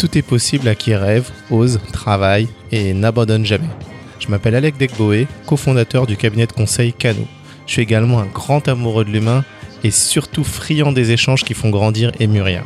tout 0.00 0.16
est 0.16 0.22
possible 0.22 0.66
à 0.66 0.74
qui 0.74 0.94
rêve, 0.94 1.30
ose, 1.50 1.78
travaille 1.92 2.48
et 2.72 2.94
n'abandonne 2.94 3.44
jamais. 3.44 3.68
Je 4.18 4.28
m'appelle 4.28 4.54
Alec 4.54 4.78
Degboé, 4.78 5.28
cofondateur 5.44 6.06
du 6.06 6.16
cabinet 6.16 6.46
de 6.46 6.52
conseil 6.52 6.94
Cano. 6.94 7.26
Je 7.66 7.72
suis 7.72 7.82
également 7.82 8.18
un 8.18 8.24
grand 8.24 8.66
amoureux 8.66 9.04
de 9.04 9.10
l'humain 9.10 9.44
et 9.84 9.90
surtout 9.90 10.42
friand 10.42 10.92
des 10.92 11.10
échanges 11.10 11.44
qui 11.44 11.52
font 11.52 11.68
grandir 11.68 12.12
et 12.18 12.26
mûrir. 12.26 12.64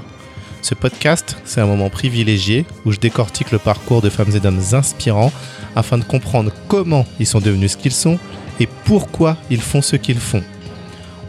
Ce 0.62 0.77
podcast, 0.77 1.37
c'est 1.45 1.61
un 1.61 1.66
moment 1.66 1.91
privilégié 1.91 2.66
où 2.84 2.93
je 2.93 3.01
décortique 3.01 3.51
le 3.51 3.59
parcours 3.59 4.01
de 4.01 4.11
femmes 4.11 4.37
et 4.37 4.41
d'hommes 4.41 4.62
inspirants 4.73 5.32
afin 5.75 5.98
de 5.98 6.05
comprendre 6.05 6.53
comment 6.69 7.05
ils 7.19 7.27
sont 7.27 7.41
devenus 7.41 7.73
ce 7.73 7.77
qu'ils 7.77 7.91
sont 7.91 8.21
et 8.61 8.69
pourquoi 8.85 9.37
ils 9.51 9.61
font 9.61 9.82
ce 9.82 9.96
qu'ils 9.96 10.21
font. 10.21 10.45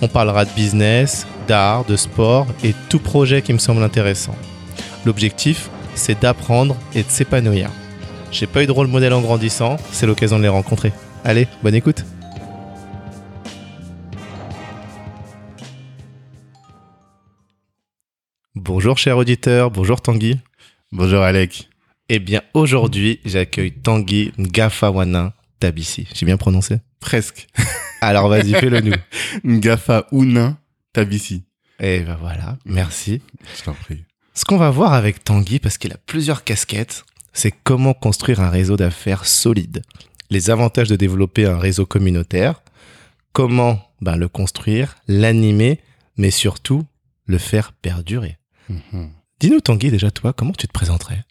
On 0.04 0.08
parlera 0.08 0.46
de 0.46 0.52
business, 0.56 1.26
d'art, 1.48 1.84
de 1.84 1.96
sport 1.96 2.46
et 2.64 2.76
tout 2.90 3.00
projet 3.00 3.42
qui 3.42 3.54
me 3.54 3.58
semble 3.58 3.82
intéressant. 3.82 4.36
L'objectif, 5.04 5.70
c'est 5.96 6.22
d'apprendre 6.22 6.78
et 6.94 7.04
de 7.04 7.10
s'épanouir. 7.10 7.72
J'ai 8.32 8.48
pas 8.48 8.64
eu 8.64 8.68
de 8.68 8.72
rôle 8.72 8.88
modèle 8.88 9.14
en 9.14 9.22
grandissant, 9.22 9.78
c'est 9.92 10.06
l'occasion 10.06 10.38
de 10.38 10.44
les 10.44 10.50
rencontrer. 10.50 10.92
Allez, 11.24 11.48
bonne 11.64 11.76
écoute. 11.76 12.06
Bonjour 18.56 18.98
cher 18.98 19.18
auditeur, 19.18 19.72
bonjour 19.72 20.02
Tanguy. 20.02 20.40
Bonjour 20.92 21.22
Alec. 21.22 21.70
Eh 22.10 22.20
bien 22.20 22.42
aujourd'hui, 22.54 23.20
j'accueille 23.26 23.72
Tanguy 23.72 24.32
Ngafawana 24.38 25.34
Tabissi. 25.60 26.08
J'ai 26.14 26.26
bien 26.26 26.38
prononcé 26.38 26.78
Presque. 27.00 27.48
Alors 28.02 28.28
vas-y, 28.28 28.54
fais-le 28.54 28.82
nous. 28.82 28.94
Ngafa 29.44 30.08
Ounin 30.12 30.58
Tabissi. 30.94 31.44
Eh 31.80 32.00
ben 32.00 32.18
voilà, 32.20 32.58
merci. 32.66 33.22
Je 33.58 33.64
t'en 33.64 33.74
prie. 33.74 34.04
Ce 34.36 34.44
qu'on 34.44 34.58
va 34.58 34.70
voir 34.70 34.94
avec 34.94 35.24
Tanguy, 35.24 35.60
parce 35.60 35.78
qu'il 35.78 35.94
a 35.94 35.98
plusieurs 36.06 36.44
casquettes, 36.44 37.06
c'est 37.32 37.54
comment 37.64 37.94
construire 37.94 38.42
un 38.42 38.50
réseau 38.50 38.76
d'affaires 38.76 39.26
solide. 39.26 39.82
Les 40.30 40.50
avantages 40.50 40.90
de 40.90 40.98
développer 40.98 41.46
un 41.46 41.58
réseau 41.58 41.86
communautaire, 41.86 42.62
comment 43.32 43.80
ben, 44.02 44.18
le 44.18 44.28
construire, 44.28 44.98
l'animer, 45.08 45.80
mais 46.18 46.32
surtout 46.32 46.84
le 47.26 47.38
faire 47.38 47.72
perdurer. 47.72 48.38
Mhm. 48.68 49.10
Dis-nous 49.40 49.62
Tanguy 49.62 49.90
déjà 49.90 50.12
toi, 50.12 50.34
comment 50.34 50.52
tu 50.52 50.68
te 50.68 50.74
présenterais? 50.74 51.24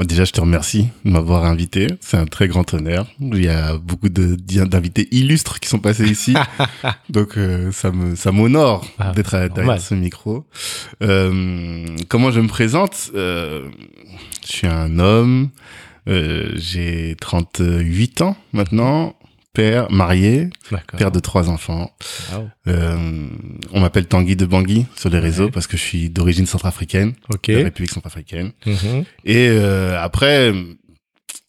Déjà, 0.00 0.24
je 0.24 0.32
te 0.32 0.40
remercie 0.40 0.88
de 1.04 1.10
m'avoir 1.10 1.44
invité. 1.44 1.86
C'est 2.00 2.16
un 2.16 2.24
très 2.26 2.48
grand 2.48 2.72
honneur. 2.74 3.06
Il 3.20 3.42
y 3.44 3.48
a 3.48 3.76
beaucoup 3.76 4.08
d'invités 4.08 5.08
illustres 5.12 5.60
qui 5.60 5.68
sont 5.68 5.78
passés 5.78 6.08
ici. 6.08 6.34
Donc, 7.10 7.36
euh, 7.36 7.70
ça 7.72 7.90
me, 7.92 8.16
ça 8.16 8.32
m'honore 8.32 8.84
Ah, 8.98 9.12
d'être 9.12 9.34
à- 9.34 9.48
derrière 9.48 9.80
ce 9.80 9.94
micro. 9.94 10.44
Euh, 11.02 11.86
comment 12.08 12.30
je 12.30 12.40
me 12.40 12.48
présente? 12.48 13.10
Euh, 13.14 13.68
Je 14.46 14.52
suis 14.56 14.66
un 14.66 14.98
homme. 14.98 15.50
J'ai 16.06 17.14
38 17.20 18.22
ans 18.22 18.36
maintenant. 18.52 19.14
Père, 19.54 19.90
marié, 19.92 20.48
père 20.96 21.10
de 21.12 21.20
trois 21.20 21.50
enfants. 21.50 21.94
Wow. 22.32 22.48
Euh, 22.68 23.26
on 23.72 23.80
m'appelle 23.80 24.06
Tanguy 24.06 24.34
de 24.34 24.46
Bangui 24.46 24.86
sur 24.96 25.10
les 25.10 25.18
réseaux 25.18 25.44
Ouais. 25.44 25.50
parce 25.50 25.66
que 25.66 25.76
je 25.76 25.82
suis 25.82 26.08
d'origine 26.08 26.46
centrafricaine, 26.46 27.12
Ok. 27.32 27.48
de 27.50 27.56
la 27.58 27.64
République 27.64 27.92
centrafricaine. 27.92 28.52
Mhm. 28.64 29.04
Et 29.26 29.48
euh, 29.50 30.00
après, 30.00 30.54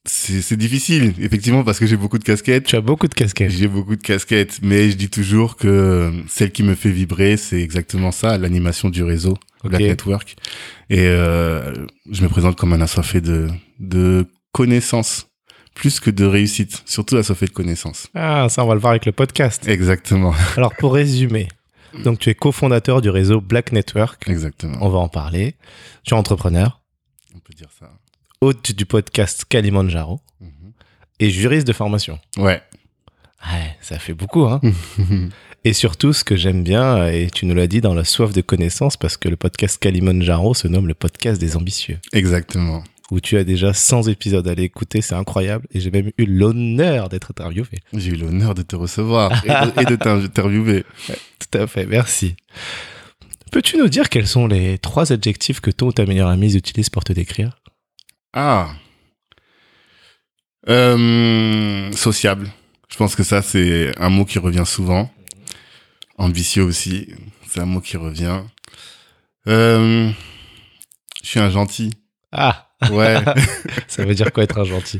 c'est 0.05 0.57
difficile, 0.57 1.13
effectivement, 1.21 1.63
parce 1.63 1.79
que 1.79 1.85
j'ai 1.85 1.95
beaucoup 1.95 2.17
de 2.17 2.25
casquettes. 2.25 2.65
Tu 2.65 2.75
as 2.75 2.81
beaucoup 2.81 3.07
de 3.07 3.13
casquettes. 3.13 3.51
J'ai 3.51 3.69
beaucoup 3.69 3.95
de 3.95 4.01
casquettes, 4.01 4.59
mais 4.61 4.89
je 4.91 4.97
dis 4.97 5.09
toujours 5.09 5.55
que 5.55 6.11
celle 6.27 6.51
qui 6.51 6.63
me 6.63 6.75
fait 6.75 6.91
vibrer, 6.91 7.37
c'est 7.37 7.61
exactement 7.61 8.11
ça, 8.11 8.37
l'animation 8.37 8.89
du 8.89 9.03
réseau, 9.03 9.37
Black 9.63 9.81
Ok. 9.81 9.87
Network. 9.87 10.35
Et 10.89 11.05
euh, 11.07 11.73
je 12.11 12.21
me 12.21 12.27
présente 12.27 12.57
comme 12.57 12.73
un 12.73 12.81
assoiffé 12.81 13.21
de, 13.21 13.47
de 13.79 14.25
connaissances, 14.51 15.27
plus 15.75 15.99
que 15.99 16.09
de 16.09 16.25
réussite, 16.25 16.83
surtout 16.85 17.17
assoiffé 17.17 17.45
de 17.47 17.51
connaissances. 17.51 18.07
Ah, 18.13 18.47
ça 18.49 18.63
on 18.63 18.67
va 18.67 18.73
le 18.75 18.79
voir 18.79 18.91
avec 18.91 19.05
le 19.05 19.11
podcast. 19.11 19.67
Exactement, 19.67 20.33
Alors 20.57 20.73
pour 20.75 20.93
résumer, 20.93 21.47
donc 22.03 22.19
tu 22.19 22.29
es 22.29 22.35
cofondateur 22.35 23.01
du 23.01 23.09
réseau 23.09 23.41
Black 23.41 23.71
Network. 23.71 24.27
exactement. 24.27 24.77
On 24.81 24.89
va 24.89 24.99
en 24.99 25.09
parler. 25.09 25.55
Tu 26.03 26.13
es 26.13 26.17
entrepreneur, 26.17 26.81
On 27.35 27.39
peut 27.39 27.53
dire 27.53 27.69
ça. 27.79 27.89
hôte 28.41 28.71
du 28.71 28.85
podcast 28.85 29.45
Kalimandjaro 29.47 30.19
Mhm. 30.41 30.49
et 31.19 31.29
juriste 31.29 31.65
de 31.67 31.73
formation. 31.73 32.19
Ouais. 32.37 32.61
Ouais, 33.51 33.75
ça 33.81 33.99
fait 33.99 34.13
beaucoup, 34.13 34.45
hein. 34.45 34.61
Et 35.65 35.71
surtout, 35.73 36.11
ce 36.11 36.25
que 36.25 36.35
j'aime 36.35 36.61
bien, 36.63 37.07
et 37.07 37.29
tu 37.29 37.45
nous 37.45 37.55
l'as 37.55 37.67
dit 37.67 37.79
dans 37.79 37.93
la 37.93 38.03
soif 38.03 38.33
de 38.33 38.41
connaissances, 38.41 38.97
parce 38.97 39.15
que 39.15 39.29
le 39.29 39.37
podcast 39.37 39.77
Kalimandjaro 39.79 40.53
se 40.53 40.67
nomme 40.67 40.87
le 40.89 40.93
podcast 40.93 41.39
des 41.39 41.55
ambitieux, 41.55 41.99
Exactement. 42.11 42.83
Où 43.11 43.19
tu 43.19 43.37
as 43.37 43.43
déjà 43.43 43.73
100 43.73 44.07
épisodes 44.07 44.47
à 44.47 44.55
l'écouter, 44.55 45.01
c'est 45.01 45.15
incroyable, 45.15 45.67
et 45.71 45.79
j'ai 45.79 45.91
même 45.91 46.11
eu 46.17 46.25
l'honneur 46.25 47.09
d'être 47.09 47.31
interviewé. 47.31 47.79
J'ai 47.93 48.11
eu 48.11 48.15
l'honneur 48.15 48.55
de 48.55 48.61
te 48.61 48.75
recevoir 48.75 49.31
et 49.45 49.85
de, 49.85 49.95
t'interviewer. 49.95 50.85
Tout 51.07 51.57
à 51.57 51.67
fait, 51.67 51.85
merci. 51.85 52.35
Peux-tu 53.51 53.77
nous 53.77 53.87
dire 53.87 54.09
quels 54.09 54.27
sont 54.27 54.47
les 54.47 54.79
trois 54.79 55.11
adjectifs 55.11 55.59
que 55.59 55.69
ton 55.69 55.87
ou 55.87 55.93
ta 55.93 56.05
meilleure 56.05 56.29
amie 56.29 56.55
utilise 56.55 56.89
pour 56.89 57.03
te 57.03 57.13
décrire? 57.13 57.59
Ah. 58.33 58.69
Euh, 60.67 61.91
sociable. 61.91 62.49
Je 62.89 62.97
pense 62.97 63.15
que 63.15 63.23
ça, 63.23 63.41
c'est 63.41 63.91
un 63.99 64.09
mot 64.09 64.25
qui 64.25 64.39
revient 64.39 64.65
souvent. 64.65 65.11
Ambitieux 66.17 66.63
aussi. 66.63 67.09
C'est 67.47 67.59
un 67.59 67.65
mot 67.65 67.81
qui 67.81 67.97
revient. 67.97 68.41
Euh, 69.47 70.09
je 71.23 71.27
suis 71.27 71.39
un 71.39 71.49
gentil. 71.49 71.91
Ah, 72.31 72.69
Ouais. 72.91 73.15
ça 73.87 74.05
veut 74.05 74.15
dire 74.15 74.31
quoi 74.31 74.43
être 74.43 74.59
un 74.59 74.63
gentil? 74.63 74.99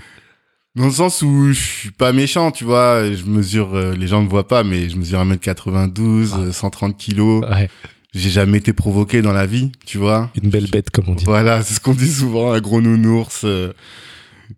Dans 0.76 0.86
le 0.86 0.92
sens 0.92 1.22
où 1.22 1.50
je 1.50 1.60
suis 1.60 1.92
pas 1.92 2.14
méchant, 2.14 2.50
tu 2.52 2.64
vois. 2.64 3.04
Je 3.14 3.26
mesure, 3.26 3.76
euh, 3.76 3.94
les 3.96 4.08
gens 4.08 4.20
ne 4.22 4.26
me 4.26 4.30
voient 4.30 4.48
pas, 4.48 4.64
mais 4.64 4.90
je 4.90 4.96
mesure 4.98 5.20
1m92, 5.24 6.32
Ah. 6.34 6.40
euh, 6.40 6.52
130 6.52 6.98
kilos. 6.98 7.44
Ouais, 7.48 7.70
J'ai 8.16 8.30
jamais 8.32 8.58
été 8.58 8.74
provoqué 8.74 9.22
dans 9.22 9.34
la 9.34 9.46
vie, 9.46 9.72
tu 9.86 9.98
vois. 10.00 10.32
une 10.42 10.50
belle 10.50 10.70
bête 10.70 10.90
comme 10.90 11.06
on 11.10 11.16
dit. 11.16 11.26
Voilà, 11.26 11.62
c'est 11.64 11.76
ce 11.76 11.80
qu'on 11.80 11.94
dit 11.94 12.12
souvent, 12.12 12.52
un 12.54 12.60
gros 12.62 12.82
nounours. 12.82 13.42
euh, 13.44 13.72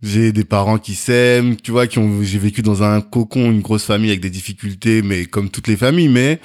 j'ai 0.02 0.32
des 0.32 0.44
parents 0.44 0.78
qui 0.78 0.94
s'aiment, 0.96 1.56
tu 1.58 1.72
vois, 1.72 1.88
qui 1.88 2.00
ont, 2.00 2.22
j'ai 2.22 2.40
vécu 2.40 2.62
dans 2.62 2.84
un 2.84 3.00
cocon, 3.02 3.52
une 3.52 3.62
grosse 3.62 3.86
famille 3.86 4.10
avec 4.10 4.20
des 4.22 4.30
difficultés, 4.30 5.02
mais 5.02 5.26
comme 5.26 5.50
toutes 5.50 5.68
les 5.68 5.78
familles, 5.78 6.10
mais 6.10 6.40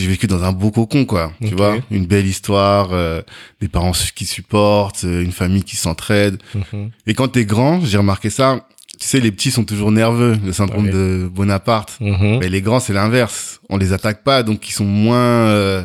j'ai 0.00 0.06
vécu 0.08 0.26
dans 0.26 0.42
un 0.44 0.52
beau 0.52 0.70
cocon, 0.70 1.04
quoi. 1.04 1.32
Tu 1.44 1.54
vois, 1.54 1.76
une 1.90 2.06
belle 2.06 2.26
histoire, 2.26 2.88
euh, 2.92 3.22
des 3.60 3.68
parents 3.68 3.92
qui 4.14 4.24
supportent, 4.26 5.04
euh, 5.04 5.22
une 5.22 5.32
famille 5.32 5.62
qui 5.64 5.76
s'entraide. 5.76 6.42
Mhm. 6.54 6.90
Et 7.06 7.14
quand 7.14 7.28
t'es 7.28 7.44
grand, 7.44 7.80
j'ai 7.84 7.98
remarqué 7.98 8.30
ça. 8.30 8.66
Tu 9.00 9.08
sais, 9.08 9.20
les 9.20 9.32
petits 9.32 9.50
sont 9.50 9.64
toujours 9.64 9.90
nerveux, 9.90 10.36
le 10.44 10.52
syndrome 10.52 10.84
Ouais. 10.86 10.92
de 10.92 11.30
Bonaparte. 11.32 11.96
Mhm. 12.00 12.38
Mais 12.40 12.48
les 12.48 12.60
grands, 12.62 12.78
c'est 12.80 12.92
l'inverse. 12.92 13.60
On 13.68 13.76
les 13.76 13.92
attaque 13.92 14.22
pas, 14.22 14.42
donc 14.42 14.68
ils 14.68 14.72
sont 14.72 14.84
moins, 14.84 15.16
euh, 15.48 15.82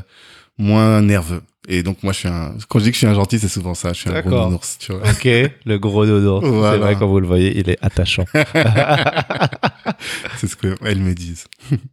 moins 0.57 1.01
nerveux. 1.01 1.41
Et 1.69 1.83
donc 1.83 2.01
moi, 2.01 2.13
je 2.13 2.19
suis 2.19 2.27
un. 2.29 2.55
Quand 2.69 2.79
je 2.79 2.85
dis 2.85 2.91
que 2.91 2.95
je 2.95 2.99
suis 2.99 3.07
un 3.07 3.13
gentil, 3.13 3.39
c'est 3.39 3.49
souvent 3.49 3.73
ça. 3.73 3.91
Je 3.91 3.99
suis 3.99 4.09
un 4.09 4.21
gros 4.21 4.45
nounours, 4.45 4.77
tu 4.79 4.93
vois. 4.93 5.01
Ok, 5.09 5.25
le 5.65 5.77
gros 5.77 6.05
dodo. 6.05 6.39
C'est 6.41 6.77
vrai, 6.77 6.95
quand 6.97 7.07
vous 7.07 7.19
le 7.19 7.27
voyez, 7.27 7.57
il 7.59 7.69
est 7.69 7.77
attachant. 7.81 8.23
C'est 10.37 10.47
ce 10.47 10.55
qu'elles 10.55 10.99
me 10.99 11.13
disent. 11.13 11.45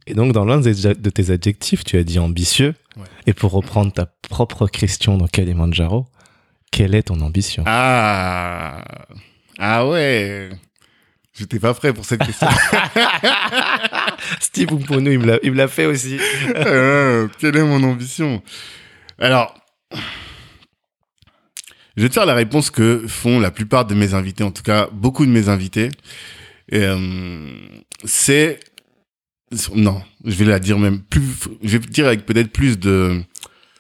Et 0.07 0.15
donc, 0.15 0.33
dans 0.33 0.45
l'un 0.45 0.61
de 0.61 1.11
tes 1.11 1.31
adjectifs, 1.31 1.85
tu 1.85 1.97
as 1.97 2.05
dit 2.05 2.19
ambitieux. 2.19 2.75
Ouais. 2.97 3.03
Et 3.27 3.33
pour 3.35 3.51
reprendre 3.53 3.93
ta 3.93 4.07
propre 4.29 4.67
question 4.69 5.17
dans 5.19 5.27
Kalimandjaro, 5.27 6.07
quelle 6.71 6.95
est 6.95 7.05
ton 7.05 7.21
ambition? 7.21 7.65
Ah, 7.67 8.85
ah 9.59 9.87
ouais. 9.89 10.51
J'étais 11.37 11.59
pas 11.59 11.75
prêt 11.75 11.93
pour 11.93 12.05
cette 12.05 12.25
question. 12.25 12.47
Steve 14.41 14.73
Umponou, 14.73 15.11
il 15.11 15.19
me 15.19 15.27
l'a- 15.27 15.39
il 15.43 15.51
me 15.51 15.57
l'a 15.57 15.67
fait 15.69 15.87
aussi. 15.87 16.19
Euh, 16.55 17.27
quelle 17.39 17.57
est 17.57 17.63
mon 17.65 17.83
ambition? 17.83 18.41
Alors, 19.19 19.55
je 21.97 22.03
vais 22.03 22.09
te 22.09 22.15
faire 22.15 22.27
la 22.27 22.35
réponse 22.35 22.71
que 22.71 23.07
font 23.07 23.39
la 23.41 23.51
plupart 23.51 23.87
de 23.87 23.95
mes 23.95 24.15
invités, 24.15 24.45
en 24.45 24.51
tout 24.51 24.63
cas 24.63 24.89
beaucoup 24.93 25.25
de 25.27 25.31
mes 25.31 25.49
invités. 25.49 25.91
Euh, 26.73 27.57
c'est 28.05 28.61
non, 29.75 30.03
je 30.25 30.35
vais 30.35 30.47
la 30.47 30.59
dire 30.59 30.79
même 30.79 31.01
plus. 31.01 31.23
Je 31.63 31.79
vais 31.79 31.87
dire 31.87 32.07
avec 32.07 32.27
peut-être 32.27 32.51
plus 32.51 32.79
de 32.79 33.23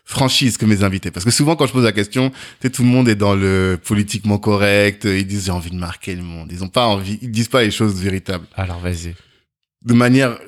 franchise 0.04 0.56
que 0.58 0.66
mes 0.66 0.84
invités, 0.84 1.10
parce 1.10 1.24
que 1.24 1.30
souvent 1.30 1.56
quand 1.56 1.66
je 1.66 1.72
pose 1.72 1.84
la 1.84 1.92
question, 1.92 2.30
tu 2.30 2.36
sais, 2.62 2.70
tout 2.70 2.82
le 2.82 2.88
monde 2.88 3.08
est 3.08 3.14
dans 3.14 3.34
le 3.34 3.80
politiquement 3.82 4.38
correct. 4.38 5.04
Ils 5.04 5.26
disent 5.26 5.46
j'ai 5.46 5.50
envie 5.50 5.70
de 5.70 5.76
marquer 5.76 6.14
le 6.14 6.22
monde. 6.22 6.52
Ils 6.52 6.62
ont 6.62 6.68
pas 6.68 6.86
envie. 6.86 7.18
Ils 7.22 7.30
disent 7.30 7.48
pas 7.48 7.62
les 7.62 7.70
choses 7.70 8.00
véritables 8.00 8.46
Alors, 8.54 8.78
vas-y. 8.80 9.14
de 9.82 9.94
manière 9.94 10.38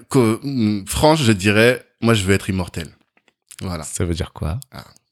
franche, 0.87 1.23
je 1.23 1.33
dirais, 1.33 1.85
moi, 2.01 2.15
je 2.15 2.23
veux 2.23 2.35
être 2.35 2.49
immortel. 2.49 2.89
Voilà. 3.63 3.83
Ça 3.85 4.05
veut 4.05 4.15
dire 4.15 4.33
quoi? 4.33 4.61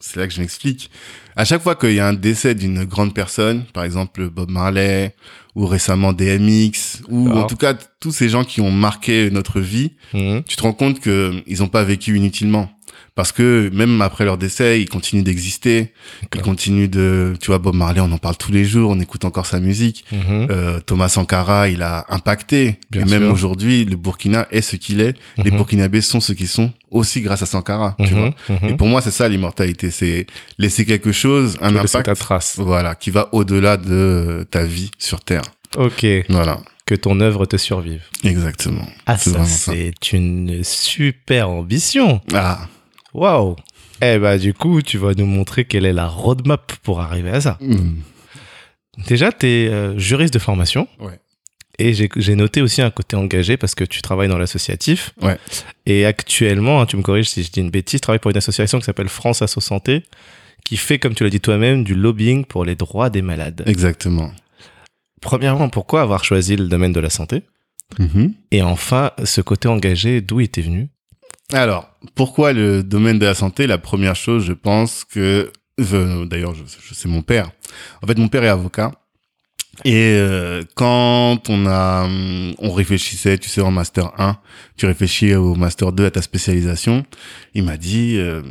C'est 0.01 0.19
là 0.21 0.27
que 0.27 0.35
je 0.35 0.41
m'explique. 0.41 0.91
À 1.37 1.45
chaque 1.45 1.63
fois 1.63 1.77
qu'il 1.77 1.95
y 1.95 2.01
a 2.01 2.07
un 2.07 2.13
décès 2.13 2.55
d'une 2.55 2.85
grande 2.85 3.15
personne, 3.15 3.65
par 3.73 3.85
exemple 3.85 4.29
Bob 4.29 4.51
Marley, 4.51 5.15
ou 5.55 5.67
récemment 5.67 6.13
DMX, 6.13 7.03
ou 7.09 7.31
en 7.31 7.47
tout 7.47 7.57
cas 7.57 7.75
tous 8.01 8.11
ces 8.13 8.29
gens 8.29 8.45
qui 8.45 8.61
ont 8.61 8.71
marqué 8.73 9.31
notre 9.31 9.61
vie, 9.61 9.93
Mhm. 10.13 10.43
tu 10.47 10.57
te 10.57 10.63
rends 10.63 10.73
compte 10.73 11.01
que 11.01 11.43
ils 11.47 11.61
n'ont 11.61 11.69
pas 11.69 11.85
vécu 11.85 12.17
inutilement. 12.17 12.71
Parce 13.15 13.33
que 13.33 13.71
même 13.73 14.01
après 14.03 14.25
leur 14.25 14.39
décès, 14.39 14.81
ils 14.81 14.89
continuent 14.89 15.23
d'exister, 15.23 15.93
ils 16.35 16.43
continuent 16.43 16.89
de, 16.89 17.35
tu 17.41 17.47
vois, 17.49 17.59
Bob 17.59 17.75
Marley, 17.75 18.01
on 18.01 18.11
en 18.13 18.19
parle 18.19 18.37
tous 18.37 18.53
les 18.53 18.65
jours, 18.65 18.91
on 18.91 18.99
écoute 19.01 19.25
encore 19.25 19.47
sa 19.47 19.61
musique. 19.61 20.05
Mhm. 20.13 20.49
Euh, 20.51 20.81
Thomas 20.81 21.09
Sankara, 21.09 21.69
il 21.69 21.83
a 21.83 22.07
impacté. 22.09 22.79
Bien 22.91 23.03
et 23.07 23.11
même 23.11 23.31
aujourd'hui, 23.31 23.85
le 23.85 23.97
Burkina 23.97 24.47
est 24.51 24.63
ce 24.63 24.77
qu'il 24.77 25.01
est. 25.01 25.17
Les 25.39 25.51
Mhm. 25.51 25.57
Burkinabés 25.59 26.01
sont 26.01 26.21
ce 26.21 26.33
qu'ils 26.33 26.49
sont 26.49 26.73
aussi 26.91 27.21
grâce 27.21 27.43
à 27.43 27.47
Sankara, 27.47 27.97
tu 28.05 28.15
Mhm. 28.15 28.33
vois. 28.49 28.69
Et 28.71 28.75
pour 28.75 28.87
moi, 28.89 29.01
c'est 29.01 29.11
ça 29.11 29.29
l'immortalité, 29.29 29.91
c'est 29.91 30.27
laisser 30.59 30.85
quelque 30.85 31.13
chose, 31.13 31.57
un 31.61 31.71
Tu 31.71 31.79
impact, 31.79 32.07
ta 32.07 32.15
trace. 32.15 32.57
voilà, 32.59 32.95
qui 32.95 33.11
va 33.11 33.29
au-delà 33.33 33.77
de 33.77 34.47
ta 34.51 34.65
vie 34.65 34.91
sur 34.99 35.21
Terre. 35.21 35.43
Ok. 35.77 36.07
Voilà, 36.29 36.61
Que 36.87 36.95
ton 36.95 37.19
œuvre 37.21 37.47
te 37.47 37.57
survive. 37.57 38.03
exactement. 38.23 38.87
Ah, 39.07 39.17
ça. 39.17 39.45
c'est 39.45 40.13
une 40.13 40.63
super 40.63 41.49
ambition. 41.49 42.21
Ah, 42.33 42.69
Waouh. 43.15 43.57
Eh 44.03 44.19
bah, 44.19 44.37
du 44.39 44.53
coup, 44.55 44.83
tu 44.83 44.99
vas 44.99 45.15
nous 45.15 45.27
montrer 45.27 45.65
quelle 45.65 45.87
est 45.87 45.93
la 45.93 46.07
roadmap 46.09 46.73
pour 46.83 47.01
arriver 47.01 47.31
à 47.31 47.41
ça. 47.41 47.59
hmm, 47.61 47.97
Déjà, 49.07 49.33
tu 49.33 49.47
es 49.47 49.99
juriste 49.99 50.35
de 50.35 50.39
formation. 50.39 50.87
Ouais. 51.01 51.19
Et 51.79 51.93
j'ai 51.95 52.37
noté 52.37 52.61
aussi 52.63 52.83
un 52.83 52.91
côté 52.91 53.17
engagé 53.17 53.57
parce 53.57 53.75
que 53.75 53.83
tu 53.83 54.01
travailles 54.03 54.29
dans 54.29 54.39
l'associatif. 54.39 55.13
Ouais. 55.21 55.39
Et 55.87 56.07
actuellement, 56.07 56.81
hein, 56.81 56.87
tu 56.87 56.97
me 56.97 57.03
corriges 57.03 57.29
si 57.31 57.43
je 57.43 57.51
dis 57.51 57.61
une 57.61 57.71
bêtise, 57.71 58.01
tu 58.01 58.03
travailles 58.03 58.21
pour 58.21 58.31
une 58.31 58.37
association 58.37 58.79
qui 58.79 58.85
s'appelle 58.85 59.09
France 59.09 59.43
Asso 59.43 59.59
Santé, 59.61 60.05
qui 60.65 60.77
fait, 60.77 61.01
comme 61.01 61.15
tu 61.17 61.25
l'as 61.25 61.31
dit 61.31 61.41
toi-même, 61.41 61.83
du 61.83 61.95
lobbying 61.97 62.45
pour 62.45 62.65
les 62.65 62.77
droits 62.77 63.11
des 63.11 63.23
malades. 63.23 63.63
exactement. 63.67 64.31
Premièrement, 65.21 65.69
pourquoi 65.71 66.03
avoir 66.03 66.23
choisi 66.25 66.55
le 66.55 66.69
domaine 66.69 66.93
de 66.93 67.01
la 67.01 67.11
santé? 67.11 67.43
Mhm. 67.99 68.35
Et 68.51 68.63
enfin, 68.63 69.11
ce 69.25 69.41
côté 69.41 69.69
engagé, 69.69 70.21
d'où 70.21 70.41
il 70.41 70.45
était 70.45 70.61
venu? 70.61 70.89
Alors, 71.53 71.91
pourquoi 72.15 72.53
le 72.53 72.83
domaine 72.83 73.19
de 73.19 73.27
la 73.27 73.35
santé 73.35 73.67
La 73.67 73.79
première 73.79 74.17
chose, 74.17 74.45
je 74.45 74.53
pense 74.53 75.05
que, 75.05 75.53
d'ailleurs, 75.79 76.55
je, 76.55 76.95
sais 76.95 77.09
mon 77.09 77.23
père. 77.23 77.51
En 78.03 78.07
fait, 78.07 78.19
mon 78.19 78.29
père 78.29 78.45
est 78.45 78.49
avocat. 78.49 78.93
Et 79.85 80.15
euh, 80.17 80.63
quand 80.77 81.51
on 81.51 81.67
a, 81.67 82.09
on 82.59 82.73
réfléchissait, 82.73 83.39
tu 83.39 83.49
sais, 83.49 83.61
en 83.61 83.73
master 83.73 84.13
1, 84.21 84.39
tu 84.77 84.87
réfléchis 84.87 85.35
au 85.35 85.57
master 85.57 85.91
2 85.93 86.07
à 86.07 86.11
ta 86.13 86.23
spécialisation. 86.23 87.05
Il 87.55 87.65
m'a 87.65 87.77
dit, 87.77 88.17
euh, 88.19 88.43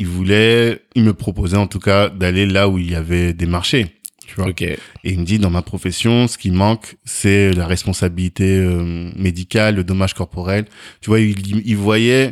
il 0.00 0.08
voulait, 0.08 0.82
il 0.96 1.04
me 1.04 1.14
proposait 1.14 1.56
en 1.56 1.68
tout 1.68 1.78
cas 1.78 2.08
d'aller 2.08 2.46
là 2.46 2.68
où 2.68 2.78
il 2.78 2.90
y 2.90 2.96
avait 2.96 3.32
des 3.32 3.46
marchés. 3.46 4.01
Tu 4.34 4.40
vois. 4.40 4.48
Ok. 4.50 4.62
Et 4.62 4.78
il 5.04 5.18
me 5.20 5.24
dit, 5.24 5.38
dans 5.38 5.50
ma 5.50 5.62
profession, 5.62 6.26
ce 6.28 6.38
qui 6.38 6.50
manque, 6.50 6.96
c'est 7.04 7.52
la 7.52 7.66
responsabilité 7.66 8.56
euh, 8.56 9.10
médicale, 9.16 9.74
le 9.76 9.84
dommage 9.84 10.14
corporel. 10.14 10.64
Tu 11.00 11.10
vois, 11.10 11.20
il, 11.20 11.62
il 11.66 11.76
voyait 11.76 12.30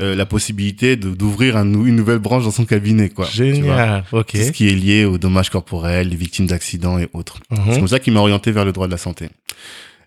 euh, 0.00 0.14
la 0.14 0.26
possibilité 0.26 0.96
d'ouvrir 0.96 1.56
un 1.56 1.64
une 1.72 1.96
nouvelle 1.96 2.18
branche 2.20 2.44
dans 2.44 2.50
son 2.50 2.64
cabinet, 2.64 3.08
quoi. 3.08 3.26
Génial. 3.26 4.04
Ok. 4.12 4.28
Tout 4.32 4.36
ce 4.38 4.52
qui 4.52 4.68
est 4.68 4.74
lié 4.74 5.04
au 5.04 5.18
dommage 5.18 5.50
corporel, 5.50 6.08
les 6.08 6.16
victimes 6.16 6.46
d'accidents 6.46 6.98
et 6.98 7.08
autres. 7.12 7.40
C'est 7.50 7.60
Mhm. 7.60 7.74
comme 7.78 7.88
ça 7.88 7.98
qu'il 7.98 8.12
m'a 8.12 8.20
orienté 8.20 8.52
vers 8.52 8.64
le 8.64 8.72
droit 8.72 8.86
de 8.86 8.92
la 8.92 8.98
santé. 8.98 9.28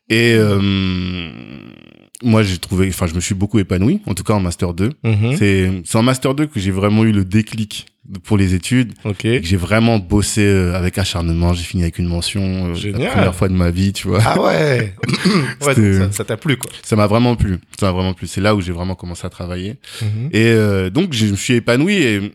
Et 0.10 0.36
euh, 0.38 0.60
moi, 2.24 2.44
j'ai 2.44 2.58
trouvé, 2.58 2.88
enfin, 2.90 3.08
je 3.08 3.14
me 3.14 3.20
suis 3.20 3.36
beaucoup 3.36 3.60
épanoui, 3.60 4.02
en 4.06 4.14
tout 4.14 4.24
cas 4.24 4.34
en 4.34 4.40
master 4.40 4.74
2. 4.74 4.92
Mhm. 5.04 5.36
C'est 5.38 5.72
c'est 5.84 5.98
en 5.98 6.04
master 6.04 6.34
2 6.34 6.46
que 6.48 6.60
j'ai 6.60 6.72
vraiment 6.72 7.04
eu 7.04 7.12
le 7.12 7.26
déclic 7.26 7.88
pour 8.24 8.38
les 8.38 8.54
études 8.54 8.94
Ok. 9.04 9.26
et 9.26 9.42
que 9.42 9.48
j'ai 9.48 9.58
vraiment 9.58 9.98
bossé 9.98 10.42
euh, 10.46 10.76
avec 10.76 10.98
acharnement. 10.98 11.54
J'ai 11.54 11.64
fini 11.64 11.84
avec 11.84 11.98
une 11.98 12.08
mention 12.08 12.74
euh, 12.74 12.92
la 12.98 13.10
première 13.10 13.36
fois 13.36 13.50
de 13.50 13.54
ma 13.54 13.72
vie, 13.72 13.94
tu 13.94 14.08
vois. 14.08 14.20
Ah 14.24 14.40
ouais. 14.42 14.94
ça 16.12 16.24
t'a 16.24 16.38
plu 16.38 16.58
quoi. 16.58 16.72
Ça 16.84 16.96
m'a 16.96 17.08
vraiment 17.08 17.36
plu. 17.36 17.58
Ça 17.80 17.88
m'a 17.88 17.92
vraiment 17.94 18.14
plu. 18.14 18.28
C'est 18.28 18.42
là 18.42 18.56
où 18.56 18.62
j'ai 18.62 18.72
vraiment 18.72 18.96
commencé 18.96 19.26
à 19.26 19.30
travailler. 19.30 19.76
Mhm. 20.02 20.30
Et 20.32 20.46
euh, 20.46 20.90
donc, 20.90 21.14
je 21.14 21.26
me 21.26 21.36
suis 21.36 21.56
épanoui 21.56 21.96
et 21.96 22.32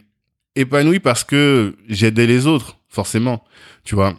épanoui 0.56 0.98
parce 0.98 1.24
que 1.24 1.76
j'aidais 1.88 2.26
les 2.26 2.46
autres, 2.46 2.76
forcément. 2.88 3.44
Tu 3.84 3.94
vois. 3.94 4.14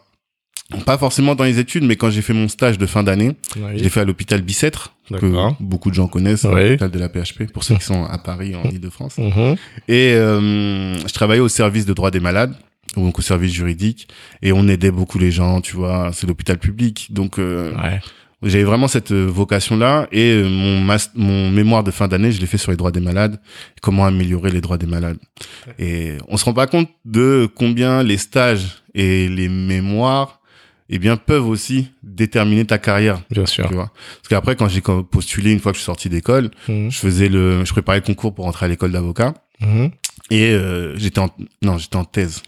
Pas 0.85 0.97
forcément 0.97 1.35
dans 1.35 1.43
les 1.43 1.59
études, 1.59 1.83
mais 1.83 1.95
quand 1.95 2.09
j'ai 2.09 2.21
fait 2.21 2.33
mon 2.33 2.47
stage 2.47 2.77
de 2.77 2.85
fin 2.85 3.03
d'année, 3.03 3.35
Oui. 3.57 3.77
je 3.77 3.83
l'ai 3.83 3.89
fait 3.89 3.99
à 4.01 4.05
l'hôpital 4.05 4.41
Bicêtre, 4.41 4.93
que 5.09 5.33
beaucoup 5.59 5.89
de 5.89 5.95
gens 5.95 6.07
connaissent, 6.07 6.45
Oui. 6.45 6.63
l'hôpital 6.63 6.91
de 6.91 6.99
la 6.99 7.09
PHP, 7.09 7.51
pour 7.51 7.63
ceux 7.63 7.75
qui 7.75 7.83
sont 7.83 8.05
à 8.05 8.17
Paris, 8.17 8.55
en 8.55 8.63
Ile-de-France. 8.69 9.17
Mhm. 9.17 9.55
Et 9.87 10.13
euh, 10.13 10.97
je 10.97 11.13
travaillais 11.13 11.41
au 11.41 11.49
service 11.49 11.85
de 11.85 11.93
droit 11.93 12.11
des 12.11 12.19
malades, 12.21 12.53
donc 12.95 13.19
au 13.19 13.21
service 13.21 13.51
juridique, 13.53 14.07
et 14.41 14.51
on 14.53 14.67
aidait 14.67 14.91
beaucoup 14.91 15.19
les 15.19 15.31
gens, 15.31 15.61
tu 15.61 15.75
vois, 15.75 16.11
c'est 16.13 16.27
l'hôpital 16.27 16.57
public. 16.57 17.07
Donc 17.11 17.37
euh, 17.39 17.73
Ouais. 17.75 17.99
j'avais 18.43 18.63
vraiment 18.63 18.87
cette 18.87 19.11
euh, 19.11 19.25
vocation-là, 19.25 20.07
et 20.11 20.31
euh, 20.31 20.47
mon, 20.49 20.79
mas- 20.81 21.11
mon 21.15 21.49
mémoire 21.51 21.83
de 21.83 21.91
fin 21.91 22.07
d'année, 22.07 22.31
je 22.31 22.39
l'ai 22.39 22.47
fait 22.47 22.57
sur 22.57 22.71
les 22.71 22.77
droits 22.77 22.91
des 22.91 22.99
malades, 23.01 23.39
comment 23.81 24.05
améliorer 24.05 24.51
les 24.51 24.61
droits 24.61 24.77
des 24.77 24.87
malades. 24.87 25.17
Et 25.79 26.13
on 26.29 26.37
se 26.37 26.45
rend 26.45 26.53
pas 26.53 26.67
compte 26.67 26.89
de 27.05 27.47
combien 27.55 28.03
les 28.03 28.17
stages 28.17 28.81
et 28.93 29.27
les 29.29 29.47
mémoires 29.49 30.40
eh 30.93 30.99
bien, 30.99 31.17
peuvent 31.17 31.47
aussi 31.47 31.89
déterminer 32.03 32.65
ta 32.65 32.77
carrière. 32.77 33.21
Bien 33.31 33.45
sûr. 33.45 33.67
Tu 33.67 33.73
vois. 33.73 33.91
Parce 34.17 34.27
qu'après, 34.29 34.55
quand 34.55 34.67
j'ai 34.67 34.81
postulé, 34.81 35.51
une 35.51 35.59
fois 35.59 35.71
que 35.71 35.77
je 35.77 35.81
suis 35.81 35.85
sorti 35.85 36.09
d'école, 36.09 36.51
Mhm. 36.67 36.91
je 36.91 36.97
faisais 36.99 37.29
le, 37.29 37.63
je 37.65 37.71
préparais 37.71 37.99
le 37.99 38.03
concours 38.05 38.33
pour 38.35 38.45
entrer 38.45 38.65
à 38.65 38.69
l'école 38.69 38.91
d'avocat. 38.91 39.33
Mhm. 39.61 39.91
Et 40.29 40.51
euh, 40.51 40.95
j'étais 40.97 41.19
en 41.19 41.29
non, 41.61 41.77
j'étais 41.77 41.95
en 41.97 42.05
thèse. 42.05 42.41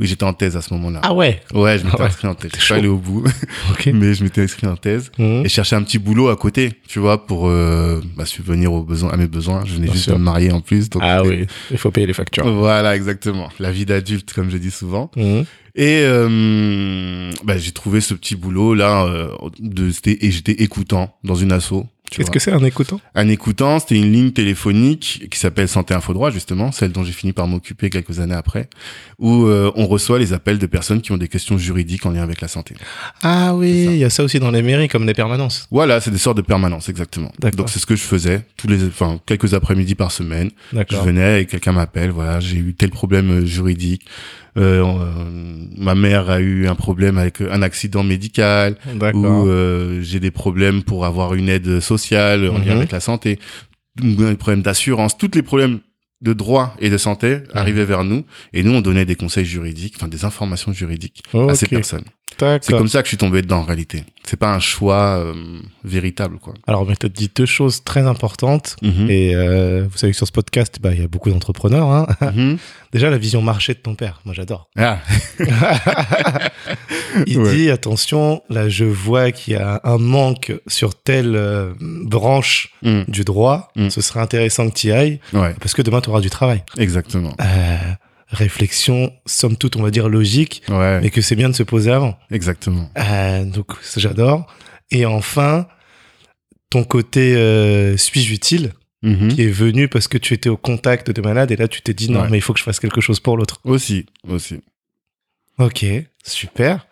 Oui, 0.00 0.08
j'étais 0.08 0.24
en 0.24 0.32
thèse 0.32 0.56
à 0.56 0.60
ce 0.60 0.74
moment-là. 0.74 0.98
Ah 1.04 1.14
ouais. 1.14 1.40
Ouais, 1.52 1.78
je 1.78 1.84
m'étais 1.84 1.96
Ah 2.00 2.02
ouais, 2.02 2.08
inscrit 2.08 2.26
en 2.26 2.34
thèse. 2.34 2.50
Je 2.58 2.60
suis 2.60 2.74
allé 2.74 2.88
au 2.88 2.96
bout, 2.96 3.22
Ok. 3.70 3.88
mais 3.94 4.12
je 4.14 4.24
m'étais 4.24 4.42
inscrit 4.42 4.66
en 4.66 4.74
thèse 4.76 5.12
Mhm. 5.18 5.42
et 5.44 5.48
je 5.48 5.54
cherchais 5.54 5.76
un 5.76 5.84
petit 5.84 5.98
boulot 6.00 6.28
à 6.30 6.36
côté, 6.36 6.72
tu 6.88 6.98
vois, 6.98 7.26
pour 7.26 7.48
euh, 7.48 8.00
bah, 8.16 8.26
subvenir 8.26 8.72
aux 8.72 8.82
besoins, 8.82 9.10
à 9.12 9.16
mes 9.16 9.28
besoins. 9.28 9.62
Je 9.64 9.74
venais 9.74 9.84
Bien 9.84 9.92
juste 9.92 10.04
sûr. 10.06 10.14
de 10.14 10.18
me 10.18 10.24
marier 10.24 10.50
en 10.50 10.60
plus. 10.60 10.90
Donc 10.90 11.02
Ah 11.04 11.22
oui. 11.22 11.46
Il 11.70 11.78
faut 11.78 11.92
payer 11.92 12.08
les 12.08 12.12
factures. 12.12 12.44
Voilà, 12.52 12.96
exactement. 12.96 13.50
La 13.60 13.70
vie 13.70 13.86
d'adulte, 13.86 14.32
comme 14.32 14.50
je 14.50 14.56
dis 14.56 14.72
souvent. 14.72 15.12
Mhm. 15.16 15.44
Et 15.76 16.02
euh, 16.04 17.30
bah, 17.44 17.58
j'ai 17.58 17.72
trouvé 17.72 18.00
ce 18.00 18.14
petit 18.14 18.36
boulot 18.36 18.74
là, 18.74 19.04
euh, 19.06 19.28
de, 19.58 19.90
c'était- 19.90 20.18
et 20.24 20.30
j'étais 20.30 20.52
écoutant 20.62 21.16
dans 21.24 21.34
une 21.34 21.52
asso. 21.52 21.84
Qu'est-ce 22.10 22.30
que 22.30 22.38
c'est 22.38 22.52
un 22.52 22.62
écoutant? 22.62 23.00
Un 23.16 23.28
écoutant, 23.28 23.80
c'était 23.80 23.96
une 23.96 24.12
ligne 24.12 24.30
téléphonique 24.30 25.26
qui 25.30 25.38
s'appelle 25.38 25.66
Santé 25.66 25.94
Info 25.94 26.12
Droit, 26.12 26.30
justement, 26.30 26.70
celle 26.70 26.92
dont 26.92 27.02
j'ai 27.02 27.10
fini 27.12 27.32
par 27.32 27.48
m'occuper 27.48 27.90
quelques 27.90 28.20
années 28.20 28.34
après, 28.36 28.68
où 29.18 29.46
euh, 29.46 29.72
on 29.74 29.86
reçoit 29.86 30.20
les 30.20 30.32
appels 30.32 30.58
de 30.58 30.66
personnes 30.66 31.00
qui 31.00 31.10
ont 31.10 31.16
des 31.16 31.26
questions 31.26 31.58
juridiques 31.58 32.06
en 32.06 32.10
lien 32.10 32.22
avec 32.22 32.40
la 32.40 32.46
santé. 32.46 32.76
Ah 33.22 33.54
oui, 33.56 33.86
il 33.90 33.96
y 33.96 34.04
a 34.04 34.10
ça 34.10 34.22
aussi 34.22 34.38
dans 34.38 34.52
les 34.52 34.62
mairies 34.62 34.86
comme 34.86 35.06
des 35.06 35.14
permanences. 35.14 35.66
Voilà, 35.72 36.00
c'est 36.00 36.12
des 36.12 36.18
sortes 36.18 36.36
de 36.36 36.42
permanence, 36.42 36.88
exactement. 36.88 37.32
Donc 37.56 37.68
c'est 37.68 37.80
ce 37.80 37.86
que 37.86 37.96
je 37.96 38.02
faisais 38.02 38.42
tous 38.58 38.68
les, 38.68 38.84
enfin 38.86 39.18
quelques 39.26 39.54
après-midi 39.54 39.96
par 39.96 40.12
semaine. 40.12 40.50
Je 40.72 40.96
venais 41.06 41.40
et 41.42 41.46
quelqu'un 41.46 41.72
m'appelle, 41.72 42.10
voilà, 42.10 42.38
j'ai 42.38 42.58
eu 42.58 42.74
tel 42.74 42.90
problème 42.90 43.30
euh, 43.40 43.44
juridique. 43.46 44.02
Euh, 44.56 44.84
ma 45.76 45.94
mère 45.94 46.30
a 46.30 46.40
eu 46.40 46.66
un 46.68 46.74
problème 46.74 47.18
avec 47.18 47.40
euh, 47.40 47.48
un 47.52 47.62
accident 47.62 48.02
médical. 48.04 48.76
Ou 49.14 49.48
euh, 49.48 50.00
j'ai 50.02 50.20
des 50.20 50.30
problèmes 50.30 50.82
pour 50.82 51.04
avoir 51.04 51.34
une 51.34 51.48
aide 51.48 51.80
sociale 51.80 52.48
en 52.48 52.58
Mhm. 52.58 52.64
lien 52.64 52.76
avec 52.76 52.92
la 52.92 53.00
santé, 53.00 53.38
des 54.00 54.36
problèmes 54.36 54.62
d'assurance, 54.62 55.16
tous 55.18 55.30
les 55.34 55.42
problèmes 55.42 55.80
de 56.22 56.32
droit 56.32 56.74
et 56.80 56.88
de 56.88 56.96
santé 56.96 57.38
arrivaient 57.52 57.84
vers 57.84 58.02
nous 58.04 58.24
et 58.52 58.62
nous 58.62 58.72
on 58.72 58.80
donnait 58.80 59.04
des 59.04 59.14
conseils 59.16 59.44
juridiques, 59.44 59.94
enfin 59.96 60.08
des 60.08 60.24
informations 60.24 60.72
juridiques 60.72 61.22
à 61.50 61.54
ces 61.54 61.66
personnes. 61.76 62.04
C'est 62.38 62.72
comme 62.72 62.88
ça 62.88 63.00
que 63.02 63.06
je 63.06 63.10
suis 63.10 63.16
tombé 63.16 63.42
dedans 63.42 63.58
en 63.58 63.64
réalité. 63.64 64.04
C'est 64.24 64.38
pas 64.38 64.54
un 64.54 64.60
choix 64.60 65.18
euh, 65.18 65.34
véritable 65.84 66.38
quoi. 66.38 66.54
Alors, 66.66 66.86
mais 66.86 66.96
tu 66.96 67.08
dit 67.10 67.30
deux 67.34 67.44
choses 67.46 67.84
très 67.84 68.06
importantes. 68.06 68.76
Mhm. 68.82 69.10
Et 69.10 69.34
euh, 69.34 69.86
vous 69.90 69.98
savez 69.98 70.12
que 70.12 70.16
sur 70.16 70.26
ce 70.26 70.32
podcast, 70.32 70.78
bah, 70.80 70.92
il 70.94 71.00
y 71.00 71.04
a 71.04 71.08
beaucoup 71.08 71.30
d'entrepreneurs. 71.30 71.88
Hein. 71.90 72.06
Mhm. 72.34 72.58
Déjà, 72.92 73.10
la 73.10 73.18
vision 73.18 73.42
marché 73.42 73.74
de 73.74 73.80
ton 73.80 73.96
père, 73.96 74.20
moi 74.24 74.34
j'adore. 74.34 74.68
Ah, 74.78 74.98
Il 77.26 77.38
Ouais. 77.38 77.54
dit, 77.54 77.70
attention, 77.70 78.42
là 78.50 78.68
je 78.68 78.84
vois 78.84 79.30
qu'il 79.32 79.54
y 79.54 79.56
a 79.56 79.80
un 79.84 79.98
manque 79.98 80.52
sur 80.66 80.94
telle 81.00 81.34
euh, 81.36 81.72
branche 81.80 82.70
mm, 82.82 83.02
du 83.08 83.24
droit. 83.24 83.72
Ce 83.90 84.00
serait 84.00 84.20
intéressant 84.20 84.68
que 84.70 84.74
tu 84.74 84.88
y 84.88 84.92
ailles, 84.92 85.20
ouais, 85.32 85.54
parce 85.60 85.74
que 85.74 85.82
demain 85.82 86.00
tu 86.00 86.10
auras 86.10 86.20
du 86.20 86.30
travail. 86.30 86.62
exactement. 86.78 87.34
Réflexion, 88.28 89.12
somme 89.26 89.56
toute, 89.56 89.76
on 89.76 89.82
va 89.82 89.90
dire 89.90 90.08
logique, 90.08 90.62
Ouais, 90.68 91.00
mais 91.00 91.10
que 91.10 91.20
c'est 91.20 91.36
bien 91.36 91.48
de 91.48 91.54
se 91.54 91.62
poser 91.62 91.90
avant. 91.92 92.16
exactement. 92.30 92.90
Euh, 92.98 93.44
donc 93.44 93.66
j'adore. 93.96 94.46
Et 94.90 95.06
enfin, 95.06 95.66
ton 96.70 96.84
côté 96.84 97.34
euh, 97.36 97.96
suis-je 97.96 98.32
utile, 98.34 98.72
Mhm. 99.02 99.28
qui 99.28 99.42
est 99.42 99.50
venu 99.50 99.86
parce 99.88 100.08
que 100.08 100.16
tu 100.16 100.32
étais 100.32 100.48
au 100.48 100.56
contact 100.56 101.10
de 101.10 101.20
malades 101.20 101.50
et 101.50 101.56
là 101.56 101.68
tu 101.68 101.82
t'es 101.82 101.92
dit 101.92 102.10
non 102.10 102.22
Ouais. 102.22 102.28
mais 102.30 102.38
il 102.38 102.40
faut 102.40 102.54
que 102.54 102.58
je 102.58 102.64
fasse 102.64 102.80
quelque 102.80 103.02
chose 103.02 103.20
pour 103.20 103.36
l'autre. 103.36 103.60
Aussi, 103.64 104.06
aussi. 104.26 104.60
Ok, 105.58 105.84
super. 106.24 106.86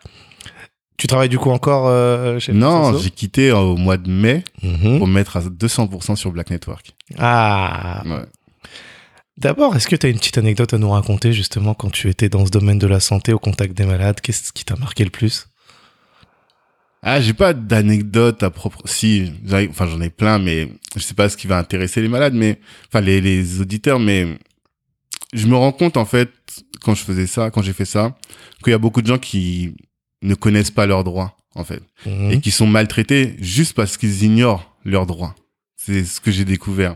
Tu 0.97 1.07
travailles 1.07 1.27
du 1.29 1.39
coup 1.39 1.49
encore 1.49 1.87
euh, 1.87 2.37
chez 2.39 2.53
Non, 2.53 2.97
j'ai 2.99 3.09
quitté 3.09 3.49
euh, 3.49 3.57
au 3.57 3.75
mois 3.77 3.97
de 3.97 4.09
mai 4.09 4.43
Mhm. 4.61 4.99
pour 4.99 5.07
me 5.07 5.13
mettre 5.13 5.37
à 5.37 5.41
200% 5.41 6.15
sur 6.15 6.31
Black 6.31 6.51
Network. 6.51 6.91
Ah, 7.17 8.03
Ouais. 8.05 8.25
D'abord, 9.37 9.75
est-ce 9.75 9.87
que 9.87 9.95
tu 9.95 10.05
as 10.05 10.09
une 10.09 10.17
petite 10.17 10.37
anecdote 10.37 10.73
à 10.73 10.77
nous 10.77 10.89
raconter 10.89 11.33
justement 11.33 11.73
quand 11.73 11.89
tu 11.91 12.09
étais 12.09 12.29
dans 12.29 12.45
ce 12.45 12.51
domaine 12.51 12.79
de 12.79 12.87
la 12.87 12.99
santé 12.99 13.33
au 13.33 13.39
contact 13.39 13.73
des 13.75 13.85
malades? 13.85 14.21
Qu'est-ce 14.21 14.51
qui 14.53 14.65
t'a 14.65 14.75
marqué 14.75 15.03
le 15.03 15.09
plus? 15.09 15.47
Ah, 17.01 17.19
j'ai 17.19 17.33
pas 17.33 17.53
d'anecdote 17.53 18.43
à 18.43 18.49
propre. 18.49 18.81
Si, 18.85 19.31
j'en 19.45 19.57
ai- 19.59 19.67
enfin 19.69 19.87
j'en 19.87 19.99
ai 19.99 20.09
plein, 20.09 20.39
mais 20.39 20.69
je 20.95 21.01
sais 21.01 21.13
pas 21.13 21.27
ce 21.27 21.35
qui 21.35 21.47
va 21.47 21.57
intéresser 21.57 22.01
les 22.01 22.07
malades, 22.07 22.33
mais 22.33 22.59
enfin 22.87 23.01
les, 23.01 23.19
les 23.19 23.59
auditeurs, 23.59 23.99
mais 23.99 24.37
je 25.33 25.45
me 25.47 25.55
rends 25.55 25.73
compte 25.73 25.97
en 25.97 26.05
fait 26.05 26.29
quand 26.81 26.95
je 26.95 27.03
faisais 27.03 27.27
ça, 27.27 27.51
quand 27.51 27.61
j'ai 27.61 27.73
fait 27.73 27.85
ça, 27.85 28.15
qu'il 28.63 28.71
y 28.71 28.73
a 28.73 28.77
beaucoup 28.77 29.01
de 29.01 29.07
gens 29.07 29.17
qui 29.17 29.73
ne 30.21 30.33
connaissent 30.35 30.71
pas 30.71 30.85
leurs 30.85 31.03
droits 31.03 31.35
en 31.55 31.65
fait 31.65 31.81
Mhm. 32.05 32.31
et 32.31 32.39
qui 32.39 32.51
sont 32.51 32.67
maltraités 32.67 33.35
juste 33.39 33.73
parce 33.73 33.97
qu'ils 33.97 34.23
ignorent 34.23 34.73
leurs 34.85 35.05
droits. 35.05 35.35
C'est 35.85 36.05
ce 36.05 36.21
que 36.21 36.31
j'ai 36.31 36.45
découvert. 36.45 36.95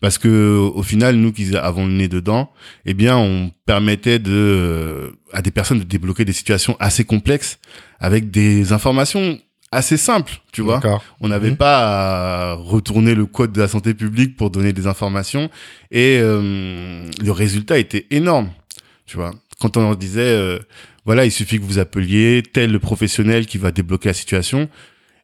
Parce 0.00 0.16
que 0.16 0.56
au 0.56 0.82
final, 0.84 1.16
nous 1.16 1.32
qui 1.32 1.56
avons 1.56 1.86
le 1.86 1.92
nez 1.92 2.06
dedans, 2.08 2.52
eh 2.86 2.94
bien, 2.94 3.16
on 3.16 3.50
permettait 3.66 4.20
de 4.20 5.12
à 5.32 5.42
des 5.42 5.50
personnes 5.50 5.80
de 5.80 5.84
débloquer 5.84 6.24
des 6.24 6.32
situations 6.32 6.76
assez 6.78 7.04
complexes 7.04 7.58
avec 7.98 8.30
des 8.30 8.72
informations 8.72 9.38
assez 9.72 9.96
simples, 9.96 10.40
tu 10.52 10.62
vois. 10.62 10.78
On 11.20 11.28
n'avait 11.28 11.50
Mhm. 11.50 11.56
pas 11.56 12.52
à 12.52 12.54
retourner 12.54 13.14
le 13.14 13.26
code 13.26 13.52
de 13.52 13.60
la 13.60 13.68
santé 13.68 13.92
publique 13.92 14.36
pour 14.36 14.50
donner 14.50 14.72
des 14.72 14.86
informations 14.86 15.50
et 15.90 16.18
euh, 16.22 17.04
le 17.22 17.32
résultat 17.32 17.78
était 17.78 18.06
énorme, 18.10 18.50
tu 19.04 19.16
vois. 19.16 19.32
Quand 19.60 19.76
on 19.76 19.82
leur 19.82 19.96
disait, 19.96 20.20
euh, 20.22 20.58
voilà, 21.04 21.24
il 21.26 21.32
suffit 21.32 21.58
que 21.58 21.64
vous 21.64 21.78
appeliez 21.80 22.42
tel 22.50 22.78
professionnel 22.80 23.46
qui 23.46 23.58
va 23.58 23.70
débloquer 23.72 24.08
la 24.10 24.14
situation 24.14 24.68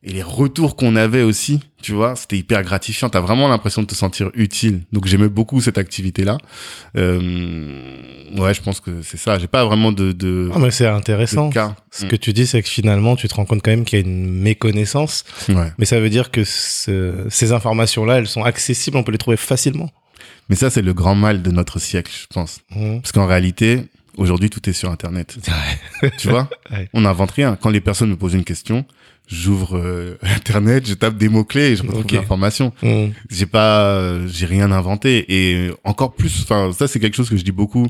et 0.07 0.13
les 0.13 0.23
retours 0.23 0.77
qu'on 0.77 0.97
avait 0.97 1.23
aussi, 1.23 1.61
tu 1.83 1.93
vois, 1.93 2.15
c'était 2.15 2.37
hyper 2.37 2.63
gratifiant. 2.63 3.09
T'as 3.09 3.21
vraiment 3.21 3.49
l'impression 3.49 3.81
de 3.83 3.87
te 3.87 3.95
sentir 3.95 4.31
utile. 4.35 4.83
Donc 4.93 5.07
j'aimais 5.07 5.29
beaucoup 5.29 5.61
cette 5.63 5.79
activité-là. 5.79 6.37
Euh, 6.97 7.91
ouais, 8.37 8.55
je 8.55 8.63
pense 8.63 8.81
que 8.81 9.03
c'est 9.03 9.17
ça. 9.17 9.39
J'ai 9.39 9.47
pas 9.47 9.65
vraiment 9.65 9.93
de, 9.93 10.13
de, 10.13 10.51
Ah, 10.55 10.59
mais 10.59 10.71
c'est 10.71 10.87
intéressant. 10.87 11.51
Ce 11.91 12.07
que 12.07 12.17
tu 12.17 12.33
dis, 12.33 12.47
c'est 12.47 12.63
que 12.63 12.69
finalement, 12.69 13.17
tu 13.17 13.29
te 13.29 13.35
rends 13.35 13.45
compte 13.45 13.63
quand 13.63 13.71
même 13.71 13.85
qu'il 13.85 13.99
y 13.99 14.03
a 14.03 14.05
une 14.05 14.31
méconnaissance, 14.31 15.25
Ouais. 15.49 15.73
mais 15.79 15.85
ça 15.85 16.01
veut 16.01 16.11
dire 16.11 16.31
que 16.31 16.45
ce- 16.45 17.27
ces 17.31 17.53
informations-là, 17.53 18.19
elles 18.19 18.27
sont 18.29 18.43
accessibles, 18.45 18.97
on 18.97 19.03
peut 19.03 19.13
les 19.13 19.19
trouver 19.19 19.37
facilement. 19.37 19.91
Mais 20.49 20.57
ça, 20.57 20.69
c'est 20.71 20.83
le 20.83 20.93
grand 20.93 21.15
mal 21.15 21.43
de 21.43 21.51
notre 21.51 21.79
siècle, 21.79 22.13
je 22.15 22.27
pense. 22.35 22.61
Mhm. 22.75 23.01
Parce 23.01 23.13
qu'en 23.13 23.27
réalité, 23.27 23.85
aujourd'hui, 24.17 24.51
tout 24.51 24.69
est 24.69 24.75
sur 24.75 24.91
Internet. 24.91 25.37
Tu 26.19 26.29
vois? 26.29 26.49
Ouais. 26.71 26.89
On 26.93 27.03
n'invente 27.03 27.31
rien. 27.31 27.57
Quand 27.61 27.71
les 27.71 27.81
personnes 27.81 28.11
me 28.11 28.17
posent 28.17 28.35
une 28.35 28.45
question, 28.45 28.85
j'ouvre 29.27 29.77
euh, 29.79 30.19
Internet, 30.23 30.87
je 30.87 30.95
tape 30.95 31.17
des 31.17 31.29
mots-clés 31.29 31.73
et 31.73 31.77
je 31.77 31.83
retrouve 31.83 32.05
l'information. 32.13 32.73
Mhm. 32.83 33.13
J'ai 33.31 33.47
pas, 33.47 33.87
euh, 33.91 34.29
j'ai 34.29 34.47
rien 34.47 34.71
inventé. 34.71 35.25
Et 35.29 35.71
encore 35.85 36.15
plus, 36.15 36.43
enfin, 36.43 36.71
ça, 36.73 36.87
c'est 36.89 37.01
quelque 37.01 37.17
chose 37.17 37.31
que 37.31 37.37
je 37.37 37.45
dis 37.45 37.53
beaucoup 37.53 37.87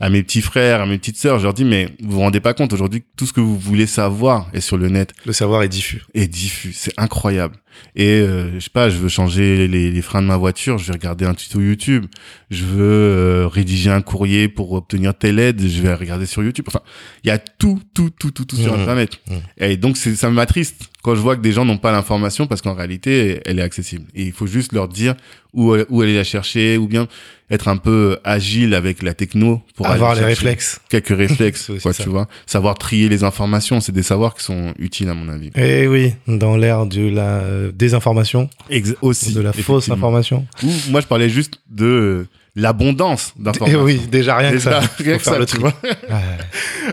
à 0.00 0.10
mes 0.10 0.22
petits 0.22 0.40
frères, 0.42 0.80
à 0.80 0.86
mes 0.86 0.98
petites 0.98 1.16
sœurs. 1.18 1.38
Je 1.38 1.44
leur 1.44 1.54
dis, 1.54 1.64
mais 1.64 1.88
vous 2.02 2.12
vous 2.12 2.20
rendez 2.20 2.40
pas 2.40 2.54
compte, 2.54 2.72
aujourd'hui, 2.72 3.04
tout 3.16 3.26
ce 3.26 3.32
que 3.32 3.40
vous 3.40 3.58
voulez 3.58 3.86
savoir 3.86 4.48
est 4.52 4.60
sur 4.60 4.76
le 4.76 4.88
net 4.88 5.12
Le 5.26 5.32
savoir 5.32 5.62
est 5.62 5.68
diffus. 5.68 6.02
est 6.14 6.28
diffus. 6.28 6.72
C'est 6.72 6.92
incroyable. 6.96 7.56
Et 7.96 8.20
euh, 8.20 8.52
je 8.54 8.60
sais 8.60 8.70
pas, 8.70 8.90
je 8.90 8.96
veux 8.98 9.08
changer 9.08 9.66
les, 9.68 9.90
les 9.90 10.02
freins 10.02 10.22
de 10.22 10.26
ma 10.26 10.36
voiture, 10.36 10.78
je 10.78 10.86
vais 10.86 10.92
regarder 10.92 11.24
un 11.24 11.34
tuto 11.34 11.60
YouTube. 11.60 12.06
Je 12.50 12.64
veux 12.64 12.82
euh, 12.82 13.48
rédiger 13.48 13.90
un 13.90 14.00
courrier 14.02 14.48
pour 14.48 14.72
obtenir 14.72 15.14
telle 15.16 15.38
aide, 15.38 15.60
je 15.66 15.82
vais 15.82 15.94
regarder 15.94 16.26
sur 16.26 16.42
YouTube. 16.42 16.64
Enfin, 16.68 16.80
il 17.24 17.28
y 17.28 17.30
a 17.30 17.38
tout, 17.38 17.80
tout, 17.94 18.10
tout, 18.10 18.30
tout, 18.30 18.44
tout 18.44 18.56
sur 18.56 18.72
Mhm. 18.74 18.80
Internet. 18.80 19.20
Mhm. 19.28 19.36
Et 19.58 19.76
donc 19.76 19.96
ça 19.96 20.30
m'attriste 20.30 20.88
quand 21.02 21.14
je 21.14 21.20
vois 21.20 21.36
que 21.36 21.42
des 21.42 21.52
gens 21.52 21.64
n'ont 21.64 21.78
pas 21.78 21.92
l'information 21.92 22.46
parce 22.46 22.60
qu'en 22.62 22.74
réalité, 22.74 23.40
elle 23.46 23.58
est 23.58 23.62
accessible. 23.62 24.04
Et 24.14 24.24
il 24.24 24.32
faut 24.32 24.46
juste 24.46 24.72
leur 24.72 24.88
dire 24.88 25.14
où 25.54 25.74
où 25.88 26.02
aller 26.02 26.14
la 26.14 26.24
chercher 26.24 26.76
ou 26.76 26.86
bien 26.88 27.08
être 27.50 27.68
un 27.68 27.76
peu 27.78 28.18
agile 28.24 28.74
avec 28.74 29.02
la 29.02 29.14
techno 29.14 29.62
pour 29.74 29.86
Avoir 29.86 30.14
les 30.14 30.20
réflexes. 30.24 30.80
quelques 30.90 31.16
réflexes, 31.16 31.70
quoi, 31.82 31.92
ça. 31.92 32.02
tu 32.02 32.08
vois. 32.10 32.28
Savoir 32.46 32.76
trier 32.76 33.08
les 33.08 33.24
informations, 33.24 33.80
c'est 33.80 33.92
des 33.92 34.02
savoirs 34.02 34.34
qui 34.34 34.44
sont 34.44 34.74
utiles 34.78 35.08
à 35.08 35.14
mon 35.14 35.28
avis. 35.30 35.50
Eh 35.54 35.86
oui, 35.86 36.14
dans 36.26 36.56
l'ère 36.56 36.84
de 36.86 37.08
la 37.08 37.42
désinformation, 37.72 38.50
Ex- 38.68 38.94
aussi 39.00 39.32
de 39.32 39.40
la 39.40 39.52
fausse 39.52 39.88
information. 39.90 40.46
Ou 40.62 40.68
moi 40.90 41.00
je 41.00 41.06
parlais 41.06 41.30
juste 41.30 41.60
de 41.70 42.26
l'abondance 42.54 43.34
Eh 43.38 43.42
d'informations. 43.44 43.82
oui, 43.82 44.00
déjà 44.10 44.36
rien 44.36 44.50
Déjà, 44.50 44.80
que 44.80 44.86
ça. 44.86 44.92
rien 44.98 45.12
Faut 45.14 45.18
que 45.18 45.24
faire 45.24 45.32
ça, 45.34 45.38
le 45.38 45.46
tu 45.46 45.58
vois. 45.58 45.74
Ouais. 45.82 46.38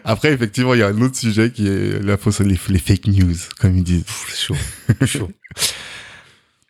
Après 0.03 0.31
effectivement 0.31 0.73
il 0.73 0.79
y 0.79 0.83
a 0.83 0.87
un 0.87 1.01
autre 1.01 1.17
sujet 1.17 1.49
qui 1.51 1.67
est 1.67 2.03
la 2.03 2.17
fausse 2.17 2.39
les, 2.41 2.57
les 2.69 2.77
fake 2.79 3.07
news 3.07 3.33
comme 3.59 3.75
ils 3.77 3.83
disent. 3.83 4.03
Pff, 4.03 4.35
chaud, 4.37 5.05
chaud. 5.05 5.31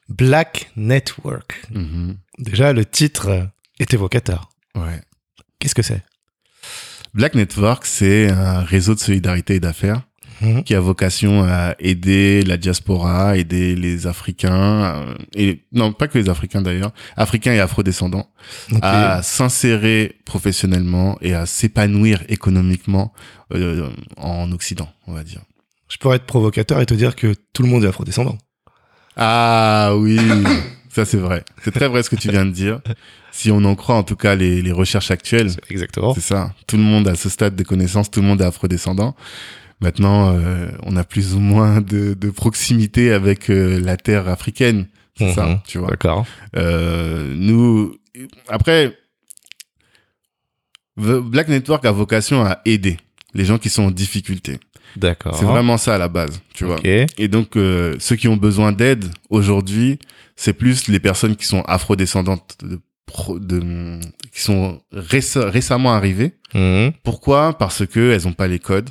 Black 0.10 0.72
Network. 0.76 1.62
Mhm. 1.74 2.18
Déjà, 2.38 2.74
le 2.74 2.84
titre 2.86 3.48
est 3.80 3.94
évocateur. 3.94 4.50
Ouais. 4.76 5.02
Qu'est-ce 5.60 5.76
que 5.76 5.82
c'est? 5.84 6.04
Black 7.14 7.36
Network 7.36 7.86
c'est 7.86 8.30
un 8.30 8.62
réseau 8.62 8.94
de 8.96 9.00
solidarité 9.00 9.56
et 9.56 9.60
d'affaires 9.60 10.02
Mhm. 10.42 10.64
qui 10.66 10.76
a 10.76 10.82
vocation 10.82 11.44
à 11.46 11.76
aider 11.80 12.44
la 12.44 12.58
diaspora, 12.58 13.38
aider 13.38 13.74
les 13.74 14.06
Africains 14.06 14.84
euh, 14.84 15.16
et 15.34 15.64
non 15.72 15.94
pas 15.94 16.10
que 16.10 16.18
les 16.18 16.28
Africains 16.28 16.62
d'ailleurs, 16.62 16.92
Africains 17.16 17.54
et 17.54 17.62
Afrodescendants 17.62 18.30
à 18.82 19.22
s'insérer 19.24 20.18
professionnellement 20.26 21.18
et 21.22 21.34
à 21.34 21.46
s'épanouir 21.46 22.22
économiquement 22.28 23.14
euh, 23.54 23.90
en 24.18 24.52
Occident, 24.52 24.90
on 25.08 25.14
va 25.14 25.24
dire. 25.24 25.40
Je 25.88 25.96
pourrais 26.00 26.18
être 26.18 26.26
provocateur 26.26 26.82
et 26.82 26.86
te 26.86 26.94
dire 26.94 27.16
que 27.16 27.34
tout 27.54 27.64
le 27.64 27.70
monde 27.70 27.86
est 27.86 27.88
afrodescendant. 27.88 28.38
Ah 29.16 29.94
oui, 29.96 30.20
ça 30.96 31.06
c'est 31.06 31.18
vrai. 31.18 31.44
C'est 31.64 31.72
très 31.72 31.88
vrai 31.88 32.02
ce 32.04 32.10
que 32.10 32.16
tu 32.16 32.30
viens 32.30 32.46
de 32.46 32.52
dire. 32.52 32.80
Si 33.32 33.52
on 33.52 33.64
en 33.66 33.76
croit 33.76 33.96
en 33.96 34.04
tout 34.04 34.16
cas 34.16 34.34
les, 34.36 34.62
les 34.62 34.72
recherches 34.72 35.12
actuelles, 35.12 35.52
Exactement. 35.70 36.14
c'est 36.16 36.22
ça. 36.22 36.54
Tout 36.68 36.78
le 36.78 36.84
monde 36.84 37.08
à 37.08 37.16
ce 37.16 37.28
stade 37.30 37.56
de 37.56 37.64
connaissance, 37.64 38.10
tout 38.10 38.22
le 38.22 38.28
monde 38.28 38.42
est 38.42 38.46
afrodescendant. 38.46 39.16
Maintenant, 39.82 40.34
euh, 40.34 40.70
on 40.84 40.96
a 40.96 41.04
plus 41.04 41.34
ou 41.36 41.40
moins 41.40 41.82
de, 41.82 42.14
de 42.14 42.30
proximité 42.30 43.12
avec 43.12 43.50
euh, 43.50 43.80
la 43.82 43.98
terre 43.98 44.30
africaine. 44.30 44.88
C'est 45.18 45.26
Mhm. 45.26 45.34
ça, 45.34 45.64
tu 45.68 45.78
vois. 45.80 45.90
D'accord. 45.90 46.26
Euh, 46.56 47.34
nous, 47.38 47.96
après, 48.48 48.98
The 50.98 51.20
Black 51.20 51.50
Network 51.50 51.84
a 51.86 51.92
vocation 51.92 52.46
à 52.46 52.62
aider 52.66 52.98
les 53.34 53.44
gens 53.44 53.58
qui 53.58 53.70
sont 53.70 53.84
en 53.84 53.92
difficulté. 53.92 54.60
D'accord. 54.98 55.36
C'est 55.36 55.46
vraiment 55.46 55.78
ça 55.78 55.96
à 55.96 55.98
la 55.98 56.08
base, 56.08 56.42
tu 56.54 56.66
vois. 56.66 56.76
Ok. 56.78 56.86
Et 56.86 57.28
donc, 57.28 57.56
euh, 57.58 57.96
ceux 58.00 58.16
qui 58.16 58.28
ont 58.28 58.38
besoin 58.38 58.72
d'aide 58.72 59.06
aujourd'hui, 59.30 60.00
c'est 60.36 60.54
plus 60.54 60.88
les 60.88 61.00
personnes 61.00 61.36
qui 61.36 61.46
sont 61.46 61.62
afrodescendantes, 61.64 62.58
de, 62.64 62.80
de, 63.40 64.00
qui 64.34 64.42
sont 64.42 64.82
réce- 64.94 65.38
récemment 65.38 65.94
arrivées. 65.94 66.34
Mhm. 66.54 66.92
Pourquoi? 67.04 67.58
Parce 67.58 67.86
que 67.86 68.12
elles 68.12 68.24
n'ont 68.24 68.34
pas 68.34 68.48
les 68.48 68.60
codes, 68.60 68.90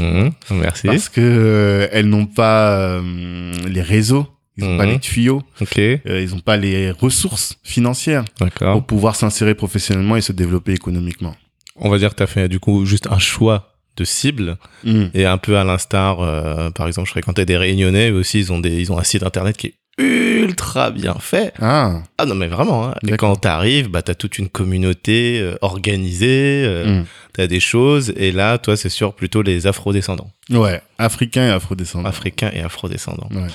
Mhm. 0.00 0.32
Merci. 0.50 0.86
parce 0.88 1.08
que 1.08 1.20
euh, 1.20 1.88
elles 1.92 2.08
n'ont 2.08 2.26
pas 2.26 2.76
euh, 2.78 3.52
les 3.68 3.80
réseaux, 3.82 4.26
ils 4.56 4.64
n'ont 4.64 4.76
pas 4.76 4.86
Mhm. 4.86 4.92
les 4.92 4.98
tuyaux, 4.98 5.42
Ok. 5.60 5.78
euh, 5.78 5.98
ils 6.06 6.30
n'ont 6.30 6.40
pas 6.40 6.56
les 6.56 6.90
ressources 6.90 7.58
financières 7.62 8.24
pour 8.72 8.84
pouvoir 8.86 9.14
s'insérer 9.16 9.54
professionnellement 9.54 10.16
et 10.16 10.20
se 10.20 10.32
développer 10.32 10.72
économiquement. 10.72 11.34
On 11.76 11.90
va 11.90 11.98
dire 11.98 12.10
que 12.10 12.16
tu 12.16 12.22
as 12.22 12.26
fait 12.28 12.48
du 12.48 12.60
coup 12.60 12.84
juste 12.86 13.08
un 13.10 13.18
choix 13.18 13.73
de 13.96 14.04
cible 14.04 14.56
Mm. 14.84 15.04
et 15.14 15.24
un 15.26 15.38
peu 15.38 15.56
à 15.56 15.64
l'instar, 15.64 16.20
euh, 16.20 16.70
par 16.70 16.86
exemple, 16.86 17.06
je 17.06 17.12
fréquentais 17.12 17.46
des 17.46 17.56
réunionnais 17.56 18.10
eux 18.10 18.18
aussi, 18.18 18.38
ils 18.40 18.52
ont, 18.52 18.58
des, 18.58 18.80
ils 18.80 18.92
ont 18.92 18.98
un 18.98 19.04
site 19.04 19.22
internet 19.22 19.56
qui 19.56 19.68
est 19.68 19.74
ultra 19.98 20.90
bien 20.90 21.14
fait. 21.14 21.52
Ah, 21.60 22.02
Ah 22.18 22.26
non 22.26 22.34
mais 22.34 22.48
vraiment, 22.48 22.88
hein. 22.88 22.94
et 23.06 23.16
quand 23.16 23.36
t'arrives, 23.36 23.88
bah 23.88 24.02
t'as 24.02 24.14
toute 24.14 24.38
une 24.38 24.48
communauté 24.48 25.38
euh, 25.40 25.54
organisée, 25.62 26.64
euh, 26.66 27.00
mm. 27.02 27.04
t'as 27.32 27.46
des 27.46 27.60
choses, 27.60 28.12
et 28.16 28.32
là, 28.32 28.58
toi, 28.58 28.76
c'est 28.76 28.88
sûr 28.88 29.14
plutôt 29.14 29.42
les 29.42 29.66
afro-descendants, 29.68 30.30
ouais, 30.50 30.82
africain 30.98 31.46
et 31.48 31.50
afrodescendant. 31.52 32.08
africains 32.08 32.50
et 32.52 32.60
afro-descendants. 32.60 33.28
Ouais. 33.32 33.46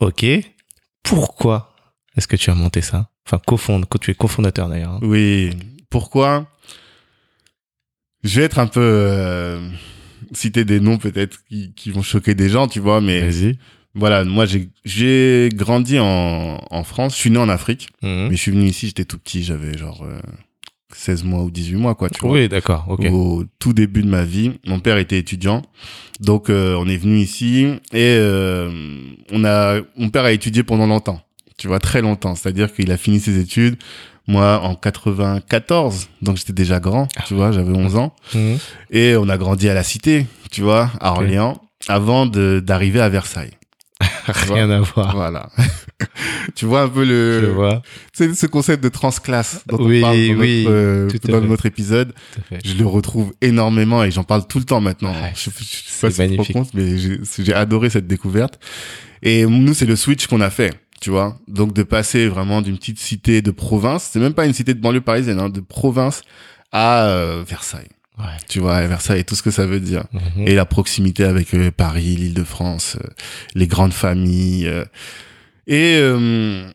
Ok, 0.00 0.24
pourquoi 1.02 1.72
est-ce 2.16 2.26
que 2.28 2.36
tu 2.36 2.50
as 2.50 2.54
monté 2.54 2.80
ça? 2.80 3.08
Enfin, 3.26 3.40
cofonde, 3.44 3.86
tu 4.00 4.10
es 4.10 4.14
cofondateur 4.14 4.68
d'ailleurs. 4.68 4.92
hein. 4.92 4.98
Oui. 5.02 5.50
Pourquoi? 5.90 6.46
Je 8.24 8.40
vais 8.40 8.46
être 8.46 8.58
un 8.58 8.66
peu 8.66 8.80
euh, 8.82 9.60
citer 10.32 10.64
des 10.64 10.80
noms 10.80 10.98
peut-être 10.98 11.38
qui, 11.48 11.72
qui 11.74 11.90
vont 11.90 12.02
choquer 12.02 12.34
des 12.34 12.48
gens, 12.48 12.66
tu 12.68 12.80
vois, 12.80 13.00
mais 13.00 13.20
Vas-y. 13.28 13.58
voilà, 13.94 14.24
moi 14.24 14.46
j'ai 14.46 14.68
j'ai 14.84 15.48
grandi 15.54 15.98
en, 15.98 16.58
en 16.70 16.84
France, 16.84 17.14
je 17.14 17.20
suis 17.20 17.30
né 17.30 17.38
en 17.38 17.48
Afrique, 17.48 17.88
Mhm. 18.02 18.28
mais 18.30 18.36
je 18.36 18.40
suis 18.42 18.50
venu 18.50 18.66
ici, 18.66 18.86
j'étais 18.88 19.04
tout 19.04 19.18
petit, 19.18 19.42
j'avais 19.44 19.76
genre 19.78 20.02
euh, 20.04 20.18
16 20.94 21.24
mois 21.24 21.42
ou 21.44 21.50
18 21.50 21.76
mois 21.76 21.94
quoi, 21.94 22.08
tu 22.10 22.20
vois. 22.20 22.32
Oui, 22.32 22.48
d'accord, 22.48 22.86
ok. 22.88 23.06
Au 23.12 23.44
tout 23.58 23.72
début 23.72 24.02
de 24.02 24.08
ma 24.08 24.24
vie, 24.24 24.52
mon 24.66 24.80
père 24.80 24.96
était 24.98 25.18
étudiant, 25.18 25.62
donc 26.20 26.48
euh, 26.50 26.74
on 26.78 26.88
est 26.88 26.96
venu 26.96 27.18
ici 27.18 27.66
et 27.92 28.16
euh, 28.18 28.70
on 29.30 29.44
a, 29.44 29.80
mon 29.96 30.08
père 30.10 30.24
a 30.24 30.32
étudié 30.32 30.62
pendant 30.64 30.86
longtemps, 30.86 31.20
tu 31.58 31.68
vois, 31.68 31.78
très 31.78 32.00
longtemps. 32.02 32.34
C'est-à-dire 32.34 32.72
qu'il 32.74 32.90
a 32.90 32.96
fini 32.96 33.20
ses 33.20 33.38
études, 33.38 33.76
moi 34.26 34.60
en 34.62 34.74
94, 34.74 36.08
donc 36.22 36.36
j'étais 36.36 36.52
déjà 36.52 36.80
grand, 36.80 37.08
tu 37.26 37.34
vois, 37.34 37.52
j'avais 37.52 37.72
11 37.76 37.96
ans, 37.96 38.14
Mhm. 38.34 38.58
et 38.90 39.16
on 39.16 39.28
a 39.28 39.36
grandi 39.38 39.68
à 39.68 39.74
la 39.74 39.82
Cité, 39.82 40.26
tu 40.50 40.62
vois, 40.62 40.90
à 41.00 41.12
Ok. 41.12 41.18
Orléans, 41.18 41.60
avant 41.88 42.26
de 42.26 42.60
d'arriver 42.64 43.00
à 43.00 43.08
Versailles. 43.08 43.52
Rien 44.26 44.68
à 44.70 44.80
voir. 44.80 45.14
Voilà. 45.14 45.48
tu 46.54 46.66
vois 46.66 46.82
un 46.82 46.88
peu 46.88 47.04
Je 47.04 47.40
le, 47.40 47.52
vois. 47.52 47.80
c'est 48.12 48.34
ce 48.34 48.46
concept 48.46 48.82
de 48.82 48.88
transclasse 48.90 49.62
dont 49.66 49.78
Oui, 49.80 49.98
on 49.98 50.02
parle 50.02 50.16
dans, 50.16 50.34
oui, 50.40 50.64
notre, 50.64 50.70
euh, 50.76 51.08
dans 51.28 51.40
notre 51.40 51.66
épisode. 51.66 52.12
Je 52.64 52.74
le 52.74 52.86
retrouve 52.86 53.32
énormément 53.40 54.04
et 54.04 54.10
j'en 54.10 54.24
parle 54.24 54.46
tout 54.46 54.58
le 54.58 54.64
temps 54.66 54.80
maintenant. 54.82 55.12
Ouais, 55.12 55.32
je, 55.34 55.48
je, 55.50 55.64
je 55.64 55.90
sais 55.90 56.06
pas 56.08 56.10
si 56.12 56.28
tu 56.28 56.36
te 56.36 56.42
rends 56.52 56.60
compte, 56.64 56.74
mais 56.74 56.96
j'ai 56.98 57.54
adoré 57.54 57.88
cette 57.88 58.06
découverte. 58.06 58.58
Et 59.22 59.46
nous, 59.46 59.72
c'est 59.72 59.86
le 59.86 59.96
switch 59.96 60.26
qu'on 60.26 60.42
a 60.42 60.50
fait, 60.50 60.74
tu 61.00 61.10
vois. 61.10 61.38
Donc 61.48 61.72
de 61.74 61.82
passer 61.82 62.28
vraiment 62.28 62.62
d'une 62.62 62.76
petite 62.78 62.98
cité 62.98 63.42
de 63.42 63.50
province, 63.50 64.10
c'est 64.12 64.20
même 64.20 64.34
pas 64.34 64.46
une 64.46 64.52
cité 64.52 64.74
de 64.74 64.80
banlieue 64.80 65.00
parisienne, 65.00 65.40
hein, 65.40 65.48
de 65.48 65.60
province 65.60 66.22
à 66.72 67.06
euh, 67.06 67.44
Versailles. 67.46 67.88
Ouais. 68.18 68.24
Tu 68.48 68.60
vois, 68.60 68.76
à 68.76 68.86
Versailles 68.86 69.20
et 69.20 69.24
tout 69.24 69.34
ce 69.34 69.42
que 69.42 69.50
ça 69.50 69.66
veut 69.66 69.80
dire. 69.80 70.04
Mhm. 70.12 70.48
Et 70.48 70.54
la 70.54 70.64
proximité 70.64 71.24
avec 71.24 71.52
euh, 71.54 71.70
Paris, 71.70 72.16
l'Île-de-France, 72.16 72.96
euh, 72.96 73.06
les 73.54 73.66
grandes 73.66 73.92
familles. 73.92 74.66
euh. 74.66 74.84
et 75.66 75.96
euh, 75.98 76.66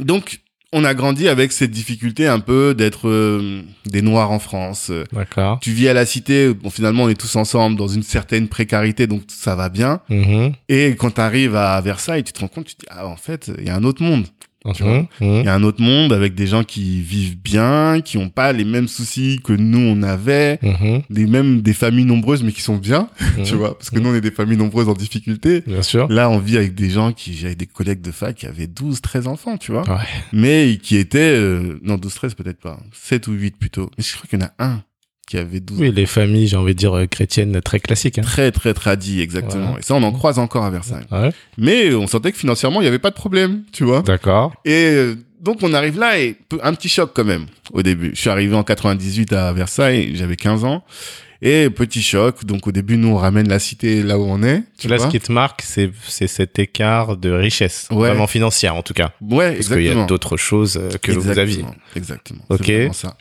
donc, 0.00 0.40
on 0.72 0.84
a 0.84 0.94
grandi 0.94 1.28
avec 1.28 1.52
cette 1.52 1.70
difficulté 1.70 2.26
un 2.26 2.40
peu 2.40 2.74
d'être 2.74 3.08
euh, 3.08 3.62
des 3.86 4.02
Noirs 4.02 4.30
en 4.30 4.38
France. 4.38 4.92
D'accord. 5.12 5.58
Tu 5.60 5.70
vis 5.70 5.88
à 5.88 5.94
la 5.94 6.04
cité, 6.04 6.52
bon, 6.52 6.68
finalement, 6.70 7.04
on 7.04 7.08
est 7.08 7.18
tous 7.18 7.36
ensemble 7.36 7.76
dans 7.76 7.88
une 7.88 8.02
certaine 8.02 8.48
précarité, 8.48 9.06
donc 9.06 9.22
ça 9.28 9.54
va 9.54 9.68
bien. 9.68 10.00
Mhm. 10.10 10.52
Et 10.68 10.94
quand 10.96 11.12
tu 11.12 11.20
arrives 11.20 11.56
à 11.56 11.80
Versailles, 11.80 12.24
tu 12.24 12.32
te 12.32 12.40
rends 12.40 12.48
compte, 12.48 12.66
tu 12.66 12.74
te 12.74 12.80
dis, 12.82 12.88
ah, 12.90 13.06
en 13.06 13.16
fait, 13.16 13.50
il 13.58 13.66
y 13.66 13.70
a 13.70 13.76
un 13.76 13.84
autre 13.84 14.02
monde. 14.02 14.26
Tu 14.74 14.82
vois. 14.82 14.98
Mhm. 14.98 15.06
Mhm. 15.20 15.40
Il 15.40 15.44
y 15.44 15.48
a 15.48 15.54
un 15.54 15.62
autre 15.62 15.80
monde 15.80 16.12
avec 16.12 16.34
des 16.34 16.46
gens 16.46 16.64
qui 16.64 17.00
vivent 17.00 17.38
bien, 17.38 18.00
qui 18.00 18.18
ont 18.18 18.28
pas 18.28 18.52
les 18.52 18.64
mêmes 18.64 18.88
soucis 18.88 19.40
que 19.42 19.52
nous, 19.52 19.78
on 19.78 20.02
avait. 20.02 20.58
Des 21.10 21.26
mêmes 21.26 21.62
des 21.62 21.72
familles 21.72 22.04
nombreuses, 22.04 22.42
mais 22.42 22.52
qui 22.52 22.62
sont 22.62 22.76
bien, 22.76 23.08
tu 23.44 23.54
vois. 23.54 23.76
Parce 23.76 23.90
que 23.90 23.98
nous, 23.98 24.10
on 24.10 24.14
est 24.14 24.20
des 24.20 24.30
familles 24.30 24.56
nombreuses 24.56 24.88
en 24.88 24.94
difficulté. 24.94 25.62
Bien 25.66 25.82
sûr. 25.82 26.08
Là, 26.08 26.28
on 26.30 26.38
vit 26.38 26.56
avec 26.56 26.74
des 26.74 26.90
gens 26.90 27.12
qui, 27.12 27.34
j'ai 27.34 27.54
des 27.54 27.66
collègues 27.66 28.00
de 28.00 28.10
fac 28.10 28.34
qui 28.34 28.46
avaient 28.46 28.66
12, 28.66 29.00
13 29.00 29.26
enfants, 29.26 29.56
tu 29.56 29.72
vois. 29.72 29.88
Ouais. 29.88 30.04
Mais 30.32 30.78
qui 30.82 30.96
étaient, 30.96 31.34
euh, 31.36 31.78
non, 31.82 31.96
12, 31.96 32.14
13 32.14 32.34
peut-être 32.34 32.60
pas. 32.60 32.78
7 32.92 33.28
ou 33.28 33.32
8 33.32 33.56
plutôt. 33.56 33.90
Mais 33.96 34.04
je 34.04 34.14
crois 34.14 34.26
qu'il 34.28 34.40
y 34.40 34.42
en 34.42 34.46
a 34.46 34.64
un 34.64 34.82
qui 35.28 35.36
avait 35.36 35.60
12. 35.60 35.78
Oui, 35.78 35.92
les 35.92 36.06
familles, 36.06 36.48
j'ai 36.48 36.56
envie 36.56 36.74
de 36.74 36.78
dire, 36.78 36.96
euh, 36.96 37.06
chrétiennes 37.06 37.60
très 37.60 37.80
classiques. 37.80 38.18
Hein. 38.18 38.22
Très, 38.22 38.50
très 38.50 38.72
tradis, 38.74 39.20
exactement. 39.20 39.74
Ouais. 39.74 39.80
Et 39.80 39.82
ça, 39.82 39.94
on 39.94 40.02
en 40.02 40.12
croise 40.12 40.38
encore 40.38 40.64
à 40.64 40.70
Versailles. 40.70 41.04
Ouais. 41.12 41.30
Mais 41.58 41.94
on 41.94 42.06
sentait 42.06 42.32
que 42.32 42.38
financièrement, 42.38 42.80
il 42.80 42.84
n'y 42.84 42.88
avait 42.88 42.98
pas 42.98 43.10
de 43.10 43.14
problème, 43.14 43.62
tu 43.72 43.84
vois. 43.84 44.02
D'accord. 44.02 44.54
Et 44.64 44.86
euh, 44.86 45.14
donc, 45.40 45.58
on 45.62 45.74
arrive 45.74 45.98
là 45.98 46.18
et 46.18 46.36
un 46.62 46.72
petit 46.72 46.88
choc 46.88 47.12
quand 47.14 47.24
même 47.24 47.46
au 47.72 47.82
début. 47.82 48.10
Je 48.14 48.20
suis 48.20 48.30
arrivé 48.30 48.56
en 48.56 48.64
98 48.64 49.32
à 49.34 49.52
Versailles, 49.52 50.12
j'avais 50.14 50.36
15 50.36 50.64
ans. 50.64 50.82
Et 51.40 51.70
petit 51.70 52.02
choc. 52.02 52.44
Donc, 52.44 52.66
au 52.66 52.72
début, 52.72 52.96
nous, 52.96 53.08
on 53.08 53.16
ramène 53.16 53.48
la 53.48 53.58
cité 53.60 54.02
là 54.02 54.18
où 54.18 54.24
on 54.24 54.42
est. 54.42 54.62
Tu 54.78 54.88
Là, 54.88 54.96
vois 54.96 55.06
ce 55.06 55.10
qui 55.10 55.20
te 55.20 55.30
marque, 55.30 55.62
c'est 55.62 55.90
c'est 56.06 56.26
cet 56.26 56.58
écart 56.58 57.16
de 57.16 57.30
richesse, 57.30 57.86
Ouais. 57.92 58.08
vraiment 58.08 58.26
financière 58.26 58.74
en 58.74 58.82
tout 58.82 58.94
cas. 58.94 59.12
Ouais, 59.20 59.52
Parce 59.54 59.68
qu'il 59.68 59.76
y 59.76 59.80
exactement. 59.82 60.04
a 60.04 60.06
d'autres 60.08 60.36
choses 60.36 60.76
euh, 60.76 60.90
que 61.00 61.12
vous 61.12 61.18
Exactement, 61.28 61.42
aviez. 61.42 61.64
Exactement. 61.96 62.40
Ok. 62.48 62.72
Ça. 62.92 63.16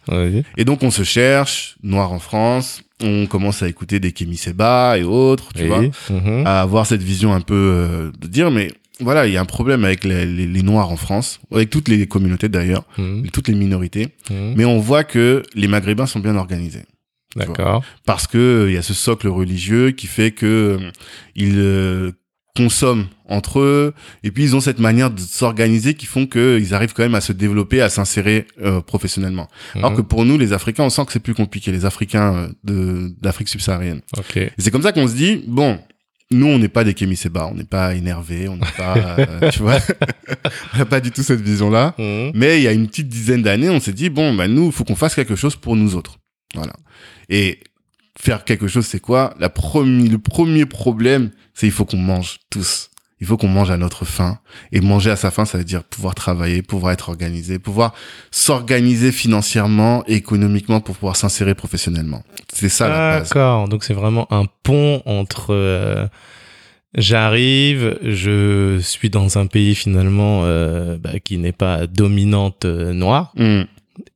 Et 0.57 0.65
donc, 0.65 0.81
on 0.83 0.89
se 0.91 1.03
cherche, 1.03 1.75
noir 1.83 2.11
en 2.11 2.19
France. 2.19 2.81
On 3.03 3.27
commence 3.27 3.61
à 3.61 3.67
écouter 3.67 3.99
des 3.99 4.11
Kémy 4.11 4.37
Seba 4.37 4.97
et 4.97 5.03
autres, 5.03 5.49
tu 5.53 5.61
Oui. 5.63 5.67
vois. 5.67 5.81
Mhm. 6.09 6.47
À 6.47 6.61
avoir 6.61 6.87
cette 6.87 7.03
vision 7.03 7.33
un 7.35 7.41
peu 7.41 7.53
euh, 7.53 8.11
de 8.19 8.25
dire, 8.27 8.49
mais 8.49 8.71
voilà, 8.99 9.27
il 9.27 9.33
y 9.33 9.37
a 9.37 9.41
un 9.41 9.45
problème 9.45 9.85
avec 9.85 10.03
les, 10.03 10.25
les- 10.25 10.47
les 10.47 10.63
Noirs 10.63 10.89
en 10.91 10.97
France, 10.97 11.39
avec 11.51 11.69
toutes 11.69 11.87
les 11.87 12.07
communautés 12.07 12.49
d'ailleurs, 12.49 12.85
Mhm. 12.97 13.29
toutes 13.31 13.47
les 13.49 13.53
minorités. 13.53 14.07
Mhm. 14.31 14.53
Mais 14.57 14.65
on 14.65 14.79
voit 14.79 15.03
que 15.03 15.43
les 15.53 15.67
Maghrébins 15.67 16.07
sont 16.07 16.19
bien 16.19 16.35
organisés. 16.35 16.81
D'accord. 17.35 17.83
Parce 18.05 18.25
que 18.27 18.37
euh, 18.37 18.69
il 18.69 18.73
y 18.73 18.77
a 18.77 18.81
ce 18.81 18.93
socle 18.93 19.27
religieux 19.27 19.91
qui 19.91 20.07
fait 20.07 20.31
que 20.31 20.77
euh, 20.81 20.91
ils 21.35 21.57
euh, 21.57 22.11
consomment 22.55 23.05
entre 23.29 23.59
eux 23.59 23.93
et 24.23 24.31
puis 24.31 24.43
ils 24.43 24.55
ont 24.55 24.59
cette 24.59 24.79
manière 24.79 25.11
de 25.11 25.19
s'organiser 25.19 25.93
qui 25.93 26.07
font 26.07 26.25
que 26.25 26.57
ils 26.59 26.73
arrivent 26.73 26.93
quand 26.93 27.03
même 27.03 27.13
à 27.13 27.21
se 27.21 27.31
développer, 27.33 27.81
à 27.81 27.89
s'insérer 27.89 28.47
euh, 28.63 28.81
professionnellement. 28.81 29.47
Alors 29.75 29.91
Mhm. 29.91 29.97
que 29.97 30.01
pour 30.01 30.25
nous, 30.25 30.39
les 30.39 30.53
Africains, 30.53 30.83
on 30.83 30.89
sent 30.89 31.05
que 31.05 31.11
c'est 31.11 31.19
plus 31.19 31.35
compliqué, 31.35 31.71
les 31.71 31.85
Africains 31.85 32.49
de 32.63 33.11
d'Afrique 33.21 33.49
subsaharienne. 33.49 34.01
Ok. 34.17 34.37
Et 34.37 34.51
c'est 34.57 34.71
comme 34.71 34.81
ça 34.81 34.91
qu'on 34.91 35.07
se 35.07 35.13
dit 35.15 35.43
bon. 35.47 35.79
Nous, 36.29 36.45
on 36.45 36.59
n'est 36.59 36.67
pas 36.67 36.83
des 36.83 36.93
Kémy 36.93 37.15
Seba, 37.15 37.47
on 37.49 37.53
n'est 37.55 37.63
pas 37.63 37.95
énervés, 37.95 38.49
on 38.49 38.57
n'est 38.57 38.71
pas, 38.77 38.97
euh, 38.97 39.49
tu 39.53 39.59
vois, 39.59 39.77
on 40.73 40.77
n'a 40.77 40.85
pas 40.85 40.99
du 40.99 41.09
tout 41.11 41.23
cette 41.23 41.39
vision-là. 41.39 41.95
Mhm. 41.97 42.31
Mais 42.33 42.57
il 42.59 42.63
y 42.63 42.67
a 42.67 42.73
une 42.73 42.87
petite 42.87 43.07
dizaine 43.07 43.43
d'années, 43.43 43.69
on 43.69 43.79
s'est 43.79 43.93
dit 43.93 44.09
bon, 44.09 44.33
bah 44.33 44.49
nous, 44.49 44.65
il 44.65 44.71
faut 44.73 44.83
qu'on 44.83 44.95
fasse 44.97 45.15
quelque 45.15 45.37
chose 45.37 45.55
pour 45.55 45.77
nous 45.77 45.95
autres. 45.95 46.17
Voilà. 46.53 46.73
Et 47.29 47.59
faire 48.19 48.43
quelque 48.43 48.67
chose, 48.67 48.85
c'est 48.85 48.99
quoi? 48.99 49.33
La 49.39 49.49
première, 49.49 50.11
le 50.11 50.17
premier 50.17 50.65
problème, 50.65 51.31
c'est 51.53 51.67
il 51.67 51.71
faut 51.71 51.85
qu'on 51.85 51.97
mange 51.97 52.39
tous. 52.49 52.89
Il 53.19 53.25
faut 53.25 53.35
qu'on 53.35 53.47
mange 53.47 53.71
à 53.71 53.77
notre 53.77 54.05
faim. 54.05 54.37
Et 54.71 54.79
manger 54.79 55.09
à 55.09 55.15
sa 55.15 55.31
faim, 55.31 55.45
ça 55.45 55.57
veut 55.57 55.63
dire 55.63 55.83
pouvoir 55.83 56.13
travailler, 56.13 56.61
pouvoir 56.61 56.93
être 56.93 57.09
organisé, 57.09 57.57
pouvoir 57.57 57.95
s'organiser 58.29 59.11
financièrement 59.11 60.03
et 60.07 60.13
économiquement 60.13 60.81
pour 60.81 60.95
pouvoir 60.95 61.15
s'insérer 61.15 61.55
professionnellement. 61.55 62.23
C'est 62.53 62.69
ça 62.69 62.87
la 62.87 63.19
base. 63.19 63.29
D'accord. 63.29 63.67
Donc 63.69 63.83
c'est 63.83 63.95
vraiment 63.95 64.31
un 64.31 64.45
pont 64.63 65.01
entre 65.05 65.47
euh, 65.49 66.07
j'arrive, 66.95 67.97
je 68.03 68.79
suis 68.79 69.09
dans 69.09 69.37
un 69.37 69.47
pays 69.47 69.75
finalement 69.75 70.41
euh, 70.43 70.97
bah, 70.97 71.19
qui 71.23 71.37
n'est 71.37 71.51
pas 71.51 71.87
dominante 71.87 72.65
euh, 72.65 72.93
noire 72.93 73.33
Hum, 73.37 73.65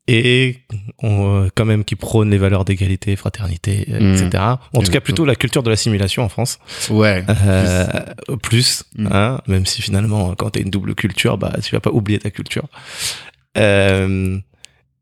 et 0.08 0.58
on, 1.02 1.44
euh, 1.46 1.50
quand 1.56 1.65
même 1.65 1.84
qui 1.84 1.96
prône 1.96 2.30
les 2.32 2.38
valeurs 2.38 2.65
d'égalité, 2.65 3.15
fraternité, 3.15 3.88
euh, 3.91 4.00
Mhm. 4.00 4.13
etc. 4.28 4.44
En 4.74 4.82
tout 4.82 4.91
cas 4.91 5.00
plutôt 5.02 5.26
la 5.26 5.36
culture 5.36 5.63
de 5.63 5.70
l'assimilation 5.70 6.24
en 6.24 6.30
France. 6.30 6.60
Ouais. 6.89 7.24
Euh, 7.30 7.86
plus, 8.44 8.84
Mhm. 8.98 9.10
hein, 9.12 9.41
même 9.48 9.65
si 9.65 9.82
finalement 9.82 10.34
quand 10.36 10.52
t'as 10.52 10.62
une 10.62 10.70
double 10.70 10.96
culture, 10.96 11.38
bah 11.38 11.54
tu 11.63 11.74
vas 11.76 11.80
pas 11.82 11.91
oublier 11.91 12.20
ta 12.20 12.30
culture. 12.32 12.67
Euh, 13.58 14.38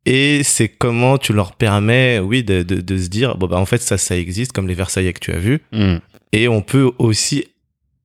et 0.05 0.41
c'est 0.43 0.69
comment 0.69 1.17
tu 1.17 1.33
leur 1.33 1.53
permets, 1.55 2.19
oui, 2.19 2.43
de, 2.43 2.63
de, 2.63 2.81
de 2.81 2.97
se 2.97 3.09
dire, 3.09 3.37
bon 3.37 3.47
bah 3.47 3.57
en 3.57 3.65
fait 3.65 3.81
ça, 3.81 3.97
ça 3.97 4.17
existe 4.17 4.51
comme 4.53 4.67
les 4.67 4.73
Versaillais 4.73 5.13
que 5.13 5.19
tu 5.19 5.31
as 5.31 5.37
vus, 5.39 5.61
Hum. 5.73 5.99
et 6.31 6.47
on 6.47 6.61
peut 6.61 6.91
aussi 6.97 7.45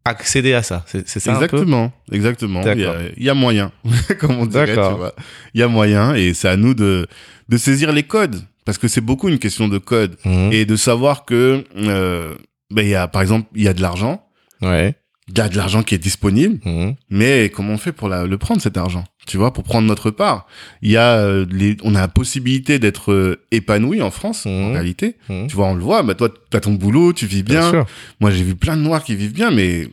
accéder 0.04 0.54
à 0.54 0.62
ça. 0.62 0.84
C'est 0.86 1.06
ça 1.20 1.32
un 1.32 1.38
peu 1.38 1.42
Exactement, 1.44 1.92
exactement. 2.12 2.62
Il 2.62 2.80
y, 2.80 2.84
a, 2.84 2.96
il 3.16 3.22
y 3.24 3.30
a 3.30 3.34
moyen, 3.34 3.72
comme 4.20 4.38
on 4.38 4.46
dirait, 4.46 4.74
tu 4.74 4.96
vois. 4.96 5.14
Il 5.54 5.60
y 5.60 5.62
a 5.62 5.68
moyen 5.68 6.14
et 6.14 6.34
c'est 6.34 6.48
à 6.48 6.56
nous 6.56 6.74
de, 6.74 7.06
de 7.48 7.56
saisir 7.56 7.92
les 7.92 8.02
codes. 8.02 8.42
Parce 8.64 8.78
que 8.78 8.88
c'est 8.88 9.02
beaucoup 9.02 9.28
une 9.28 9.38
question 9.38 9.68
de 9.68 9.78
code. 9.78 10.16
Mhm. 10.24 10.52
Et 10.52 10.64
de 10.64 10.76
savoir 10.76 11.24
que, 11.24 11.64
euh, 11.76 12.34
ben, 12.70 12.82
il 12.82 12.88
y 12.88 12.94
a, 12.94 13.08
par 13.08 13.22
exemple, 13.22 13.48
il 13.54 13.62
y 13.62 13.68
a 13.68 13.74
de 13.74 13.82
l'argent. 13.82 14.26
Ouais. 14.62 14.94
Il 15.28 15.38
y 15.38 15.40
a 15.40 15.48
de 15.48 15.56
l'argent 15.56 15.82
qui 15.82 15.94
est 15.94 15.98
disponible. 15.98 16.58
Mhm. 16.66 16.96
Mais 17.08 17.50
comment 17.54 17.72
on 17.72 17.78
fait 17.78 17.92
pour 17.92 18.08
la- 18.10 18.26
le 18.26 18.36
prendre, 18.38 18.60
cet 18.60 18.76
argent? 18.76 19.04
Tu 19.26 19.38
vois, 19.38 19.52
pour 19.54 19.64
prendre 19.64 19.88
notre 19.88 20.10
part? 20.10 20.46
Il 20.82 20.90
y 20.90 20.98
a, 20.98 21.16
euh, 21.16 21.46
les, 21.50 21.76
on 21.82 21.94
a 21.94 22.00
la 22.00 22.08
possibilité 22.08 22.78
d'être 22.78 23.10
euh, 23.10 23.40
épanoui 23.50 24.02
en 24.02 24.10
France, 24.10 24.44
en 24.44 24.50
Mhm. 24.50 24.72
réalité. 24.72 25.16
Mhm. 25.30 25.46
Tu 25.46 25.56
vois, 25.56 25.66
on 25.68 25.74
le 25.74 25.82
voit. 25.82 26.02
Bah, 26.02 26.14
toi, 26.14 26.28
t'as 26.50 26.60
ton 26.60 26.74
boulot, 26.74 27.12
tu 27.14 27.24
vis 27.26 27.42
bien. 27.42 27.86
Moi, 28.20 28.30
j'ai 28.30 28.44
vu 28.44 28.54
plein 28.54 28.76
de 28.76 28.82
noirs 28.82 29.02
qui 29.02 29.16
vivent 29.16 29.32
bien, 29.32 29.50
mais 29.50 29.88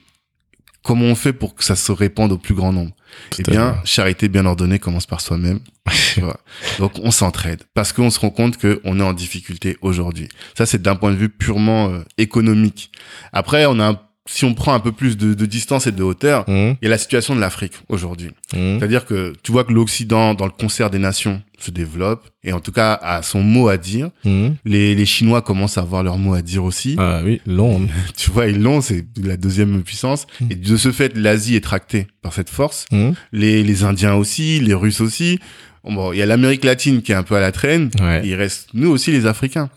comment 0.84 1.06
on 1.06 1.16
fait 1.16 1.32
pour 1.34 1.56
que 1.56 1.64
ça 1.64 1.76
se 1.78 1.92
répande 1.94 2.34
au 2.34 2.38
plus 2.38 2.54
grand 2.56 2.74
nombre? 2.74 2.92
Eh 3.40 3.44
Tout 3.44 3.52
bien, 3.52 3.76
charité 3.86 4.28
bien 4.30 4.46
ordonnée 4.46 4.80
commence 4.80 5.06
par 5.06 5.22
soi-même. 5.22 5.60
Donc, 6.80 6.94
on 7.04 7.12
s'entraide 7.12 7.64
parce 7.74 7.94
qu'on 7.94 8.10
se 8.10 8.20
rend 8.20 8.30
compte 8.30 8.58
qu'on 8.58 9.00
est 9.00 9.04
en 9.04 9.14
difficulté 9.14 9.78
aujourd'hui. 9.82 10.28
Ça, 10.58 10.66
c'est 10.66 10.82
d'un 10.82 10.96
point 10.96 11.12
de 11.12 11.18
vue 11.18 11.30
purement 11.30 11.90
euh, 11.90 12.00
économique. 12.18 12.92
Après, 13.34 13.66
on 13.66 13.80
a, 13.80 13.90
un- 13.92 14.00
si 14.28 14.46
on 14.46 14.54
prend 14.54 14.74
un 14.74 14.80
peu 14.80 14.92
plus 14.92 15.18
de, 15.18 15.34
de 15.34 15.46
distance 15.46 15.88
et 15.88 15.92
de 15.92 16.04
hauteur, 16.04 16.46
il 16.48 16.78
y 16.82 16.86
a 16.86 16.90
la 16.90 16.98
situation 16.98 17.36
de 17.36 17.40
l'Afrique 17.40 17.74
aujourd'hui. 17.90 18.30
Mhm. 18.54 18.78
C'est-à-dire 18.78 19.06
que 19.06 19.34
tu 19.42 19.52
vois 19.52 19.64
que 19.64 19.74
l'Occident, 19.74 20.34
dans 20.34 20.46
le 20.46 20.52
concert 20.52 20.90
des 20.90 21.00
nations, 21.00 21.42
se 21.58 21.72
développe 21.72 22.28
et 22.44 22.54
en 22.54 22.60
tout 22.60 22.72
cas 22.72 22.94
a 23.02 23.22
son 23.22 23.42
mot 23.42 23.68
à 23.68 23.78
dire. 23.78 24.10
Mhm. 24.26 24.56
Les, 24.66 24.96
les 24.96 25.06
Chinois 25.06 25.42
commencent 25.42 25.78
à 25.78 25.82
avoir 25.82 26.04
leur 26.04 26.18
mot 26.18 26.34
à 26.34 26.42
dire 26.42 26.64
aussi 26.64 26.96
Ah 27.00 27.22
oui, 27.24 27.42
long. 27.46 27.88
tu 28.18 28.32
vois, 28.32 28.48
ils 28.48 28.62
l'ont, 28.62 28.82
c'est 28.82 29.06
la 29.22 29.38
deuxième 29.38 29.82
puissance. 29.84 30.28
Mm. 30.40 30.52
Et 30.52 30.56
de 30.56 30.78
ce 30.78 30.92
fait, 30.92 31.16
l'Asie 31.18 31.56
est 31.56 31.64
tractée 31.64 32.08
par 32.22 32.34
cette 32.34 32.50
force. 32.50 32.86
Les, 33.32 33.64
les 33.64 33.84
Indiens 33.84 34.16
aussi, 34.16 34.60
les 34.60 34.74
Russes 34.74 35.02
aussi. 35.02 35.40
Bon, 35.84 36.14
il 36.14 36.20
y 36.20 36.22
a 36.22 36.28
l'Amérique 36.28 36.64
latine 36.64 37.02
qui 37.02 37.12
est 37.12 37.16
un 37.16 37.24
peu 37.24 37.36
à 37.36 37.40
la 37.40 37.52
traîne. 37.52 37.90
Ouais. 38.00 38.22
Il 38.24 38.36
reste 38.36 38.70
nous 38.76 38.90
aussi 38.90 39.12
les 39.12 39.26
Africains. 39.26 39.70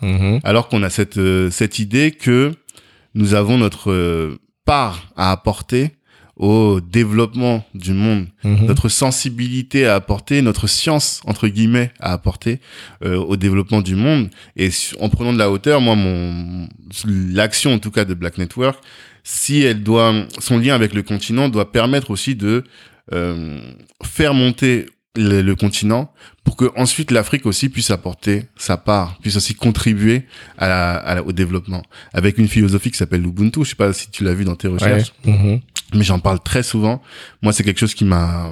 Alors 0.43 0.69
qu'on 0.69 0.83
a 0.83 0.91
cette 0.91 1.17
euh, 1.17 1.51
cette 1.51 1.79
idée 1.79 2.11
que 2.11 2.53
nous 3.15 3.35
avons 3.35 3.59
notre 3.59 3.91
euh, 3.91 4.39
part 4.65 5.13
à 5.17 5.31
apporter 5.33 5.91
au 6.37 6.81
développement 6.81 7.65
du 7.75 7.93
monde, 7.93 8.27
Mhm. 8.43 8.67
notre 8.67 8.89
sensibilité 8.89 9.87
à 9.87 9.95
apporter, 9.95 10.43
notre 10.43 10.67
science 10.67 11.21
entre 11.27 11.47
guillemets 11.47 11.93
à 12.01 12.13
apporter 12.13 12.59
euh, 13.05 13.17
au 13.17 13.37
développement 13.37 13.83
du 13.83 13.95
monde. 13.95 14.31
Et 14.57 14.69
en 15.01 15.09
prenant 15.11 15.33
de 15.33 15.39
la 15.39 15.49
hauteur, 15.51 15.81
moi, 15.81 15.95
mon 15.95 16.69
l'action 17.07 17.75
en 17.75 17.79
tout 17.79 17.93
cas 17.93 18.05
de 18.05 18.15
Black 18.15 18.39
Network, 18.39 18.83
si 19.23 19.63
elle 19.63 19.83
doit, 19.85 20.13
son 20.41 20.59
lien 20.59 20.75
avec 20.75 20.93
le 20.93 21.03
continent 21.03 21.49
doit 21.49 21.71
permettre 21.71 22.11
aussi 22.11 22.35
de 22.35 22.65
euh, 23.13 23.61
faire 24.03 24.35
monter 24.35 24.87
le, 25.17 25.43
le 25.43 25.55
continent 25.55 26.13
pour 26.43 26.57
que 26.57 26.71
ensuite 26.77 27.11
l'Afrique 27.11 27.47
aussi 27.47 27.69
puisse 27.69 27.91
apporter 27.91 28.45
sa 28.57 28.77
part, 28.77 29.17
puisse 29.19 29.37
aussi 29.37 29.55
contribuer 29.55 30.27
à 30.59 30.69
la- 30.69 30.95
à 30.97 31.15
la- 31.17 31.23
au 31.23 31.33
développement 31.33 31.83
avec 32.13 32.39
une 32.39 32.49
philosophie 32.49 32.91
qui 32.91 32.99
s'appelle 32.99 33.23
l'Ubuntu. 33.23 33.65
Je 33.65 33.71
sais 33.71 33.77
pas 33.77 33.93
si 33.93 34.11
tu 34.11 34.25
l'as 34.25 34.35
vu 34.35 34.45
dans 34.45 34.57
tes 34.57 34.69
Ouais. 34.69 34.75
recherches, 34.75 35.13
Mhm. 35.25 35.61
mais 35.95 36.03
j'en 36.05 36.19
parle 36.19 36.41
très 36.43 36.63
souvent. 36.63 37.01
Moi, 37.43 37.53
c'est 37.53 37.63
quelque 37.65 37.79
chose 37.81 37.95
qui 37.95 38.05
m'a 38.05 38.51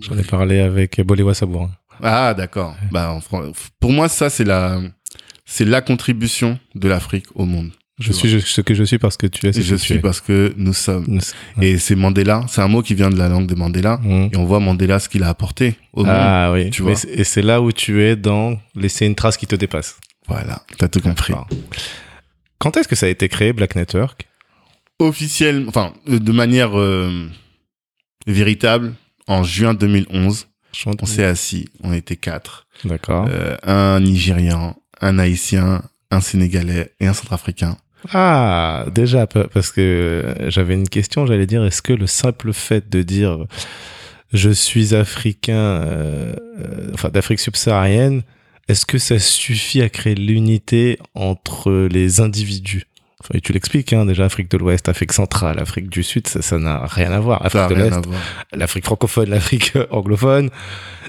J'en 0.00 0.18
ai 0.18 0.24
parlé 0.24 0.58
avec 0.60 1.00
Boléwa 1.02 1.32
Sabour. 1.34 1.70
ah 2.02 2.34
d'accord. 2.34 2.74
Bah 2.90 3.12
en 3.12 3.20
pour 3.78 3.92
moi 3.92 4.08
ça 4.08 4.30
c'est 4.30 4.44
la 4.44 4.80
c'est 5.44 5.64
la 5.64 5.80
contribution 5.80 6.58
de 6.74 6.88
l'Afrique 6.88 7.26
au 7.34 7.44
monde. 7.44 7.70
Je 8.02 8.12
suis 8.12 8.40
ce 8.42 8.60
que 8.60 8.74
je 8.74 8.84
suis 8.84 8.98
parce 8.98 9.16
que 9.16 9.26
tu 9.26 9.46
es 9.46 9.52
ce 9.52 9.60
je 9.60 9.74
que 9.74 9.80
tu 9.80 9.86
suis 9.86 9.94
es. 9.94 9.98
parce 9.98 10.20
que 10.20 10.52
nous 10.56 10.72
sommes. 10.72 11.04
Nous- 11.08 11.20
Et 11.60 11.78
c'est 11.78 11.94
Mandela, 11.94 12.44
c'est 12.48 12.60
un 12.60 12.68
mot 12.68 12.82
qui 12.82 12.94
vient 12.94 13.10
de 13.10 13.16
la 13.18 13.28
langue 13.28 13.46
de 13.46 13.54
Mandela. 13.54 13.98
Mhm. 14.02 14.30
Et 14.32 14.36
on 14.36 14.44
voit 14.44 14.60
Mandela 14.60 14.98
ce 14.98 15.08
qu'il 15.08 15.22
a 15.22 15.28
apporté 15.28 15.76
au 15.92 16.04
monde. 16.04 16.14
Ah 16.16 16.50
oui, 16.52 16.70
tu 16.70 16.82
vois. 16.82 16.92
et 17.08 17.24
c'est 17.24 17.42
là 17.42 17.60
où 17.62 17.72
tu 17.72 18.02
es 18.02 18.16
dans 18.16 18.58
laisser 18.74 19.06
une 19.06 19.14
trace 19.14 19.36
qui 19.36 19.46
te 19.46 19.54
dépasse. 19.56 19.96
Voilà, 20.28 20.62
t'as 20.78 20.88
tout 20.88 21.00
compris. 21.00 21.34
Quand 22.58 22.76
est-ce 22.76 22.86
que 22.88 22.94
ça 22.96 23.06
a 23.06 23.08
été 23.08 23.28
créé, 23.28 23.52
Black 23.52 23.74
Network? 23.76 24.26
Officiellement, 24.98 25.68
enfin, 25.68 25.92
euh, 26.08 26.18
de 26.20 26.32
manière 26.32 26.78
euh, 26.78 27.26
véritable, 28.26 28.94
en 29.26 29.42
juin 29.42 29.74
2011, 29.74 30.46
on 31.00 31.06
s'est 31.06 31.24
assis, 31.24 31.68
on 31.82 31.92
était 31.92 32.16
quatre. 32.16 32.66
D'accord. 32.84 33.26
Euh, 33.30 33.56
un 33.64 34.00
Nigérian, 34.00 34.76
un 35.00 35.18
Haïtien, 35.18 35.82
un 36.10 36.20
Sénégalais 36.20 36.92
et 37.00 37.06
un 37.06 37.14
Centrafricain. 37.14 37.76
Ah, 38.12 38.86
déjà, 38.92 39.26
pa- 39.26 39.46
parce 39.48 39.70
que 39.70 40.34
j'avais 40.48 40.74
une 40.74 40.88
question, 40.88 41.26
j'allais 41.26 41.46
dire, 41.46 41.64
est-ce 41.64 41.82
que 41.82 41.92
le 41.92 42.06
simple 42.06 42.52
fait 42.52 42.88
de 42.90 43.02
dire 43.02 43.46
je 44.32 44.50
suis 44.50 44.94
africain, 44.94 45.54
euh, 45.54 46.34
enfin 46.94 47.10
d'Afrique 47.10 47.38
subsaharienne, 47.40 48.22
est-ce 48.68 48.86
que 48.86 48.98
ça 48.98 49.18
suffit 49.18 49.82
à 49.82 49.88
créer 49.88 50.14
l'unité 50.14 50.98
entre 51.14 51.88
les 51.90 52.20
individus? 52.20 52.84
Enfin, 53.20 53.34
et 53.34 53.40
tu 53.40 53.52
l'expliques, 53.52 53.92
hein, 53.92 54.04
déjà, 54.06 54.24
Afrique 54.24 54.50
de 54.50 54.56
l'Ouest, 54.56 54.88
Afrique 54.88 55.12
centrale, 55.12 55.60
Afrique 55.60 55.88
du 55.90 56.02
Sud, 56.02 56.26
ça 56.26 56.58
n'a 56.58 56.84
rien 56.86 57.12
à 57.12 57.20
voir. 57.20 57.44
Afrique 57.44 57.60
de 57.68 57.74
l'Est, 57.84 57.94
l'Afrique 58.52 58.84
francophone, 58.84 59.28
l'Afrique 59.30 59.74
anglophone, 59.90 60.50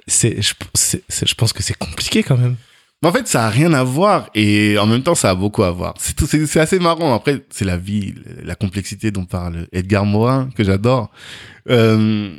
c'est, 0.06 0.41
je, 0.41 0.53
c'est- 0.75 1.03
c'est- 1.08 1.27
je 1.27 1.34
pense 1.36 1.53
que 1.53 1.63
c'est 1.63 1.77
compliqué 1.77 2.21
quand 2.21 2.38
même. 2.38 2.56
Mais 3.03 3.09
en 3.09 3.11
fait, 3.11 3.27
ça 3.27 3.45
a 3.45 3.49
rien 3.49 3.73
à 3.73 3.83
voir 3.83 4.29
et 4.33 4.77
en 4.79 4.87
même 4.87 5.03
temps, 5.03 5.13
ça 5.13 5.29
a 5.31 5.35
beaucoup 5.35 5.61
à 5.63 5.71
voir. 5.71 5.93
C'est 5.99 6.15
tout- 6.15 6.25
c'est 6.25 6.59
assez 6.59 6.79
marrant. 6.79 7.13
Après, 7.13 7.43
c'est 7.51 7.65
la 7.65 7.77
vie, 7.77 8.15
la 8.43 8.55
complexité 8.55 9.11
dont 9.11 9.25
parle 9.25 9.67
Edgar 9.73 10.05
Morin 10.05 10.49
que 10.55 10.63
j'adore. 10.63 11.11
Euh, 11.69 12.33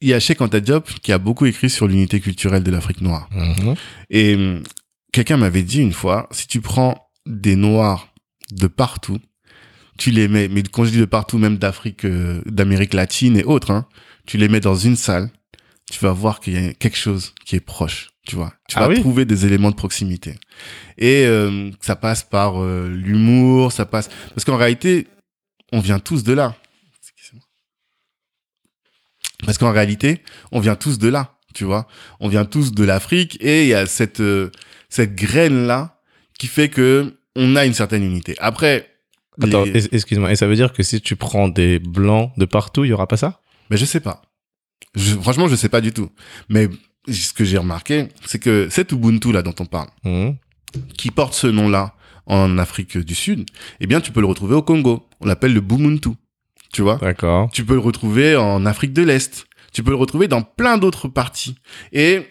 il 0.00 0.08
y 0.08 0.14
a 0.14 0.20
Cheikh 0.20 0.40
Anta 0.40 0.60
Diop 0.60 0.88
qui 1.02 1.12
a 1.12 1.18
beaucoup 1.18 1.46
écrit 1.46 1.70
sur 1.70 1.86
l'unité 1.88 2.20
culturelle 2.20 2.62
de 2.62 2.70
l'Afrique 2.70 3.00
noire. 3.00 3.28
Mhm. 3.32 3.74
Et 4.10 4.34
hum, 4.34 4.62
quelqu'un 5.12 5.36
m'avait 5.38 5.62
dit 5.62 5.80
une 5.80 5.92
fois, 5.92 6.28
si 6.30 6.46
tu 6.46 6.60
prends 6.60 7.08
des 7.26 7.56
noirs 7.56 8.08
de 8.50 8.66
partout, 8.66 9.18
tu 9.98 10.10
les 10.10 10.26
mets, 10.28 10.48
mais 10.48 10.62
quand 10.62 10.84
je 10.84 10.90
dis 10.90 10.98
de 10.98 11.04
partout, 11.04 11.38
même 11.38 11.56
d'Afrique, 11.56 12.04
euh, 12.04 12.42
d'Amérique 12.46 12.94
latine 12.94 13.36
et 13.36 13.44
autres, 13.44 13.70
hein, 13.70 13.86
tu 14.26 14.36
les 14.38 14.48
mets 14.48 14.60
dans 14.60 14.74
une 14.74 14.96
salle, 14.96 15.30
tu 15.90 16.00
vas 16.00 16.12
voir 16.12 16.40
qu'il 16.40 16.54
y 16.54 16.66
a 16.68 16.72
quelque 16.74 16.96
chose 16.96 17.34
qui 17.44 17.56
est 17.56 17.60
proche, 17.60 18.10
tu 18.26 18.36
vois. 18.36 18.52
Tu 18.68 18.76
Ah 18.78 18.82
vas 18.82 18.88
oui 18.88 19.00
trouver 19.00 19.24
des 19.24 19.46
éléments 19.46 19.70
de 19.70 19.76
proximité. 19.76 20.36
Et 20.98 21.24
euh, 21.26 21.70
ça 21.80 21.96
passe 21.96 22.22
par 22.22 22.62
euh, 22.62 22.88
l'humour, 22.88 23.72
ça 23.72 23.84
passe... 23.86 24.08
Parce 24.34 24.44
qu'en 24.44 24.56
réalité, 24.56 25.08
on 25.72 25.80
vient 25.80 25.98
tous 25.98 26.22
de 26.22 26.32
là. 26.32 26.56
Parce 29.44 29.58
qu'en 29.58 29.72
réalité, 29.72 30.22
on 30.52 30.60
vient 30.60 30.76
tous 30.76 30.98
de 30.98 31.08
là, 31.08 31.34
tu 31.54 31.64
vois. 31.64 31.88
On 32.20 32.28
vient 32.28 32.44
tous 32.44 32.72
de 32.72 32.84
l'Afrique 32.84 33.38
et 33.40 33.62
il 33.62 33.68
y 33.68 33.74
a 33.74 33.86
cette, 33.86 34.20
euh, 34.20 34.50
cette 34.88 35.14
graine-là 35.16 36.00
qui 36.38 36.46
fait 36.46 36.68
que 36.68 37.18
on 37.34 37.56
a 37.56 37.64
une 37.66 37.74
certaine 37.74 38.04
unité. 38.04 38.36
Après, 38.38 38.88
Attends, 39.42 39.64
les- 39.64 39.92
excuse-moi, 39.94 40.30
et 40.30 40.36
ça 40.36 40.46
veut 40.46 40.54
dire 40.54 40.72
que 40.72 40.82
si 40.82 41.00
tu 41.00 41.16
prends 41.16 41.48
des 41.48 41.78
blancs 41.80 42.30
de 42.36 42.44
partout, 42.44 42.84
il 42.84 42.88
y 42.88 42.92
aura 42.92 43.08
pas 43.08 43.16
ça? 43.16 43.40
Mais 43.70 43.76
je 43.76 43.84
sais 43.84 44.00
pas. 44.00 44.22
Je, 44.94 45.14
franchement, 45.16 45.48
je 45.48 45.56
sais 45.56 45.70
pas 45.70 45.80
du 45.80 45.92
tout. 45.92 46.10
Mais 46.48 46.68
ce 47.08 47.32
que 47.32 47.44
j'ai 47.44 47.58
remarqué, 47.58 48.08
c'est 48.26 48.38
que 48.38 48.68
cet 48.70 48.92
Ubuntu 48.92 49.32
là 49.32 49.42
dont 49.42 49.54
on 49.58 49.66
parle, 49.66 49.88
Mhm. 50.04 50.36
qui 50.96 51.10
porte 51.10 51.34
ce 51.34 51.46
nom-là 51.46 51.94
en 52.26 52.56
Afrique 52.58 52.96
du 52.98 53.14
Sud, 53.14 53.46
eh 53.80 53.86
bien, 53.86 54.00
tu 54.00 54.12
peux 54.12 54.20
le 54.20 54.26
retrouver 54.26 54.54
au 54.54 54.62
Congo. 54.62 55.06
On 55.20 55.26
l'appelle 55.26 55.52
le 55.52 55.60
Bumuntu. 55.60 56.10
Tu 56.72 56.80
vois? 56.82 56.96
D'accord. 56.96 57.50
Tu 57.52 57.64
peux 57.64 57.74
le 57.74 57.80
retrouver 57.80 58.36
en 58.36 58.64
Afrique 58.64 58.92
de 58.92 59.02
l'Est. 59.02 59.44
Tu 59.72 59.82
peux 59.82 59.90
le 59.90 59.96
retrouver 59.96 60.28
dans 60.28 60.42
plein 60.42 60.78
d'autres 60.78 61.08
parties. 61.08 61.56
Et 61.92 62.22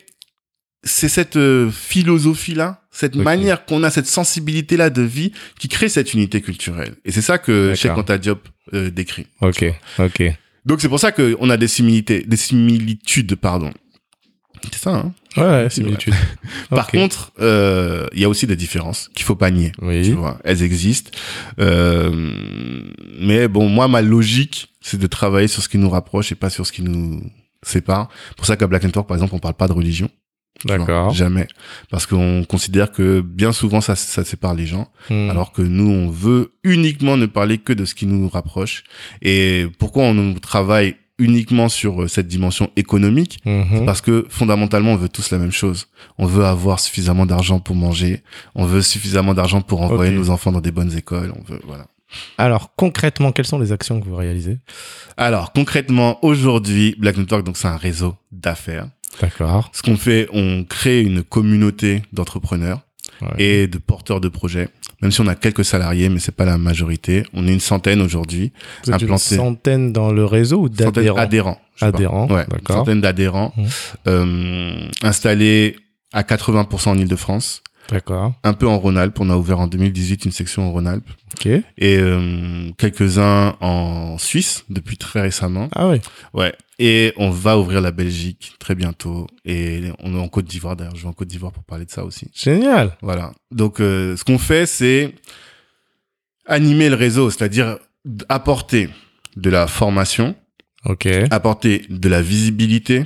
c'est 0.83 1.09
cette 1.09 1.35
euh, 1.35 1.69
philosophie-là, 1.69 2.81
cette 2.91 3.15
manière 3.15 3.65
qu'on 3.65 3.83
a, 3.83 3.91
cette 3.91 4.07
sensibilité-là 4.07 4.89
de 4.89 5.01
vie 5.03 5.31
qui 5.59 5.67
crée 5.67 5.89
cette 5.89 6.13
unité 6.13 6.41
culturelle. 6.41 6.95
Et 7.05 7.11
c'est 7.11 7.21
ça 7.21 7.37
que. 7.37 7.73
Cheikh 7.75 7.91
Anta 7.91 8.17
Diop 8.17 8.47
euh, 8.73 8.89
décrit. 8.89 9.27
Ok, 9.41 9.63
ok. 9.99 10.23
Donc 10.65 10.81
c'est 10.81 10.89
pour 10.89 10.99
ça 10.99 11.11
qu'on 11.11 11.49
a 11.49 11.57
des 11.57 11.67
similitudes, 11.67 12.27
des 12.27 12.37
similitudes, 12.37 13.35
pardon. 13.35 13.71
C'est 14.71 14.79
ça. 14.79 14.95
Hein 14.95 15.13
Ouais, 15.37 15.43
ouais, 15.43 15.69
similitude. 15.69 16.13
Par 16.69 16.87
contre, 16.87 17.31
euh, 17.39 18.07
il 18.13 18.19
y 18.19 18.25
a 18.25 18.29
aussi 18.29 18.47
des 18.47 18.55
différences 18.55 19.09
qu'il 19.15 19.25
faut 19.25 19.35
pas 19.35 19.49
nier. 19.49 19.71
Tu 19.79 19.85
oui. 19.85 20.11
vois, 20.11 20.39
elles 20.43 20.61
existent. 20.63 21.11
Euh, 21.59 22.33
mais 23.19 23.47
bon, 23.47 23.69
moi, 23.69 23.87
ma 23.87 24.01
logique, 24.01 24.73
c'est 24.81 24.99
de 24.99 25.07
travailler 25.07 25.47
sur 25.47 25.63
ce 25.63 25.69
qui 25.69 25.77
nous 25.77 25.89
rapproche 25.89 26.31
et 26.31 26.35
pas 26.35 26.49
sur 26.49 26.65
ce 26.65 26.71
qui 26.71 26.81
nous 26.81 27.21
sépare. 27.63 28.09
Pour 28.35 28.45
ça 28.45 28.57
qu'à 28.57 28.67
Black 28.67 28.83
Network, 28.83 29.07
par 29.07 29.15
exemple, 29.15 29.35
on 29.35 29.39
parle 29.39 29.53
pas 29.53 29.67
de 29.67 29.73
religion. 29.73 30.09
Tu 30.59 30.67
D'accord. 30.67 31.11
Jamais. 31.11 31.47
Parce 31.89 32.05
qu'on 32.05 32.43
considère 32.43 32.91
que 32.91 33.21
bien 33.21 33.51
souvent, 33.51 33.81
ça, 33.81 33.95
ça 33.95 34.23
sépare 34.23 34.53
les 34.53 34.67
gens. 34.67 34.91
Hmm. 35.09 35.29
Alors 35.29 35.53
que 35.53 35.61
nous, 35.61 35.89
on 35.89 36.09
veut 36.09 36.53
uniquement 36.63 37.17
ne 37.17 37.25
parler 37.25 37.57
que 37.57 37.73
de 37.73 37.85
ce 37.85 37.95
qui 37.95 38.05
nous 38.05 38.27
rapproche. 38.27 38.83
Et 39.21 39.67
pourquoi 39.79 40.03
on 40.03 40.33
travaille 40.35 40.95
uniquement 41.21 41.69
sur 41.69 42.01
euh, 42.03 42.07
cette 42.07 42.27
dimension 42.27 42.69
économique 42.75 43.39
Mhm. 43.45 43.85
parce 43.85 44.01
que 44.01 44.25
fondamentalement, 44.29 44.91
on 44.93 44.95
veut 44.97 45.09
tous 45.09 45.31
la 45.31 45.37
même 45.37 45.51
chose. 45.51 45.87
On 46.17 46.25
veut 46.25 46.45
avoir 46.45 46.79
suffisamment 46.79 47.25
d'argent 47.25 47.59
pour 47.59 47.75
manger. 47.75 48.23
On 48.55 48.65
veut 48.65 48.81
suffisamment 48.81 49.33
d'argent 49.33 49.61
pour 49.61 49.81
envoyer 49.81 50.11
nos 50.11 50.29
enfants 50.29 50.51
dans 50.51 50.61
des 50.61 50.71
bonnes 50.71 50.95
écoles. 50.97 51.31
On 51.39 51.43
veut, 51.51 51.61
voilà. 51.65 51.85
Alors, 52.37 52.73
concrètement, 52.75 53.31
quelles 53.31 53.45
sont 53.47 53.59
les 53.59 53.71
actions 53.71 54.01
que 54.01 54.05
vous 54.05 54.15
réalisez? 54.17 54.57
Alors, 55.15 55.53
concrètement, 55.53 56.19
aujourd'hui, 56.25 56.95
Black 56.99 57.15
Network, 57.17 57.43
donc 57.45 57.55
c'est 57.57 57.67
un 57.69 57.77
réseau 57.77 58.15
d'affaires. 58.31 58.87
D'accord. 59.21 59.69
Ce 59.73 59.81
qu'on 59.81 59.97
fait, 59.97 60.27
on 60.33 60.63
crée 60.63 61.01
une 61.01 61.23
communauté 61.23 62.01
d'entrepreneurs 62.13 62.81
Ouais. 63.21 63.43
et 63.43 63.67
de 63.67 63.77
porteurs 63.77 64.19
de 64.21 64.29
projets. 64.29 64.69
Même 65.01 65.11
si 65.11 65.21
on 65.21 65.27
a 65.27 65.35
quelques 65.35 65.65
salariés, 65.65 66.09
mais 66.09 66.19
c'est 66.19 66.35
pas 66.35 66.45
la 66.45 66.57
majorité. 66.57 67.23
On 67.33 67.47
est 67.47 67.53
une 67.53 67.59
centaine 67.59 68.01
aujourd'hui. 68.01 68.51
Vous 68.85 68.91
êtes 68.93 69.01
une 69.01 69.17
centaine 69.17 69.91
dans 69.93 70.11
le 70.11 70.25
réseau 70.25 70.61
ou 70.61 70.69
d'adhérents 70.69 71.17
adhérents. 71.17 71.61
Adhérents, 71.79 72.27
Ouais, 72.29 72.43
une 72.43 72.57
d'accord. 72.57 72.75
centaine 72.77 73.01
d'adhérents 73.01 73.53
Mhm. 73.57 73.65
euh, 74.07 74.87
installés 75.01 75.75
à 76.13 76.23
80% 76.23 76.91
en 76.91 76.97
Ile-de-France. 76.97 77.63
D'accord. 77.91 78.33
un 78.43 78.53
peu 78.53 78.67
en 78.67 78.79
Rhône-Alpes. 78.79 79.19
On 79.19 79.29
a 79.29 79.35
ouvert 79.35 79.59
en 79.59 79.67
2018 79.67 80.25
une 80.25 80.31
section 80.31 80.67
en 80.67 80.71
Rhône-Alpes 80.71 81.09
Ok. 81.35 81.45
et 81.45 81.63
euh, 81.97 82.69
quelques-uns 82.77 83.55
en 83.59 84.17
Suisse 84.17 84.63
depuis 84.69 84.97
très 84.97 85.21
récemment. 85.21 85.69
Ah 85.75 85.89
oui. 85.89 85.99
Ouais. 86.33 86.53
Et 86.79 87.13
on 87.17 87.29
va 87.29 87.59
ouvrir 87.59 87.81
la 87.81 87.91
Belgique 87.91 88.53
très 88.59 88.73
bientôt 88.75 89.27
et 89.45 89.83
on 89.99 90.15
est 90.15 90.19
en 90.19 90.27
Côte 90.29 90.45
d'Ivoire 90.45 90.75
d'ailleurs. 90.75 90.95
Je 90.95 91.03
vais 91.03 91.07
en 91.09 91.13
Côte 91.13 91.27
d'Ivoire 91.27 91.51
pour 91.51 91.63
parler 91.63 91.85
de 91.85 91.91
ça 91.91 92.03
aussi. 92.03 92.27
Génial. 92.33 92.97
Voilà. 93.01 93.33
Donc 93.51 93.79
euh, 93.79 94.15
ce 94.17 94.23
qu'on 94.23 94.39
fait, 94.39 94.65
c'est 94.65 95.13
animer 96.45 96.89
le 96.89 96.95
réseau, 96.95 97.29
c'est-à-dire 97.29 97.77
apporter 98.29 98.89
de 99.37 99.49
la 99.49 99.67
formation, 99.67 100.35
Ok. 100.85 101.07
apporter 101.29 101.85
de 101.89 102.09
la 102.09 102.21
visibilité 102.21 103.05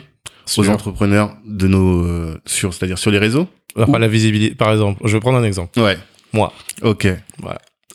aux 0.57 0.69
entrepreneurs 0.69 1.35
de 1.45 1.67
nos 1.67 2.05
euh, 2.05 2.39
sur, 2.45 2.73
c'est-à-dire 2.73 2.97
sur 2.97 3.11
les 3.11 3.17
réseaux. 3.17 3.47
Enfin, 3.77 3.99
la 3.99 4.07
visibilité. 4.07 4.55
Par 4.55 4.71
exemple, 4.71 5.01
je 5.05 5.13
vais 5.13 5.19
prendre 5.19 5.37
un 5.37 5.43
exemple. 5.43 5.79
Ouais. 5.79 5.97
Moi. 6.33 6.53
Ok. 6.81 7.07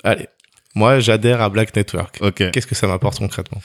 Allez. 0.04 0.26
Moi, 0.74 1.00
j'adhère 1.00 1.40
à 1.42 1.48
Black 1.48 1.74
Network. 1.74 2.18
Ok. 2.20 2.50
Qu'est-ce 2.52 2.66
que 2.66 2.74
ça 2.74 2.86
m'apporte 2.86 3.18
concrètement 3.18 3.60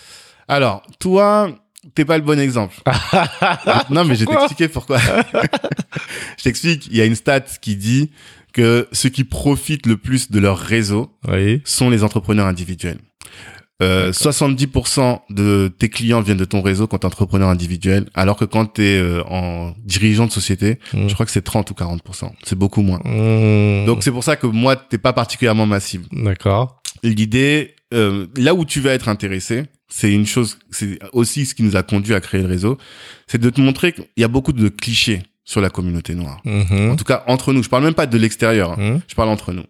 Alors, 0.48 0.82
toi, 1.00 1.50
t'es 1.94 2.04
pas 2.06 2.18
le 2.18 2.24
bon 2.24 2.40
exemple. 2.40 2.76
non, 3.90 4.04
mais 4.06 4.16
je 4.16 4.22
vais 4.22 4.26
Pourquoi 4.26 4.48
t'expliquer 4.48 4.68
pourquoi. 4.70 4.98
je 6.38 6.44
t'explique. 6.44 6.88
Il 6.88 6.96
y 6.98 7.02
a 7.02 7.06
une 7.06 7.16
stat 7.16 7.42
qui 7.62 7.76
dit 7.76 8.12
que 8.54 8.88
ceux 8.92 9.10
qui 9.10 9.24
profitent 9.24 9.86
le 9.86 9.98
plus 9.98 10.32
de 10.32 10.40
leur 10.40 10.58
réseau 10.58 11.12
Oui. 11.28 11.62
sont 11.66 11.90
les 11.90 12.04
entrepreneurs 12.04 12.48
individuels. 12.48 13.00
Euh, 13.84 14.12
70% 14.12 15.20
de 15.30 15.68
tes 15.78 15.90
clients 15.90 16.22
viennent 16.22 16.38
de 16.38 16.46
ton 16.46 16.62
réseau 16.62 16.88
quand 16.88 17.00
t'es 17.00 17.06
entrepreneur 17.06 17.50
individuel, 17.50 18.08
alors 18.14 18.38
que 18.38 18.46
quand 18.46 18.66
t'es 18.66 18.98
euh, 18.98 19.22
en 19.30 19.74
dirigeant 19.84 20.28
de 20.28 20.32
société, 20.32 20.80
Mm. 20.94 21.08
je 21.10 21.14
crois 21.14 21.26
que 21.26 21.32
c'est 21.32 21.42
30 21.42 21.70
ou 21.72 21.74
40%. 21.74 22.32
C'est 22.44 22.58
beaucoup 22.58 22.82
moins. 22.82 23.00
Mmh. 23.04 23.86
Donc 23.86 24.04
c'est 24.04 24.12
pour 24.12 24.24
ça 24.24 24.36
que 24.36 24.48
moi, 24.48 24.76
t'es 24.76 24.98
pas 24.98 25.14
particulièrement 25.14 25.66
ma 25.66 25.80
cible. 25.80 26.06
D'accord. 26.12 26.82
L'idée, 27.04 27.76
euh, 27.94 28.28
là 28.38 28.54
où 28.54 28.66
tu 28.66 28.80
vas 28.80 28.92
être 28.94 29.10
intéressé, 29.10 29.64
c'est 29.88 30.12
une 30.12 30.26
chose, 30.26 30.58
c'est 30.72 31.00
aussi 31.14 31.46
ce 31.46 31.56
qui 31.56 31.64
nous 31.64 31.76
a 31.76 31.84
conduit 31.84 32.16
à 32.16 32.22
créer 32.22 32.42
le 32.42 32.48
réseau, 32.48 32.78
c'est 33.28 33.40
de 33.40 33.50
te 33.50 33.62
montrer 33.62 33.94
qu'il 33.94 34.06
y 34.18 34.24
a 34.24 34.28
beaucoup 34.28 34.54
de 34.54 34.70
clichés 34.70 35.24
sur 35.46 35.62
la 35.62 35.70
communauté 35.70 36.16
noire. 36.16 36.42
Mhm. 36.44 36.90
En 36.92 36.96
tout 36.96 37.04
cas, 37.04 37.24
entre 37.28 37.54
nous. 37.54 37.62
Je 37.64 37.70
parle 37.70 37.84
même 37.84 37.94
pas 37.94 38.08
de 38.08 38.18
l'extérieur. 38.18 38.72
hein. 38.72 38.94
Mhm. 38.96 39.02
Je 39.08 39.16
parle 39.16 39.30
entre 39.30 39.54
nous. 39.54 39.64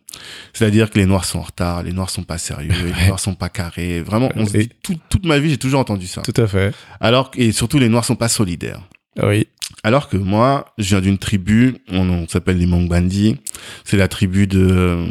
C'est-à-dire 0.53 0.89
que 0.89 0.97
les 0.97 1.05
noirs 1.05 1.25
sont 1.25 1.39
en 1.39 1.43
retard, 1.43 1.83
les 1.83 1.91
noirs 1.91 2.09
sont 2.09 2.23
pas 2.23 2.37
sérieux, 2.37 2.71
les 3.01 3.07
noirs 3.07 3.19
sont 3.19 3.35
pas 3.35 3.49
carrés. 3.49 4.01
Vraiment, 4.01 4.31
on 4.35 4.45
se 4.45 4.55
Et- 4.57 4.63
dit, 4.67 4.69
tout- 4.81 4.97
toute 5.09 5.25
ma 5.25 5.37
vie, 5.37 5.49
j'ai 5.49 5.57
toujours 5.57 5.81
entendu 5.81 6.07
ça. 6.07 6.21
Tout 6.21 6.33
à 6.41 6.47
fait. 6.47 6.73
Alors, 7.01 7.29
que- 7.31 7.39
et 7.41 7.51
surtout, 7.51 7.77
les 7.77 7.89
noirs 7.89 8.05
sont 8.05 8.15
pas 8.15 8.29
solidaires. 8.29 8.81
Oui. 9.21 9.47
Alors 9.83 10.09
que 10.09 10.17
moi, 10.17 10.73
je 10.77 10.89
viens 10.89 11.01
d'une 11.01 11.17
tribu, 11.17 11.75
on, 11.91 12.09
on 12.09 12.27
s'appelle 12.27 12.57
les 12.57 12.65
Mangbandi. 12.65 13.37
C'est 13.83 13.97
la 13.97 14.07
tribu 14.07 14.47
de 14.47 14.59
euh, 14.69 15.05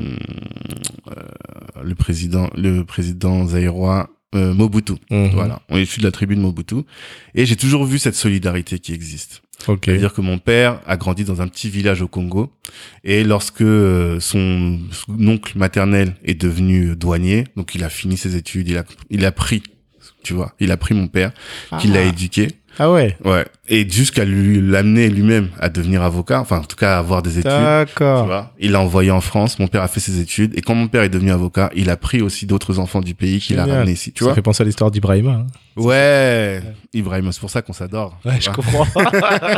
le 1.82 1.94
président, 1.94 2.48
le 2.56 2.84
président 2.84 3.46
zaïrois 3.46 4.08
euh, 4.34 4.54
Mobutu. 4.54 4.94
Mhm. 5.10 5.30
Voilà, 5.32 5.62
on 5.68 5.76
est 5.76 5.82
issu 5.82 6.00
de 6.00 6.04
la 6.04 6.12
tribu 6.12 6.36
de 6.36 6.40
Mobutu. 6.40 6.76
Et 7.34 7.46
j'ai 7.46 7.56
toujours 7.56 7.84
vu 7.84 7.98
cette 7.98 8.14
solidarité 8.14 8.78
qui 8.78 8.92
existe. 8.92 9.42
Ok. 9.68 9.84
C'est-à-dire 9.86 10.12
que 10.12 10.20
mon 10.20 10.38
père 10.38 10.80
a 10.86 10.96
grandi 10.96 11.24
dans 11.24 11.40
un 11.40 11.48
petit 11.48 11.70
village 11.70 12.02
au 12.02 12.08
Congo. 12.08 12.52
Et 13.04 13.24
lorsque 13.24 13.62
euh, 13.62 14.20
son, 14.20 14.78
son 14.90 15.28
oncle 15.28 15.56
maternel 15.58 16.16
est 16.24 16.34
devenu 16.34 16.96
douanier, 16.96 17.44
donc 17.56 17.74
il 17.74 17.84
a 17.84 17.88
fini 17.88 18.16
ses 18.16 18.36
études, 18.36 18.68
il 18.68 18.76
a, 18.76 18.84
il 19.10 19.24
a 19.24 19.32
pris, 19.32 19.62
tu 20.22 20.34
vois, 20.34 20.54
il 20.60 20.70
a 20.70 20.76
pris 20.76 20.94
mon 20.94 21.08
père, 21.08 21.32
qui 21.80 21.88
l'a 21.88 22.02
éduqué. 22.02 22.48
Ah 22.78 22.90
ouais. 22.90 23.16
Ouais. 23.24 23.44
Et 23.68 23.88
jusqu'à 23.88 24.24
lui 24.24 24.60
l'amener 24.60 25.08
lui-même 25.08 25.48
à 25.58 25.68
devenir 25.68 26.02
avocat, 26.02 26.40
enfin 26.40 26.58
en 26.58 26.64
tout 26.64 26.76
cas 26.76 26.96
à 26.96 26.98
avoir 26.98 27.22
des 27.22 27.38
études. 27.38 27.50
Tu 27.50 27.56
D'accord. 27.64 28.26
vois, 28.26 28.52
il 28.58 28.72
l'a 28.72 28.80
envoyé 28.80 29.10
en 29.10 29.20
France. 29.20 29.58
Mon 29.58 29.68
père 29.68 29.82
a 29.82 29.88
fait 29.88 30.00
ses 30.00 30.20
études 30.20 30.52
et 30.56 30.60
quand 30.60 30.74
mon 30.74 30.88
père 30.88 31.02
est 31.02 31.08
devenu 31.08 31.30
avocat, 31.32 31.70
il 31.74 31.88
a 31.90 31.96
pris 31.96 32.20
aussi 32.20 32.46
d'autres 32.46 32.78
enfants 32.78 33.00
du 33.00 33.14
pays 33.14 33.38
qu'il 33.40 33.58
a 33.58 33.64
ramenés 33.64 33.92
ici. 33.92 34.12
Tu 34.12 34.20
ça 34.20 34.26
vois 34.26 34.34
fait 34.34 34.42
penser 34.42 34.62
à 34.62 34.66
l'histoire 34.66 34.90
d'Ibrahima. 34.90 35.30
hein. 35.30 35.46
Ouais, 35.76 36.62
Ibrahima, 36.92 37.32
c'est 37.32 37.40
pour 37.40 37.50
ça 37.50 37.62
qu'on 37.62 37.72
s'adore. 37.72 38.18
Ouais, 38.24 38.38
tu 38.38 38.44
je 38.44 38.50
comprends. 38.50 38.86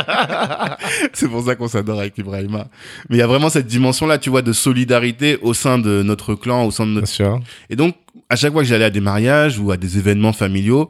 c'est 1.13 1.27
pour 1.27 1.43
ça 1.45 1.55
qu'on 1.55 1.67
s'adore 1.67 1.99
avec 1.99 2.17
Ibrahima. 2.17 2.67
Mais 3.09 3.17
il 3.17 3.19
y 3.19 3.23
a 3.23 3.27
vraiment 3.27 3.49
cette 3.49 3.67
dimension-là, 3.67 4.17
tu 4.17 4.29
vois, 4.29 4.41
de 4.41 4.53
solidarité 4.53 5.37
au 5.41 5.53
sein 5.53 5.77
de 5.79 6.03
notre 6.03 6.35
clan, 6.35 6.63
au 6.65 6.71
sein 6.71 6.85
de 6.85 6.91
Bien 6.91 7.01
notre. 7.01 7.11
sûr. 7.11 7.39
Et 7.69 7.75
donc, 7.75 7.95
à 8.29 8.35
chaque 8.35 8.51
fois 8.53 8.61
que 8.63 8.67
j'allais 8.67 8.85
à 8.85 8.89
des 8.89 8.99
mariages 9.01 9.59
ou 9.59 9.71
à 9.71 9.77
des 9.77 9.97
événements 9.97 10.33
familiaux, 10.33 10.89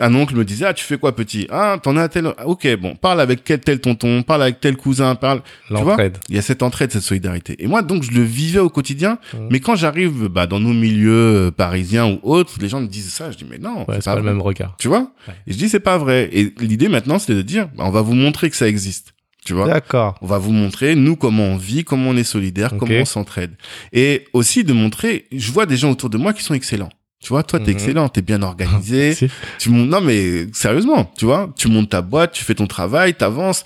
un 0.00 0.14
oncle 0.14 0.34
me 0.36 0.44
disait 0.44 0.64
ah 0.66 0.74
tu 0.74 0.84
fais 0.84 0.98
quoi 0.98 1.14
petit? 1.14 1.46
Ah 1.50 1.78
t'en 1.82 1.96
as 1.96 2.08
tel 2.08 2.32
Ah, 2.38 2.46
ok 2.46 2.66
bon 2.76 2.94
parle 2.96 3.20
avec 3.20 3.44
quel 3.44 3.60
tel 3.60 3.80
tonton 3.80 4.22
parle 4.22 4.42
avec 4.42 4.60
tel 4.60 4.76
cousin 4.76 5.14
parle 5.14 5.42
vois? 5.70 5.80
L'entraide. 5.80 6.18
il 6.28 6.36
y 6.36 6.38
a 6.38 6.42
cette 6.42 6.62
entraide 6.62 6.90
cette 6.92 7.02
solidarité. 7.02 7.56
Et 7.62 7.66
moi 7.66 7.82
donc 7.82 8.02
je 8.02 8.10
le 8.12 8.22
vivais 8.22 8.58
au 8.60 8.70
quotidien 8.70 9.18
mais 9.50 9.60
quand 9.60 9.76
j'arrive 9.76 10.28
bah, 10.28 10.46
dans 10.46 10.60
nos 10.60 10.72
milieux 10.72 11.10
euh, 11.12 11.50
parisiens 11.50 12.06
ou 12.06 12.18
autres 12.22 12.54
les 12.60 12.68
gens 12.68 12.80
me 12.80 12.86
disent 12.88 13.12
ça 13.12 13.30
je 13.30 13.36
dis 13.38 13.46
mais 13.48 13.58
non 13.58 13.84
Ouais, 13.88 13.96
c'est 14.00 14.04
pas 14.04 14.16
le 14.16 14.22
même 14.22 14.40
regard. 14.42 14.76
tu 14.78 14.88
vois? 14.88 15.10
Ouais. 15.28 15.34
et 15.46 15.52
je 15.52 15.58
dis 15.58 15.68
c'est 15.68 15.80
pas 15.80 15.98
vrai. 15.98 16.28
Et 16.32 16.52
l'idée 16.60 16.88
maintenant 16.88 17.18
c'est 17.18 17.34
de 17.34 17.42
dire 17.42 17.68
bah, 17.76 17.84
on 17.86 17.90
va 17.90 18.02
vous 18.02 18.14
montrer 18.14 18.50
que 18.50 18.56
ça 18.56 18.68
existe. 18.68 19.14
Tu 19.44 19.54
vois? 19.54 19.66
D'accord. 19.66 20.16
on 20.20 20.26
va 20.26 20.36
vous 20.36 20.52
montrer 20.52 20.94
nous 20.94 21.16
comment 21.16 21.44
on 21.44 21.56
vit 21.56 21.82
comment 21.84 22.10
on 22.10 22.16
est 22.16 22.24
solidaire 22.24 22.74
comment 22.78 22.92
on 23.00 23.04
s'entraide. 23.06 23.52
Et 23.92 24.24
aussi 24.34 24.62
de 24.64 24.72
montrer 24.74 25.24
je 25.32 25.50
vois 25.52 25.64
des 25.64 25.76
gens 25.76 25.90
autour 25.90 26.10
de 26.10 26.18
moi 26.18 26.32
qui 26.34 26.42
sont 26.42 26.54
excellents 26.54 26.90
tu 27.20 27.28
vois, 27.30 27.42
toi, 27.42 27.58
t'es 27.58 27.66
Mhm. 27.66 27.76
excellent, 27.76 28.08
t'es 28.08 28.22
bien 28.22 28.42
organisé. 28.42 29.16
Tu 29.58 29.70
montes, 29.70 29.88
non, 29.88 30.00
mais 30.00 30.46
sérieusement, 30.52 31.10
tu 31.18 31.24
vois, 31.24 31.50
tu 31.56 31.68
montes 31.68 31.90
ta 31.90 32.00
boîte, 32.02 32.32
tu 32.32 32.44
fais 32.44 32.54
ton 32.54 32.66
travail, 32.66 33.14
t'avances. 33.14 33.64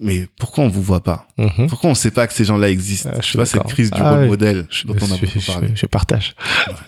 Mais 0.00 0.26
pourquoi 0.38 0.64
on 0.64 0.68
vous 0.68 0.82
voit 0.82 1.02
pas 1.02 1.26
Mhm. 1.38 1.68
Pourquoi 1.68 1.90
on 1.90 1.94
sait 1.94 2.10
pas 2.10 2.26
que 2.26 2.32
ces 2.32 2.44
gens-là 2.44 2.68
existent 2.70 3.10
Ah, 3.12 3.18
je 3.22 3.30
Tu 3.30 3.36
vois, 3.36 3.46
cette 3.46 3.62
crise 3.64 3.90
du 3.90 4.00
Ah 4.00 4.10
rôle 4.12 4.22
oui. 4.24 4.28
modèle 4.28 4.66
Je, 4.70 4.86
dont 4.86 4.94
on 5.00 5.04
a 5.04 5.14
suis- 5.14 5.26
beaucoup 5.26 5.40
je- 5.40 5.46
parlé. 5.46 5.68
je 5.74 5.86
partage. 5.86 6.34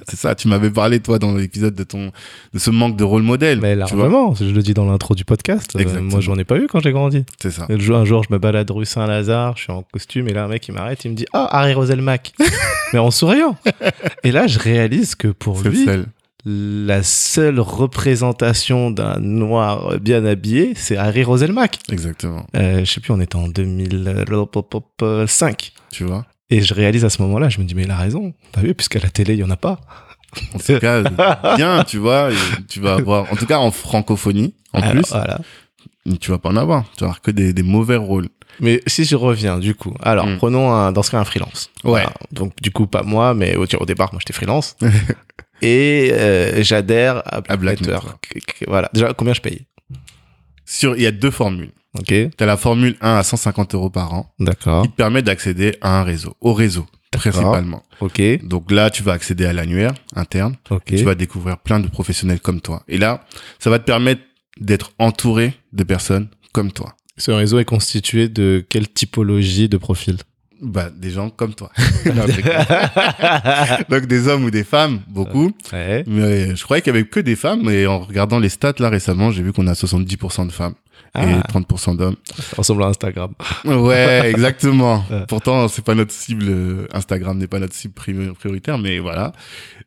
C'est 0.09 0.17
ça, 0.17 0.35
tu 0.35 0.49
m'avais 0.49 0.71
parlé, 0.71 1.01
toi, 1.01 1.19
dans 1.19 1.33
l'épisode 1.35 1.75
de 1.75 1.85
ton, 1.85 2.11
de 2.53 2.59
ce 2.59 2.71
manque 2.71 2.97
de 2.97 3.05
rôle 3.05 3.23
modèle. 3.23 3.61
Mais 3.61 3.75
largement, 3.77 4.35
je 4.35 4.45
le 4.45 4.63
dis 4.63 4.75
dans 4.75 4.85
l'intro 4.91 5.15
du 5.15 5.25
podcast. 5.25 5.75
euh, 5.77 5.81
Exactement. 5.81 6.11
moi, 6.11 6.21
j'en 6.21 6.37
ai 6.39 6.45
pas 6.45 6.57
eu 6.59 6.67
quand 6.67 6.81
j'ai 6.81 6.93
grandi. 6.93 7.25
c'est 7.41 7.51
ça. 7.51 7.67
Et 7.69 7.75
le 7.75 7.81
jour- 7.81 7.97
un 7.97 8.05
jour, 8.05 8.23
je 8.25 8.33
me 8.33 8.39
balade 8.39 8.71
rue 8.71 8.85
Saint-Lazare, 8.87 9.57
je 9.57 9.63
suis 9.65 9.73
en 9.73 9.83
costume, 9.83 10.29
et 10.29 10.33
là, 10.33 10.45
un 10.45 10.49
mec, 10.49 10.67
il 10.69 10.75
m'arrête, 10.75 11.05
il 11.05 11.11
me 11.13 11.17
dit 11.17 11.27
Ah, 11.33 11.49
Harry 11.53 11.75
Roselmack 11.75 12.33
Mais 12.93 12.99
en 12.99 13.11
souriant 13.11 13.57
Et 14.25 14.33
là, 14.33 14.47
je 14.47 14.59
réalise 14.59 15.15
que 15.15 15.29
pour 15.29 15.61
lui. 15.63 15.87
La 16.45 17.03
seule 17.03 17.61
représentation 17.61 18.91
d'un 18.91 19.19
noir 19.21 19.99
bien 20.01 20.25
habillé, 20.25 20.73
c'est 20.75 20.97
Harry 20.97 21.23
Roselmack. 21.25 21.79
Exactement. 21.93 22.47
Euh, 22.57 22.85
je 22.85 22.93
sais 22.93 23.01
plus, 23.01 23.13
on 23.13 23.21
était 23.21 23.37
en 23.37 23.49
2005. 23.49 25.73
Tu 25.91 26.05
vois? 26.05 26.27
Et 26.51 26.63
je 26.63 26.75
réalise 26.75 27.05
à 27.05 27.11
ce 27.11 27.23
moment-là, 27.23 27.49
je 27.49 27.61
me 27.61 27.65
dis, 27.65 27.75
mais 27.75 27.85
il 27.85 27.91
a 27.91 27.97
raison. 27.97 28.33
T'as 28.53 28.63
vu, 28.63 28.75
puisqu'à 28.75 28.99
la 28.99 29.11
télé, 29.11 29.35
il 29.35 29.41
y 29.41 29.45
en 29.45 29.51
a 29.51 29.57
pas. 29.57 29.81
En 30.55 30.59
tout 30.59 30.79
cas, 30.79 31.03
bien, 31.57 31.85
tu 31.85 31.99
vois, 31.99 32.31
tu 32.69 32.81
vas 32.81 32.95
avoir, 32.95 33.33
en 33.33 33.37
tout 33.37 33.47
cas, 33.47 33.59
en 33.59 33.71
francophonie, 33.71 34.55
en 34.73 34.81
Alors, 34.81 34.93
plus, 34.93 35.09
Voilà. 35.11 35.39
tu 36.21 36.31
vas 36.31 36.39
pas 36.39 36.49
en 36.49 36.57
avoir. 36.57 36.85
Tu 36.97 37.01
vas 37.01 37.07
avoir 37.09 37.21
que 37.21 37.31
des, 37.31 37.53
des 37.53 37.63
mauvais 37.63 37.97
rôles. 37.97 38.29
Mais 38.59 38.83
si 38.87 39.05
je 39.05 39.17
reviens, 39.17 39.59
du 39.59 39.75
coup, 39.75 39.95
alors, 40.03 40.27
Mm. 40.27 40.37
prenons 40.37 40.71
un, 40.73 40.93
dans 40.93 41.03
ce 41.03 41.11
cas 41.11 41.19
un 41.21 41.25
freelance. 41.25 41.71
Ouais. 41.85 42.03
Voilà. 42.03 42.13
Donc, 42.33 42.53
du 42.61 42.71
coup, 42.71 42.87
pas 42.87 43.03
moi, 43.03 43.33
mais 43.33 43.57
au, 43.57 43.65
au 43.65 43.87
départ, 43.87 44.11
moi, 44.13 44.19
j'étais 44.21 44.33
freelance. 44.35 44.77
et 45.63 46.11
euh, 46.13 46.63
j'adhère 46.63 47.23
à 47.27 47.41
Black, 47.41 47.51
À 47.51 47.57
Black. 47.57 47.81
Network. 47.81 48.35
Voilà. 48.67 48.91
Déjà, 48.93 49.13
combien 49.15 49.35
je 49.35 49.41
paye? 49.41 49.67
Sur, 50.65 50.97
il 50.97 51.03
y 51.03 51.07
a 51.07 51.11
deux 51.11 51.31
formules. 51.31 51.73
Ok, 51.99 52.15
T'as 52.37 52.47
la 52.47 52.57
formule 52.57 52.97
1 53.01 53.17
à 53.17 53.23
150 53.25 53.75
euros 53.75 53.91
par 53.91 54.15
an. 54.15 54.33
d'accord. 54.39 54.83
qui 54.85 54.91
te 54.91 54.95
permet 54.95 55.23
d'accéder 55.23 55.77
à 55.81 55.99
un 55.99 56.05
réseau, 56.05 56.37
au 56.41 56.55
réseau, 56.55 56.87
principalement. 57.11 57.83
Ok, 58.01 58.23
Donc 58.45 58.71
là, 58.71 58.91
tu 58.91 59.03
vas 59.03 59.13
accéder 59.13 59.45
à 59.45 59.53
l'annuaire 59.53 59.93
interne. 60.15 60.55
ok. 60.71 60.85
Tu 60.85 61.03
vas 61.03 61.17
découvrir 61.17 61.59
plein 61.59 61.81
de 61.81 61.89
professionnels 61.89 62.39
comme 62.41 62.61
toi. 62.61 62.85
Et 62.87 62.97
là, 62.97 63.25
ça 63.59 63.71
va 63.71 63.81
te 63.81 63.85
permettre 63.85 64.21
d'être 64.61 64.93
entouré 65.01 65.55
de 65.73 65.83
personnes 65.83 66.29
comme 66.53 66.71
toi. 66.71 66.95
Ce 67.17 67.33
réseau 67.33 67.59
est 67.59 67.65
constitué 67.65 68.29
de 68.29 68.65
quelle 68.69 68.89
typologie 68.89 69.69
de 69.69 69.77
profil 69.77 70.17
Bah, 70.63 70.91
des 70.95 71.11
gens 71.11 71.31
comme 71.31 71.55
toi. 71.55 71.71
Non. 72.07 72.25
Donc 73.89 74.07
des 74.07 74.29
hommes 74.29 74.45
ou 74.45 74.51
des 74.51 74.65
femmes, 74.65 75.01
beaucoup. 75.09 75.53
Ouais. 75.73 76.05
Mais 76.07 76.55
je 76.57 76.63
croyais 76.65 76.83
qu'il 76.83 76.93
y 76.95 76.97
avait 76.97 77.07
que 77.07 77.21
des 77.21 77.37
femmes. 77.37 77.69
Et 77.71 77.87
en 77.87 78.01
regardant 78.01 78.39
les 78.39 78.49
stats 78.49 78.75
là 78.79 78.89
récemment, 78.89 79.31
j'ai 79.31 79.43
vu 79.43 79.53
qu'on 79.53 79.67
a 79.67 79.73
70% 79.73 80.47
de 80.47 80.53
femmes 80.53 80.75
et 81.17 81.21
Ah, 81.23 81.43
30% 81.53 81.97
d'hommes. 81.97 82.17
ça 82.35 82.57
ressemble 82.57 82.83
à 82.85 82.87
Instagram. 82.87 83.33
Ouais, 83.65 84.23
exactement. 84.31 85.05
Ouais. 85.11 85.25
Pourtant, 85.29 85.67
c'est 85.69 85.85
pas 85.85 85.95
notre 85.95 86.13
cible. 86.13 86.45
euh, 86.49 86.87
Instagram 86.93 87.37
n'est 87.39 87.47
pas 87.49 87.59
notre 87.59 87.75
cible 87.75 87.95
pri- 87.95 88.33
prioritaire, 88.35 88.79
mais 88.79 88.99
voilà. 88.99 89.33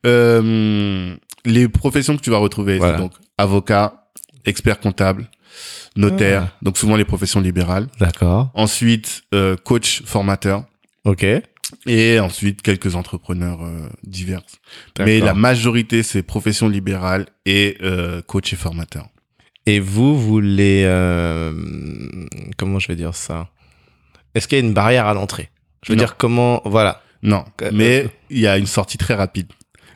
Euh, 0.05 1.15
les 1.45 1.67
professions 1.67 2.15
que 2.17 2.21
tu 2.21 2.29
vas 2.29 2.37
retrouver, 2.37 2.77
Voilà. 2.77 2.95
c'est 2.95 2.99
donc 3.01 3.13
avocat, 3.37 4.05
expert 4.45 4.79
comptable, 4.79 5.29
notaire, 5.95 6.47
Ah. 6.51 6.57
donc 6.61 6.77
souvent 6.77 6.95
les 6.95 7.05
professions 7.05 7.39
libérales. 7.41 7.87
D'accord. 7.99 8.49
Ensuite, 8.53 9.23
euh, 9.33 9.55
coach, 9.55 10.01
formateur. 10.05 10.65
Ok. 11.05 11.25
Et 11.87 12.19
ensuite, 12.19 12.61
quelques 12.61 12.95
entrepreneurs 12.95 13.63
euh, 13.63 13.89
divers. 14.03 14.41
Mais 14.99 15.19
la 15.19 15.33
majorité, 15.33 16.03
c'est 16.03 16.21
profession 16.23 16.69
libérale 16.69 17.25
et 17.45 17.77
euh, 17.81 18.21
coach 18.21 18.53
et 18.53 18.55
formateur. 18.55 19.07
Et 19.65 19.79
vous, 19.79 20.19
vous 20.19 20.39
les... 20.41 20.83
comment 22.57 22.79
je 22.79 22.87
vais 22.87 22.95
dire 22.95 23.15
ça? 23.15 23.49
Est-ce 24.35 24.47
qu'il 24.47 24.57
y 24.57 24.61
a 24.61 24.63
une 24.65 24.73
barrière 24.73 25.07
à 25.07 25.13
l'entrée? 25.13 25.49
Je 25.83 25.91
veux 25.91 25.97
Non. 25.97 26.03
dire, 26.03 26.17
comment... 26.17 26.61
Voilà. 26.65 27.01
Non, 27.21 27.45
mais 27.71 28.07
il 28.29 28.39
y 28.39 28.47
a 28.47 28.57
une 28.57 28.65
sortie 28.65 28.97
très 28.97 29.13
rapide. 29.13 29.47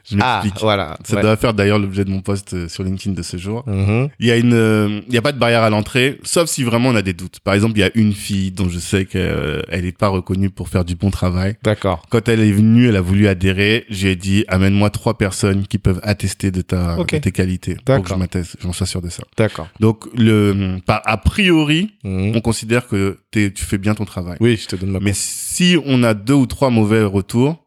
Je 0.10 0.17
Ah, 0.22 0.39
m'explique. 0.41 0.62
voilà. 0.63 0.98
Ça 1.04 1.17
Ouais. 1.17 1.22
doit 1.22 1.36
faire 1.36 1.54
d'ailleurs 1.54 1.80
l'objet 1.80 2.06
de 2.06 2.10
mon 2.10 2.22
post 2.22 2.54
euh, 2.54 2.70
sur 2.70 2.84
LinkedIn 2.84 3.13
de 3.13 3.22
ce 3.22 3.36
jour. 3.36 3.63
Mhm. 3.67 4.08
Il 4.20 4.26
y 4.28 4.32
a 4.32 4.38
une, 4.38 4.54
euh, 4.54 5.02
il 5.08 5.13
y 5.13 5.17
a 5.17 5.22
pas 5.22 5.34
de 5.34 5.38
barrière 5.39 5.63
à 5.63 5.70
l'entrée, 5.70 6.17
sauf 6.24 6.48
si 6.50 6.63
vraiment 6.63 6.89
on 6.89 6.96
a 6.96 7.02
des 7.02 7.12
doutes. 7.13 7.39
Par 7.41 7.54
exemple, 7.54 7.78
il 7.78 7.82
y 7.82 7.84
a 7.84 7.91
une 7.93 8.13
fille 8.13 8.52
dont 8.52 8.70
je 8.70 8.80
sais 8.80 9.06
qu'elle 9.06 9.65
n'est 9.84 9.91
pas 9.91 10.08
reconnue 10.08 10.50
pour 10.50 10.70
faire 10.70 10.86
du 10.86 10.96
bon 10.96 11.10
travail. 11.12 11.58
D'accord. 11.63 12.06
Quand 12.10 12.30
elle 12.30 12.39
est 12.39 12.52
venue, 12.52 12.88
elle 12.88 12.96
a 12.96 13.02
voulu 13.02 13.28
adhérer. 13.28 13.86
J'ai 13.89 14.15
dit, 14.15 14.46
amène-moi 14.48 14.89
trois 14.91 15.17
personnes 15.17 15.67
qui 15.67 15.78
peuvent 15.78 16.00
attester 16.04 16.52
de 16.52 16.62
ta, 16.62 16.96
de 16.96 17.04
tes 17.17 17.32
qualités. 17.34 17.76
Pour 17.86 18.02
que 18.02 18.08
je 18.10 18.15
m'atteste, 18.15 18.56
j'en 18.62 18.72
sois 18.72 18.88
sûr 18.88 19.02
de 19.02 19.10
ça. 19.10 19.24
D'accord. 19.38 19.67
Donc, 19.82 20.06
le, 20.15 20.78
par, 20.86 21.02
a 21.06 21.17
priori, 21.17 21.91
Mhm. 22.04 22.34
on 22.36 22.39
considère 22.41 22.88
que 22.88 23.20
t'es- 23.32 23.52
tu 23.52 23.65
fais 23.65 23.78
bien 23.78 23.93
ton 23.93 24.06
travail. 24.06 24.38
Oui, 24.39 24.56
je 24.56 24.67
te 24.67 24.76
donne 24.78 24.91
ma 24.91 25.00
Mais 25.02 25.12
si 25.13 25.78
on 25.86 26.02
a 26.04 26.13
deux 26.13 26.34
ou 26.34 26.46
trois 26.46 26.70
mauvais 26.70 27.04
retours, 27.04 27.65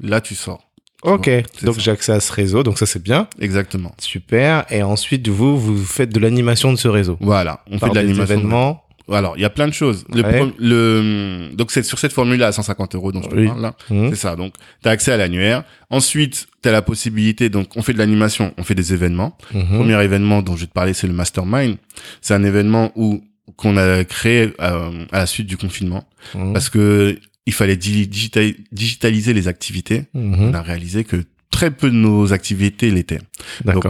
là, 0.00 0.20
tu 0.20 0.34
sors. 0.34 0.67
Ok, 1.02 1.30
donc 1.62 1.78
j'ai 1.78 1.90
accès 1.92 2.12
à 2.12 2.20
ce 2.20 2.32
réseau, 2.32 2.62
donc 2.64 2.76
ça 2.78 2.84
c'est 2.86 3.02
bien, 3.02 3.28
Exactement. 3.40 3.94
super. 3.98 4.64
Et 4.70 4.82
ensuite, 4.82 5.28
vous, 5.28 5.58
vous 5.58 5.78
faites 5.84 6.12
de 6.12 6.18
l'animation 6.18 6.72
de 6.72 6.76
ce 6.78 6.88
réseau. 6.88 7.16
Voilà. 7.20 7.60
On 7.70 7.78
Par 7.78 7.88
fait 7.90 7.94
de 7.94 8.00
des 8.00 8.06
l'animation. 8.08 8.34
événements. 8.34 8.82
Alors, 9.10 9.34
il 9.38 9.40
y 9.40 9.44
a 9.46 9.50
plein 9.50 9.66
de 9.68 9.72
choses. 9.72 10.04
Le, 10.12 10.22
Ouais. 10.22 10.36
pro- 10.36 10.52
le 10.58 11.48
donc 11.54 11.70
c'est 11.70 11.82
sur 11.82 11.98
cette 11.98 12.12
formule-là 12.12 12.48
à 12.48 12.52
150 12.52 12.94
euros 12.94 13.10
dont 13.10 13.22
je 13.22 13.28
te 13.28 13.34
Oui. 13.36 13.46
parle 13.46 13.62
là. 13.62 13.74
Mhm. 13.88 14.10
C'est 14.10 14.16
ça. 14.16 14.36
Donc, 14.36 14.52
tu 14.82 14.88
as 14.88 14.92
accès 14.92 15.12
à 15.12 15.16
l'annuaire. 15.16 15.62
Ensuite, 15.88 16.46
tu 16.62 16.68
as 16.68 16.72
la 16.72 16.82
possibilité. 16.82 17.48
Donc, 17.48 17.68
on 17.76 17.82
fait 17.82 17.94
de 17.94 17.98
l'animation, 17.98 18.52
on 18.58 18.64
fait 18.64 18.74
des 18.74 18.92
événements. 18.92 19.38
Mhm. 19.54 19.78
Premier 19.78 20.02
événement 20.04 20.42
dont 20.42 20.56
je 20.56 20.62
vais 20.62 20.66
te 20.66 20.72
parler, 20.72 20.92
c'est 20.92 21.06
le 21.06 21.14
Mastermind. 21.14 21.76
C'est 22.20 22.34
un 22.34 22.44
événement 22.44 22.92
où 22.96 23.22
qu'on 23.56 23.78
a 23.78 24.04
créé 24.04 24.52
euh, 24.60 25.04
à 25.10 25.18
la 25.20 25.26
suite 25.26 25.46
du 25.46 25.56
confinement 25.56 26.04
Mhm. 26.34 26.52
parce 26.52 26.68
que 26.68 27.18
il 27.48 27.54
fallait 27.54 27.76
di- 27.76 28.06
digita- 28.06 28.54
digitaliser 28.72 29.32
les 29.32 29.48
activités. 29.48 30.04
Mhm. 30.14 30.40
On 30.50 30.54
a 30.54 30.60
réalisé 30.62 31.02
que 31.04 31.16
très 31.50 31.70
peu 31.70 31.88
de 31.90 31.96
nos 31.96 32.32
activités 32.34 32.90
l'étaient. 32.90 33.22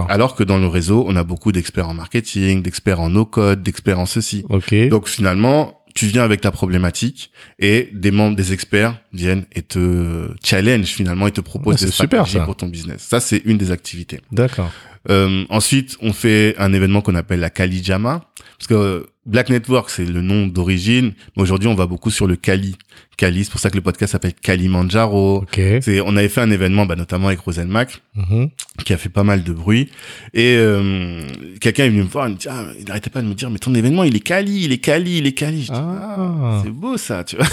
Alors 0.08 0.36
que 0.36 0.44
dans 0.44 0.58
le 0.58 0.68
réseau, 0.68 1.04
on 1.08 1.16
a 1.16 1.24
beaucoup 1.24 1.50
d'experts 1.50 1.88
en 1.88 1.94
marketing, 1.94 2.62
d'experts 2.62 3.00
en 3.00 3.10
no-code, 3.10 3.62
d'experts 3.64 3.98
en 3.98 4.06
ceci. 4.06 4.44
Ok. 4.48 4.72
Donc 4.90 5.08
finalement, 5.08 5.74
tu 5.94 6.06
viens 6.06 6.22
avec 6.22 6.40
ta 6.40 6.52
problématique 6.52 7.32
et 7.58 7.88
des 7.92 8.12
membres 8.12 8.36
des 8.36 8.52
experts 8.52 8.96
viennent 9.12 9.44
et 9.52 9.62
te 9.62 10.28
challenge 10.44 10.86
finalement 10.86 11.26
et 11.26 11.32
te 11.32 11.40
proposent 11.40 11.80
des 11.80 11.90
super, 11.90 12.24
stratégies 12.24 12.44
pour 12.44 12.54
ton 12.56 12.68
business. 12.68 13.00
Ça, 13.10 13.18
c'est 13.18 13.42
une 13.44 13.58
des 13.58 13.72
activités. 13.72 14.20
D'accord. 14.30 14.70
Euh, 15.10 15.44
ensuite, 15.48 15.96
on 16.02 16.12
fait 16.12 16.54
un 16.58 16.72
événement 16.72 17.00
qu'on 17.00 17.14
appelle 17.14 17.40
la 17.40 17.50
Kali 17.50 17.82
Jama, 17.82 18.24
parce 18.58 18.66
que 18.68 19.06
Black 19.24 19.50
Network, 19.50 19.90
c'est 19.90 20.04
le 20.06 20.20
nom 20.22 20.46
d'origine, 20.46 21.12
mais 21.36 21.42
aujourd'hui, 21.42 21.68
on 21.68 21.74
va 21.74 21.86
beaucoup 21.86 22.10
sur 22.10 22.26
le 22.26 22.36
Kali. 22.36 22.76
Kali, 23.16 23.44
c'est 23.44 23.50
pour 23.50 23.60
ça 23.60 23.68
que 23.68 23.76
le 23.76 23.82
podcast 23.82 24.12
s'appelle 24.12 24.32
Kalimandjaro. 24.34 25.38
Ok. 25.42 25.60
C'est, 25.82 26.00
on 26.00 26.16
avait 26.16 26.28
fait 26.28 26.40
un 26.40 26.50
événement, 26.50 26.86
bah, 26.86 26.96
notamment 26.96 27.26
avec 27.28 27.40
Roselmac, 27.40 28.00
Mhm. 28.16 28.48
qui 28.84 28.92
a 28.92 28.96
fait 28.96 29.08
pas 29.08 29.24
mal 29.24 29.42
de 29.42 29.52
bruit. 29.52 29.90
Et 30.34 30.54
euh, 30.56 31.22
quelqu'un 31.60 31.84
est 31.84 31.88
venu 31.90 32.02
me 32.02 32.08
voir, 32.08 32.28
il 32.28 32.34
me 32.34 32.38
dit, 32.38 32.48
ah, 32.50 32.64
il 32.78 32.84
n'arrêtait 32.86 33.10
pas 33.10 33.20
de 33.22 33.26
me 33.26 33.34
dire, 33.34 33.50
mais 33.50 33.58
ton 33.58 33.74
événement, 33.74 34.04
il 34.04 34.16
est 34.16 34.20
Kali, 34.20 34.64
il 34.64 34.72
est 34.72 34.78
Kali, 34.78 35.18
il 35.18 35.26
est 35.26 35.32
Kali. 35.32 35.62
Je 35.62 35.72
dis, 35.72 35.78
Ah, 35.78 36.60
c'est 36.64 36.70
beau 36.70 36.96
ça, 36.96 37.24
tu 37.24 37.36
vois. 37.36 37.46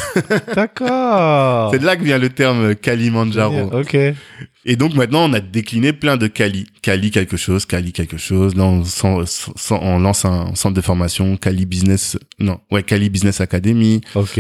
d'accord. 0.56 1.70
C'est 1.74 1.80
de 1.80 1.86
là 1.86 1.96
que 1.96 2.04
vient 2.04 2.18
le 2.20 2.30
terme 2.30 2.76
Kalimandjaro. 2.76 3.72
Ok. 3.80 3.98
Et 4.68 4.76
donc 4.76 4.96
maintenant, 4.96 5.30
on 5.30 5.34
a 5.34 5.40
décliné 5.40 5.94
plein 5.94 6.18
de 6.18 6.26
Kali. 6.28 6.66
Kali 6.82 7.12
quelque 7.12 7.38
chose, 7.38 7.66
Kali 7.66 7.94
quelque 7.94 8.18
chose. 8.18 8.56
Là, 8.56 8.64
on, 8.64 8.84
s'en- 8.84 9.24
s'en- 9.26 9.80
on 9.82 10.00
lance 10.00 10.26
un 10.26 10.56
centre 10.56 10.74
de 10.76 10.82
formation, 10.82 11.38
Kali 11.38 11.66
Business, 11.68 12.18
non, 12.40 12.60
ouais, 12.72 12.82
Kali 12.84 13.10
Business 13.10 13.42
Academy. 13.42 14.02
Ok. 14.16 14.40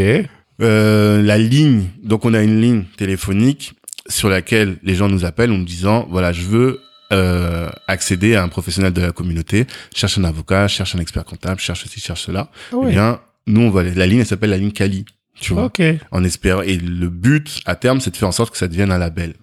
Euh, 0.61 1.21
la 1.21 1.37
ligne, 1.37 1.83
donc 2.03 2.25
on 2.25 2.33
a 2.33 2.41
une 2.41 2.59
ligne 2.61 2.83
téléphonique 2.97 3.73
sur 4.07 4.29
laquelle 4.29 4.77
les 4.83 4.95
gens 4.95 5.09
nous 5.09 5.25
appellent 5.25 5.51
en 5.51 5.57
nous 5.57 5.65
disant, 5.65 6.07
voilà, 6.09 6.31
je 6.31 6.41
veux 6.43 6.79
euh, 7.13 7.69
accéder 7.87 8.35
à 8.35 8.41
un 8.43 8.47
professionnel 8.47 8.93
de 8.93 9.01
la 9.01 9.11
communauté, 9.11 9.67
cherche 9.93 10.17
un 10.17 10.23
avocat, 10.23 10.67
cherche 10.67 10.95
un 10.95 10.99
expert 10.99 11.23
comptable, 11.25 11.59
cherche 11.59 11.83
ceci, 11.83 11.99
cherche 11.99 12.23
cela. 12.23 12.49
Ah 12.51 12.55
Eh 12.71 12.75
ouais. 12.77 12.91
bien, 12.91 13.19
nous, 13.47 13.61
on 13.61 13.69
va, 13.69 13.83
la 13.83 14.07
ligne, 14.07 14.19
elle 14.21 14.25
s'appelle 14.25 14.49
la 14.51 14.57
ligne 14.57 14.71
Kali. 14.71 15.05
Tu 15.39 15.53
vois, 15.53 15.65
Ok. 15.65 15.81
en 16.11 16.23
espérant. 16.23 16.61
Et 16.61 16.77
le 16.77 17.09
but, 17.09 17.59
à 17.65 17.75
terme, 17.75 17.99
c'est 17.99 18.09
de 18.09 18.15
faire 18.17 18.29
en 18.29 18.31
sorte 18.31 18.51
que 18.53 18.57
ça 18.57 18.67
devienne 18.69 18.91
un 18.91 18.97
label. 18.97 19.33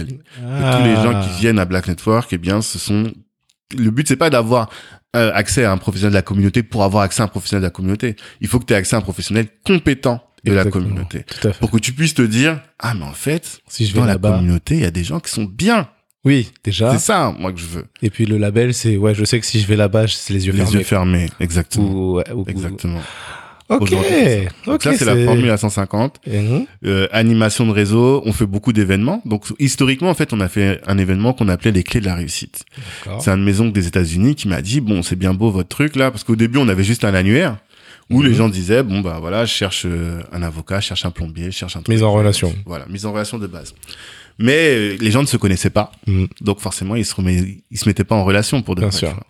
Tous 0.00 0.84
les 0.84 0.94
gens 0.96 1.12
Ah. 1.14 1.24
qui 1.34 1.40
viennent 1.40 1.58
à 1.58 1.64
Black 1.64 1.88
Network, 1.88 2.28
eh 2.32 2.38
bien, 2.38 2.62
ce 2.62 2.78
sont. 2.78 3.12
Le 3.76 3.90
but, 3.90 4.06
c'est 4.08 4.16
pas 4.16 4.30
d'avoir 4.30 4.68
euh, 5.16 5.30
accès 5.34 5.64
à 5.64 5.72
un 5.72 5.78
professionnel 5.78 6.12
de 6.12 6.16
la 6.18 6.22
communauté 6.22 6.62
pour 6.62 6.84
avoir 6.84 7.02
accès 7.04 7.22
à 7.22 7.24
un 7.26 7.28
professionnel 7.28 7.62
de 7.62 7.66
la 7.66 7.70
communauté. 7.70 8.16
Il 8.40 8.48
faut 8.48 8.58
que 8.58 8.64
tu 8.64 8.72
aies 8.72 8.76
accès 8.76 8.96
à 8.96 8.98
un 8.98 9.02
professionnel 9.02 9.46
compétent 9.64 10.22
de 10.44 10.52
la 10.52 10.64
communauté. 10.64 11.24
Pour 11.60 11.70
que 11.70 11.78
tu 11.78 11.92
puisses 11.92 12.14
te 12.14 12.22
dire, 12.22 12.60
ah, 12.78 12.94
mais 12.94 13.04
en 13.04 13.12
fait, 13.12 13.60
Si 13.68 13.86
je 13.86 13.92
vais 13.94 14.00
dans 14.00 14.06
la 14.06 14.16
communauté, 14.16 14.74
il 14.76 14.80
y 14.82 14.86
a 14.86 14.90
des 14.90 15.04
gens 15.04 15.20
qui 15.20 15.30
sont 15.30 15.44
bien. 15.44 15.88
Oui, 16.24 16.50
déjà. 16.64 16.92
C'est 16.92 16.98
ça, 16.98 17.34
moi, 17.38 17.52
que 17.52 17.58
je 17.60 17.66
veux. 17.66 17.84
Et 18.00 18.08
puis 18.10 18.26
le 18.26 18.38
label, 18.38 18.72
c'est 18.74 18.96
ouais, 18.96 19.14
je 19.14 19.24
sais 19.24 19.40
que 19.40 19.46
si 19.46 19.58
je 19.60 19.66
vais 19.66 19.74
là-bas, 19.76 20.06
c'est 20.08 20.32
les 20.32 20.46
yeux 20.46 20.52
Les 20.52 20.58
fermés. 20.58 20.78
yeux 20.78 20.84
fermés. 20.84 21.28
Exactement. 21.40 21.90
Ou, 21.90 22.14
ouais, 22.18 22.30
ou- 22.32 22.44
Exactement. 22.46 23.00
Ok. 23.80 23.94
Donc 24.66 24.82
ça, 24.82 24.94
c'est 24.96 25.04
la 25.04 25.16
formule 25.24 25.50
à 25.50 25.56
150. 25.56 26.20
Mhm. 26.26 26.66
Euh, 26.84 27.08
animation 27.12 27.66
de 27.66 27.72
réseau, 27.72 28.22
on 28.24 28.32
fait 28.32 28.46
beaucoup 28.46 28.72
d'événements. 28.72 29.22
Donc, 29.24 29.44
historiquement, 29.58 30.10
en 30.10 30.14
fait, 30.14 30.32
on 30.32 30.40
a 30.40 30.48
fait 30.48 30.80
un 30.86 30.98
événement 30.98 31.32
qu'on 31.32 31.48
appelait 31.48 31.72
les 31.72 31.82
clés 31.82 32.00
de 32.00 32.06
la 32.06 32.14
réussite. 32.14 32.64
C'est 33.20 33.30
un 33.30 33.38
de 33.38 33.42
mes 33.42 33.60
oncles 33.60 33.72
des 33.72 33.86
États-Unis 33.86 34.34
qui 34.34 34.48
m'a 34.48 34.62
dit 34.62 34.80
bon 34.80 35.02
c'est 35.02 35.16
bien 35.16 35.34
beau 35.34 35.50
votre 35.50 35.68
truc 35.68 35.96
là 35.96 36.10
parce 36.10 36.24
qu'au 36.24 36.36
début 36.36 36.58
on 36.58 36.68
avait 36.68 36.84
juste 36.84 37.04
un 37.04 37.14
annuaire 37.14 37.56
où 38.10 38.20
Mhm. 38.22 38.26
les 38.28 38.34
gens 38.34 38.48
disaient 38.48 38.82
bon 38.82 39.00
bah 39.00 39.18
voilà 39.20 39.44
je 39.44 39.52
cherche 39.52 39.84
euh, 39.86 40.20
un 40.32 40.42
avocat, 40.42 40.80
je 40.80 40.86
cherche 40.88 41.04
un 41.04 41.10
plombier, 41.10 41.46
je 41.46 41.50
cherche 41.56 41.76
un 41.76 41.80
truc. 41.82 41.94
Mise 41.94 42.02
en 42.02 42.12
relation. 42.12 42.52
Voilà 42.66 42.84
mise 42.88 43.06
en 43.06 43.12
relation 43.12 43.38
de 43.38 43.46
base. 43.46 43.74
Mais 44.38 44.74
euh, 44.74 44.96
les 45.00 45.10
gens 45.10 45.22
ne 45.22 45.26
se 45.26 45.36
connaissaient 45.36 45.70
pas 45.70 45.92
Mhm. 46.06 46.28
donc 46.40 46.60
forcément 46.60 46.96
ils 46.96 47.04
se 47.04 47.14
remet- 47.14 47.62
ils 47.70 47.78
se 47.78 47.88
mettaient 47.88 48.04
pas 48.04 48.14
en 48.16 48.24
relation 48.24 48.62
pour 48.62 48.74
de 48.74 48.80
Bien 48.80 48.88
vrai, 48.90 48.98
sûr. 48.98 49.20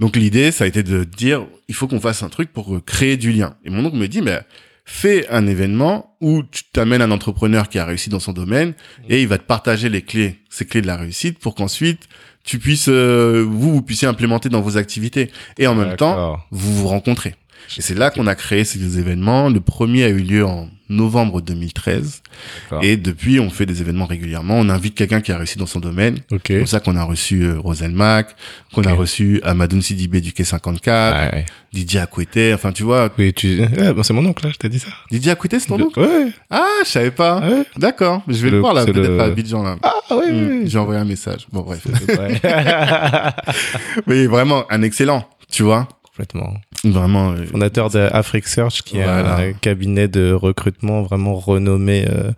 Donc 0.00 0.16
l'idée 0.16 0.50
ça 0.52 0.64
a 0.64 0.66
été 0.66 0.82
de 0.82 1.04
dire 1.04 1.44
il 1.68 1.74
faut 1.74 1.86
qu'on 1.88 2.00
fasse 2.00 2.22
un 2.22 2.28
truc 2.28 2.52
pour 2.52 2.74
euh, 2.76 2.80
créer 2.84 3.16
du 3.16 3.32
lien. 3.32 3.54
Et 3.64 3.70
mon 3.70 3.84
oncle 3.84 3.96
me 3.96 4.08
dit 4.08 4.22
mais 4.22 4.40
fais 4.84 5.28
un 5.28 5.46
événement 5.46 6.16
où 6.20 6.42
tu 6.42 6.64
t'amènes 6.72 7.02
un 7.02 7.10
entrepreneur 7.12 7.68
qui 7.68 7.78
a 7.78 7.84
réussi 7.84 8.10
dans 8.10 8.18
son 8.20 8.32
domaine 8.32 8.74
et 9.08 9.22
il 9.22 9.28
va 9.28 9.38
te 9.38 9.44
partager 9.44 9.88
les 9.88 10.02
clés, 10.02 10.38
ces 10.50 10.66
clés 10.66 10.82
de 10.82 10.86
la 10.88 10.96
réussite 10.96 11.38
pour 11.38 11.54
qu'ensuite 11.54 12.08
tu 12.44 12.58
puisses, 12.58 12.88
euh, 12.88 13.46
vous, 13.48 13.72
vous 13.72 13.82
puissiez 13.82 14.08
implémenter 14.08 14.48
dans 14.48 14.60
vos 14.60 14.76
activités. 14.76 15.30
Et 15.58 15.68
en 15.68 15.76
même 15.76 15.94
temps, 15.96 16.40
vous 16.50 16.74
vous 16.74 16.88
rencontrez. 16.88 17.36
Et 17.78 17.82
c'est 17.82 17.94
là 17.94 18.10
qu'on 18.10 18.26
a 18.26 18.34
créé 18.34 18.64
ces 18.64 18.98
événements. 18.98 19.48
Le 19.48 19.60
premier 19.60 20.04
a 20.04 20.08
eu 20.08 20.18
lieu 20.18 20.44
en 20.44 20.68
novembre 20.90 21.40
2013. 21.40 22.22
D'accord. 22.64 22.84
Et 22.84 22.98
depuis, 22.98 23.40
on 23.40 23.48
fait 23.48 23.64
des 23.64 23.80
événements 23.80 24.04
régulièrement. 24.04 24.56
On 24.58 24.68
invite 24.68 24.94
quelqu'un 24.94 25.22
qui 25.22 25.32
a 25.32 25.38
réussi 25.38 25.56
dans 25.56 25.64
son 25.66 25.80
domaine. 25.80 26.18
C'est 26.46 26.58
pour 26.58 26.68
ça 26.68 26.80
qu'on 26.80 26.96
a 26.96 27.04
reçu 27.04 27.44
euh, 27.44 27.58
Roselmac, 27.58 28.36
qu'on 28.74 28.82
a 28.82 28.92
reçu 28.92 29.40
Amadoun 29.42 29.80
Sidibé 29.80 30.20
du 30.20 30.34
Quai 30.34 30.44
54, 30.44 31.16
Ouais, 31.32 31.38
ouais. 31.38 31.44
Didier 31.72 32.00
Akouete. 32.00 32.52
Enfin, 32.54 32.72
tu 32.72 32.82
vois, 32.82 33.08
Oui, 33.16 33.32
tu. 33.32 33.60
Ouais, 33.78 33.94
bon, 33.94 34.02
c'est 34.02 34.12
mon 34.12 34.26
oncle 34.26 34.44
là, 34.44 34.50
je 34.52 34.58
t'ai 34.58 34.68
dit 34.68 34.80
ça. 34.80 34.88
Didier 35.10 35.32
Akouete, 35.32 35.58
c'est 35.58 35.68
ton 35.68 35.78
Ouais. 35.96 36.26
Ah, 36.50 36.66
je 36.84 36.90
savais 36.90 37.10
pas. 37.10 37.40
Ouais. 37.40 37.62
D'accord. 37.78 38.22
Je 38.28 38.34
vais 38.42 38.50
le, 38.50 38.56
Le- 38.56 38.60
voir 38.60 38.74
là, 38.74 38.84
peut-être 38.84 38.96
le- 38.98 39.18
à 39.20 39.24
Abidjan 39.24 39.62
là. 39.62 39.76
Ah 39.82 39.94
oui, 40.10 40.30
Hmm, 40.30 40.48
oui. 40.50 40.62
J'ai 40.66 40.78
envoyé 40.78 41.00
un 41.00 41.04
message. 41.06 41.46
Bon, 41.50 41.62
bref. 41.62 41.86
Mais 44.06 44.26
vraiment, 44.26 44.64
un 44.70 44.82
excellent, 44.82 45.26
tu 45.50 45.62
vois. 45.62 45.88
Complètement. 46.12 46.54
Vraiment. 46.84 47.32
euh, 47.32 47.46
Fondateur 47.46 47.88
de 47.88 48.00
Afrique 48.12 48.46
Search, 48.46 48.82
qui 48.82 48.98
est 48.98 49.02
un 49.02 49.52
cabinet 49.54 50.08
de 50.08 50.32
recrutement 50.32 51.02
vraiment 51.02 51.34
renommé 51.34 52.04
euh, 52.06 52.32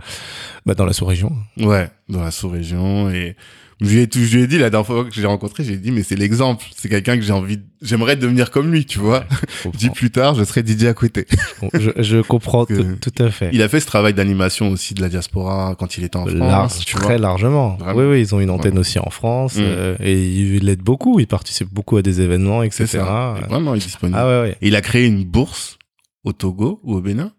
bah, 0.65 0.75
dans 0.75 0.87
la 0.87 0.93
sous-région. 0.93 1.33
Ouais, 1.59 1.89
dans 2.09 2.23
la 2.23 2.31
sous-région. 2.31 3.11
Et 3.11 3.35
je 3.81 3.87
lui 3.91 4.01
ai, 4.03 4.07
tout, 4.09 4.21
je 4.21 4.37
lui 4.37 4.45
ai 4.45 4.47
dit 4.47 4.59
la 4.59 4.71
dernière 4.71 4.87
fois 4.87 5.05
que 5.05 5.15
je 5.15 5.21
l'ai 5.21 5.27
rencontré, 5.27 5.65
j'ai 5.65 5.77
dit, 5.77 5.91
mais 5.91 6.03
c'est 6.03 6.15
l'exemple. 6.17 6.65
C'est 6.77 6.89
quelqu'un 6.89 7.17
que 7.17 7.23
j'ai 7.23 7.33
envie, 7.33 7.59
j'aimerais 7.83 8.17
devenir 8.17 8.51
comme 8.51 8.71
lui, 8.71 8.87
tu 8.87 8.99
vois. 8.99 9.25
Dis 9.75 9.91
plus 9.91 10.11
tard, 10.11 10.35
je 10.37 10.45
serai 10.45 10.63
Didier 10.63 10.89
à 10.89 10.95
côté. 10.95 11.27
je, 11.75 11.91
je 11.99 12.19
comprends 12.21 12.65
tout, 12.67 12.85
tout 13.01 13.23
à 13.23 13.31
fait. 13.31 13.51
Il 13.53 13.63
a 13.63 13.69
fait 13.69 13.81
ce 13.81 13.87
travail 13.87 14.15
d'animation 14.15 14.69
aussi 14.69 14.95
de 14.95 15.01
la 15.03 15.09
diaspora 15.09 15.75
quand 15.79 15.99
il 15.99 16.05
était 16.05 16.17
en 16.17 16.27
France, 16.27 16.39
Large, 16.39 16.79
tu 16.85 16.95
très 16.95 17.05
vois. 17.05 17.19
largement. 17.19 17.77
Vraiment. 17.77 17.99
Oui, 18.01 18.07
oui, 18.07 18.21
ils 18.21 18.35
ont 18.35 18.41
une 18.41 18.51
antenne 18.51 18.79
aussi 18.79 18.99
en 18.99 19.11
France 19.11 19.57
Mm. 19.57 19.61
euh, 19.63 19.97
et 20.01 20.25
il 20.25 20.65
l'aide 20.65 20.83
beaucoup. 20.83 21.19
Il 21.21 21.27
participe 21.27 21.73
beaucoup 21.73 21.97
à 21.97 22.03
des 22.03 22.21
événements, 22.21 22.63
etc. 22.63 22.85
C'est 22.87 22.99
ça. 22.99 23.35
Et 23.43 23.49
Vraiment, 23.49 23.75
il 23.75 23.83
est 23.83 23.85
disponible. 23.87 24.17
Ah 24.19 24.27
ouais, 24.27 24.41
ouais. 24.43 24.57
Et 24.63 24.69
il 24.69 24.77
a 24.77 24.81
créé 24.81 25.07
une 25.07 25.25
bourse 25.25 25.79
au 26.25 26.33
Togo 26.33 26.81
ou 26.85 26.95
au 26.95 27.01
Bénin? 27.01 27.33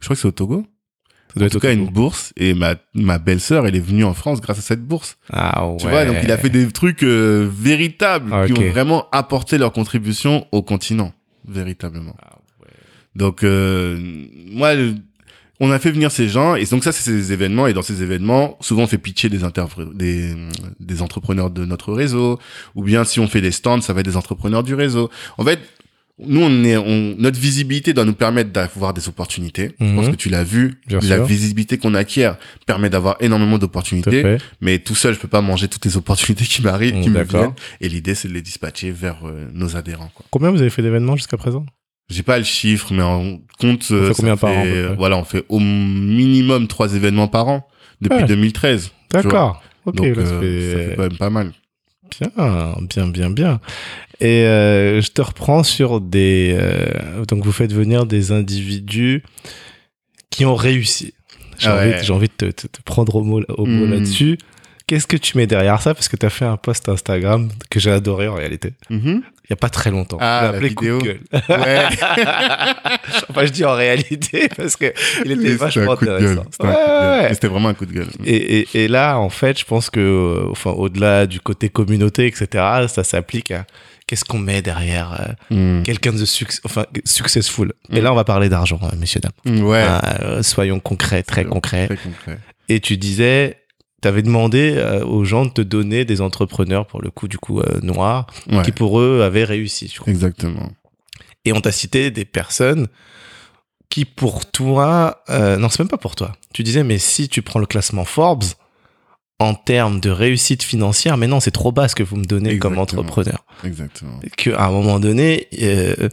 Je 0.00 0.06
crois 0.06 0.16
que 0.16 0.22
c'est 0.22 0.28
au 0.28 0.32
Togo. 0.32 0.64
Doit 1.36 1.44
En 1.44 1.46
être 1.46 1.52
tout 1.52 1.60
cas, 1.60 1.72
une 1.72 1.86
bourse. 1.86 2.32
Et 2.36 2.54
ma, 2.54 2.74
ma 2.94 3.18
belle-sœur, 3.18 3.66
elle 3.66 3.76
est 3.76 3.80
venue 3.80 4.04
en 4.04 4.14
France 4.14 4.40
grâce 4.40 4.58
à 4.58 4.62
cette 4.62 4.82
bourse. 4.82 5.16
Ah 5.32 5.66
ouais. 5.68 5.76
Tu 5.78 5.88
vois, 5.88 6.04
donc 6.04 6.16
il 6.22 6.30
a 6.30 6.38
fait 6.38 6.50
des 6.50 6.66
trucs 6.68 7.02
euh, 7.02 7.48
véritables 7.50 8.46
qui 8.46 8.52
ont 8.52 8.70
vraiment 8.70 9.06
apporté 9.12 9.58
leur 9.58 9.72
contribution 9.72 10.46
au 10.52 10.62
continent, 10.62 11.12
véritablement. 11.46 12.16
Ah 12.22 12.36
ouais. 12.60 12.68
Donc 13.14 13.44
euh, 13.44 13.98
moi, 14.50 14.72
on 15.60 15.70
a 15.70 15.78
fait 15.78 15.90
venir 15.90 16.10
ces 16.10 16.28
gens 16.28 16.54
et 16.54 16.64
donc 16.64 16.82
ça 16.82 16.90
c'est 16.90 17.02
ces 17.02 17.32
événements 17.32 17.66
et 17.66 17.74
dans 17.74 17.82
ces 17.82 18.02
événements, 18.02 18.56
souvent 18.60 18.84
on 18.84 18.86
fait 18.86 18.98
pitcher 18.98 19.28
des, 19.28 19.40
des 19.94 20.34
des 20.80 21.02
entrepreneurs 21.02 21.50
de 21.50 21.66
notre 21.66 21.92
réseau 21.92 22.38
ou 22.74 22.82
bien 22.82 23.04
si 23.04 23.20
on 23.20 23.28
fait 23.28 23.42
des 23.42 23.50
stands, 23.52 23.82
ça 23.82 23.92
va 23.92 24.00
être 24.00 24.06
des 24.06 24.16
entrepreneurs 24.16 24.62
du 24.62 24.74
réseau. 24.74 25.10
En 25.36 25.44
fait, 25.44 25.60
nous 26.26 26.40
on 26.42 26.64
est 26.64 26.76
on, 26.76 27.14
notre 27.18 27.38
visibilité 27.38 27.92
doit 27.92 28.04
nous 28.04 28.14
permettre 28.14 28.50
d'avoir 28.50 28.92
des 28.94 29.08
opportunités. 29.08 29.72
Je 29.80 29.94
pense 29.94 30.06
Mhm. 30.06 30.10
que 30.12 30.16
tu 30.16 30.28
l'as 30.28 30.44
vu, 30.44 30.80
Bien 30.86 30.98
la 31.00 31.16
sûr. 31.16 31.24
visibilité 31.24 31.78
qu'on 31.78 31.94
acquiert 31.94 32.36
permet 32.66 32.90
d'avoir 32.90 33.16
énormément 33.20 33.58
d'opportunités. 33.58 34.36
Mais 34.60 34.78
tout 34.78 34.94
seul, 34.94 35.14
je 35.14 35.18
peux 35.20 35.28
pas 35.28 35.40
manger 35.40 35.68
toutes 35.68 35.84
les 35.84 35.96
opportunités 35.96 36.44
qui 36.44 36.62
m'arrivent, 36.62 37.00
qui 37.00 37.10
me 37.10 37.22
viennent. 37.22 37.52
Et 37.80 37.88
l'idée, 37.88 38.14
c'est 38.14 38.28
de 38.28 38.32
les 38.34 38.42
dispatcher 38.42 38.90
vers 38.90 39.18
euh, 39.24 39.48
nos 39.52 39.76
adhérents. 39.76 40.10
Quoi. 40.14 40.26
Combien 40.30 40.50
vous 40.50 40.60
avez 40.60 40.70
fait 40.70 40.82
d'événements 40.82 41.16
jusqu'à 41.16 41.36
présent? 41.36 41.64
J'ai 42.08 42.22
pas 42.24 42.38
le 42.38 42.44
chiffre, 42.44 42.92
mais 42.92 43.02
on 43.02 43.40
compte. 43.58 43.86
euh, 43.92 44.08
fait 44.08 44.14
combien 44.14 44.36
par 44.36 44.50
an, 44.50 44.64
Voilà, 44.98 45.16
on 45.16 45.24
fait 45.24 45.44
au 45.48 45.60
minimum 45.60 46.66
trois 46.66 46.94
événements 46.94 47.28
par 47.28 47.46
an 47.48 47.66
depuis 48.00 48.18
Ouais. 48.22 48.26
2013. 48.26 48.84
tu 48.86 48.90
vois. 49.12 49.22
D'accord. 49.22 49.62
Ok, 49.86 49.94
Donc, 49.96 50.16
là, 50.16 50.26
ça 50.26 50.32
euh, 50.32 50.40
fait- 50.40 50.72
ça 50.72 50.90
fait 50.90 50.96
quand 50.96 51.02
même 51.02 51.16
pas 51.16 51.30
mal. 51.30 51.52
Bien, 52.20 52.74
bien, 52.88 53.06
bien, 53.06 53.30
bien. 53.30 53.60
Et 54.20 54.44
euh, 54.44 55.00
je 55.00 55.10
te 55.10 55.22
reprends 55.22 55.62
sur 55.62 56.00
des... 56.00 56.54
euh, 56.58 57.24
donc 57.26 57.44
vous 57.44 57.52
faites 57.52 57.72
venir 57.72 58.04
des 58.06 58.32
individus 58.32 59.22
qui 60.30 60.44
ont 60.44 60.54
réussi. 60.54 61.14
J'ai 61.58 61.68
Ah 61.68 61.76
envie, 61.76 61.90
ouais. 61.90 62.10
envie 62.10 62.28
de 62.28 62.50
te, 62.50 62.62
te- 62.62 62.66
te 62.66 62.82
prendre 62.82 63.16
au 63.16 63.22
mot, 63.24 63.42
au 63.48 63.66
mot 63.66 63.86
Mm. 63.86 63.90
là-dessus. 63.92 64.38
Qu'est-ce 64.86 65.06
que 65.06 65.16
tu 65.16 65.36
mets 65.38 65.46
derrière 65.46 65.80
ça? 65.80 65.94
Parce 65.94 66.08
que 66.08 66.16
tu 66.16 66.26
as 66.26 66.30
fait 66.30 66.44
un 66.44 66.56
post 66.56 66.88
Instagram 66.88 67.48
que 67.70 67.78
j'ai 67.78 67.92
adoré 67.92 68.26
en 68.28 68.34
réalité. 68.34 68.72
Mhm. 68.90 69.22
Il 69.44 69.50
y 69.50 69.52
a 69.52 69.56
pas 69.56 69.68
très 69.68 69.90
longtemps. 69.90 70.18
Ah, 70.20 70.40
la 70.42 70.48
appelé 70.50 70.74
coup 70.74 70.84
de 70.84 70.90
vidéo. 70.92 70.98
gueule. 71.00 71.20
Ouais. 71.48 71.84
enfin, 73.30 73.44
je 73.44 73.50
dis 73.50 73.64
en 73.64 73.74
réalité 73.74 74.48
parce 74.56 74.76
que 74.76 74.92
il 75.24 75.32
était 75.32 75.54
vachement 75.54 75.92
intéressant. 75.92 76.44
C'était 76.50 76.66
Ouais, 76.68 76.74
ouais. 76.74 77.48
Vraiment 77.48 77.68
un 77.68 77.74
coup 77.74 77.86
de 77.86 77.92
gueule. 77.92 78.08
Et, 78.24 78.60
et, 78.60 78.84
et 78.84 78.88
là, 78.88 79.18
en 79.18 79.28
fait, 79.30 79.58
je 79.58 79.64
pense 79.64 79.90
que, 79.90 80.00
euh, 80.00 80.50
enfin, 80.50 80.70
au-delà 80.70 81.26
du 81.26 81.40
côté 81.40 81.68
communauté, 81.68 82.26
etc., 82.26 82.48
ça 82.88 83.04
s'applique 83.04 83.50
à 83.52 83.66
qu'est-ce 84.10 84.24
qu'on 84.24 84.38
met 84.40 84.60
derrière 84.60 85.36
euh, 85.52 85.78
Mm. 85.78 85.82
quelqu'un 85.84 86.12
de 86.12 86.24
suc- 86.24 86.58
enfin, 86.64 86.84
successful. 87.04 87.72
Et 87.92 88.00
Mm. 88.00 88.02
là, 88.02 88.12
on 88.12 88.16
va 88.16 88.24
parler 88.24 88.48
d'argent, 88.48 88.80
hein, 88.82 88.90
messieurs, 88.98 89.20
dames. 89.20 89.30
Mm, 89.44 89.62
Ouais. 89.62 89.84
Ah, 89.86 90.20
euh, 90.22 90.42
soyons 90.42 90.80
concrets, 90.80 91.22
très 91.22 91.44
concrets. 91.44 91.86
Très 91.86 91.96
concret. 91.96 92.38
Et 92.68 92.80
tu 92.80 92.96
disais, 92.96 93.58
tu 94.02 94.08
avais 94.08 94.22
demandé 94.22 94.74
euh, 94.76 95.04
aux 95.04 95.24
gens 95.24 95.44
de 95.46 95.50
te 95.50 95.60
donner 95.60 96.04
des 96.04 96.20
entrepreneurs, 96.22 96.86
pour 96.86 97.00
le 97.02 97.10
coup, 97.10 97.28
du 97.28 97.38
coup, 97.38 97.62
noirs, 97.82 98.26
Ouais. 98.50 98.62
qui 98.62 98.72
pour 98.72 98.98
eux 98.98 99.22
avaient 99.22 99.44
réussi. 99.44 99.94
Exactement. 100.08 100.72
Et 101.44 101.52
on 101.52 101.60
t'a 101.60 101.70
cité 101.70 102.10
des 102.10 102.24
personnes 102.24 102.88
qui, 103.90 104.04
pour 104.04 104.44
toi, 104.50 105.22
non, 105.28 105.68
c'est 105.68 105.78
même 105.80 105.88
pas 105.88 105.98
pour 105.98 106.16
toi. 106.16 106.32
Tu 106.52 106.64
disais, 106.64 106.82
mais 106.82 106.98
si 106.98 107.28
tu 107.28 107.42
prends 107.42 107.60
le 107.60 107.66
classement 107.66 108.04
Forbes, 108.04 108.42
en 109.40 109.54
termes 109.54 110.00
de 110.00 110.10
réussite 110.10 110.62
financière, 110.62 111.16
mais 111.16 111.26
non, 111.26 111.40
c'est 111.40 111.50
trop 111.50 111.72
bas 111.72 111.88
ce 111.88 111.94
que 111.94 112.02
vous 112.02 112.16
me 112.16 112.24
donnez 112.24 112.58
comme 112.58 112.78
entrepreneur. 112.78 113.44
Exactement. 113.64 114.20
Que 114.36 114.50
à 114.50 114.66
un 114.66 114.70
moment 114.70 115.00
donné, 115.00 115.48
euh, 115.62 116.10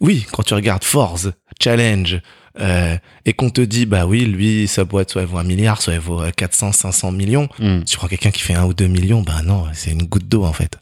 oui, 0.00 0.24
quand 0.32 0.44
tu 0.44 0.54
regardes 0.54 0.84
Force, 0.84 1.28
Challenge, 1.60 2.20
euh, 2.60 2.96
et 3.24 3.32
qu'on 3.32 3.50
te 3.50 3.60
dit, 3.60 3.84
bah 3.84 4.06
oui, 4.06 4.24
lui, 4.24 4.68
sa 4.68 4.84
boîte, 4.84 5.10
soit 5.10 5.22
elle 5.22 5.28
vaut 5.28 5.38
un 5.38 5.44
milliard, 5.44 5.82
soit 5.82 5.94
elle 5.94 6.00
vaut 6.00 6.22
euh, 6.22 6.30
400, 6.30 6.70
500 6.70 7.10
millions. 7.10 7.48
Mm. 7.58 7.82
Tu 7.82 7.96
prends 7.96 8.06
quelqu'un 8.06 8.30
qui 8.30 8.42
fait 8.42 8.54
un 8.54 8.64
ou 8.64 8.74
deux 8.74 8.86
millions, 8.86 9.22
bah 9.22 9.42
non, 9.44 9.66
c'est 9.72 9.90
une 9.90 10.04
goutte 10.04 10.28
d'eau 10.28 10.44
en 10.44 10.52
fait. 10.52 10.78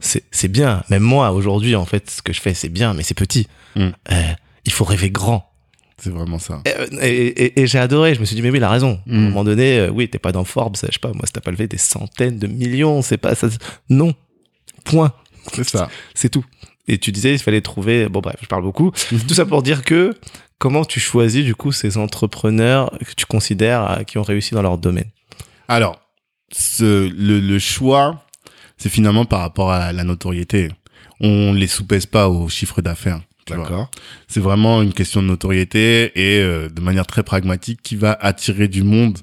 C'est 0.00 0.24
c'est 0.30 0.48
bien. 0.48 0.84
Même 0.90 1.02
moi, 1.02 1.32
aujourd'hui, 1.32 1.76
en 1.76 1.86
fait, 1.86 2.10
ce 2.10 2.20
que 2.20 2.34
je 2.34 2.40
fais, 2.40 2.52
c'est 2.52 2.68
bien, 2.68 2.92
mais 2.92 3.02
c'est 3.02 3.14
petit. 3.14 3.46
Mm. 3.74 3.88
Euh, 4.12 4.22
il 4.66 4.72
faut 4.72 4.84
rêver 4.84 5.10
grand. 5.10 5.47
C'est 6.00 6.10
vraiment 6.10 6.38
ça. 6.38 6.62
Et, 6.64 7.06
et- 7.06 7.42
et- 7.44 7.60
et 7.60 7.66
j'ai 7.66 7.78
adoré. 7.78 8.14
Je 8.14 8.20
me 8.20 8.24
suis 8.24 8.36
dit, 8.36 8.42
mais 8.42 8.50
oui, 8.50 8.58
il 8.58 8.64
a 8.64 8.70
raison. 8.70 9.00
À 9.06 9.10
un 9.12 9.18
Mm. 9.18 9.24
moment 9.30 9.44
donné, 9.44 9.78
euh, 9.80 9.90
oui, 9.90 10.08
t'es 10.08 10.18
pas 10.18 10.30
dans 10.32 10.44
Forbes, 10.44 10.76
je 10.76 10.86
sais 10.92 10.98
pas, 11.00 11.08
moi, 11.12 11.22
si 11.26 11.32
t'as 11.32 11.40
pas 11.40 11.50
levé 11.50 11.66
des 11.66 11.78
centaines 11.78 12.38
de 12.38 12.46
millions, 12.46 13.02
c'est 13.02 13.16
pas 13.18 13.34
ça. 13.34 13.48
Non. 13.90 14.14
Point. 14.84 15.12
C'est 15.54 15.68
ça. 15.68 15.88
C'est 16.14 16.28
tout. 16.28 16.44
Et 16.86 16.98
tu 16.98 17.10
disais, 17.12 17.32
il 17.34 17.38
fallait 17.38 17.60
trouver. 17.60 18.08
Bon, 18.08 18.20
bref, 18.20 18.36
je 18.40 18.46
parle 18.46 18.62
beaucoup. 18.62 18.92
tout 19.26 19.34
ça 19.34 19.44
pour 19.44 19.62
dire 19.62 19.82
que 19.82 20.14
comment 20.58 20.84
tu 20.84 21.00
choisis, 21.00 21.44
du 21.44 21.54
coup, 21.54 21.72
ces 21.72 21.96
entrepreneurs 21.98 22.90
que 23.00 23.12
tu 23.16 23.26
considères 23.26 23.90
euh, 23.90 24.02
qui 24.04 24.18
ont 24.18 24.22
réussi 24.22 24.54
dans 24.54 24.62
leur 24.62 24.78
domaine? 24.78 25.10
Alors, 25.68 26.00
ce, 26.52 27.08
le, 27.08 27.40
le 27.40 27.58
choix, 27.58 28.24
c'est 28.78 28.88
finalement 28.88 29.24
par 29.24 29.40
rapport 29.40 29.70
à 29.72 29.92
la 29.92 30.04
notoriété. 30.04 30.70
On 31.20 31.52
les 31.52 31.66
soupèse 31.66 32.06
pas 32.06 32.28
au 32.28 32.48
chiffre 32.48 32.80
d'affaires. 32.80 33.20
Vois. 33.54 33.90
C'est 34.28 34.40
vraiment 34.40 34.82
une 34.82 34.92
question 34.92 35.22
de 35.22 35.26
notoriété 35.28 36.12
et 36.14 36.40
euh, 36.40 36.68
de 36.68 36.80
manière 36.80 37.06
très 37.06 37.22
pragmatique 37.22 37.80
qui 37.82 37.96
va 37.96 38.16
attirer 38.20 38.68
du 38.68 38.82
monde 38.82 39.18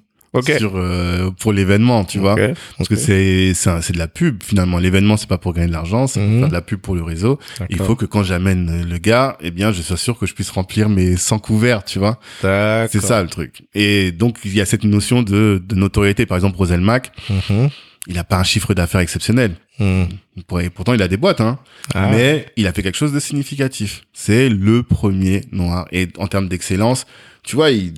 sur 0.57 0.73
euh, 0.75 1.31
pour 1.39 1.53
l'événement, 1.53 2.03
tu 2.03 2.19
vois. 2.19 2.35
Parce 2.77 2.89
que 2.89 2.95
c'est 2.97 3.53
c'est 3.53 3.81
c'est 3.81 3.93
de 3.93 3.97
la 3.97 4.09
pub 4.09 4.43
finalement. 4.43 4.79
L'événement 4.79 5.15
c'est 5.15 5.29
pas 5.29 5.37
pour 5.37 5.53
gagner 5.53 5.67
de 5.67 5.71
l'argent, 5.71 6.07
c'est 6.07 6.19
Mhm. 6.19 6.29
pour 6.31 6.39
faire 6.39 6.47
de 6.49 6.53
la 6.53 6.61
pub 6.61 6.79
pour 6.81 6.93
le 6.95 7.03
réseau. 7.03 7.39
Il 7.69 7.77
faut 7.77 7.95
que 7.95 8.05
quand 8.05 8.21
j'amène 8.23 8.85
le 8.89 8.97
gars, 8.97 9.37
eh 9.39 9.51
bien 9.51 9.71
je 9.71 9.81
sois 9.81 9.95
sûr 9.95 10.17
que 10.19 10.25
je 10.25 10.33
puisse 10.33 10.49
remplir 10.49 10.89
mes 10.89 11.15
100 11.15 11.39
couverts, 11.39 11.85
tu 11.85 11.99
vois. 11.99 12.19
D'accord. 12.43 12.89
C'est 12.91 12.99
ça 13.01 13.21
le 13.23 13.29
truc. 13.29 13.63
Et 13.75 14.11
donc 14.11 14.39
il 14.43 14.53
y 14.53 14.59
a 14.59 14.65
cette 14.65 14.83
notion 14.83 15.23
de, 15.23 15.63
de 15.65 15.75
notoriété. 15.75 16.25
Par 16.25 16.35
exemple, 16.37 16.57
Rosel 16.57 16.81
Mac, 16.81 17.13
Mhm. 17.29 17.69
il 18.07 18.17
a 18.17 18.25
pas 18.25 18.37
un 18.37 18.43
chiffre 18.43 18.73
d'affaires 18.73 18.99
exceptionnel. 19.01 19.55
Et 19.79 20.69
Pourtant 20.73 20.93
il 20.93 21.01
a 21.01 21.07
des 21.07 21.17
boîtes, 21.17 21.41
hein. 21.41 21.59
Ah. 21.93 22.09
Mais 22.11 22.45
il 22.55 22.67
a 22.67 22.73
fait 22.73 22.83
quelque 22.83 22.97
chose 22.97 23.11
de 23.13 23.19
significatif. 23.19 24.03
C'est 24.13 24.49
le 24.49 24.83
premier 24.83 25.41
noir. 25.51 25.87
Et 25.91 26.07
en 26.17 26.27
termes 26.27 26.47
d'excellence, 26.47 27.05
tu 27.43 27.55
vois, 27.55 27.71
il, 27.71 27.93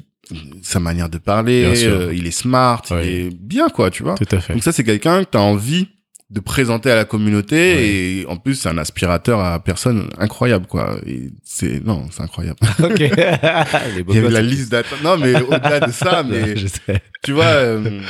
sa 0.61 0.79
manière 0.79 1.09
de 1.09 1.17
parler, 1.17 1.63
euh, 1.85 2.13
il 2.13 2.27
est 2.27 2.31
smart, 2.31 2.81
Oui. 2.91 2.97
il 3.03 3.09
est 3.09 3.29
bien 3.33 3.69
quoi, 3.69 3.89
tu 3.91 4.03
vois. 4.03 4.15
Tout 4.15 4.35
à 4.35 4.39
fait. 4.39 4.53
Donc 4.53 4.63
ça, 4.63 4.71
c'est 4.71 4.83
quelqu'un 4.83 5.23
que 5.23 5.29
tu 5.31 5.37
as 5.37 5.41
envie 5.41 5.87
de 6.29 6.41
présenter 6.41 6.91
à 6.91 6.95
la 6.95 7.05
communauté 7.05 8.19
et 8.19 8.25
en 8.27 8.35
plus 8.35 8.55
c'est 8.55 8.67
un 8.67 8.77
aspirateur 8.77 9.39
à 9.39 9.63
personne 9.63 10.09
incroyable 10.17 10.65
quoi 10.67 10.99
c'est 11.45 11.81
non 11.85 12.05
c'est 12.11 12.21
incroyable 12.21 12.57
ok. 12.83 12.99
Il 12.99 13.05
y 13.07 13.11
avait 13.13 14.03
gosses. 14.03 14.31
la 14.33 14.41
liste 14.41 14.69
d'attente 14.69 15.01
non 15.05 15.17
mais 15.17 15.35
au-delà 15.41 15.79
de 15.79 15.91
ça 15.93 16.23
mais 16.29 16.57
Je 16.57 16.67
sais. 16.67 16.99
tu 17.23 17.31
vois 17.31 17.45
euh, 17.45 18.01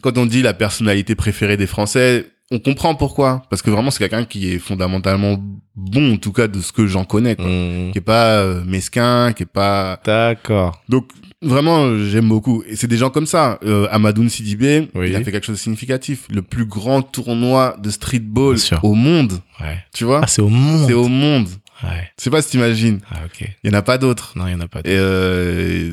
quand 0.00 0.16
on 0.16 0.24
dit 0.24 0.40
la 0.40 0.54
personnalité 0.54 1.14
préférée 1.14 1.58
des 1.58 1.66
Français 1.66 2.24
on 2.50 2.58
comprend 2.58 2.94
pourquoi 2.94 3.42
parce 3.50 3.60
que 3.62 3.70
vraiment 3.70 3.90
c'est 3.90 3.98
quelqu'un 3.98 4.24
qui 4.24 4.50
est 4.52 4.58
fondamentalement 4.58 5.38
bon 5.76 6.14
en 6.14 6.16
tout 6.16 6.32
cas 6.32 6.48
de 6.48 6.60
ce 6.60 6.72
que 6.72 6.86
j'en 6.86 7.04
connais 7.04 7.36
quoi 7.36 7.44
Mhm. 7.46 7.92
qui 7.92 7.98
est 7.98 8.02
pas 8.02 8.38
euh, 8.38 8.62
mesquin 8.64 9.32
qui 9.34 9.42
est 9.42 9.46
pas 9.46 10.00
D'accord. 10.04 10.82
donc 10.88 11.10
vraiment 11.42 11.84
euh, 11.84 12.08
j'aime 12.08 12.28
beaucoup 12.28 12.62
et 12.68 12.74
c'est 12.74 12.86
des 12.86 12.96
gens 12.96 13.10
comme 13.10 13.26
ça 13.26 13.58
euh, 13.64 13.86
Amadoun 13.90 14.28
Sidibé 14.28 14.88
Oui. 14.94 15.10
il 15.10 15.16
a 15.16 15.22
fait 15.22 15.30
quelque 15.30 15.44
chose 15.44 15.56
de 15.56 15.60
significatif 15.60 16.26
le 16.30 16.42
plus 16.42 16.64
grand 16.64 17.02
tournoi 17.02 17.76
de 17.82 17.90
streetball 17.90 18.56
au 18.82 18.94
monde 18.94 19.34
Ouais. 19.60 19.78
tu 19.94 20.04
vois 20.04 20.20
Ah, 20.22 20.26
c'est 20.26 20.42
au 20.42 20.48
monde. 20.48 20.86
c'est 20.86 20.94
au 20.94 21.08
monde 21.08 21.48
Ouais. 21.84 22.10
je 22.18 22.24
sais 22.24 22.30
pas 22.30 22.42
si 22.42 22.50
t'imagines 22.50 23.00
Ah, 23.10 23.20
ok. 23.24 23.48
il 23.62 23.70
y 23.70 23.74
en 23.74 23.78
a 23.78 23.82
pas 23.82 23.98
d'autres 23.98 24.32
Non, 24.36 24.46
il 24.48 24.52
y 24.52 24.54
en 24.54 24.60
a 24.60 24.66
pas. 24.68 24.80
et 24.80 24.96
euh, 24.98 25.90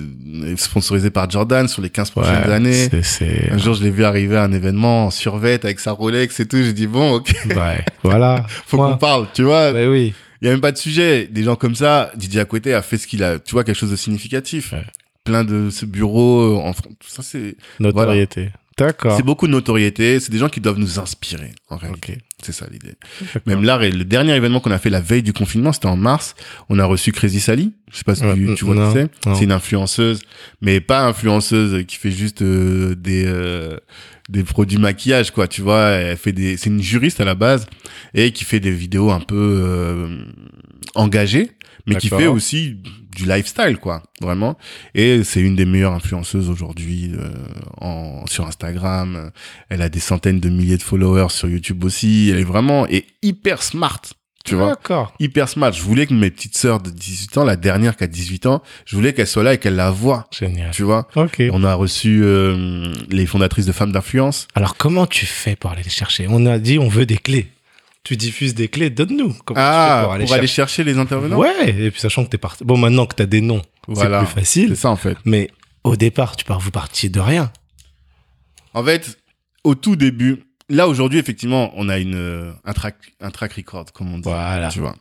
sponsorisé 0.57 1.09
par 1.11 1.29
Jordan 1.29 1.67
sur 1.67 1.81
les 1.81 1.89
15 1.89 2.09
prochaines 2.11 2.43
Ouais, 2.47 2.53
années 2.53 2.89
c'est- 2.89 3.03
C'est. 3.03 3.51
un 3.51 3.57
jour 3.57 3.73
je 3.75 3.83
l'ai 3.83 3.91
vu 3.91 4.03
arriver 4.03 4.35
à 4.37 4.43
un 4.43 4.51
événement 4.51 5.05
en 5.07 5.11
survêt 5.11 5.59
avec 5.63 5.79
sa 5.79 5.91
Rolex 5.91 6.39
et 6.39 6.47
tout 6.47 6.57
j'ai 6.57 6.73
dit 6.73 6.87
bon 6.87 7.13
ok 7.15 7.33
Ouais. 7.55 7.85
Voilà. 8.03 8.45
faut 8.65 8.77
qu'on 8.77 8.97
parle 8.97 9.27
tu 9.33 9.43
vois 9.43 9.73
Bah 9.73 9.87
oui. 9.87 10.13
il 10.41 10.45
y 10.45 10.47
a 10.49 10.51
même 10.51 10.61
pas 10.61 10.71
de 10.71 10.77
sujet 10.77 11.27
des 11.31 11.43
gens 11.43 11.55
comme 11.55 11.75
ça 11.75 12.11
Didier 12.15 12.41
Akouete 12.41 12.67
a 12.67 12.81
fait 12.81 12.97
ce 12.97 13.05
qu'il 13.07 13.23
a 13.23 13.37
tu 13.39 13.51
vois 13.53 13.63
quelque 13.63 13.77
chose 13.77 13.91
de 13.91 13.95
significatif 13.95 14.73
Ouais. 14.73 14.83
plein 15.23 15.43
de 15.43 15.69
ce 15.69 15.85
bureau 15.85 16.57
en 16.63 16.73
France 16.73 16.93
ça 17.07 17.21
c'est 17.23 17.55
Notoriété. 17.79 18.49
D'accord. 18.77 19.15
C'est 19.15 19.23
beaucoup 19.23 19.47
de 19.47 19.53
notoriété, 19.53 20.19
c'est 20.19 20.31
des 20.31 20.37
gens 20.37 20.49
qui 20.49 20.59
doivent 20.59 20.79
nous 20.79 20.99
inspirer, 20.99 21.51
en 21.69 21.77
réalité. 21.77 22.17
C'est 22.43 22.51
ça 22.51 22.67
l'idée. 22.69 22.95
Même 23.45 23.63
là, 23.63 23.77
le 23.77 24.03
dernier 24.03 24.35
événement 24.35 24.59
qu'on 24.59 24.71
a 24.71 24.77
fait 24.77 24.89
la 24.89 24.99
veille 24.99 25.23
du 25.23 25.31
confinement, 25.31 25.71
c'était 25.71 25.87
en 25.87 25.95
mars. 25.95 26.35
On 26.69 26.77
a 26.77 26.85
reçu 26.85 27.11
Crazy 27.13 27.39
Sally. 27.39 27.73
Je 27.91 27.97
sais 27.97 28.03
pas 28.03 28.15
si 28.15 28.25
Ouais, 28.25 28.35
tu, 28.35 28.53
tu 28.55 28.65
vois 28.65 28.75
non, 28.75 28.91
qui 28.91 28.99
c'est. 28.99 29.33
C'est 29.35 29.43
une 29.45 29.53
influenceuse, 29.53 30.21
mais 30.61 30.81
pas 30.81 31.05
influenceuse 31.05 31.85
qui 31.85 31.95
fait 31.95 32.11
juste 32.11 32.41
euh, 32.41 32.95
des 32.95 33.23
euh, 33.25 33.77
des 34.29 34.43
produits 34.43 34.77
maquillage, 34.77 35.31
quoi. 35.31 35.47
Tu 35.47 35.61
vois, 35.61 35.87
elle 35.87 36.17
fait 36.17 36.33
des. 36.33 36.57
C'est 36.57 36.69
une 36.69 36.81
juriste 36.81 37.21
à 37.21 37.25
la 37.25 37.35
base 37.35 37.67
et 38.13 38.31
qui 38.31 38.43
fait 38.43 38.59
des 38.59 38.71
vidéos 38.71 39.09
un 39.11 39.21
peu 39.21 39.35
euh, 39.63 40.25
engagées, 40.95 41.51
mais 41.87 41.95
qui 41.95 42.09
fait 42.09 42.27
aussi 42.27 42.77
du 43.15 43.25
lifestyle, 43.25 43.77
quoi. 43.77 44.03
Vraiment. 44.21 44.57
Et 44.93 45.23
c'est 45.23 45.41
une 45.41 45.55
des 45.55 45.65
meilleures 45.65 45.93
influenceuses 45.93 46.49
aujourd'hui 46.49 47.11
euh, 47.13 47.29
en 47.79 48.25
sur 48.27 48.45
Instagram. 48.45 49.31
Elle 49.69 49.81
a 49.81 49.89
des 49.89 49.99
centaines 49.99 50.39
de 50.39 50.49
milliers 50.49 50.77
de 50.77 50.83
followers 50.83 51.29
sur 51.29 51.47
YouTube 51.47 51.83
aussi. 51.83 52.29
Elle 52.31 52.39
est 52.39 52.43
vraiment 52.43 52.87
et 52.87 53.05
hyper 53.21 53.63
smart. 53.63 54.01
Tu 54.45 54.53
vois, 54.53 54.69
D'accord. 54.69 55.11
hyper 55.19 55.49
smart. 55.49 55.71
Je 55.73 55.81
voulais 55.81 56.05
que 56.05 56.13
mes 56.13 56.29
petites 56.29 56.55
sœurs 56.55 56.79
de 56.79 56.91
18 56.91 57.37
ans, 57.39 57.43
la 57.45 57.55
dernière 57.55 57.97
qui 57.97 58.03
a 58.03 58.07
18 58.07 58.45
ans, 58.45 58.61
je 58.85 58.95
voulais 58.95 59.11
qu'elle 59.11 59.25
soit 59.25 59.41
là 59.41 59.55
et 59.55 59.57
qu'elle 59.57 59.75
la 59.75 59.89
voie. 59.89 60.27
Génial. 60.37 60.69
Tu 60.69 60.83
vois. 60.83 61.07
Ok. 61.15 61.41
On 61.51 61.63
a 61.63 61.73
reçu 61.73 62.21
euh, 62.23 62.93
les 63.09 63.25
fondatrices 63.25 63.65
de 63.65 63.71
Femmes 63.71 63.91
d'influence. 63.91 64.47
Alors, 64.53 64.77
comment 64.77 65.07
tu 65.07 65.25
fais 65.25 65.55
pour 65.55 65.71
aller 65.71 65.81
les 65.81 65.89
chercher? 65.89 66.27
On 66.29 66.45
a 66.45 66.59
dit 66.59 66.77
on 66.77 66.87
veut 66.87 67.07
des 67.07 67.17
clés. 67.17 67.47
Tu 68.05 68.15
diffuses 68.15 68.53
des 68.53 68.67
clés, 68.67 68.89
donne-nous. 68.91 69.35
Ah, 69.55 70.03
pour 70.03 70.33
aller 70.33 70.47
chercher 70.47 70.83
les 70.83 70.97
intervenants. 70.99 71.37
Ouais, 71.37 71.71
et 71.71 71.89
puis 71.91 71.99
sachant 71.99 72.23
que 72.23 72.29
t'es 72.29 72.37
parti. 72.37 72.63
Bon, 72.63 72.77
maintenant 72.77 73.07
que 73.07 73.15
t'as 73.15 73.25
des 73.25 73.41
noms, 73.41 73.63
Voilà. 73.87 74.19
c'est 74.21 74.25
plus 74.27 74.33
facile. 74.35 74.69
C'est 74.69 74.81
ça 74.83 74.91
en 74.91 74.95
fait. 74.95 75.17
Mais 75.25 75.49
au 75.83 75.95
départ, 75.95 76.35
tu 76.37 76.45
pars, 76.45 76.59
vous 76.59 76.69
partiez 76.71 77.09
de 77.09 77.19
rien. 77.19 77.51
En 78.75 78.83
fait, 78.83 79.17
au 79.63 79.73
tout 79.73 79.95
début, 79.95 80.43
là 80.69 80.87
aujourd'hui 80.87 81.17
effectivement, 81.17 81.71
on 81.75 81.89
a 81.89 81.97
une 81.97 82.13
euh, 82.15 82.51
un 82.63 82.73
track 82.73 82.95
un 83.21 83.31
track 83.31 83.53
record 83.53 83.91
comme 83.91 84.13
on 84.13 84.17
dit. 84.17 84.23
Voilà. 84.29 84.69
Tu 84.69 84.79
vois. 84.81 84.95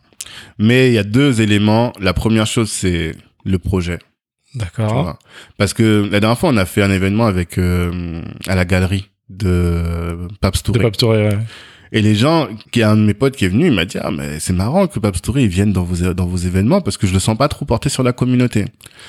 Mais 0.59 0.89
il 0.89 0.95
y 0.95 0.99
a 0.99 1.05
deux 1.05 1.43
éléments. 1.43 1.93
La 2.01 2.15
première 2.15 2.47
chose 2.47 2.71
c'est 2.71 3.15
le 3.45 3.59
projet. 3.59 3.99
D'accord. 4.55 5.19
Parce 5.59 5.75
que 5.75 6.09
la 6.11 6.21
dernière 6.21 6.39
fois, 6.39 6.51
on 6.51 6.57
a 6.57 6.65
fait 6.65 6.81
un 6.81 6.91
événement 6.91 7.27
avec 7.27 7.59
euh, 7.59 8.23
à 8.47 8.55
la 8.55 8.65
galerie 8.65 9.11
de 9.29 10.29
Pape 10.41 10.55
De 10.55 10.61
Touré. 10.61 10.81
Pape 10.81 10.97
Touré, 10.97 11.29
ouais. 11.29 11.39
Et 11.95 12.03
les 12.03 12.17
gens, 12.17 12.49
qui 12.73 12.81
est 12.81 12.83
un 12.83 12.97
de 12.97 13.03
mes 13.03 13.15
potes 13.15 13.37
qui 13.37 13.45
est 13.45 13.49
venu, 13.49 13.69
il 13.69 13.73
m'a 13.73 13.85
dit 13.85 13.99
ah 14.01 14.11
mais 14.11 14.41
c'est 14.41 14.53
marrant 14.53 14.89
que 14.89 14.99
Pape 14.99 15.23
Touré 15.23 15.45
il 15.45 15.49
vienne 15.49 15.73
dans 15.73 15.85
vos 15.85 16.13
dans 16.13 16.27
vos 16.27 16.37
événements 16.37 16.81
parce 16.81 16.99
que 16.99 17.07
je 17.07 17.13
le 17.13 17.21
sens 17.21 17.39
pas 17.39 17.47
trop 17.47 17.65
porté 17.65 17.89
sur 17.89 18.03
la 18.03 18.13
communauté. 18.13 18.65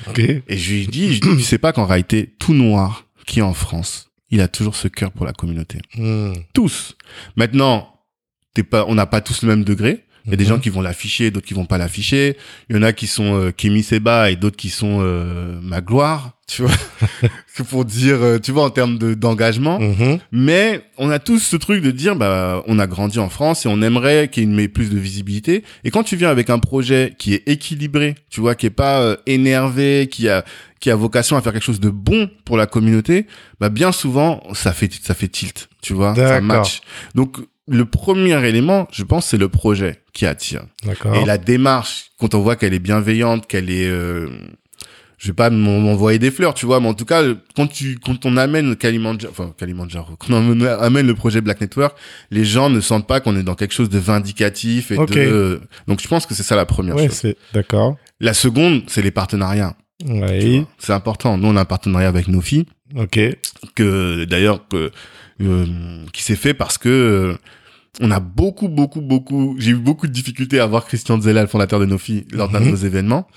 Ok. 0.07 0.19
Et 0.19 0.43
je 0.49 0.73
lui 0.73 0.87
dit, 0.87 1.15
je 1.15 1.19
dis, 1.19 1.35
tu 1.35 1.41
sais 1.41 1.57
pas 1.57 1.73
qu'en 1.73 1.85
réalité 1.85 2.35
tout 2.37 2.53
noir 2.53 3.07
qui 3.25 3.39
est 3.39 3.41
en 3.41 3.55
France, 3.55 4.11
il 4.29 4.39
a 4.39 4.47
toujours 4.47 4.75
ce 4.75 4.87
cœur 4.87 5.11
pour 5.11 5.25
la 5.25 5.33
communauté. 5.33 5.79
Hmm. 5.95 6.33
Tous. 6.53 6.95
Maintenant, 7.35 7.89
t'es 8.53 8.61
pas, 8.61 8.85
on 8.87 8.93
n'a 8.93 9.07
pas 9.07 9.19
tous 9.19 9.41
le 9.41 9.47
même 9.47 9.63
degré. 9.63 10.04
Il 10.25 10.31
y 10.31 10.33
a 10.33 10.37
des 10.37 10.43
Mhm. 10.43 10.49
gens 10.49 10.59
qui 10.59 10.69
vont 10.69 10.81
l'afficher, 10.81 11.29
d'autres 11.31 11.45
qui 11.47 11.53
vont 11.53 11.65
pas 11.65 11.77
l'afficher. 11.77 12.35
Il 12.69 12.75
y 12.75 12.79
en 12.79 12.83
a 12.83 12.93
qui 12.93 13.07
sont 13.07 13.35
euh, 13.39 13.51
Kémy 13.51 13.83
Seba 13.83 14.31
et 14.31 14.35
d'autres 14.35 14.57
qui 14.57 14.69
sont 14.69 14.99
euh, 15.01 15.59
ma 15.61 15.81
gloire, 15.81 16.31
tu 16.47 16.63
vois. 16.63 16.71
Pour 17.69 17.85
dire, 17.85 18.17
euh, 18.21 18.39
tu 18.39 18.51
vois, 18.51 18.63
en 18.65 18.69
termes 18.69 18.97
de 18.97 19.13
d'engagement. 19.13 19.79
Mhm. 19.79 20.19
Mais 20.31 20.81
on 20.97 21.09
a 21.09 21.19
tous 21.19 21.39
ce 21.39 21.55
truc 21.55 21.81
de 21.83 21.91
dire, 21.91 22.15
bah, 22.15 22.63
on 22.67 22.79
a 22.79 22.87
grandi 22.87 23.19
en 23.19 23.29
France 23.29 23.65
et 23.65 23.69
on 23.69 23.81
aimerait 23.81 24.29
qu'il 24.29 24.43
y 24.43 24.45
ait 24.45 24.49
une- 24.63 24.67
plus 24.67 24.89
de 24.89 24.97
visibilité. 24.99 25.63
Et 25.83 25.91
quand 25.91 26.03
tu 26.03 26.15
viens 26.15 26.29
avec 26.29 26.49
un 26.49 26.59
projet 26.59 27.13
qui 27.17 27.33
est 27.33 27.47
équilibré, 27.47 28.15
tu 28.29 28.41
vois, 28.41 28.55
qui 28.55 28.65
est 28.65 28.69
pas 28.71 29.01
euh, 29.01 29.15
énervé, 29.27 30.07
qui 30.11 30.27
a 30.29 30.43
qui 30.81 30.91
a 30.91 30.95
vocation 30.95 31.35
à 31.37 31.41
faire 31.41 31.53
quelque 31.53 31.63
chose 31.63 31.79
de 31.79 31.89
bon 31.89 32.29
pour 32.43 32.57
la 32.57 32.67
communauté, 32.67 33.25
bah 33.59 33.69
bien 33.69 33.91
souvent 33.91 34.43
ça 34.53 34.71
fait 34.73 34.91
ça 35.01 35.13
fait 35.15 35.27
tilt, 35.29 35.69
tu 35.81 35.93
vois, 35.93 36.13
ça 36.15 36.41
match. 36.41 36.81
Donc 37.15 37.37
le 37.67 37.85
premier 37.85 38.43
élément, 38.47 38.87
je 38.91 39.03
pense, 39.03 39.25
c'est 39.27 39.37
le 39.37 39.49
projet 39.49 40.01
qui 40.13 40.25
attire. 40.25 40.63
D'accord. 40.85 41.15
Et 41.15 41.25
la 41.25 41.37
démarche, 41.37 42.11
quand 42.19 42.35
on 42.35 42.39
voit 42.41 42.55
qu'elle 42.55 42.73
est 42.73 42.79
bienveillante, 42.79 43.47
qu'elle 43.47 43.69
est, 43.71 43.87
euh, 43.87 44.29
je 45.17 45.27
vais 45.27 45.33
pas 45.33 45.49
m'en- 45.49 45.79
m'envoyer 45.79 46.19
des 46.19 46.29
fleurs, 46.29 46.53
tu 46.53 46.65
vois, 46.67 46.79
mais 46.79 46.87
en 46.87 46.93
tout 46.93 47.05
cas, 47.05 47.23
quand 47.55 47.65
tu, 47.67 47.97
quand 47.97 48.25
on 48.25 48.37
amène 48.37 48.75
Kalimandjaro, 48.75 49.31
enfin 49.31 49.53
Kalimandjaro, 49.57 50.15
quand 50.19 50.33
on 50.33 50.61
amène, 50.61 51.07
le 51.07 51.15
projet 51.15 51.41
Black 51.41 51.61
Network, 51.61 51.97
les 52.31 52.45
gens 52.45 52.69
ne 52.69 52.81
sentent 52.81 53.07
pas 53.07 53.19
qu'on 53.19 53.35
est 53.35 53.43
dans 53.43 53.55
quelque 53.55 53.73
chose 53.73 53.89
de 53.89 53.97
vindicatif 53.99 54.91
et 54.91 54.97
Ok. 54.97 55.13
de, 55.13 55.61
donc 55.87 56.01
je 56.01 56.07
pense 56.07 56.25
que 56.27 56.35
c'est 56.35 56.43
ça 56.43 56.55
la 56.55 56.65
première 56.65 56.95
Ouais, 56.95 57.07
chose. 57.07 57.15
c'est 57.17 57.37
d'accord. 57.53 57.95
La 58.19 58.33
seconde, 58.35 58.83
c'est 58.87 59.01
les 59.01 59.11
partenariats. 59.11 59.75
vois. 60.05 60.27
C'est 60.77 60.93
important. 60.93 61.37
Nous, 61.37 61.47
on 61.47 61.55
a 61.55 61.61
un 61.61 61.65
partenariat 61.65 62.09
avec 62.09 62.27
Nofi. 62.27 62.65
Ok. 62.95 63.17
que 63.73 64.25
d'ailleurs 64.25 64.67
que 64.67 64.91
qui 66.13 66.23
s'est 66.23 66.35
fait 66.35 66.53
parce 66.53 66.77
que 66.77 66.89
euh, 66.89 67.37
on 68.01 68.11
a 68.11 68.19
beaucoup 68.19 68.67
beaucoup 68.69 69.01
beaucoup 69.01 69.55
j'ai 69.59 69.71
eu 69.71 69.75
beaucoup 69.75 70.07
de 70.07 70.11
difficultés 70.11 70.59
à 70.59 70.65
voir 70.65 70.85
Christian 70.85 71.19
Zella 71.21 71.41
le 71.41 71.47
fondateur 71.47 71.79
de 71.79 71.85
Nofi 71.85 72.25
lors 72.31 72.49
d'un 72.49 72.59
de 72.59 72.65
Mhm. 72.65 72.71
nos 72.71 72.77
événements 72.77 73.27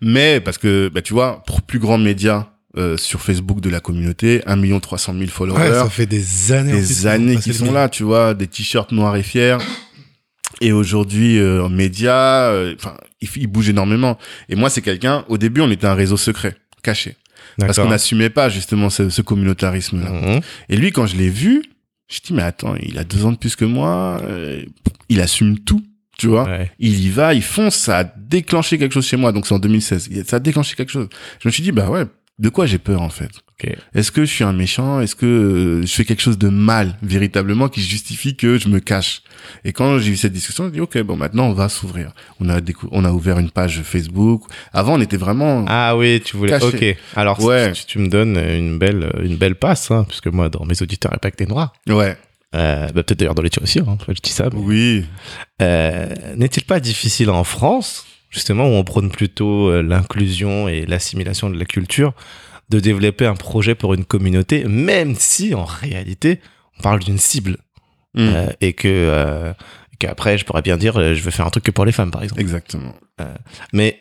mais 0.00 0.40
parce 0.40 0.58
que 0.58 0.88
bah 0.92 1.02
tu 1.02 1.12
vois 1.14 1.42
pour 1.46 1.62
plus 1.62 1.78
grand 1.78 1.98
média 1.98 2.52
euh, 2.78 2.96
sur 2.98 3.20
Facebook 3.22 3.60
de 3.62 3.70
la 3.70 3.80
communauté 3.80 4.42
1 4.46 4.56
million 4.56 4.80
300 4.80 5.14
000 5.14 5.26
followers 5.28 5.58
Ouais, 5.60 5.70
ça 5.72 5.88
fait 5.88 6.04
des 6.04 6.52
années. 6.52 6.72
des 6.72 7.06
années 7.06 7.36
qui 7.36 7.54
sont 7.54 7.72
là, 7.72 7.88
tu 7.88 8.02
vois, 8.02 8.34
des 8.34 8.46
t-shirts 8.46 8.92
noirs 8.92 9.16
et 9.16 9.22
fiers. 9.22 9.56
Et 10.60 10.72
aujourd'hui, 10.72 11.38
euh, 11.38 11.64
en 11.64 11.70
médias, 11.70 12.50
euh, 12.50 12.74
enfin, 12.78 12.94
il, 13.22 13.28
il 13.36 13.46
bouge 13.46 13.70
énormément. 13.70 14.18
Et 14.50 14.56
moi, 14.56 14.68
c'est 14.68 14.82
quelqu'un. 14.82 15.24
Au 15.28 15.38
début, 15.38 15.62
on 15.62 15.70
était 15.70 15.86
un 15.86 15.94
réseau 15.94 16.18
secret, 16.18 16.54
caché, 16.82 17.16
parce 17.58 17.78
qu'on 17.78 17.88
n'assumait 17.88 18.30
pas 18.30 18.48
justement 18.48 18.90
ce, 18.90 19.08
ce 19.08 19.22
communautarisme-là. 19.22 20.10
Mhm. 20.10 20.40
Et 20.68 20.76
lui, 20.76 20.92
quand 20.92 21.06
je 21.06 21.16
l'ai 21.16 21.30
vu, 21.30 21.62
je 22.08 22.20
dis 22.20 22.32
mais 22.34 22.42
attends, 22.42 22.74
il 22.82 22.98
a 22.98 23.04
deux 23.04 23.24
ans 23.24 23.32
de 23.32 23.36
plus 23.38 23.56
que 23.56 23.64
moi, 23.64 24.20
euh, 24.24 24.62
il 25.08 25.20
assume 25.20 25.58
tout, 25.60 25.82
tu 26.18 26.26
vois. 26.28 26.44
Ouais. 26.44 26.70
Il 26.78 27.00
y 27.04 27.08
va, 27.10 27.34
il 27.34 27.42
fonce, 27.42 27.74
ça 27.76 27.98
a 27.98 28.04
déclenché 28.04 28.78
quelque 28.78 28.92
chose 28.92 29.06
chez 29.06 29.16
moi. 29.16 29.32
Donc 29.32 29.46
c'est 29.46 29.54
en 29.54 29.58
2016, 29.58 30.08
Il- 30.10 30.24
ça 30.24 30.36
a 30.36 30.40
déclenché 30.40 30.74
quelque 30.76 30.92
chose. 30.92 31.08
Je 31.40 31.48
me 31.48 31.52
suis 31.52 31.62
dit 31.62 31.72
bah 31.72 31.88
ouais, 31.90 32.04
de 32.38 32.48
quoi 32.48 32.66
j'ai 32.66 32.78
peur 32.78 33.00
en 33.02 33.08
fait 33.08 33.30
Ok. 33.58 33.74
est-ce 33.94 34.12
que 34.12 34.26
je 34.26 34.30
suis 34.30 34.44
un 34.44 34.52
méchant? 34.52 35.00
Est-ce 35.00 35.16
que 35.16 35.24
euh, 35.24 35.82
je 35.86 35.92
fais 35.94 36.04
quelque 36.04 36.20
chose 36.20 36.36
de 36.36 36.48
mal 36.50 36.96
véritablement 37.02 37.68
qui 37.70 37.80
justifie 37.80 38.36
que 38.36 38.58
je 38.58 38.68
me 38.68 38.80
cache? 38.80 39.22
Et 39.64 39.72
quand 39.72 39.98
j'ai 39.98 40.10
eu 40.12 40.16
cette 40.16 40.34
discussion, 40.34 40.64
j'ai 40.66 40.72
dit 40.72 40.80
ok, 40.80 40.98
bon 41.02 41.16
maintenant 41.16 41.46
on 41.46 41.54
va 41.54 41.70
s'ouvrir. 41.70 42.12
On 42.40 42.50
a 42.50 42.60
on 42.90 43.04
a 43.06 43.12
ouvert 43.12 43.38
une 43.38 43.50
page 43.50 43.80
Facebook. 43.82 44.42
Avant 44.74 44.96
on 44.98 45.00
était 45.00 45.16
vraiment 45.16 45.64
Ah 45.68 45.96
oui, 45.96 46.20
tu 46.22 46.36
voulais. 46.36 46.50
Caché. 46.58 46.66
Ok. 46.92 46.96
Alors, 47.16 47.42
Ouais. 47.42 47.72
tu, 47.72 47.86
tu 47.86 47.98
me 47.98 48.08
donnes 48.08 48.36
une 48.36 48.78
belle, 48.78 49.10
une 49.22 49.36
belle 49.36 49.54
passe, 49.54 49.90
hein, 49.90 50.04
puisque 50.06 50.26
moi, 50.26 50.50
dans 50.50 50.66
mes 50.66 50.80
auditeurs, 50.82 51.12
il 51.12 51.14
n'y 51.14 51.16
a 51.16 51.20
pas 51.20 51.30
que 51.30 51.36
des 51.42 51.46
noirs. 51.46 51.72
ouais, 51.88 52.16
Euh, 52.54 52.86
bah, 52.88 53.02
peut-être 53.02 53.18
d'ailleurs 53.18 53.34
dans 53.34 53.42
les 53.42 53.50
tiens 53.50 53.62
aussi, 53.62 53.80
hein, 53.80 53.96
je 54.08 54.12
dis 54.22 54.30
ça. 54.30 54.48
mais- 54.52 54.58
oui, 54.60 55.04
Euh, 55.62 56.08
N'est-il 56.36 56.64
pas 56.64 56.80
difficile 56.80 57.30
en 57.30 57.44
France, 57.44 58.04
justement, 58.30 58.64
où 58.68 58.72
on 58.72 58.84
prône 58.84 59.10
plutôt 59.10 59.68
euh, 59.70 59.82
l'inclusion 59.82 60.68
et 60.68 60.84
l'assimilation 60.86 61.48
de 61.50 61.58
la 61.58 61.64
culture, 61.64 62.12
de 62.68 62.80
développer 62.80 63.26
un 63.26 63.36
projet 63.36 63.74
pour 63.74 63.94
une 63.94 64.04
communauté, 64.04 64.64
même 64.64 65.14
si 65.14 65.54
en 65.54 65.64
réalité 65.64 66.40
on 66.78 66.82
parle 66.82 67.00
d'une 67.00 67.18
cible 67.18 67.58
Mm. 68.14 68.20
euh, 68.34 68.46
et 68.62 68.72
que 68.72 68.88
euh, 68.88 69.52
qu'après 69.98 70.38
je 70.38 70.46
pourrais 70.46 70.62
bien 70.62 70.78
dire 70.78 70.94
je 71.14 71.20
veux 71.20 71.30
faire 71.30 71.46
un 71.46 71.50
truc 71.50 71.64
que 71.64 71.70
pour 71.70 71.84
les 71.84 71.92
femmes 71.92 72.10
par 72.10 72.22
exemple. 72.22 72.40
exactement. 72.40 72.94
Mais 73.74 74.00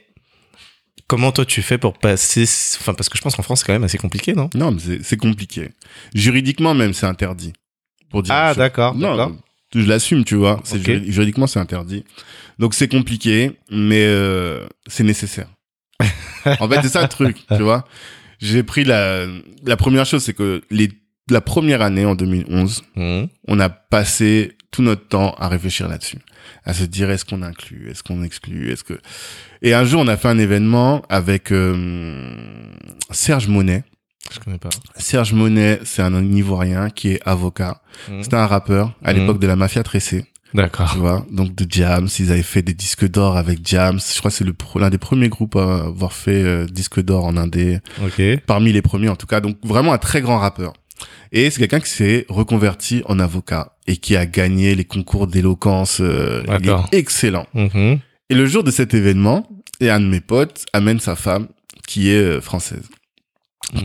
comment 1.08 1.34
toi 1.34 1.46
tu 1.46 1.62
fais 1.62 1.78
pour 1.78 1.98
passer, 2.00 2.44
enfin 2.80 2.94
parce 2.94 3.10
que 3.10 3.18
je 3.18 3.22
pense 3.22 3.36
qu'en 3.36 3.44
France 3.44 3.60
c'est 3.60 3.66
quand 3.66 3.74
même 3.74 3.84
assez 3.84 3.98
compliqué, 3.98 4.34
non? 4.34 4.50
Non, 4.56 4.72
mais 4.72 5.00
c'est- 5.04 5.18
compliqué. 5.18 5.72
Juridiquement 6.14 6.74
même 6.74 6.94
c'est 6.94 7.06
interdit. 7.06 7.52
Pour 8.10 8.24
dire 8.24 8.34
Ah 8.34 8.54
d'accord, 8.56 8.96
Non. 8.96 9.38
Je 9.82 9.88
l'assume, 9.88 10.24
tu 10.26 10.36
vois. 10.36 10.62
C'est 10.64 10.78
Ok. 10.78 10.84
juri- 10.86 11.12
juridiquement 11.12 11.48
c'est 11.48 11.60
interdit. 11.60 12.04
Donc 12.60 12.74
c'est 12.74 12.88
compliqué, 12.88 13.52
mais 13.72 14.04
euh, 14.06 14.66
c'est 14.88 15.04
nécessaire. 15.04 15.48
en 16.60 16.68
fait, 16.70 16.82
c'est 16.84 16.90
ça 16.90 17.02
le 17.02 17.08
truc, 17.08 17.38
tu 17.56 17.62
vois. 17.64 17.86
J'ai 18.40 18.64
pris 18.64 18.84
la 18.84 19.26
la 19.66 19.78
première 19.78 20.06
chose, 20.06 20.24
c'est 20.24 20.34
que 20.34 20.62
les 20.70 20.90
la 21.30 21.42
première 21.42 21.82
année 21.82 22.06
en 22.06 22.14
2011, 22.16 22.84
Mhm. 22.96 23.28
on 23.48 23.60
a 23.60 23.70
passé 23.70 24.52
tout 24.72 24.82
notre 24.84 25.08
temps 25.08 25.34
à 25.40 25.48
réfléchir 25.48 25.88
là-dessus, 25.88 26.18
à 26.66 26.74
se 26.74 26.84
dire 26.84 27.10
est-ce 27.10 27.24
qu'on 27.26 27.42
inclut, 27.42 27.90
est-ce 27.90 28.04
qu'on 28.04 28.22
exclut, 28.24 28.72
est-ce 28.72 28.84
que 28.84 29.00
et 29.62 29.74
un 29.74 29.86
jour 29.86 30.02
on 30.02 30.08
a 30.08 30.18
fait 30.18 30.28
un 30.28 30.38
événement 30.38 31.02
avec 31.10 31.52
euh, 31.52 32.36
Serge 33.12 33.48
Monet. 33.48 33.84
Je 34.34 34.40
connais 34.40 34.58
pas. 34.58 34.70
Serge 34.98 35.34
Monet, 35.34 35.80
c'est 35.84 36.02
un 36.02 36.14
Ivoirien 36.34 36.90
qui 36.90 37.10
est 37.12 37.22
avocat. 37.26 37.82
Mhm. 38.10 38.24
C'était 38.24 38.36
un 38.36 38.48
rappeur 38.48 38.94
à 39.04 39.14
Mhm. 39.14 39.20
l'époque 39.20 39.40
de 39.40 39.48
la 39.48 39.56
mafia 39.56 39.84
tressée, 39.84 40.26
D'accord. 40.54 40.92
tu 40.92 40.98
vois. 41.00 41.26
Donc 41.32 41.56
de 41.56 41.66
Jams, 41.70 42.08
ils 42.20 42.32
avaient 42.32 42.42
fait 42.44 42.62
des 42.62 42.74
disques 42.74 43.08
d'or 43.10 43.38
avec 43.38 43.60
Jams. 43.66 44.00
Je 44.00 44.18
crois 44.20 44.32
que 44.32 44.38
c'est 44.38 44.46
l'un 44.80 44.90
des 44.90 44.98
premiers 44.98 45.30
groupes 45.30 45.56
à 45.56 45.86
avoir 45.86 46.12
fait 46.14 46.44
euh, 46.44 46.66
disque 46.66 47.02
d'or 47.02 47.26
en 47.26 47.38
indé, 47.38 47.80
Ok. 48.04 48.22
parmi 48.46 48.72
les 48.74 48.82
premiers 48.82 49.10
en 49.10 49.16
tout 49.16 49.28
cas. 49.28 49.40
Donc 49.42 49.58
vraiment 49.64 49.94
un 49.94 49.98
très 49.98 50.22
grand 50.22 50.40
rappeur. 50.40 50.74
Et 51.32 51.50
c'est 51.50 51.60
quelqu'un 51.60 51.80
qui 51.82 51.90
s'est 51.90 52.26
reconverti 52.30 53.04
en 53.06 53.20
avocat 53.20 53.74
et 53.88 53.98
qui 53.98 54.16
a 54.16 54.26
gagné 54.26 54.76
les 54.76 54.86
concours 54.86 55.28
d'éloquence. 55.28 56.00
euh, 56.02 56.44
il 56.62 56.70
est 56.70 56.98
excellent. 56.98 57.46
Mhm. 57.54 58.00
Et 58.30 58.34
le 58.36 58.46
jour 58.48 58.64
de 58.64 58.72
cet 58.72 58.94
événement, 58.94 59.48
et 59.82 59.90
un 59.92 60.00
de 60.00 60.06
mes 60.08 60.22
potes 60.22 60.66
amène 60.74 61.00
sa 61.00 61.16
femme 61.16 61.48
qui 61.88 62.10
est 62.10 62.16
euh, 62.22 62.42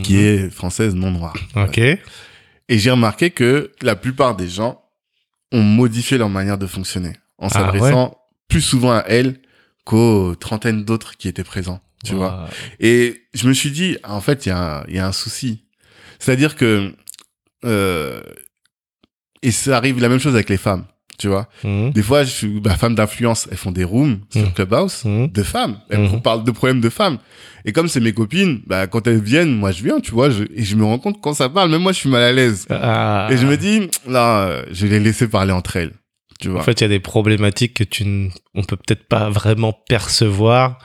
qui 0.03 0.15
Mhm. 0.15 0.19
est 0.21 0.49
française 0.49 0.95
non 0.95 1.11
noire. 1.11 1.35
Ok. 1.55 1.77
Et 1.77 1.99
j'ai 2.69 2.91
remarqué 2.91 3.31
que 3.31 3.71
la 3.81 3.95
plupart 3.95 4.35
des 4.35 4.47
gens 4.47 4.81
ont 5.51 5.61
modifié 5.63 6.17
leur 6.17 6.29
manière 6.29 6.57
de 6.57 6.67
fonctionner 6.67 7.13
en 7.37 7.47
Ah 7.47 7.49
s'adressant 7.49 8.17
plus 8.47 8.61
souvent 8.61 8.91
à 8.93 9.03
elle 9.07 9.39
qu'aux 9.85 10.35
trentaines 10.35 10.85
d'autres 10.85 11.17
qui 11.17 11.27
étaient 11.27 11.43
présents, 11.43 11.81
tu 12.05 12.13
vois. 12.13 12.47
Et 12.79 13.23
je 13.33 13.47
me 13.47 13.53
suis 13.53 13.71
dit, 13.71 13.97
en 14.03 14.21
fait, 14.21 14.45
il 14.45 14.49
y, 14.49 14.51
a 14.51 14.79
un- 14.81 14.85
y 14.87 14.99
a 14.99 15.07
un 15.07 15.11
souci. 15.11 15.63
C'est-à-dire 16.19 16.55
que... 16.55 16.93
Euh, 17.65 18.21
et 19.41 19.51
ça 19.51 19.75
arrive 19.77 19.99
la 19.99 20.07
même 20.09 20.19
chose 20.19 20.35
avec 20.35 20.49
les 20.49 20.57
femmes, 20.57 20.85
tu 21.21 21.27
vois. 21.27 21.47
Mhm. 21.63 21.91
Des 21.91 22.01
fois, 22.01 22.23
je 22.23 22.31
suis 22.31 22.61
femme 22.77 22.95
d'influence, 22.95 23.47
elles 23.51 23.57
font 23.57 23.71
des 23.71 23.83
rooms 23.83 24.19
sur 24.31 24.41
Mhm. 24.41 24.53
Clubhouse 24.53 25.05
Mhm. 25.05 25.27
de 25.31 25.43
femmes. 25.43 25.77
Elles 25.89 25.99
Mhm. 25.99 26.11
me 26.15 26.19
parlent 26.19 26.43
de 26.43 26.51
problèmes 26.51 26.81
de 26.81 26.89
femmes. 26.89 27.17
Et 27.63 27.71
comme 27.73 27.87
c'est 27.87 27.99
mes 27.99 28.11
copines, 28.13 28.61
bah, 28.65 28.87
quand 28.87 29.05
elles 29.07 29.21
viennent, 29.21 29.55
moi 29.55 29.71
je 29.71 29.83
viens, 29.83 29.99
tu 29.99 30.11
vois, 30.11 30.29
je, 30.31 30.43
et 30.55 30.63
je 30.63 30.75
me 30.75 30.83
rends 30.83 30.97
compte 30.99 31.21
quand 31.21 31.33
ça 31.33 31.47
parle, 31.47 31.69
même 31.69 31.81
moi 31.83 31.91
je 31.91 31.99
suis 31.99 32.09
mal 32.09 32.23
à 32.23 32.31
l'aise. 32.31 32.65
Ah. 32.71 33.27
Et 33.31 33.37
je 33.37 33.45
me 33.45 33.55
dis, 33.55 33.89
là, 34.07 34.63
je 34.71 34.87
vais 34.87 34.97
les 34.97 35.03
laisser 35.05 35.27
parler 35.27 35.51
entre 35.51 35.77
elles. 35.77 35.93
Tu 36.39 36.49
vois. 36.49 36.61
En 36.61 36.63
fait, 36.63 36.81
il 36.81 36.83
y 36.83 36.85
a 36.85 36.89
des 36.89 36.99
problématiques 36.99 37.75
que 37.75 37.83
tu 37.83 38.01
n- 38.01 38.31
on 38.55 38.63
peut 38.63 38.75
peut-être 38.75 39.07
pas 39.07 39.29
vraiment 39.29 39.73
percevoir 39.87 40.79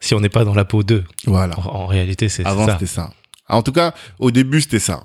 si 0.00 0.14
on 0.14 0.20
n'est 0.20 0.28
pas 0.28 0.44
dans 0.44 0.54
la 0.54 0.64
peau 0.64 0.82
d'eux. 0.82 1.04
voilà. 1.26 1.56
En, 1.60 1.82
en 1.82 1.86
réalité, 1.86 2.28
c'est 2.28 2.42
c'est 2.42 2.48
Avant, 2.48 2.66
ça. 2.66 2.72
c'était 2.72 2.86
ça. 2.86 3.12
En 3.48 3.62
tout 3.62 3.72
cas, 3.72 3.94
au 4.18 4.30
début, 4.30 4.60
c'était 4.60 4.78
ça. 4.78 5.02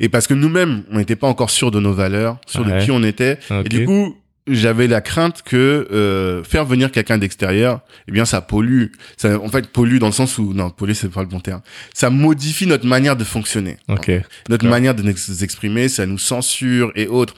Et 0.00 0.08
parce 0.08 0.26
que 0.26 0.34
nous-mêmes, 0.34 0.84
on 0.90 0.96
n'était 0.98 1.16
pas 1.16 1.28
encore 1.28 1.50
sûrs 1.50 1.70
de 1.70 1.80
nos 1.80 1.92
valeurs, 1.92 2.38
sûrs 2.46 2.64
de 2.64 2.70
Ouais. 2.72 2.84
qui 2.84 2.90
on 2.90 3.02
était. 3.02 3.38
Et 3.64 3.68
du 3.68 3.84
coup, 3.84 4.16
j'avais 4.48 4.86
la 4.86 5.00
crainte 5.00 5.42
que 5.42 5.88
euh, 5.92 6.42
faire 6.44 6.64
venir 6.64 6.90
quelqu'un 6.92 7.18
d'extérieur, 7.18 7.80
eh 8.08 8.12
bien, 8.12 8.24
ça 8.24 8.40
pollue. 8.40 8.86
Ça, 9.16 9.38
en 9.40 9.48
fait, 9.48 9.68
pollue 9.68 9.98
dans 9.98 10.06
le 10.06 10.12
sens 10.12 10.38
où, 10.38 10.52
non, 10.52 10.70
polluer, 10.70 10.94
c'est 10.94 11.08
pas 11.08 11.22
le 11.22 11.28
bon 11.28 11.40
terme. 11.40 11.62
Ça 11.94 12.10
modifie 12.10 12.66
notre 12.66 12.86
manière 12.86 13.16
de 13.16 13.24
fonctionner. 13.24 13.76
Ok. 13.88 14.10
Notre 14.48 14.66
manière 14.66 14.94
de 14.94 15.02
nous 15.02 15.42
exprimer, 15.42 15.88
ça 15.88 16.06
nous 16.06 16.18
censure 16.18 16.92
et 16.94 17.06
autres. 17.08 17.34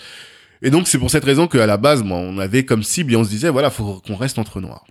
Et 0.60 0.70
donc, 0.70 0.88
c'est 0.88 0.98
pour 0.98 1.10
cette 1.10 1.24
raison 1.24 1.46
qu'à 1.46 1.66
la 1.66 1.76
base, 1.76 2.02
moi, 2.02 2.18
on 2.18 2.38
avait 2.38 2.64
comme 2.64 2.82
cible 2.82 3.12
et 3.12 3.16
on 3.16 3.24
se 3.24 3.30
disait, 3.30 3.48
voilà, 3.48 3.70
faut 3.70 4.02
qu'on 4.06 4.16
reste 4.16 4.38
entre 4.38 4.60
noirs. 4.60 4.84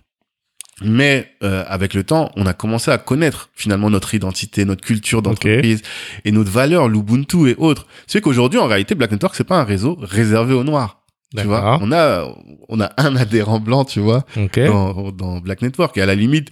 Mais 0.82 1.32
euh, 1.42 1.64
avec 1.66 1.92
le 1.94 2.04
temps, 2.04 2.30
on 2.36 2.46
a 2.46 2.52
commencé 2.52 2.90
à 2.90 2.98
connaître 2.98 3.50
finalement 3.54 3.90
notre 3.90 4.14
identité, 4.14 4.64
notre 4.64 4.82
culture 4.84 5.22
d'entreprise 5.22 5.82
et 6.24 6.30
notre 6.30 6.50
valeur, 6.50 6.88
l'Ubuntu 6.88 7.50
et 7.50 7.56
autres. 7.58 7.86
C'est 8.06 8.20
qu'aujourd'hui, 8.20 8.60
en 8.60 8.66
réalité, 8.66 8.94
Black 8.94 9.10
Network, 9.10 9.34
c'est 9.34 9.42
pas 9.44 9.58
un 9.58 9.64
réseau 9.64 9.96
réservé 10.00 10.54
aux 10.54 10.64
noirs. 10.64 11.02
Tu 11.36 11.42
vois, 11.42 11.78
on 11.82 11.92
a 11.92 12.26
on 12.68 12.80
a 12.80 12.90
un 12.96 13.14
adhérent 13.16 13.60
blanc, 13.60 13.84
tu 13.84 14.00
vois, 14.00 14.24
Ok. 14.36 14.58
dans, 14.64 15.10
dans 15.12 15.40
Black 15.40 15.62
Network. 15.62 15.98
Et 15.98 16.00
à 16.02 16.06
la 16.06 16.14
limite, 16.14 16.48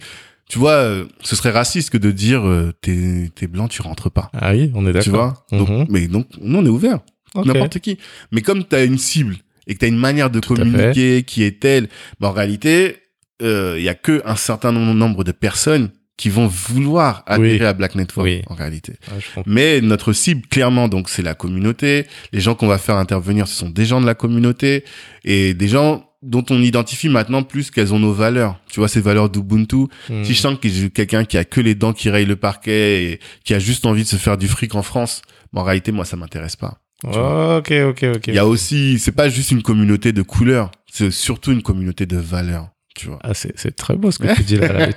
tu 0.49 0.59
vois, 0.59 0.71
euh, 0.73 1.05
ce 1.23 1.35
serait 1.35 1.49
raciste 1.51 1.89
que 1.89 1.97
de 1.97 2.11
dire 2.11 2.45
euh, 2.47 2.73
t'es 2.81 3.31
t'es 3.33 3.47
blanc, 3.47 3.67
tu 3.67 3.81
rentres 3.81 4.11
pas. 4.11 4.29
Ah 4.33 4.51
oui, 4.51 4.71
on 4.75 4.85
est 4.85 4.93
d'accord. 4.93 5.03
Tu 5.03 5.09
vois? 5.09 5.45
Donc, 5.51 5.69
Mhm. 5.69 5.85
mais 5.89 6.07
donc, 6.07 6.27
nous 6.41 6.59
on 6.59 6.65
est 6.65 6.69
ouvert 6.69 6.99
Ok. 7.33 7.45
n'importe 7.47 7.79
qui. 7.79 7.97
Mais 8.31 8.41
comme 8.41 8.65
tu 8.65 8.75
as 8.75 8.83
une 8.83 8.97
cible 8.99 9.37
et 9.67 9.73
que 9.73 9.79
tu 9.79 9.85
as 9.85 9.87
une 9.87 9.97
manière 9.97 10.29
de 10.29 10.39
Tout 10.39 10.53
communiquer 10.53 11.23
qui 11.23 11.43
est 11.43 11.59
telle, 11.59 11.87
bah, 12.19 12.27
en 12.29 12.31
réalité, 12.33 12.97
il 13.41 13.81
y 13.81 13.89
a 13.89 13.93
que 13.95 14.21
un 14.25 14.35
certain 14.35 14.71
nombre 14.71 15.23
de 15.23 15.31
personnes 15.31 15.89
qui 16.17 16.29
vont 16.29 16.47
vouloir 16.47 17.21
adhérer 17.27 17.59
Oui. 17.59 17.65
à 17.65 17.73
Black 17.73 17.93
Network 17.93 18.25
Oui. 18.25 18.41
en 18.47 18.55
réalité. 18.55 18.93
Comprends. 19.35 19.43
Mais 19.45 19.81
notre 19.81 20.13
cible, 20.13 20.47
clairement, 20.47 20.87
donc 20.87 21.09
c'est 21.09 21.21
la 21.21 21.35
communauté. 21.35 22.07
Les 22.33 22.39
gens 22.39 22.55
qu'on 22.55 22.65
va 22.67 22.79
faire 22.79 22.95
intervenir, 22.97 23.47
ce 23.47 23.53
sont 23.55 23.69
des 23.69 23.85
gens 23.85 24.01
de 24.01 24.07
la 24.07 24.15
communauté 24.15 24.83
et 25.25 25.53
des 25.53 25.67
gens 25.67 26.03
dont 26.23 26.43
on 26.49 26.59
identifie 26.63 27.09
maintenant 27.09 27.43
plus 27.43 27.69
qu'elles 27.69 27.93
ont 27.93 27.99
nos 27.99 28.13
valeurs. 28.13 28.59
Tu 28.67 28.79
vois, 28.79 28.87
ces 28.87 28.99
valeurs 29.01 29.29
d'Ubuntu. 29.29 29.85
Mhm. 30.09 30.25
Si 30.25 30.33
je 30.33 30.39
sens 30.39 30.57
que 30.59 30.67
j'ai 30.67 30.89
quelqu'un 30.89 31.23
qui 31.23 31.37
a 31.37 31.43
que 31.45 31.61
les 31.61 31.75
dents 31.75 31.93
qui 31.93 32.09
rayent 32.09 32.25
le 32.25 32.35
parquet 32.35 33.03
et 33.03 33.19
qui 33.43 33.53
a 33.53 33.59
juste 33.59 33.85
envie 33.85 34.01
de 34.01 34.07
se 34.07 34.15
faire 34.15 34.39
du 34.39 34.47
fric 34.47 34.73
en 34.73 34.81
France, 34.81 35.21
en 35.55 35.61
réalité, 35.63 35.91
moi, 35.91 36.03
ça 36.05 36.17
m'intéresse 36.17 36.55
pas. 36.55 36.79
Ok, 37.03 37.71
ok, 37.71 38.05
ok. 38.15 38.27
Il 38.27 38.33
y 38.33 38.39
a 38.39 38.47
aussi, 38.47 38.97
c'est 38.97 39.11
pas 39.11 39.29
juste 39.29 39.51
une 39.51 39.61
communauté 39.61 40.13
de 40.13 40.23
couleurs, 40.23 40.71
c'est 40.91 41.11
surtout 41.11 41.51
une 41.51 41.61
communauté 41.61 42.07
de 42.07 42.17
valeurs, 42.17 42.69
tu 42.97 43.07
vois. 43.07 43.19
Ah, 43.23 43.33
c'est 43.33 43.75
très 43.75 43.95
beau 43.95 44.11
ce 44.11 44.19
que 44.19 44.33
tu 44.35 44.43
dis 44.43 44.57
là. 44.57 44.87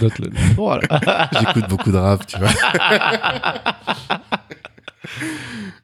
note 0.00 0.18
là. 0.18 1.28
J'écoute 1.38 1.68
beaucoup 1.68 1.90
de 1.92 1.96
rap, 1.98 2.26
tu 2.26 2.38
vois. 2.38 2.48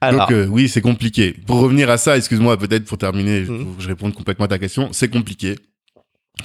Alors, 0.00 0.28
Donc 0.28 0.32
euh, 0.36 0.46
oui, 0.46 0.68
c'est 0.68 0.80
compliqué. 0.80 1.34
Pour 1.46 1.60
revenir 1.60 1.90
à 1.90 1.96
ça, 1.98 2.16
excuse-moi, 2.16 2.56
peut-être 2.58 2.84
pour 2.84 2.98
terminer, 2.98 3.40
Mhm. 3.40 3.64
pour 3.64 3.76
que 3.76 3.82
je 3.82 3.88
réponde 3.88 4.14
complètement 4.14 4.44
à 4.44 4.48
ta 4.48 4.58
question, 4.58 4.90
c'est 4.92 5.08
compliqué, 5.08 5.56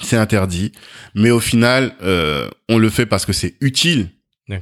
c'est 0.00 0.16
interdit, 0.16 0.72
mais 1.14 1.30
au 1.30 1.40
final, 1.40 1.94
euh, 2.02 2.48
on 2.68 2.78
le 2.78 2.88
fait 2.90 3.06
parce 3.06 3.26
que 3.26 3.32
c'est 3.32 3.54
utile 3.60 4.08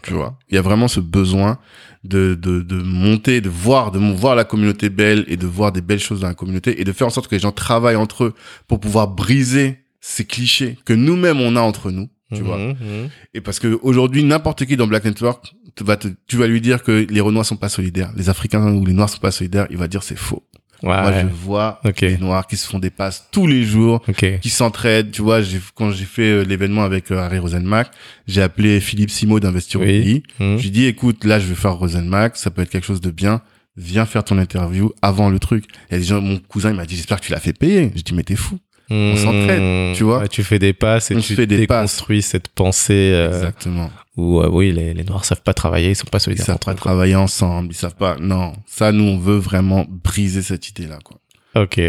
Tu 0.03 0.13
vois, 0.13 0.39
il 0.49 0.55
y 0.55 0.59
a 0.59 0.63
vraiment 0.63 0.89
ce 0.89 1.01
besoin 1.01 1.59
de, 2.05 2.35
de, 2.35 2.61
de 2.61 2.77
monter, 2.83 3.41
de 3.41 3.49
voir, 3.49 3.91
de 3.91 3.99
voir 3.99 4.35
la 4.35 4.45
communauté 4.45 4.89
belle 4.91 5.25
et 5.29 5.37
de 5.37 5.47
voir 5.47 5.73
des 5.73 5.81
belles 5.81 5.99
choses 6.01 6.21
dans 6.21 6.29
la 6.29 6.35
communauté 6.35 6.81
et 6.81 6.85
de 6.85 6.93
faire 6.93 7.07
en 7.07 7.11
sorte 7.11 7.29
que 7.29 7.35
les 7.35 7.41
gens 7.41 7.53
travaillent 7.53 7.97
entre 7.97 8.25
eux 8.25 8.35
pour 8.69 8.79
pouvoir 8.81 9.09
briser 9.09 9.79
ces 10.01 10.25
clichés 10.25 10.79
que 10.85 10.93
nous-mêmes 10.93 11.41
on 11.41 11.57
a 11.57 11.61
entre 11.61 11.91
nous. 11.91 12.09
Tu 12.33 12.43
vois. 12.43 12.59
Mhm, 12.59 12.69
mhm. 12.81 13.09
Et 13.35 13.41
parce 13.41 13.59
que 13.59 13.77
aujourd'hui, 13.83 14.23
n'importe 14.23 14.65
qui 14.65 14.77
dans 14.77 14.87
Black 14.87 15.05
Network, 15.05 15.53
tu 15.75 15.83
vas, 15.83 15.97
te- 15.97 16.07
tu 16.29 16.37
vas 16.37 16.47
lui 16.47 16.61
dire 16.61 16.85
que 16.85 17.05
les 17.11 17.21
Renois 17.21 17.43
sont 17.43 17.57
pas 17.57 17.69
solidaires, 17.69 18.13
les 18.17 18.29
Africains 18.29 18.73
ou 18.73 18.87
les 18.87 18.93
Noirs 18.93 19.09
sont 19.09 19.19
pas 19.19 19.33
solidaires, 19.33 19.67
il 19.71 19.77
va 19.77 19.89
dire 19.89 20.05
c'est 20.05 20.17
faux. 20.19 20.45
Moi, 20.83 21.11
Ouais. 21.11 21.23
je 21.23 21.27
vois 21.27 21.81
Ok. 21.85 22.01
des 22.01 22.17
Noirs 22.19 22.47
qui 22.47 22.57
se 22.57 22.67
font 22.69 22.79
des 22.79 22.89
passes 22.91 23.27
tous 23.33 23.47
les 23.49 23.65
jours, 23.65 24.01
qui 24.41 24.49
s'entraident. 24.49 25.11
Tu 25.11 25.21
vois, 25.23 25.43
j'ai, 25.43 25.61
quand 25.75 25.91
j'ai 25.91 26.05
fait 26.05 26.31
euh, 26.31 26.43
l'événement 26.45 26.85
avec 26.85 27.11
euh, 27.11 27.19
Harry 27.19 27.39
Rosenmack, 27.39 27.91
j'ai 28.29 28.41
appelé 28.43 28.79
Philippe 28.81 29.11
Simo 29.11 29.41
d'Investir 29.41 29.81
au 29.81 29.85
pays. 29.85 30.23
Mhm. 30.39 30.57
Je 30.57 30.63
lui 30.63 30.71
dis, 30.71 30.87
écoute, 30.87 31.25
là, 31.25 31.39
je 31.41 31.47
vais 31.47 31.55
faire 31.57 31.75
Rosenmack, 31.75 32.37
ça 32.37 32.51
peut 32.51 32.63
être 32.63 32.71
quelque 32.71 32.87
chose 32.87 33.01
de 33.03 33.11
bien. 33.11 33.43
Viens 33.77 34.07
faire 34.07 34.25
ton 34.25 34.39
interview 34.39 34.93
avant 35.03 35.31
le 35.31 35.39
truc. 35.39 35.65
Gens, 35.91 36.21
mon 36.21 36.39
cousin, 36.39 36.71
il 36.71 36.77
m'a 36.77 36.87
dit, 36.87 36.97
j'espère 36.97 37.21
que 37.21 37.27
tu 37.27 37.33
l'as 37.33 37.41
fait 37.41 37.53
payer. 37.53 37.91
Je 37.97 38.03
dis, 38.03 38.15
mais 38.15 38.23
t'es 38.23 38.37
fou. 38.37 38.59
On 38.91 39.17
s'entraide, 39.17 39.95
tu 39.97 40.03
vois. 40.05 40.25
Hmm. 40.25 40.29
tu 40.29 40.43
fais 40.43 40.59
des 40.59 40.73
passes 40.73 41.11
et 41.11 41.17
On 41.17 41.21
tu 41.21 41.35
des 41.37 41.47
passes. 41.47 41.59
déconstruis 41.93 42.23
cette 42.23 42.49
pensée 42.49 43.13
euh, 43.15 43.29
Exactement. 43.29 43.91
où, 44.17 44.41
euh, 44.41 44.49
oui, 44.51 44.73
les, 44.73 44.95
les 44.95 45.05
Noirs 45.05 45.25
savent 45.25 45.43
pas 45.43 45.55
travailler, 45.55 45.91
ils 45.91 45.97
sont 45.97 46.07
pas 46.07 46.19
Ils 46.19 46.23
solidaires 46.23 46.47
savent 46.47 46.57
entre 46.57 46.67
pas 46.67 46.75
travailler 46.75 47.15
ensemble. 47.15 47.73
Ils 47.73 47.77
savent 47.77 47.95
pas. 47.95 48.17
Non. 48.21 48.53
Ça, 48.67 48.91
nous, 48.93 49.05
on 49.05 49.19
veut 49.19 49.37
vraiment 49.39 49.87
briser 49.89 50.43
cette 50.43 50.69
idée-là, 50.69 50.99
quoi. 51.05 51.19
Ok, 51.55 51.81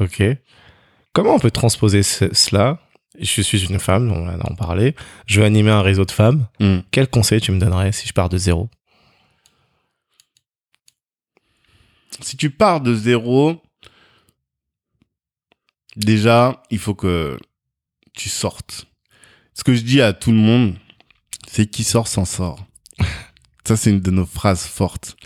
ok. 0.00 0.22
Comment 1.12 1.34
on 1.34 1.38
peut 1.38 1.50
transposer 1.50 2.02
ce- 2.02 2.32
cela? 2.34 2.78
Je 3.18 3.42
suis 3.42 3.64
une 3.66 3.78
femme, 3.80 4.10
on 4.12 4.28
en 4.28 4.38
a 4.40 4.54
parlé. 4.54 4.94
Je 5.26 5.40
veux 5.40 5.46
animer 5.46 5.70
un 5.70 5.82
réseau 5.82 6.04
de 6.04 6.10
femmes. 6.10 6.46
Hmm. 6.60 6.78
Quel 6.90 7.08
conseil 7.08 7.40
tu 7.40 7.52
me 7.52 7.58
donnerais 7.58 7.92
si 7.92 8.06
je 8.06 8.12
pars 8.12 8.28
de 8.28 8.38
zéro? 8.38 8.68
Si 12.20 12.36
tu 12.36 12.50
pars 12.50 12.80
de 12.80 12.94
zéro, 12.94 13.60
déjà, 16.04 16.62
il 16.70 16.78
faut 16.78 16.94
que 16.94 17.38
tu 18.14 18.28
sortes. 18.28 18.86
Ce 19.54 19.62
que 19.64 19.74
je 19.74 19.82
dis 19.82 20.00
à 20.00 20.12
tout 20.12 20.32
le 20.32 20.38
monde, 20.38 20.74
c'est 21.48 21.66
qui 21.66 21.84
sort 21.84 22.08
s'en 22.08 22.24
sort. 22.24 22.64
Ça, 23.66 23.76
c'est 23.76 23.90
une 23.90 24.00
de 24.00 24.10
nos 24.10 24.26
phrases 24.26 24.64
fortes. 24.64 25.16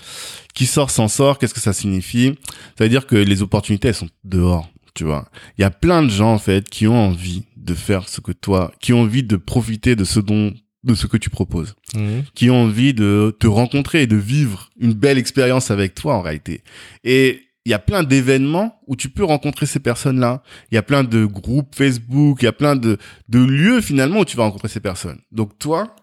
Qui 0.54 0.66
sort 0.66 0.90
s'en 0.90 1.08
sort, 1.08 1.38
qu'est-ce 1.38 1.54
que 1.54 1.60
ça 1.60 1.72
signifie? 1.72 2.34
Ça 2.76 2.84
veut 2.84 2.90
dire 2.90 3.06
que 3.06 3.16
les 3.16 3.42
opportunités, 3.42 3.88
elles 3.88 3.94
sont 3.94 4.10
dehors, 4.22 4.68
tu 4.94 5.04
vois. 5.04 5.28
Il 5.58 5.62
y 5.62 5.64
a 5.64 5.70
plein 5.70 6.02
de 6.02 6.10
gens, 6.10 6.34
en 6.34 6.38
fait, 6.38 6.68
qui 6.68 6.86
ont 6.86 6.96
envie 7.08 7.44
de 7.56 7.74
faire 7.74 8.08
ce 8.08 8.20
que 8.20 8.32
toi, 8.32 8.72
qui 8.80 8.92
ont 8.92 9.00
envie 9.02 9.22
de 9.22 9.36
profiter 9.36 9.96
de 9.96 10.04
ce 10.04 10.20
dont, 10.20 10.52
de 10.84 10.94
ce 10.94 11.06
que 11.06 11.16
tu 11.16 11.30
proposes 11.30 11.74
Mhm. 11.96 12.24
qui 12.34 12.50
ont 12.50 12.62
envie 12.64 12.92
de 12.92 13.34
te 13.40 13.46
rencontrer 13.46 14.02
et 14.02 14.06
de 14.06 14.16
vivre 14.16 14.70
une 14.78 14.92
belle 14.92 15.16
expérience 15.18 15.70
avec 15.70 15.94
toi 15.94 16.16
en 16.16 16.20
réalité. 16.22 16.62
Et 17.04 17.43
il 17.64 17.70
y 17.70 17.74
a 17.74 17.78
plein 17.78 18.02
d'événements 18.02 18.80
où 18.86 18.94
tu 18.96 19.08
peux 19.08 19.24
rencontrer 19.24 19.66
ces 19.66 19.80
personnes-là. 19.80 20.42
Il 20.70 20.74
y 20.74 20.78
a 20.78 20.82
plein 20.82 21.02
de 21.02 21.24
groupes 21.24 21.74
Facebook, 21.74 22.42
il 22.42 22.44
y 22.44 22.48
a 22.48 22.52
plein 22.52 22.76
de, 22.76 22.98
de 23.28 23.38
lieux 23.38 23.80
finalement 23.80 24.20
où 24.20 24.24
tu 24.24 24.36
vas 24.36 24.42
rencontrer 24.44 24.68
ces 24.68 24.80
personnes. 24.80 25.20
Donc 25.32 25.58
toi, 25.58 25.94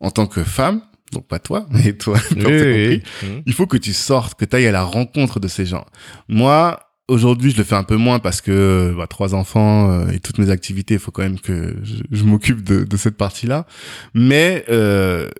en 0.00 0.10
tant 0.10 0.26
que 0.26 0.44
femme, 0.44 0.80
donc 1.12 1.26
pas 1.26 1.38
toi, 1.40 1.66
mais 1.70 1.92
toi, 1.94 2.18
Oui, 2.30 2.42
compris, 2.42 2.88
oui. 2.88 3.02
Mhm. 3.22 3.42
il 3.46 3.52
faut 3.52 3.66
que 3.66 3.76
tu 3.76 3.92
sortes, 3.92 4.38
que 4.38 4.44
tu 4.44 4.54
ailles 4.56 4.68
à 4.68 4.72
la 4.72 4.84
rencontre 4.84 5.40
de 5.40 5.48
ces 5.48 5.66
gens. 5.66 5.86
Moi, 6.28 6.78
aujourd'hui, 7.08 7.50
je 7.50 7.56
le 7.56 7.64
fais 7.64 7.74
un 7.74 7.84
peu 7.84 7.96
moins 7.96 8.20
parce 8.20 8.40
que 8.40 8.94
bah, 8.96 9.08
trois 9.08 9.34
enfants 9.34 9.90
euh, 9.90 10.10
et 10.10 10.20
toutes 10.20 10.38
mes 10.38 10.50
activités, 10.50 10.94
il 10.94 11.00
faut 11.00 11.10
quand 11.10 11.22
même 11.22 11.40
que 11.40 11.76
je, 11.82 11.96
je 12.12 12.22
m'occupe 12.24 12.62
de, 12.62 12.84
de 12.84 12.96
cette 12.96 13.16
partie-là. 13.16 13.66
Mais 14.14 14.64
euh, 14.68 15.30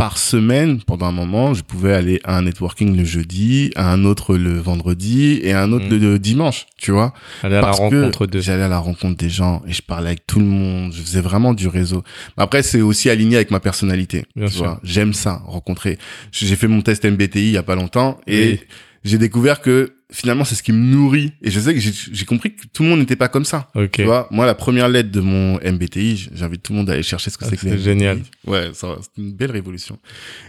par 0.00 0.16
semaine, 0.16 0.80
pendant 0.80 1.04
un 1.04 1.12
moment, 1.12 1.52
je 1.52 1.62
pouvais 1.62 1.92
aller 1.92 2.20
à 2.24 2.38
un 2.38 2.42
networking 2.42 2.96
le 2.96 3.04
jeudi, 3.04 3.70
à 3.76 3.92
un 3.92 4.06
autre 4.06 4.34
le 4.38 4.58
vendredi 4.58 5.38
et 5.42 5.52
à 5.52 5.62
un 5.62 5.72
autre 5.72 5.84
Mm. 5.94 5.98
le, 6.00 6.18
dimanche, 6.18 6.64
tu 6.78 6.90
vois. 6.90 7.12
Aller 7.42 7.56
à 7.56 7.60
la 7.60 7.66
Parce 7.66 7.76
que 7.80 7.82
rencontre 7.82 8.26
de. 8.26 8.40
J'allais 8.40 8.62
à 8.62 8.68
la 8.68 8.78
rencontre 8.78 9.18
des 9.18 9.28
gens 9.28 9.60
et 9.68 9.72
je 9.74 9.82
parlais 9.82 10.06
avec 10.08 10.26
tout 10.26 10.38
le 10.38 10.46
monde. 10.46 10.94
Je 10.94 11.02
faisais 11.02 11.20
vraiment 11.20 11.52
du 11.52 11.68
réseau. 11.68 12.02
Après, 12.38 12.62
c'est 12.62 12.80
aussi 12.80 13.10
aligné 13.10 13.36
avec 13.36 13.50
ma 13.50 13.60
personnalité. 13.60 14.24
Bien 14.34 14.46
tu 14.46 14.54
sûr. 14.54 14.64
vois. 14.64 14.80
J'aime 14.82 15.12
ça, 15.12 15.42
rencontrer. 15.44 15.98
J'ai 16.32 16.56
fait 16.56 16.66
mon 16.66 16.80
test 16.80 17.04
MBTI 17.04 17.40
il 17.48 17.50
y 17.50 17.58
a 17.58 17.62
pas 17.62 17.74
longtemps 17.74 18.18
et 18.26 18.52
Oui. 18.52 18.60
j'ai 19.04 19.18
découvert 19.18 19.60
que 19.60 19.92
finalement, 20.12 20.44
c'est 20.44 20.54
ce 20.54 20.62
qui 20.62 20.72
me 20.72 20.78
nourrit. 20.78 21.32
Et 21.42 21.50
je 21.50 21.60
sais 21.60 21.74
que 21.74 21.80
j'ai 21.80 22.24
compris 22.24 22.54
que 22.54 22.62
tout 22.72 22.82
le 22.82 22.88
monde 22.88 22.98
n'était 23.00 23.16
pas 23.16 23.28
comme 23.28 23.44
ça. 23.44 23.68
Ok. 23.74 23.92
Tu 23.92 24.04
vois, 24.04 24.28
moi, 24.30 24.46
la 24.46 24.54
première 24.54 24.88
lettre 24.88 25.10
de 25.10 25.20
mon 25.20 25.54
MBTI, 25.60 26.30
j'invite 26.34 26.62
tout 26.62 26.72
le 26.72 26.78
monde 26.78 26.90
à 26.90 26.94
aller 26.94 27.02
chercher 27.02 27.30
ce 27.30 27.38
que 27.38 27.44
Ah, 27.44 27.48
c'est 27.50 27.56
que 27.56 27.62
c'est 27.62 27.78
génial. 27.78 28.20
Ouais, 28.46 28.70
ça, 28.74 28.96
c'est 29.00 29.22
une 29.22 29.32
belle 29.32 29.50
révolution. 29.52 29.98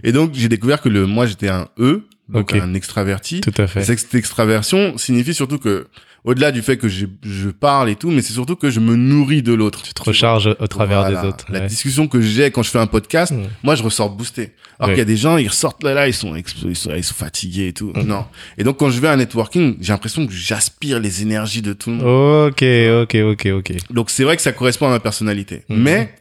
Et 0.04 0.12
donc, 0.12 0.32
j'ai 0.34 0.50
découvert 0.50 0.82
que 0.82 0.90
le, 0.90 1.06
moi, 1.06 1.26
j'étais 1.26 1.50
un 1.50 1.68
E, 1.80 2.04
donc 2.30 2.52
Ok. 2.52 2.56
un 2.62 2.74
extraverti. 2.74 3.42
Tout 3.42 3.54
à 3.58 3.64
Et 3.64 3.68
fait. 3.68 3.84
cette 3.84 4.16
extraversion 4.16 4.98
signifie 4.98 5.34
surtout 5.34 5.58
que, 5.60 5.88
au-delà 6.24 6.52
du 6.52 6.62
fait 6.62 6.78
que 6.78 6.88
je, 6.88 7.06
je 7.24 7.50
parle 7.50 7.90
et 7.90 7.96
tout, 7.96 8.12
mais 8.12 8.22
c'est 8.22 8.34
surtout 8.34 8.56
que 8.56 8.70
je 8.70 8.80
me 8.80 8.96
nourris 8.96 9.42
de 9.42 9.54
l'autre. 9.54 9.82
Tu 9.82 9.94
te 9.94 10.04
recharges 10.04 10.56
au 10.60 10.68
travers 10.68 11.02
Voilà. 11.02 11.22
des 11.22 11.28
autres. 11.28 11.46
La 11.50 11.62
discussion 11.62 12.08
que 12.08 12.22
j'ai 12.22 12.52
quand 12.52 12.62
je 12.64 12.70
fais 12.70 12.80
un 12.80 12.88
podcast, 12.88 13.34
moi, 13.64 13.76
je 13.76 13.84
ressors 13.84 14.10
boosté. 14.12 14.52
Alors 14.80 14.90
qu'il 14.92 15.00
y 15.00 15.02
a 15.02 15.06
des 15.06 15.18
gens, 15.18 15.38
ils 15.38 15.48
ressortent 15.48 15.84
là, 15.84 15.94
là, 15.94 16.08
ils 16.08 16.14
sont, 16.14 16.36
ils 16.36 16.76
sont, 16.76 16.92
ils 16.96 17.04
sont 17.04 17.14
fatigués 17.16 17.68
et 17.68 17.74
tout. 17.74 17.92
Non. 18.06 18.26
Et 18.58 18.64
donc, 18.64 18.78
quand 18.78 18.90
je 18.90 19.00
vais 19.00 19.08
à 19.08 19.12
un 19.14 19.18
networking, 19.18 19.78
j'ai 19.80 19.94
l'impression 19.94 20.26
que 20.28 20.34
j'aspire 20.34 21.00
les 21.00 21.22
énergies 21.22 21.62
de 21.62 21.74
tout 21.74 21.90
le 21.92 21.96
monde. 21.98 22.52
Ok, 22.52 22.64
ok, 22.64 23.16
ok, 23.32 23.48
ok. 23.58 23.94
Donc, 23.94 24.10
c'est 24.10 24.24
vrai 24.24 24.36
que 24.36 24.42
ça 24.42 24.52
correspond 24.52 24.88
à 24.88 24.90
ma 24.92 25.00
personnalité. 25.00 25.64
Mhm. 25.70 25.78
Mais, 25.82 26.14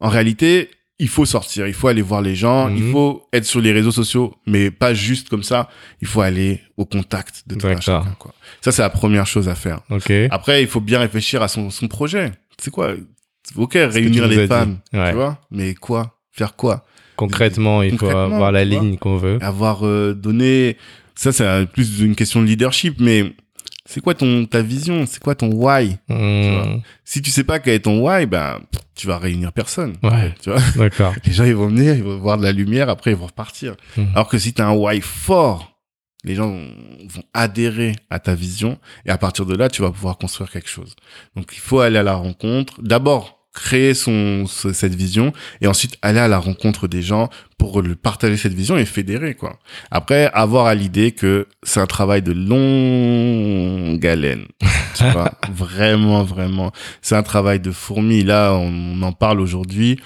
en 0.00 0.08
réalité, 0.08 0.70
il 0.98 1.08
faut 1.08 1.24
sortir, 1.24 1.66
il 1.66 1.74
faut 1.74 1.88
aller 1.88 2.02
voir 2.02 2.22
les 2.22 2.34
gens, 2.36 2.68
Mhm. 2.70 2.76
il 2.76 2.92
faut 2.92 3.26
être 3.32 3.44
sur 3.44 3.60
les 3.60 3.72
réseaux 3.72 3.90
sociaux, 3.90 4.34
mais 4.46 4.70
pas 4.70 4.94
juste 4.94 5.28
comme 5.28 5.42
ça. 5.42 5.68
Il 6.00 6.06
faut 6.06 6.20
aller 6.20 6.60
au 6.76 6.84
contact 6.84 7.42
de 7.46 7.56
tout 7.56 7.66
un 7.66 7.80
chacun, 7.80 8.14
quoi. 8.18 8.32
Ça, 8.60 8.70
c'est 8.72 8.82
la 8.82 8.90
première 8.90 9.26
chose 9.26 9.48
à 9.48 9.54
faire. 9.54 9.80
Ok. 9.90 10.12
Après, 10.30 10.62
il 10.62 10.68
faut 10.68 10.80
bien 10.80 11.00
réfléchir 11.00 11.42
à 11.42 11.48
son, 11.48 11.70
son 11.70 11.88
projet. 11.88 12.32
C'est 12.58 12.70
quoi? 12.70 12.92
Ok, 13.56 13.72
réunir 13.74 14.26
les 14.28 14.46
femmes, 14.46 14.78
Ouais. 14.92 15.10
tu 15.10 15.16
vois 15.16 15.38
Mais 15.50 15.74
quoi? 15.74 16.18
Faire 16.32 16.54
quoi? 16.56 16.84
Concrètement, 17.16 17.82
il 17.82 17.96
faut 17.98 18.08
avoir 18.08 18.50
la 18.52 18.64
ligne 18.64 18.96
qu'on 18.96 19.16
veut. 19.16 19.38
Avoir 19.42 19.86
euh, 19.86 20.14
donné... 20.14 20.76
Ça, 21.16 21.30
c'est 21.30 21.66
plus 21.72 22.00
une 22.00 22.16
question 22.16 22.40
de 22.42 22.46
leadership, 22.46 22.96
mais 22.98 23.34
c'est 23.86 24.00
quoi 24.00 24.14
ton 24.14 24.46
ta 24.46 24.62
vision? 24.62 25.04
C'est 25.06 25.22
quoi 25.22 25.34
ton 25.34 25.50
why? 25.52 25.98
Hmm, 26.08 26.78
Si 27.04 27.20
tu 27.22 27.30
sais 27.30 27.44
pas 27.44 27.58
quel 27.58 27.74
est 27.74 27.80
ton 27.80 28.00
why, 28.06 28.26
ben, 28.26 28.60
tu 28.94 29.06
vas 29.06 29.18
réunir 29.18 29.52
personne. 29.52 29.96
Ouais. 30.02 30.34
Tu 30.42 30.50
vois? 30.50 30.60
D'accord. 30.76 31.14
Les 31.24 31.32
gens, 31.32 31.44
ils 31.44 31.54
vont 31.54 31.68
venir, 31.68 31.94
ils 31.94 32.02
vont 32.02 32.18
voir 32.18 32.38
de 32.38 32.42
la 32.44 32.52
lumière, 32.52 32.88
après, 32.88 33.10
ils 33.10 33.16
vont 33.16 33.26
repartir. 33.26 33.74
Mhm. 33.96 34.08
Alors 34.14 34.28
que 34.28 34.38
si 34.38 34.52
tu 34.54 34.62
as 34.62 34.68
un 34.68 34.74
why 34.74 35.00
fort, 35.00 35.70
les 36.24 36.34
gens 36.34 36.48
vont 36.50 37.22
adhérer 37.34 37.92
à 38.08 38.18
ta 38.18 38.34
vision 38.34 38.78
et 39.04 39.10
à 39.10 39.18
partir 39.18 39.44
de 39.44 39.54
là, 39.54 39.68
tu 39.68 39.82
vas 39.82 39.90
pouvoir 39.90 40.16
construire 40.16 40.50
quelque 40.50 40.70
chose. 40.70 40.96
Donc, 41.36 41.50
il 41.52 41.60
faut 41.60 41.80
aller 41.80 41.98
à 41.98 42.02
la 42.02 42.14
rencontre. 42.14 42.80
D'abord, 42.80 43.43
créer 43.54 43.94
son, 43.94 44.46
ce- 44.46 44.72
cette 44.72 44.94
vision 44.94 45.32
et 45.60 45.66
ensuite 45.68 45.96
aller 46.02 46.18
à 46.18 46.28
la 46.28 46.38
rencontre 46.38 46.88
des 46.88 47.00
gens 47.02 47.30
pour 47.56 47.80
le 47.80 47.94
partager 47.94 48.36
cette 48.36 48.52
vision 48.52 48.76
et 48.76 48.84
fédérer, 48.84 49.34
quoi. 49.34 49.58
Après, 49.90 50.28
avoir 50.34 50.66
à 50.66 50.74
l'idée 50.74 51.12
que 51.12 51.46
c'est 51.62 51.80
un 51.80 51.86
travail 51.86 52.20
de 52.20 52.32
longue 52.32 54.04
haleine. 54.06 54.44
tu 54.96 55.04
vois, 55.12 55.32
vraiment, 55.52 56.24
vraiment. 56.24 56.72
C'est 57.02 57.16
un 57.16 57.22
travail 57.22 57.60
de 57.60 57.70
fourmi. 57.70 58.24
Là, 58.24 58.54
on 58.54 59.00
en 59.02 59.12
parle 59.12 59.40
aujourd'hui. 59.40 59.98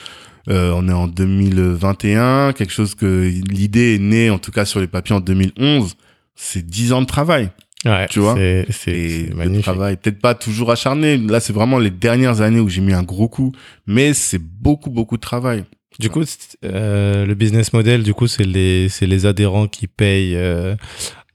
Euh, 0.48 0.72
on 0.74 0.88
est 0.88 0.92
en 0.92 1.08
2021, 1.08 2.52
quelque 2.54 2.72
chose 2.72 2.94
que 2.94 3.30
l'idée 3.50 3.96
est 3.96 3.98
née, 3.98 4.30
en 4.30 4.38
tout 4.38 4.50
cas 4.50 4.64
sur 4.64 4.80
les 4.80 4.86
papiers 4.86 5.14
en 5.14 5.20
2011. 5.20 5.94
C'est 6.34 6.64
10 6.64 6.92
ans 6.92 7.00
de 7.02 7.06
travail. 7.06 7.50
Ouais, 7.88 8.06
Tu 8.08 8.18
vois 8.20 8.34
c'est- 8.34 8.66
magnifique. 9.34 9.62
travail, 9.64 9.96
peut-être 9.96 10.20
pas 10.20 10.34
toujours 10.34 10.70
acharné. 10.70 11.16
Là, 11.16 11.40
c'est 11.40 11.52
vraiment 11.52 11.78
les 11.78 11.90
dernières 11.90 12.40
années 12.42 12.60
où 12.60 12.68
j'ai 12.68 12.80
mis 12.82 12.92
un 12.92 13.02
gros 13.02 13.28
coup. 13.28 13.52
Mais 13.86 14.12
c'est 14.14 14.38
beaucoup, 14.40 14.90
beaucoup 14.90 15.16
de 15.16 15.22
travail. 15.22 15.64
Du 15.98 16.10
coup, 16.10 16.22
euh, 16.64 17.26
le 17.26 17.34
business 17.34 17.72
model, 17.72 18.02
du 18.04 18.14
coup, 18.14 18.26
c'est 18.28 18.44
les, 18.44 18.88
les 19.00 19.26
adhérents 19.26 19.66
qui 19.66 19.86
payent 19.88 20.36
euh, 20.36 20.76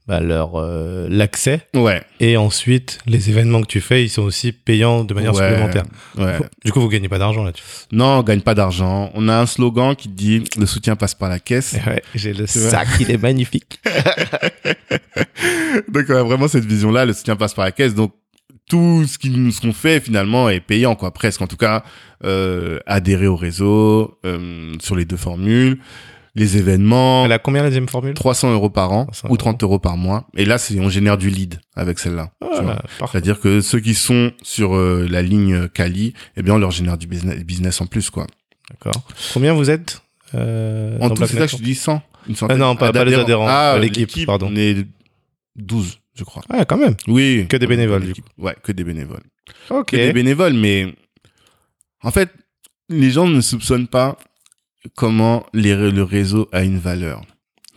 bah, 0.06 0.20
leur 0.20 0.52
euh, 0.56 1.06
l'accès 1.10 1.62
Ouais. 1.74 2.02
et 2.20 2.36
ensuite 2.36 2.98
les 3.06 3.30
événements 3.30 3.62
que 3.62 3.66
tu 3.66 3.80
fais, 3.80 4.04
ils 4.04 4.10
sont 4.10 4.22
aussi 4.22 4.52
payants 4.52 5.04
de 5.04 5.14
manière 5.14 5.34
Ouais. 5.34 5.48
supplémentaire. 5.48 5.84
Ouais. 6.18 6.38
Du 6.64 6.72
coup, 6.72 6.80
vous 6.80 6.88
gagnez 6.88 7.08
pas 7.08 7.18
d'argent 7.18 7.42
là-dessus. 7.42 7.64
Non, 7.92 8.18
on 8.18 8.22
gagne 8.22 8.40
pas 8.42 8.54
d'argent. 8.54 9.10
On 9.14 9.28
a 9.28 9.36
un 9.38 9.46
slogan 9.46 9.96
qui 9.96 10.08
dit 10.08 10.44
le 10.58 10.66
soutien 10.66 10.96
passe 10.96 11.14
par 11.14 11.28
la 11.28 11.38
caisse. 11.38 11.76
Ouais, 11.86 12.02
j'ai 12.14 12.32
le 12.34 12.46
Tu 12.46 12.58
sac, 12.58 12.88
il 13.00 13.10
est 13.10 13.18
magnifique. 13.22 13.80
Donc 15.88 16.04
on 16.08 16.16
a 16.16 16.22
vraiment 16.22 16.48
cette 16.48 16.64
vision-là, 16.64 17.04
le 17.04 17.12
soutien 17.12 17.36
passe 17.36 17.54
par 17.54 17.64
la 17.64 17.72
caisse. 17.72 17.94
Donc 17.94 18.12
tout 18.68 19.04
ce 19.06 19.18
qui 19.18 19.30
nous 19.30 19.50
sont 19.52 19.72
fait 19.72 20.00
finalement 20.00 20.48
est 20.48 20.60
payant, 20.60 20.94
quoi, 20.94 21.12
presque. 21.12 21.42
En 21.42 21.46
tout 21.46 21.56
cas, 21.56 21.82
euh, 22.24 22.78
adhérer 22.86 23.26
au 23.26 23.36
réseau 23.36 24.18
euh, 24.24 24.72
sur 24.80 24.96
les 24.96 25.04
deux 25.04 25.16
formules, 25.18 25.78
les 26.34 26.56
événements, 26.56 27.24
Elle 27.26 27.32
a 27.32 27.38
combien 27.38 27.62
la 27.62 27.68
deuxième 27.68 27.88
formule? 27.88 28.14
300 28.14 28.52
euros 28.52 28.70
par 28.70 28.92
an 28.92 29.06
300 29.06 29.28
ou 29.30 29.36
30 29.36 29.62
euros 29.62 29.78
par 29.78 29.96
mois. 29.96 30.26
Et 30.36 30.44
là, 30.44 30.58
c'est 30.58 30.78
on 30.80 30.88
génère 30.88 31.16
du 31.16 31.30
lead 31.30 31.60
avec 31.76 31.98
celle-là. 31.98 32.30
Ah. 32.40 32.82
C'est-à-dire 33.10 33.40
que 33.40 33.60
ceux 33.60 33.80
qui 33.80 33.94
sont 33.94 34.32
sur 34.42 34.74
euh, 34.74 35.06
la 35.08 35.22
ligne 35.22 35.68
Cali, 35.68 36.14
eh 36.36 36.42
bien, 36.42 36.54
on 36.54 36.58
leur 36.58 36.72
génère 36.72 36.98
du 36.98 37.06
business, 37.06 37.38
business 37.44 37.80
en 37.80 37.86
plus, 37.86 38.10
quoi. 38.10 38.26
D'accord. 38.70 39.02
Combien 39.32 39.52
vous 39.52 39.70
êtes 39.70 40.02
euh, 40.34 40.98
En 41.00 41.10
tout, 41.10 41.24
c'est 41.26 41.36
ça 41.36 41.46
que 41.46 41.56
je 41.56 41.62
dis 41.62 41.74
100. 41.74 42.02
Une 42.28 42.34
Ah 42.48 42.56
non, 42.56 42.74
pas, 42.76 42.92
pas 42.92 43.04
les 43.04 43.14
adhérents, 43.14 43.46
Ah, 43.48 43.78
l'équipe, 43.78 44.26
pardon. 44.26 44.48
On 44.50 44.56
est 44.56 44.86
12, 45.56 46.00
je 46.14 46.24
crois. 46.24 46.42
Ah, 46.48 46.64
quand 46.64 46.78
même. 46.78 46.96
Oui. 47.06 47.46
Que 47.48 47.56
des 47.56 47.66
bénévoles, 47.66 48.02
du 48.02 48.08
L'équipe. 48.08 48.26
Ouais, 48.38 48.56
que 48.62 48.72
des 48.72 48.84
bénévoles. 48.84 49.22
Ok. 49.70 49.90
Que 49.90 49.96
des 49.96 50.12
bénévoles, 50.12 50.54
mais 50.54 50.94
en 52.02 52.10
fait, 52.10 52.30
les 52.88 53.10
gens 53.10 53.26
ne 53.28 53.40
soupçonnent 53.40 53.88
pas 53.88 54.16
comment 54.94 55.46
les, 55.52 55.74
le 55.90 56.02
réseau 56.02 56.48
a 56.52 56.62
une 56.62 56.78
valeur. 56.78 57.22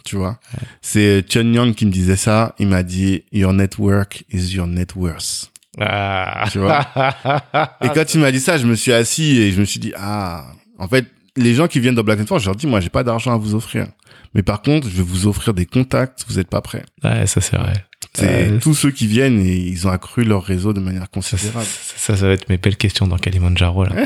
Tu 0.03 0.15
vois? 0.15 0.39
C'est 0.81 1.25
Chun 1.29 1.51
Yang 1.53 1.75
qui 1.75 1.85
me 1.85 1.91
disait 1.91 2.15
ça. 2.15 2.55
Il 2.59 2.67
m'a 2.67 2.83
dit 2.83 3.23
Your 3.31 3.51
network 3.51 4.23
is 4.31 4.53
your 4.55 4.67
net 4.67 4.95
worth. 4.95 5.51
Ah. 5.79 6.45
Tu 6.51 6.59
vois? 6.59 6.85
Et 7.81 7.89
quand 7.89 8.13
il 8.13 8.21
m'a 8.21 8.31
dit 8.31 8.39
ça, 8.39 8.57
je 8.57 8.65
me 8.65 8.75
suis 8.75 8.93
assis 8.93 9.37
et 9.37 9.51
je 9.51 9.59
me 9.59 9.65
suis 9.65 9.79
dit 9.79 9.93
ah, 9.97 10.45
en 10.79 10.87
fait, 10.87 11.05
les 11.35 11.53
gens 11.53 11.67
qui 11.67 11.79
viennent 11.79 11.95
dans 11.95 12.03
Black 12.03 12.19
Network, 12.19 12.41
je 12.41 12.47
leur 12.47 12.55
dis 12.55 12.67
moi, 12.67 12.79
j'ai 12.79 12.89
pas 12.89 13.03
d'argent 13.03 13.33
à 13.33 13.37
vous 13.37 13.53
offrir. 13.53 13.87
Mais 14.33 14.43
par 14.43 14.61
contre, 14.61 14.89
je 14.89 14.95
vais 14.95 15.03
vous 15.03 15.27
offrir 15.27 15.53
des 15.53 15.65
contacts. 15.65 16.25
Vous 16.27 16.39
êtes 16.39 16.49
pas 16.49 16.61
prêts. 16.61 16.83
Ouais, 17.03 17.27
ça 17.27 17.41
c'est 17.41 17.57
vrai. 17.57 17.73
C'est 18.19 18.51
Ouais. 18.51 18.59
tous 18.59 18.73
ceux 18.73 18.89
qui 18.91 19.05
viennent 19.05 19.39
et 19.39 19.55
ils 19.55 19.85
ont 19.87 19.91
accru 19.91 20.23
leur 20.23 20.43
réseau 20.43 20.73
de 20.73 20.79
manière 20.79 21.03
ça, 21.03 21.07
considérable. 21.07 21.65
ça, 21.67 22.17
ça 22.17 22.27
va 22.27 22.33
être 22.33 22.49
mes 22.49 22.57
belles 22.57 22.75
questions 22.77 23.05
dans 23.07 23.17
Kalimandjaro. 23.17 23.83
Là. 23.85 24.05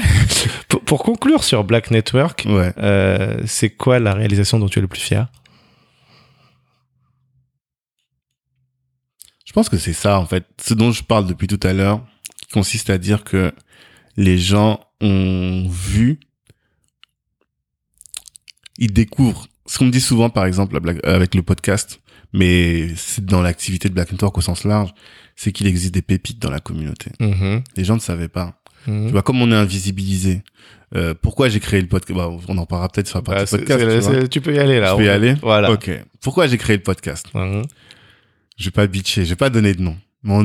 pour, 0.68 0.82
pour 0.82 1.04
conclure 1.04 1.44
sur 1.46 1.64
Black 1.64 1.92
Network, 1.92 2.44
Ouais. 2.48 2.74
euh, 2.78 3.42
c'est 3.46 3.70
quoi 3.70 4.00
la 4.00 4.14
réalisation 4.14 4.60
dont 4.60 4.68
tu 4.68 4.80
es 4.80 4.82
le 4.82 4.90
plus 4.90 5.00
fier? 5.02 5.28
Je 9.46 9.54
pense 9.54 9.70
que 9.70 9.78
c'est 9.78 9.94
ça, 9.94 10.20
en 10.20 10.26
fait. 10.26 10.46
Ce 10.62 10.74
dont 10.74 10.92
je 10.92 11.04
parle 11.04 11.28
depuis 11.28 11.48
tout 11.48 11.60
à 11.64 11.74
l'heure, 11.74 12.06
qui 12.42 12.48
consiste 12.54 12.90
à 12.90 12.98
dire 12.98 13.24
que 13.24 13.54
les 14.18 14.38
gens 14.38 14.80
ont 15.02 15.68
vu, 15.70 16.20
ils 18.78 18.92
découvrent. 18.94 19.48
Ce 19.68 19.78
qu'on 19.78 19.86
me 19.86 19.92
dit 19.92 20.02
souvent, 20.02 20.30
par 20.30 20.46
exemple, 20.46 20.80
avec 21.04 21.36
le 21.36 21.44
podcast, 21.44 22.00
mais 22.34 22.90
c'est 22.96 23.26
dans 23.26 23.42
l'activité 23.42 23.90
de 23.90 23.94
Black 23.94 24.12
Network 24.12 24.38
au 24.38 24.42
sens 24.42 24.64
large, 24.64 24.94
c'est 25.36 25.52
qu'il 25.52 25.68
existe 25.68 25.94
des 25.94 26.02
pépites 26.02 26.40
dans 26.42 26.50
la 26.52 26.60
communauté. 26.60 27.12
Mhm. 27.20 27.62
Les 27.78 27.84
gens 27.84 27.96
ne 27.96 28.00
savaient 28.02 28.28
pas. 28.28 28.62
Mhm. 28.88 29.08
Tu 29.08 29.12
vois, 29.12 29.22
comme 29.22 29.42
on 29.42 29.52
est 29.52 29.56
invisibilisé. 29.56 30.42
Euh, 30.94 31.14
pourquoi 31.20 31.48
j'ai 31.48 31.62
créé 31.62 31.80
le 31.80 31.88
podcast 31.88 32.18
Bah, 32.18 32.30
On 32.50 32.58
en 32.58 32.66
parlera 32.66 32.90
peut-être 32.90 33.08
sur 33.08 33.20
la 33.20 33.22
Bah, 33.22 33.34
partie 33.36 33.48
c'est- 33.52 33.58
podcast. 33.60 34.10
tu 34.24 34.30
tu 34.30 34.42
peux 34.42 34.54
y 34.54 34.60
aller 34.60 34.80
là. 34.82 34.92
Je 34.92 34.98
peux 34.98 35.06
y 35.06 35.10
aller 35.10 35.36
Voilà. 35.42 35.72
Ok. 35.72 35.90
Pourquoi 36.22 36.48
j'ai 36.48 36.58
créé 36.58 36.76
le 36.76 36.84
podcast? 36.84 37.28
Mhm. 37.34 37.64
Je 38.58 38.66
vais 38.66 38.72
pas 38.72 38.86
bitcher, 38.88 39.24
je 39.24 39.30
vais 39.30 39.36
pas 39.38 39.50
donner 39.50 39.74
de 39.74 39.82
nom. 39.82 39.96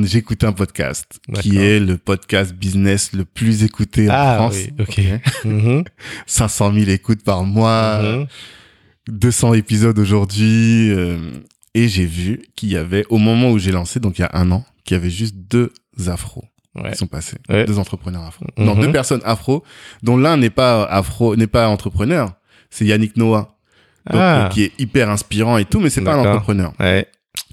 J'ai 0.05 0.18
écouté 0.18 0.47
un 0.47 0.53
podcast 0.53 1.20
qui 1.41 1.59
est 1.59 1.80
le 1.80 1.99
podcast 1.99 2.55
business 2.55 3.12
le 3.12 3.24
plus 3.26 3.62
écouté 3.64 4.09
en 4.09 4.12
Ah 4.14 4.34
France. 4.37 4.57
oui, 4.57 4.72
ok. 4.78 5.01
Mhm. 5.45 5.84
500 6.26 6.72
000 6.72 6.89
écoutes 6.91 7.22
par 7.24 7.43
mois, 7.45 8.01
Mhm. 8.03 8.26
200 9.09 9.53
épisodes 9.55 9.99
aujourd'hui. 9.99 10.91
euh, 10.93 11.18
et 11.77 11.89
j'ai 11.89 12.07
vu 12.07 12.43
qu'il 12.57 12.70
y 12.70 12.77
avait, 12.77 13.05
au 13.11 13.18
moment 13.18 13.51
où 13.51 13.59
j'ai 13.59 13.70
lancé, 13.70 14.01
donc 14.01 14.18
il 14.18 14.22
y 14.22 14.24
a 14.24 14.31
un 14.33 14.51
an, 14.51 14.64
qu'il 14.85 14.97
y 14.97 15.01
avait 15.01 15.11
juste 15.11 15.35
deux 15.37 15.72
afros 16.07 16.45
Ouais. 16.74 16.91
qui 16.93 16.99
sont 16.99 17.07
passés. 17.07 17.37
Ouais. 17.49 17.64
Deux 17.64 17.79
entrepreneurs 17.79 18.22
afro. 18.24 18.45
Mhm. 18.59 18.64
Non, 18.66 18.74
deux 18.74 18.91
personnes 18.93 19.20
afro, 19.24 19.62
dont 20.03 20.16
l'un 20.16 20.37
n'est 20.37 20.51
pas 20.51 20.85
afro, 20.85 21.35
n'est 21.37 21.47
pas 21.47 21.68
entrepreneur. 21.68 22.33
C'est 22.70 22.85
Yannick 22.85 23.16
Noah. 23.16 23.57
Donc, 24.11 24.20
Ah. 24.22 24.47
euh, 24.47 24.49
qui 24.51 24.62
est 24.64 24.72
hyper 24.79 25.11
inspirant 25.11 25.59
et 25.59 25.64
tout, 25.64 25.81
mais 25.81 25.91
c'est 25.91 26.03
pas 26.03 26.14
un 26.14 26.18
entrepreneur. 26.20 26.72
Ouais. 26.81 27.07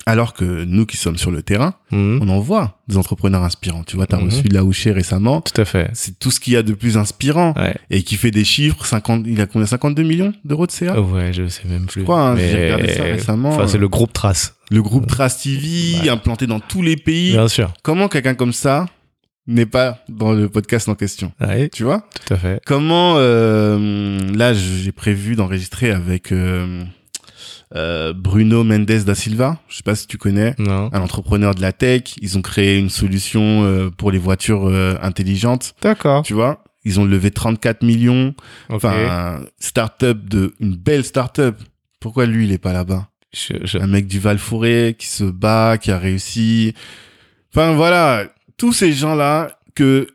Alors 0.06 0.34
que 0.34 0.66
nous 0.66 0.86
qui 0.86 0.98
sommes 0.98 1.18
sur 1.18 1.32
le 1.32 1.42
terrain, 1.44 1.76
Mhm. 1.92 2.20
on 2.22 2.28
en 2.30 2.40
voit 2.40 2.80
des 2.90 2.98
entrepreneurs 2.98 3.44
inspirants. 3.44 3.84
Tu 3.86 3.96
vois, 3.96 4.06
t'as 4.06 4.18
Mhm. 4.18 4.26
reçu 4.26 4.48
Laouché 4.50 4.92
récemment. 4.92 5.40
Tout 5.42 5.62
à 5.62 5.66
fait. 5.66 5.90
C'est 5.94 6.20
tout 6.20 6.30
ce 6.32 6.40
qu'il 6.42 6.54
y 6.54 6.58
a 6.58 6.64
de 6.64 6.74
plus 6.74 6.98
inspirant 6.98 7.54
Ouais. 7.56 7.76
et 7.90 8.04
qui 8.04 8.16
fait 8.18 8.32
des 8.32 8.44
chiffres. 8.44 8.86
50, 8.86 9.24
il 9.28 9.40
a 9.40 9.46
combien? 9.46 9.66
52 9.66 10.04
millions 10.04 10.34
d'euros 10.44 10.68
de 10.68 10.72
CA 10.72 11.00
Ouais, 11.00 11.32
je 11.32 11.48
sais 11.48 11.64
même 11.70 11.86
plus. 11.86 12.02
Je 12.02 12.04
crois, 12.06 12.30
hein, 12.32 12.36
j'ai 12.38 12.66
regardé 12.74 12.94
ça 12.94 13.04
récemment. 13.04 13.50
Enfin, 13.50 13.68
c'est 13.68 13.78
le 13.78 13.88
groupe 13.88 14.12
Trace. 14.12 14.56
Le 14.72 14.82
groupe 14.82 15.08
Trace 15.08 15.42
TV, 15.44 16.02
Ouais. 16.04 16.10
implanté 16.10 16.48
dans 16.48 16.60
tous 16.60 16.82
les 16.82 16.98
pays. 16.98 17.32
Bien 17.32 17.48
sûr. 17.48 17.74
Comment 17.84 18.08
quelqu'un 18.10 18.34
comme 18.36 18.54
ça 18.54 18.88
n'est 19.48 19.66
pas 19.66 20.00
dans 20.10 20.34
le 20.34 20.50
podcast 20.50 20.90
en 20.90 20.96
question? 20.96 21.32
Ouais, 21.40 21.70
Tu 21.70 21.84
vois? 21.84 22.08
Tout 22.26 22.34
à 22.34 22.38
fait. 22.38 22.62
Comment 22.66 23.16
euh, 23.18 24.20
là 24.36 24.54
j'ai 24.54 24.92
prévu 24.92 25.36
d'enregistrer 25.36 25.92
avec 25.92 26.32
euh, 26.32 26.84
euh, 27.76 28.14
Bruno 28.14 28.64
Mendes 28.64 28.86
da 29.06 29.16
Silva. 29.16 29.60
Je 29.68 29.78
sais 29.78 29.84
pas 29.84 29.96
si 29.96 30.08
tu 30.08 30.18
connais. 30.18 30.54
Non. 30.60 30.90
un 30.94 31.02
entrepreneur 31.02 31.56
de 31.56 31.62
la 31.62 31.72
tech. 31.74 32.16
Ils 32.22 32.38
ont 32.38 32.42
créé 32.42 32.78
une 32.78 32.90
solution 32.90 33.64
euh, 33.64 33.90
pour 33.90 34.12
les 34.12 34.20
voitures 34.20 34.68
euh, 34.68 34.96
intelligentes. 35.02 35.74
D'accord. 35.82 36.24
Tu 36.24 36.34
vois, 36.34 36.64
ils 36.86 37.00
ont 37.00 37.06
levé 37.06 37.32
34 37.32 37.82
millions. 37.84 38.36
Enfin, 38.70 39.42
start-up 39.60 40.20
de 40.26 40.54
une 40.60 40.76
belle 40.76 41.04
start-up. 41.04 41.58
Pourquoi 42.00 42.26
lui 42.26 42.46
il 42.46 42.52
est 42.52 42.58
pas 42.58 42.74
là-bas? 42.74 43.08
Je- 43.34 43.66
je- 43.66 43.78
Un 43.80 43.88
mec 43.88 44.06
du 44.08 44.20
Val 44.20 44.38
Forêt 44.38 44.96
qui 44.98 45.08
se 45.08 45.24
bat, 45.24 45.78
qui 45.80 45.90
a 45.92 45.98
réussi. 45.98 46.74
Enfin 47.52 47.74
voilà, 47.74 48.26
tous 48.58 48.74
ces 48.74 48.94
gens-là 48.94 49.58
que 49.74 50.08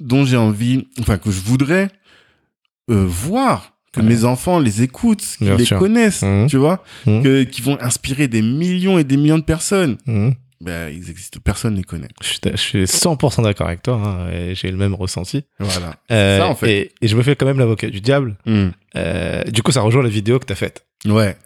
dont 0.00 0.26
j'ai 0.26 0.36
envie, 0.36 0.86
enfin 1.00 1.16
que 1.16 1.30
je 1.30 1.40
voudrais 1.40 1.88
euh, 2.90 3.04
voir, 3.06 3.75
que 3.96 4.00
Ouais. 4.00 4.06
mes 4.06 4.24
enfants 4.24 4.58
les 4.60 4.82
écoutent, 4.82 5.24
qu'ils 5.38 5.52
les 5.54 5.64
sûr. 5.64 5.78
connaissent, 5.78 6.22
Mhm. 6.22 6.46
tu 6.48 6.56
vois, 6.56 6.84
Mhm. 7.06 7.22
que, 7.22 7.42
qui 7.42 7.62
vont 7.62 7.76
inspirer 7.80 8.28
des 8.28 8.42
millions 8.42 8.98
et 8.98 9.04
des 9.04 9.16
millions 9.16 9.38
de 9.38 9.44
personnes 9.44 9.96
Mhm. 10.06 10.34
ben, 10.60 10.88
ils 10.94 11.10
existent, 11.10 11.38
personne 11.44 11.72
ne 11.72 11.78
les 11.78 11.84
connaît. 11.84 12.08
Je 12.22 12.26
suis, 12.28 12.38
je 12.52 12.56
suis 12.56 12.86
100% 12.86 13.42
d'accord 13.42 13.66
avec 13.66 13.82
toi. 13.82 13.94
hein, 13.96 14.30
et 14.30 14.54
J'ai 14.54 14.70
le 14.70 14.76
même 14.78 14.94
ressenti. 14.94 15.44
Voilà. 15.58 15.96
Euh, 16.10 16.38
ça, 16.38 16.46
en 16.48 16.54
fait. 16.54 16.70
Et, 16.72 16.92
et 17.02 17.08
je 17.08 17.16
me 17.16 17.22
fais 17.22 17.36
quand 17.36 17.46
même 17.46 17.58
l'avocat 17.58 17.90
du 17.90 18.00
diable. 18.00 18.36
Euh, 18.96 19.42
du 19.44 19.62
coup, 19.62 19.72
ça 19.72 19.80
rejoint 19.82 20.02
la 20.02 20.08
vidéo 20.08 20.38
que 20.38 20.46
tu 20.46 20.52
as 20.52 20.56
faite. 20.56 20.86
Ouais. 21.04 21.36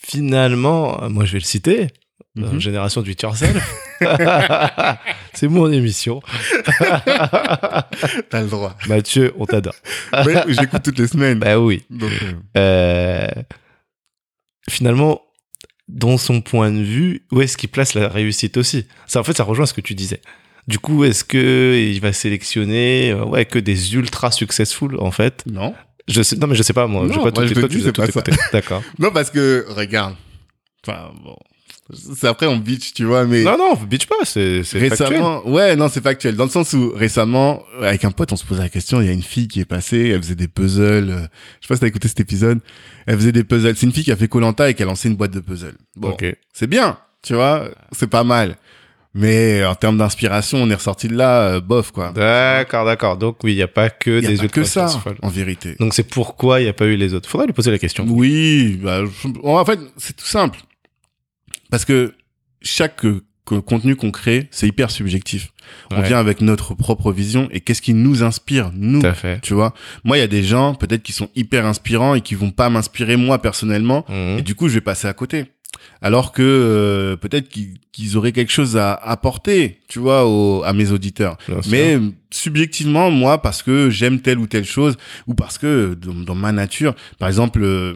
Finalement, 0.00 1.02
euh, 1.02 1.08
moi, 1.08 1.24
je 1.24 1.32
vais 1.32 1.38
le 1.38 1.44
citer. 1.44 1.88
Euh, 2.44 2.52
Mhm. 2.52 2.60
Génération 2.60 3.02
du 3.02 3.14
yourself. 3.20 3.74
C'est 5.34 5.48
mon 5.48 5.70
émission. 5.72 6.20
T'as 8.30 8.42
le 8.42 8.46
droit. 8.48 8.76
Mathieu, 8.88 9.32
on 9.38 9.46
t'adore. 9.46 9.74
Ouais, 10.12 10.42
je 10.48 10.60
l'écoute 10.60 10.82
toutes 10.82 10.98
les 10.98 11.06
semaines. 11.08 11.38
Bah 11.38 11.58
oui. 11.58 11.84
Donc, 11.90 12.10
euh, 12.56 13.26
Euh, 13.26 13.28
finalement, 14.70 15.22
dans 15.88 16.18
son 16.18 16.40
point 16.40 16.70
de 16.70 16.82
vue, 16.82 17.22
où 17.32 17.40
est-ce 17.40 17.56
qu'il 17.56 17.68
place 17.70 17.94
la 17.94 18.08
réussite 18.08 18.56
aussi? 18.56 18.86
Ça, 19.06 19.20
En 19.20 19.24
fait, 19.24 19.36
ça 19.36 19.44
rejoint 19.44 19.66
ce 19.66 19.72
que 19.74 19.80
tu 19.80 19.94
disais. 19.94 20.20
Du 20.66 20.78
coup, 20.78 21.04
est-ce 21.04 21.24
que 21.24 21.74
il 21.78 22.00
va 22.00 22.12
sélectionner 22.12 23.10
euh, 23.12 23.24
ouais, 23.24 23.46
que 23.46 23.58
des 23.58 23.94
ultra 23.94 24.30
successful 24.30 24.96
en 25.00 25.10
fait? 25.10 25.42
Non. 25.46 25.74
je 26.06 26.20
sais, 26.22 26.36
Non, 26.36 26.46
mais 26.46 26.54
je 26.56 26.62
sais 26.62 26.74
pas, 26.74 26.86
moi. 26.86 27.02
Non, 27.04 27.08
j'ai 27.08 27.14
pas 27.14 27.22
moi, 27.22 27.30
tout, 27.32 27.46
je 27.46 27.54
te 27.54 27.60
toi, 27.60 27.68
dis, 27.68 27.80
tu 27.82 27.88
as 27.88 28.06
tout 28.06 28.12
pas. 28.20 28.22
D'accord. 28.52 28.82
Non, 28.98 29.10
parce 29.10 29.30
que, 29.30 29.64
regarde. 29.70 30.14
Enfin, 30.86 31.10
bon. 31.24 31.36
C'est 31.90 32.26
après, 32.26 32.46
on 32.46 32.58
bitch, 32.58 32.92
tu 32.92 33.04
vois, 33.04 33.24
mais. 33.24 33.42
Non, 33.44 33.56
non, 33.56 33.74
bitch 33.74 34.06
pas, 34.06 34.16
c'est 34.24 34.62
c'est 34.62 34.78
factuel. 34.88 35.08
récemment, 35.08 35.48
ouais, 35.48 35.74
non, 35.74 35.88
c'est 35.88 36.02
factuel. 36.02 36.36
Dans 36.36 36.44
le 36.44 36.50
sens 36.50 36.74
où 36.74 36.92
récemment, 36.94 37.62
avec 37.80 38.04
un 38.04 38.10
pote, 38.10 38.30
on 38.32 38.36
se 38.36 38.44
posait 38.44 38.60
la 38.62 38.68
question. 38.68 39.00
Il 39.00 39.06
y 39.06 39.10
a 39.10 39.12
une 39.12 39.22
fille 39.22 39.48
qui 39.48 39.60
est 39.60 39.64
passée, 39.64 40.08
elle 40.14 40.22
faisait 40.22 40.34
des 40.34 40.48
puzzles. 40.48 41.08
euh, 41.10 41.20
Je 41.60 41.66
sais 41.66 41.68
pas 41.68 41.74
si 41.76 41.80
t'as 41.80 41.86
écouté 41.86 42.08
cet 42.08 42.20
épisode. 42.20 42.60
Elle 43.06 43.16
faisait 43.16 43.32
des 43.32 43.42
puzzles. 43.44 43.74
C'est 43.76 43.86
une 43.86 43.92
fille 43.92 44.04
qui 44.04 44.12
a 44.12 44.16
fait 44.16 44.28
Colanta 44.28 44.68
et 44.68 44.74
qui 44.74 44.82
a 44.82 44.86
lancé 44.86 45.08
une 45.08 45.16
boîte 45.16 45.30
de 45.30 45.40
puzzles. 45.40 45.78
Bon, 45.96 46.10
Ok. 46.10 46.26
c'est 46.52 46.66
bien, 46.66 46.98
tu 47.22 47.32
vois, 47.34 47.70
c'est 47.92 48.10
pas 48.10 48.24
mal. 48.24 48.56
Mais 49.14 49.64
en 49.64 49.74
termes 49.74 49.96
d'inspiration, 49.96 50.58
on 50.62 50.68
est 50.70 50.74
ressorti 50.74 51.08
de 51.08 51.16
là, 51.16 51.40
euh, 51.54 51.60
bof, 51.60 51.90
quoi. 51.90 52.12
D'accord, 52.12 52.84
d'accord. 52.84 53.16
Donc 53.16 53.42
oui, 53.42 53.52
il 53.52 53.56
n'y 53.56 53.62
a 53.62 53.66
pas 53.68 53.88
que 53.88 54.10
y 54.20 54.26
a 54.26 54.28
des 54.28 54.36
pas 54.36 54.42
ultra 54.44 54.60
que 54.60 54.66
ça, 54.68 55.02
en 55.22 55.28
vérité. 55.30 55.74
Donc 55.80 55.94
c'est 55.94 56.02
pourquoi 56.04 56.60
il 56.60 56.64
n'y 56.64 56.68
a 56.68 56.74
pas 56.74 56.84
eu 56.84 56.96
les 56.96 57.14
autres. 57.14 57.28
Faudrait 57.28 57.46
lui 57.46 57.54
poser 57.54 57.70
la 57.70 57.78
question. 57.78 58.04
Oui, 58.08 58.78
bah, 58.82 59.00
en 59.42 59.64
fait, 59.64 59.80
c'est 59.96 60.14
tout 60.14 60.26
simple. 60.26 60.58
Parce 61.70 61.84
que 61.84 62.14
chaque 62.62 63.04
euh, 63.04 63.22
co- 63.44 63.62
contenu 63.62 63.94
qu'on 63.96 64.10
crée, 64.10 64.48
c'est 64.50 64.66
hyper 64.66 64.90
subjectif. 64.90 65.48
On 65.90 66.00
vient 66.00 66.18
avec 66.18 66.40
notre 66.40 66.74
propre 66.74 67.12
vision 67.12 67.48
et 67.50 67.60
qu'est-ce 67.60 67.82
qui 67.82 67.92
nous 67.94 68.22
inspire, 68.22 68.70
nous. 68.74 69.00
Tout 69.00 69.06
à 69.06 69.14
fait. 69.14 69.40
Tu 69.42 69.52
vois, 69.54 69.74
moi, 70.04 70.16
il 70.16 70.20
y 70.20 70.24
a 70.24 70.26
des 70.28 70.42
gens 70.42 70.74
peut-être 70.74 71.02
qui 71.02 71.12
sont 71.12 71.28
hyper 71.36 71.66
inspirants 71.66 72.14
et 72.14 72.20
qui 72.22 72.34
vont 72.34 72.50
pas 72.50 72.70
m'inspirer 72.70 73.16
moi 73.16 73.40
personnellement, 73.42 74.04
Mhm. 74.08 74.38
et 74.38 74.42
du 74.42 74.54
coup, 74.54 74.68
je 74.68 74.74
vais 74.74 74.80
passer 74.80 75.06
à 75.08 75.12
côté. 75.12 75.44
Alors 76.00 76.32
que 76.32 76.42
euh, 76.42 77.16
peut-être 77.16 77.48
qu'ils 77.48 78.16
auraient 78.16 78.32
quelque 78.32 78.50
chose 78.50 78.76
à 78.76 78.94
apporter, 78.94 79.80
tu 79.88 79.98
vois, 79.98 80.26
au- 80.26 80.62
à 80.64 80.72
mes 80.72 80.90
auditeurs. 80.90 81.36
Bien. 81.48 81.58
Mais 81.70 81.98
subjectivement, 82.30 83.10
moi, 83.10 83.42
parce 83.42 83.62
que 83.62 83.90
j'aime 83.90 84.20
telle 84.20 84.38
ou 84.38 84.46
telle 84.46 84.64
chose, 84.64 84.96
ou 85.26 85.34
parce 85.34 85.58
que 85.58 85.94
dans, 85.94 86.14
dans 86.14 86.34
ma 86.34 86.52
nature, 86.52 86.94
par 87.18 87.28
exemple, 87.28 87.60
euh, 87.62 87.94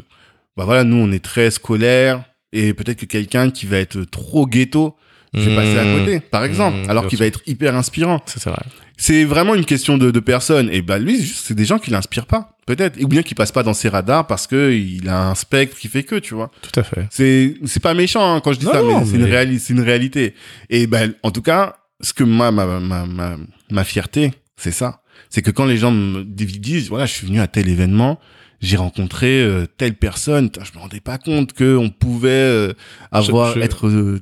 bah 0.56 0.64
voilà, 0.64 0.84
nous, 0.84 0.96
on 0.96 1.10
est 1.10 1.24
très 1.24 1.50
scolaire, 1.50 2.22
et 2.52 2.74
peut-être 2.74 2.98
que 3.00 3.06
quelqu'un 3.06 3.50
qui 3.50 3.66
va 3.66 3.78
être 3.78 4.02
trop 4.04 4.46
ghetto, 4.46 4.96
je 5.34 5.48
vais 5.48 5.56
passer 5.56 5.78
à 5.78 5.98
côté, 5.98 6.20
par 6.20 6.44
exemple, 6.44 6.76
Mhm, 6.78 6.90
alors 6.90 7.06
qu'il 7.06 7.18
va 7.18 7.24
être 7.26 7.40
hyper 7.46 7.74
inspirant. 7.74 8.20
C'est 8.26 8.44
vrai. 8.44 8.62
C'est 8.98 9.24
vraiment 9.24 9.54
une 9.54 9.64
question 9.64 9.96
de, 9.96 10.10
de 10.10 10.20
personne. 10.20 10.68
Et 10.70 10.82
bah 10.82 10.98
lui, 10.98 11.18
c'est 11.18 11.54
des 11.54 11.64
gens 11.64 11.78
qui 11.78 11.90
l'inspirent 11.90 12.26
pas, 12.26 12.56
peut-être, 12.66 13.02
ou 13.02 13.08
bien 13.08 13.22
qui 13.22 13.34
passent 13.34 13.50
pas 13.50 13.62
dans 13.62 13.72
ses 13.72 13.88
radars 13.88 14.26
parce 14.26 14.46
que 14.46 14.72
il 14.72 15.08
a 15.08 15.28
un 15.28 15.34
spectre 15.34 15.78
qui 15.78 15.88
fait 15.88 16.02
que, 16.02 16.16
tu 16.16 16.34
vois. 16.34 16.50
Tout 16.60 16.78
à 16.78 16.82
fait. 16.82 17.06
C'est 17.10 17.54
c'est 17.64 17.82
pas 17.82 17.94
méchant 17.94 18.34
hein, 18.34 18.40
quand 18.44 18.52
je 18.52 18.58
dis 18.58 18.66
Non, 18.66 18.72
ça, 18.72 18.82
mais 18.82 19.06
c'est 19.06 19.16
une 19.16 19.24
réalité, 19.24 19.58
c'est 19.58 19.72
une 19.72 19.80
réalité. 19.80 20.34
Et 20.68 20.86
ben 20.86 21.14
en 21.22 21.30
tout 21.30 21.42
cas, 21.42 21.76
ce 22.02 22.12
que 22.12 22.24
moi 22.24 22.52
ma 22.52 22.66
ma 22.78 23.06
ma 23.06 23.36
ma 23.70 23.84
fierté, 23.84 24.32
c'est 24.56 24.70
ça, 24.70 25.00
c'est 25.30 25.40
que 25.40 25.50
quand 25.50 25.64
les 25.64 25.78
gens 25.78 25.90
me 25.90 26.22
disent 26.24 26.90
voilà, 26.90 27.06
je 27.06 27.12
suis 27.14 27.26
venu 27.26 27.40
à 27.40 27.46
tel 27.46 27.68
événement, 27.70 28.20
j'ai 28.62 28.76
rencontré 28.76 29.42
euh, 29.42 29.66
telle 29.76 29.94
personne. 29.94 30.50
Putain, 30.50 30.64
Je 30.64 30.72
me 30.76 30.78
rendais 30.82 31.00
pas 31.00 31.18
compte 31.18 31.52
que 31.52 31.76
on 31.76 31.90
pouvait 31.90 32.30
euh, 32.30 32.72
avoir 33.10 33.52
Je- 33.54 33.60
je- 33.60 33.64
être 33.64 33.86
euh, 33.88 34.20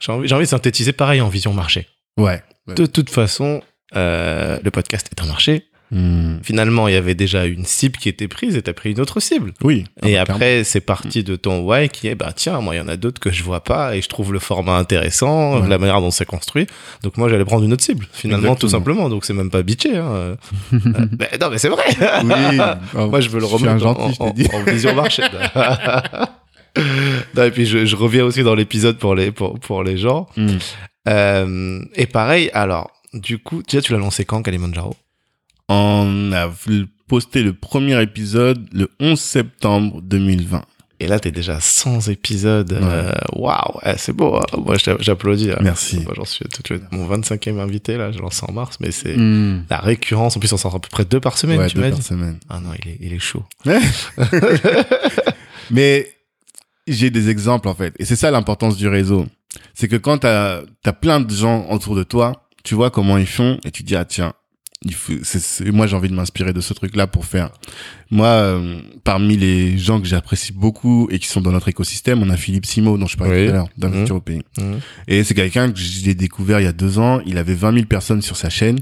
J'ai 0.00 0.12
envie, 0.12 0.44
de 0.44 0.48
synthétiser 0.48 0.92
pareil 0.92 1.20
en 1.20 1.28
vision 1.28 1.52
marché. 1.52 1.86
ouais. 2.16 2.42
Ouais. 2.66 2.74
De 2.76 2.86
toute 2.86 3.10
façon, 3.10 3.60
le 3.94 4.68
podcast 4.70 5.06
est 5.12 5.20
un 5.22 5.26
marché. 5.26 5.66
Hmm. 5.94 6.38
Finalement, 6.42 6.88
il 6.88 6.94
y 6.94 6.96
avait 6.96 7.14
déjà 7.14 7.46
une 7.46 7.64
cible 7.64 7.96
qui 7.98 8.08
était 8.08 8.26
prise 8.26 8.56
et 8.56 8.62
t'as 8.62 8.72
pris 8.72 8.90
une 8.90 9.00
autre 9.00 9.20
cible. 9.20 9.52
Oui. 9.62 9.84
Et 10.04 10.18
Ah, 10.18 10.22
après, 10.22 10.64
c'est 10.64 10.80
parti 10.80 11.22
de 11.22 11.36
ton 11.36 11.60
why 11.60 11.88
qui 11.88 12.08
est, 12.08 12.16
bah 12.16 12.32
tiens, 12.34 12.60
moi, 12.60 12.74
il 12.74 12.78
y 12.78 12.80
en 12.80 12.88
a 12.88 12.96
d'autres 12.96 13.20
que 13.20 13.30
je 13.30 13.44
vois 13.44 13.62
pas 13.62 13.94
et 13.94 14.02
je 14.02 14.08
trouve 14.08 14.32
le 14.32 14.40
format 14.40 14.76
intéressant, 14.76 15.60
Ouais. 15.60 15.68
la 15.68 15.78
manière 15.78 16.00
dont 16.00 16.10
c'est 16.10 16.24
construit. 16.26 16.66
Donc 17.04 17.16
moi, 17.16 17.28
j'allais 17.28 17.44
prendre 17.44 17.64
une 17.64 17.72
autre 17.72 17.84
cible, 17.84 18.08
finalement, 18.12 18.56
tout 18.56 18.68
simplement. 18.68 19.08
Donc 19.08 19.24
c'est 19.24 19.34
même 19.34 19.50
pas 19.50 19.62
bitché. 19.62 19.96
Hein. 19.96 20.36
Euh, 20.74 21.38
non, 21.40 21.48
mais 21.50 21.58
c'est 21.58 21.68
vrai. 21.68 21.84
Oui. 22.24 22.56
moi, 23.08 23.20
je 23.20 23.28
veux 23.28 23.38
le 23.38 23.46
remettre 23.46 23.86
en, 23.86 24.10
en- 24.18 24.28
en 24.28 24.62
vision 24.66 24.94
marché. 24.94 25.22
non, 27.36 27.44
et 27.44 27.50
puis 27.50 27.66
je, 27.66 27.84
je 27.86 27.96
reviens 27.96 28.24
aussi 28.24 28.42
dans 28.42 28.54
l'épisode 28.54 28.98
pour 28.98 29.14
les, 29.14 29.30
pour, 29.30 29.58
pour 29.60 29.82
les 29.84 29.96
gens. 29.96 30.26
Hmm. 30.36 30.56
Euh, 31.08 31.80
et 31.94 32.06
pareil, 32.06 32.50
alors, 32.54 32.90
du 33.12 33.38
coup, 33.38 33.62
déjà, 33.62 33.80
tu 33.80 33.92
l'as 33.92 33.98
lancé 33.98 34.24
quand, 34.24 34.42
Kalimandjaro? 34.42 34.96
On 35.68 36.30
a 36.32 36.50
posté 37.08 37.42
le 37.42 37.52
premier 37.54 38.00
épisode 38.02 38.66
le 38.72 38.88
11 39.00 39.18
septembre 39.18 40.00
2020. 40.02 40.62
Et 41.00 41.06
là, 41.08 41.18
t'es 41.18 41.32
déjà 41.32 41.56
à 41.56 41.60
100 41.60 42.08
épisodes. 42.08 42.72
euh, 42.72 43.10
Waouh, 43.34 43.78
ouais, 43.84 43.94
c'est 43.98 44.12
beau. 44.12 44.36
hein. 44.36 44.42
Moi, 44.64 44.76
j'applaudis. 45.00 45.50
hein. 45.50 45.58
Merci. 45.60 46.00
Moi, 46.04 46.12
j'en 46.16 46.24
suis 46.24 46.44
tu 46.62 46.76
vois, 46.76 46.86
mon 46.92 47.06
25e 47.08 47.58
invité, 47.58 47.96
là, 47.96 48.12
je 48.12 48.18
lance 48.20 48.42
en 48.42 48.52
mars, 48.52 48.78
mais 48.80 48.90
c'est 48.92 49.16
Hmm. 49.16 49.64
la 49.68 49.78
récurrence. 49.78 50.36
En 50.36 50.40
plus, 50.40 50.52
on 50.52 50.56
sort 50.56 50.74
à 50.74 50.80
peu 50.80 50.88
près 50.88 51.04
deux 51.04 51.20
par 51.20 51.36
semaine, 51.36 51.58
Ouais, 51.58 51.68
tu 51.68 51.76
deux 51.76 51.90
par 51.90 52.02
semaine. 52.02 52.38
Ah 52.48 52.60
non, 52.60 52.70
il 52.82 52.90
est, 52.90 52.98
il 53.00 53.12
est 53.12 53.18
chaud. 53.18 53.42
Mais 55.70 56.08
j'ai 56.86 57.10
des 57.10 57.28
exemples 57.30 57.68
en 57.68 57.74
fait. 57.74 57.94
Et 57.98 58.04
c'est 58.04 58.16
ça 58.16 58.30
l'importance 58.30 58.76
du 58.76 58.88
réseau. 58.88 59.26
C'est 59.74 59.88
que 59.88 59.96
quand 59.96 60.18
t'as 60.18 60.60
as 60.84 60.92
plein 60.92 61.20
de 61.20 61.30
gens 61.32 61.66
autour 61.70 61.96
de 61.96 62.02
toi, 62.02 62.46
tu 62.64 62.74
vois 62.74 62.90
comment 62.90 63.18
ils 63.18 63.26
font 63.26 63.58
et 63.64 63.70
tu 63.70 63.82
te 63.82 63.88
dis 63.88 63.96
ah 63.96 64.04
tiens, 64.04 64.32
il 64.84 64.94
faut, 64.94 65.12
c'est- 65.22 65.38
c'est- 65.40 65.70
moi 65.70 65.86
j'ai 65.86 65.96
envie 65.96 66.08
de 66.08 66.14
m'inspirer 66.14 66.52
de 66.52 66.60
ce 66.60 66.74
truc-là 66.74 67.06
pour 67.06 67.24
faire. 67.24 67.50
Moi, 68.10 68.26
euh, 68.28 68.78
parmi 69.02 69.36
les 69.36 69.76
gens 69.78 70.00
que 70.00 70.06
j'apprécie 70.06 70.52
beaucoup 70.52 71.08
et 71.10 71.18
qui 71.18 71.26
sont 71.26 71.40
dans 71.40 71.52
notre 71.52 71.68
écosystème, 71.68 72.22
on 72.22 72.30
a 72.30 72.36
Philippe 72.36 72.66
Simo 72.66 72.96
dont 72.98 73.06
je 73.06 73.16
parlais 73.16 73.40
Oui. 73.42 73.46
tout 73.46 73.50
à 73.50 73.54
l'heure 73.54 73.68
d'Investir 73.78 74.16
au 74.16 74.20
pays. 74.20 74.42
Et 75.08 75.24
c'est 75.24 75.34
quelqu'un 75.34 75.72
que 75.72 75.78
j'ai 75.78 76.14
découvert 76.14 76.60
il 76.60 76.64
y 76.64 76.66
a 76.68 76.72
deux 76.72 76.98
ans. 76.98 77.20
Il 77.26 77.38
avait 77.38 77.54
20 77.54 77.72
000 77.72 77.86
personnes 77.86 78.22
sur 78.22 78.36
sa 78.36 78.50
chaîne. 78.50 78.78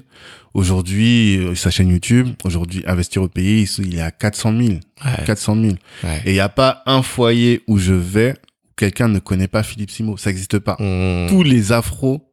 Aujourd'hui, 0.55 1.39
euh, 1.39 1.55
sa 1.55 1.71
chaîne 1.71 1.89
YouTube. 1.89 2.29
Aujourd'hui, 2.45 2.83
Investir 2.87 3.23
au 3.23 3.29
pays, 3.29 3.63
il 3.79 3.97
est 3.97 4.01
à 4.03 4.11
400 4.11 4.53
000. 4.57 4.73
Ouais, 5.05 5.25
400 5.25 5.55
000. 5.55 5.75
ouais. 6.05 6.23
Et 6.27 6.31
il 6.31 6.35
n'y 6.35 6.41
a 6.41 6.49
pas 6.51 6.83
un 6.87 7.03
foyer 7.03 7.63
où 7.67 7.79
je 7.79 7.95
vais 7.95 8.35
quelqu'un 8.77 9.09
ne 9.09 9.19
connaît 9.19 9.49
pas 9.49 9.63
Philippe 9.63 9.91
Simo. 9.91 10.17
Ça 10.17 10.31
n'existe 10.31 10.59
pas. 10.59 10.77
Mhm. 10.79 11.29
Tous 11.31 11.43
les 11.43 11.73
afros 11.73 12.29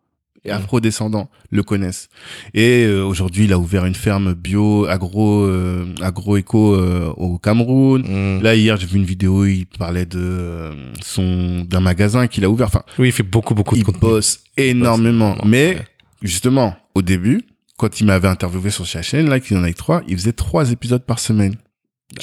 et 0.46 0.50
Mm. 0.52 0.56
afro-descendants 0.56 1.30
le 1.52 1.64
connaissent. 1.64 2.10
Et 2.54 2.84
euh, 2.86 3.04
aujourd'hui, 3.04 3.46
il 3.46 3.54
a 3.54 3.60
ouvert 3.60 3.86
une 3.86 3.96
ferme 3.96 4.34
bio, 4.34 4.86
agro, 4.86 5.44
euh, 5.44 5.86
agro-éco 6.02 6.76
euh, 6.76 7.10
au 7.18 7.38
Cameroun. 7.38 8.04
Mhm. 8.08 8.42
Là, 8.44 8.56
hier, 8.56 8.78
j'ai 8.78 8.88
vu 8.88 8.98
une 8.98 9.06
vidéo, 9.06 9.46
il 9.46 9.66
parlait 9.66 10.06
de 10.06 10.20
euh, 10.20 10.74
son 11.02 11.66
d'un 11.68 11.80
magasin 11.82 12.28
qu'il 12.28 12.46
a 12.46 12.50
ouvert. 12.50 12.68
Enfin, 12.68 12.84
Oui, 12.98 13.10
il 13.10 13.12
fait 13.12 13.24
beaucoup, 13.24 13.54
beaucoup 13.54 13.76
de 13.76 13.80
il 13.82 13.84
contenu. 13.86 14.00
bosse 14.02 14.40
énormément. 14.58 15.36
Mais 15.46 15.78
justement, 16.22 16.76
au 16.96 17.02
début, 17.02 17.42
quand 17.78 18.00
il 18.02 18.06
m'avait 18.06 18.28
interviewé 18.28 18.70
sur 18.70 18.86
sa 18.88 19.02
chaîne, 19.02 19.30
là, 19.30 19.40
qu'il 19.40 19.58
en 19.58 19.64
avait 19.64 19.74
trois, 19.74 20.02
il 20.08 20.18
faisait 20.18 20.34
trois 20.34 20.72
épisodes 20.72 21.04
par 21.06 21.20
semaine. 21.20 21.56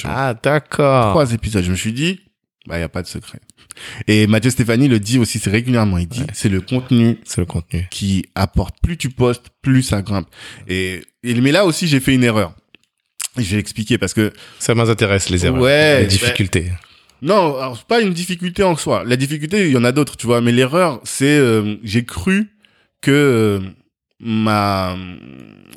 Ah, 0.03 0.33
d'accord. 0.41 1.11
Trois 1.11 1.33
épisodes. 1.33 1.63
Je 1.63 1.71
me 1.71 1.75
suis 1.75 1.93
dit, 1.93 2.19
bah, 2.67 2.75
il 2.75 2.79
n'y 2.79 2.83
a 2.83 2.89
pas 2.89 3.01
de 3.01 3.07
secret. 3.07 3.39
Et 4.07 4.27
Mathieu 4.27 4.49
Stéphanie 4.51 4.87
le 4.87 4.99
dit 4.99 5.19
aussi, 5.19 5.39
c'est 5.39 5.49
régulièrement. 5.49 5.97
Il 5.97 6.07
dit, 6.07 6.21
Ouais. 6.21 6.27
c'est 6.33 6.49
le 6.49 6.61
contenu 6.61 7.17
C'est 7.23 7.41
le 7.41 7.45
contenu. 7.45 7.87
qui 7.91 8.25
apporte. 8.35 8.75
Plus 8.81 8.97
tu 8.97 9.09
postes, 9.09 9.45
plus 9.61 9.83
ça 9.83 10.01
grimpe. 10.01 10.27
Et, 10.67 11.01
et 11.23 11.33
mais 11.41 11.51
là 11.51 11.65
aussi, 11.65 11.87
j'ai 11.87 11.99
fait 11.99 12.13
une 12.15 12.23
erreur. 12.23 12.53
Je 13.37 13.43
vais 13.55 13.59
expliquer 13.59 13.97
parce 13.97 14.13
que 14.15 14.33
Ça 14.59 14.73
m'intéresse, 14.75 15.29
les 15.29 15.45
erreurs. 15.45 15.61
Ouais, 15.61 15.97
Les 15.99 16.03
bah- 16.05 16.09
difficultés. 16.09 16.71
non, 17.21 17.57
alors 17.57 17.77
c'est 17.77 17.85
pas 17.87 18.01
une 18.01 18.13
difficulté 18.13 18.63
en 18.63 18.75
soi. 18.75 19.03
La 19.05 19.15
difficulté, 19.15 19.67
il 19.67 19.71
y 19.73 19.77
en 19.77 19.83
a 19.83 19.91
d'autres, 19.91 20.17
tu 20.17 20.25
vois. 20.25 20.41
Mais 20.41 20.51
l'erreur, 20.51 20.99
c'est 21.03 21.37
euh, 21.37 21.75
j'ai 21.83 22.03
cru 22.03 22.49
que 23.01 23.11
euh, 23.11 23.59
ma 24.19 24.97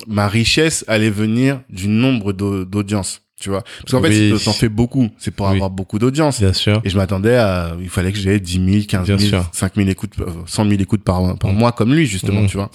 ma 0.07 0.27
richesse 0.27 0.83
allait 0.87 1.11
venir 1.11 1.61
du 1.69 1.87
nombre 1.87 2.33
d'au- 2.33 2.65
d'audiences, 2.65 3.21
tu 3.41 3.49
vois. 3.49 3.61
Parce 3.81 3.91
qu'en 3.91 4.01
fait, 4.01 4.07
Oui. 4.31 4.39
si 4.39 4.45
t'en 4.45 4.53
fais 4.53 4.69
beaucoup, 4.69 5.09
c'est 5.17 5.31
pour 5.31 5.47
Oui. 5.47 5.55
avoir 5.55 5.69
beaucoup 5.69 5.99
d'audience. 5.99 6.39
Bien 6.39 6.53
sûr. 6.53 6.79
Et 6.85 6.89
je 6.89 6.95
m'attendais 6.95 7.35
à, 7.35 7.75
il 7.81 7.89
fallait 7.89 8.13
que 8.13 8.17
j'ai 8.17 8.39
10 8.39 8.53
000, 8.73 8.85
15 8.87 9.05
Bien 9.07 9.17
000, 9.17 9.29
sûr. 9.29 9.49
5 9.51 9.75
000 9.75 9.89
écoutes, 9.89 10.13
euh, 10.19 10.27
100 10.45 10.69
000 10.69 10.81
écoutes 10.81 11.03
par, 11.03 11.37
par 11.37 11.51
Mm. 11.51 11.57
mois, 11.57 11.71
comme 11.73 11.93
lui, 11.93 12.05
justement, 12.05 12.43
Mm. 12.43 12.47
tu 12.47 12.55
vois. 12.57 12.69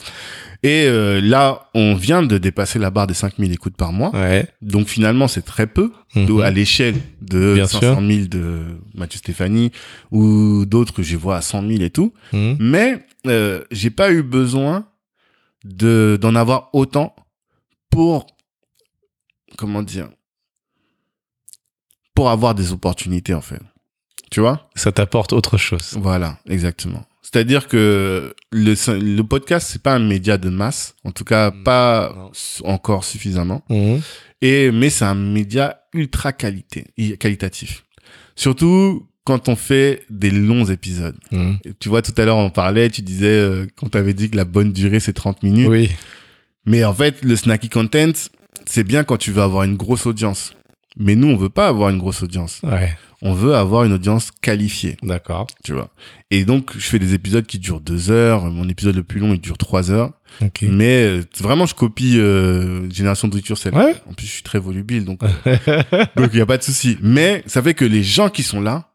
Et 0.63 0.85
euh, 0.87 1.21
là, 1.21 1.69
on 1.75 1.95
vient 1.95 2.23
de 2.23 2.39
dépasser 2.39 2.79
la 2.79 2.91
barre 2.91 3.07
des 3.07 3.15
5 3.15 3.35
000 3.39 3.51
écoutes 3.53 3.77
par 3.77 3.93
mois. 3.93 4.11
Ouais. 4.15 4.47
Donc 4.63 4.89
finalement, 4.89 5.29
c'est 5.29 5.43
très 5.45 5.67
peu 5.67 5.93
Mhm. 6.17 6.41
à 6.41 6.51
l'échelle 6.51 6.97
de 7.23 7.55
Bien 7.55 7.67
500 7.67 8.01
000 8.01 8.27
de 8.27 8.63
Mathieu 8.95 9.19
Stéphanie 9.19 9.71
ou 10.11 10.65
d'autres 10.67 10.93
que 10.95 11.03
je 11.03 11.17
vois 11.17 11.37
à 11.37 11.43
100 11.43 11.63
000 11.69 11.83
et 11.83 11.91
tout. 11.91 12.13
Mhm. 12.33 12.57
Mais 12.59 13.05
euh, 13.27 13.63
j'ai 13.71 13.91
pas 13.91 14.11
eu 14.11 14.23
besoin 14.23 14.87
de 15.65 16.19
d'en 16.21 16.35
avoir 16.35 16.71
autant 16.73 17.15
pour 17.91 18.27
comment 19.59 19.83
dire 19.83 20.09
pour 22.17 22.31
avoir 22.31 22.55
des 22.57 22.73
opportunités 22.73 23.35
en 23.35 23.41
fait. 23.41 23.61
Tu 24.33 24.41
vois? 24.41 24.69
Ça 24.75 24.91
t'apporte 24.91 25.33
autre 25.33 25.57
chose. 25.57 25.95
Voilà, 26.01 26.39
exactement. 26.49 27.05
C'est-à-dire 27.23 27.69
que 27.69 28.35
le 28.51 28.75
le 29.17 29.23
podcast 29.23 29.69
c'est 29.71 29.83
pas 29.83 29.95
un 29.95 29.99
média 30.01 30.39
de 30.39 30.49
masse, 30.49 30.95
en 31.05 31.13
tout 31.13 31.25
cas 31.25 31.51
Mm, 31.51 31.63
pas 31.63 32.13
non. 32.17 32.31
encore 32.65 33.05
suffisamment. 33.05 33.63
Mhm. 33.69 34.01
Et 34.43 34.71
mais 34.73 34.91
c'est 34.91 35.05
un 35.05 35.15
média 35.15 35.81
ultra 35.93 36.33
qualité, 36.33 36.87
qualitatif. 37.21 37.85
Surtout 38.35 39.07
quand 39.25 39.49
on 39.49 39.57
fait 39.57 40.05
des 40.09 40.31
longs 40.31 40.67
épisodes. 40.67 41.17
Et 41.33 41.73
Tu 41.81 41.89
vois, 41.89 42.01
tout 42.01 42.13
à 42.17 42.25
l'heure, 42.25 42.37
on 42.37 42.51
parlait, 42.51 42.89
tu 42.91 43.03
disais 43.03 43.27
euh, 43.27 43.67
qu'on 43.77 43.89
t'avait 43.89 44.15
dit 44.15 44.31
que 44.31 44.37
la 44.37 44.45
bonne 44.45 44.73
durée, 44.73 45.01
c'est 45.01 45.13
30 45.15 45.43
minutes. 45.43 45.67
Oui. 45.69 45.91
Mais 46.65 46.85
en 46.85 46.95
fait, 46.95 47.25
le 47.25 47.35
snacky 47.35 47.69
content, 47.69 48.13
c'est 48.67 48.85
bien 48.85 49.03
quand 49.03 49.17
tu 49.17 49.33
veux 49.33 49.43
avoir 49.43 49.65
une 49.65 49.77
grosse 49.77 50.07
audience. 50.07 50.53
Mais 50.97 51.15
nous, 51.15 51.29
on 51.29 51.37
veut 51.37 51.49
pas 51.49 51.69
avoir 51.69 51.91
une 51.91 51.99
grosse 51.99 52.23
audience. 52.23 52.61
Ouais. 52.63 52.97
On 53.23 53.33
veut 53.33 53.55
avoir 53.55 53.85
une 53.85 53.93
audience 53.93 54.31
qualifiée, 54.31 54.97
D'accord. 55.03 55.47
tu 55.65 55.73
vois. 55.73 55.91
Et 56.31 56.45
donc, 56.45 56.73
je 56.77 56.87
fais 56.87 56.99
des 56.99 57.15
épisodes 57.15 57.47
qui 57.47 57.59
durent 57.59 57.81
deux 57.81 58.11
heures. 58.11 58.45
Mon 58.45 58.69
épisode 58.69 58.95
le 58.95 59.03
plus 59.03 59.21
long, 59.21 59.33
il 59.33 59.41
dure 59.41 59.57
trois 59.57 59.91
heures. 59.91 60.13
Ok. 60.43 60.63
Mais 60.63 61.05
euh, 61.05 61.23
vraiment, 61.41 61.65
je 61.65 61.75
copie 61.75 62.19
euh, 62.19 62.91
Génération 62.91 63.29
de 63.29 63.39
Yourself. 63.39 63.75
Ouais. 63.75 63.95
En 64.09 64.13
plus, 64.13 64.27
je 64.27 64.33
suis 64.33 64.43
très 64.43 64.59
volubile, 64.59 65.05
donc 65.05 65.21
euh, 65.47 65.83
donc 66.17 66.31
il 66.33 66.39
y 66.39 66.43
a 66.43 66.47
pas 66.47 66.59
de 66.59 66.63
souci. 66.63 66.99
Mais 67.01 67.43
ça 67.47 67.63
fait 67.63 67.75
que 67.75 67.87
les 67.87 68.03
gens 68.03 68.29
qui 68.29 68.43
sont 68.43 68.61
là, 68.61 68.93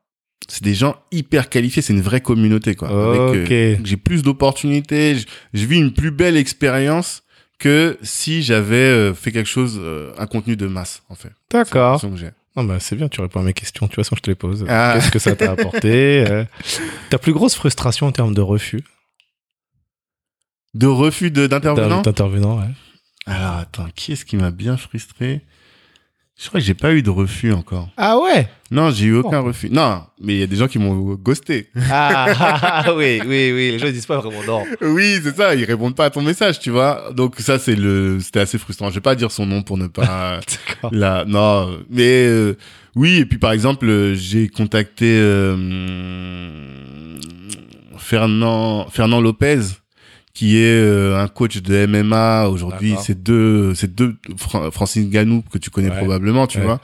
c'est 0.47 0.63
des 0.63 0.75
gens 0.75 0.95
hyper 1.11 1.49
qualifiés. 1.49 1.81
C'est 1.81 1.93
une 1.93 2.01
vraie 2.01 2.21
communauté, 2.21 2.75
quoi. 2.75 2.91
Euh, 2.91 3.77
j'ai 3.83 3.97
plus 3.97 4.21
d'opportunités. 4.21 5.15
Je 5.53 5.65
vis 5.65 5.77
une 5.77 5.93
plus 5.93 6.11
belle 6.11 6.37
expérience 6.37 7.23
que 7.61 7.97
si 8.01 8.41
j'avais 8.41 8.75
euh, 8.75 9.13
fait 9.13 9.31
quelque 9.31 9.47
chose, 9.47 9.77
euh, 9.81 10.11
un 10.17 10.25
contenu 10.27 10.55
de 10.57 10.65
masse, 10.67 11.03
en 11.09 11.15
fait. 11.15 11.29
C'est 11.51 11.57
D'accord. 11.59 12.01
que 12.01 12.15
j'ai. 12.17 12.31
Non, 12.57 12.63
bah, 12.65 12.79
c'est 12.79 12.95
bien, 12.95 13.07
tu 13.07 13.21
réponds 13.21 13.39
à 13.39 13.43
mes 13.43 13.53
questions. 13.53 13.87
Tu 13.87 13.95
vois, 13.95 14.03
sans 14.03 14.15
je 14.15 14.21
te 14.21 14.29
les 14.29 14.35
pose. 14.35 14.65
Ah. 14.67 14.93
Qu'est-ce 14.95 15.11
que 15.11 15.19
ça 15.19 15.35
t'a 15.35 15.51
apporté 15.57 16.25
euh, 16.27 16.43
Ta 17.09 17.17
plus 17.17 17.33
grosse 17.33 17.55
frustration 17.55 18.07
en 18.07 18.11
termes 18.11 18.33
de 18.33 18.41
refus? 18.41 18.83
De 20.73 20.87
refus 20.87 21.31
de- 21.31 21.47
d'intervenants 21.47 22.59
ouais. 22.59 22.69
Alors 23.25 23.57
attends, 23.57 23.87
qui 23.95 24.13
est-ce 24.13 24.25
qui 24.25 24.37
m'a 24.37 24.51
bien 24.51 24.77
frustré? 24.77 25.41
Je 26.41 26.47
crois 26.47 26.59
que 26.59 26.65
j'ai 26.65 26.73
pas 26.73 26.91
eu 26.93 27.03
de 27.03 27.11
refus 27.11 27.53
encore. 27.53 27.89
Ah 27.97 28.17
ouais? 28.17 28.49
Non, 28.71 28.89
j'ai 28.89 29.05
eu 29.05 29.15
aucun 29.15 29.41
refus. 29.41 29.69
Non, 29.69 30.01
mais 30.19 30.33
il 30.33 30.39
y 30.39 30.43
a 30.43 30.47
des 30.47 30.55
gens 30.55 30.67
qui 30.67 30.79
m'ont 30.79 31.13
ghosté. 31.13 31.67
ah, 31.91 32.83
oui, 32.95 33.21
oui, 33.23 33.51
oui. 33.53 33.71
Les 33.71 33.77
gens 33.77 33.85
ils 33.85 33.93
disent 33.93 34.07
pas 34.07 34.17
vraiment 34.17 34.41
non. 34.47 34.63
Oui, 34.81 35.19
c'est 35.21 35.35
ça, 35.35 35.53
ils 35.53 35.65
répondent 35.65 35.95
pas 35.95 36.05
à 36.05 36.09
ton 36.09 36.23
message, 36.23 36.59
tu 36.59 36.71
vois. 36.71 37.11
Donc 37.13 37.35
ça 37.37 37.59
c'est 37.59 37.75
le 37.75 38.19
c'était 38.19 38.39
assez 38.39 38.57
frustrant. 38.57 38.89
Je 38.89 38.95
vais 38.95 39.01
pas 39.01 39.13
dire 39.13 39.31
son 39.31 39.45
nom 39.45 39.61
pour 39.61 39.77
ne 39.77 39.85
pas 39.85 40.39
là 40.91 41.25
non, 41.27 41.77
mais 41.91 42.25
euh, 42.25 42.57
oui, 42.95 43.17
et 43.17 43.25
puis 43.25 43.37
par 43.37 43.51
exemple, 43.51 43.85
euh, 43.87 44.15
j'ai 44.15 44.47
contacté 44.49 45.05
euh, 45.19 45.55
Fernand 47.97 48.87
Fernand 48.89 49.21
Lopez 49.21 49.59
qui 50.33 50.57
est 50.57 50.79
euh, 50.81 51.17
un 51.21 51.27
coach 51.27 51.61
de 51.61 51.85
MMA 51.85 52.47
aujourd'hui. 52.47 52.95
C'est 53.01 53.21
deux, 53.21 53.75
c'est 53.75 53.93
deux 53.93 54.15
Fran- 54.37 54.71
Francine 54.71 55.09
Ganou 55.09 55.43
que 55.51 55.57
tu 55.57 55.69
connais 55.69 55.89
Ouais. 55.89 55.97
probablement, 55.97 56.47
tu 56.47 56.59
Ouais. 56.59 56.63
vois, 56.65 56.79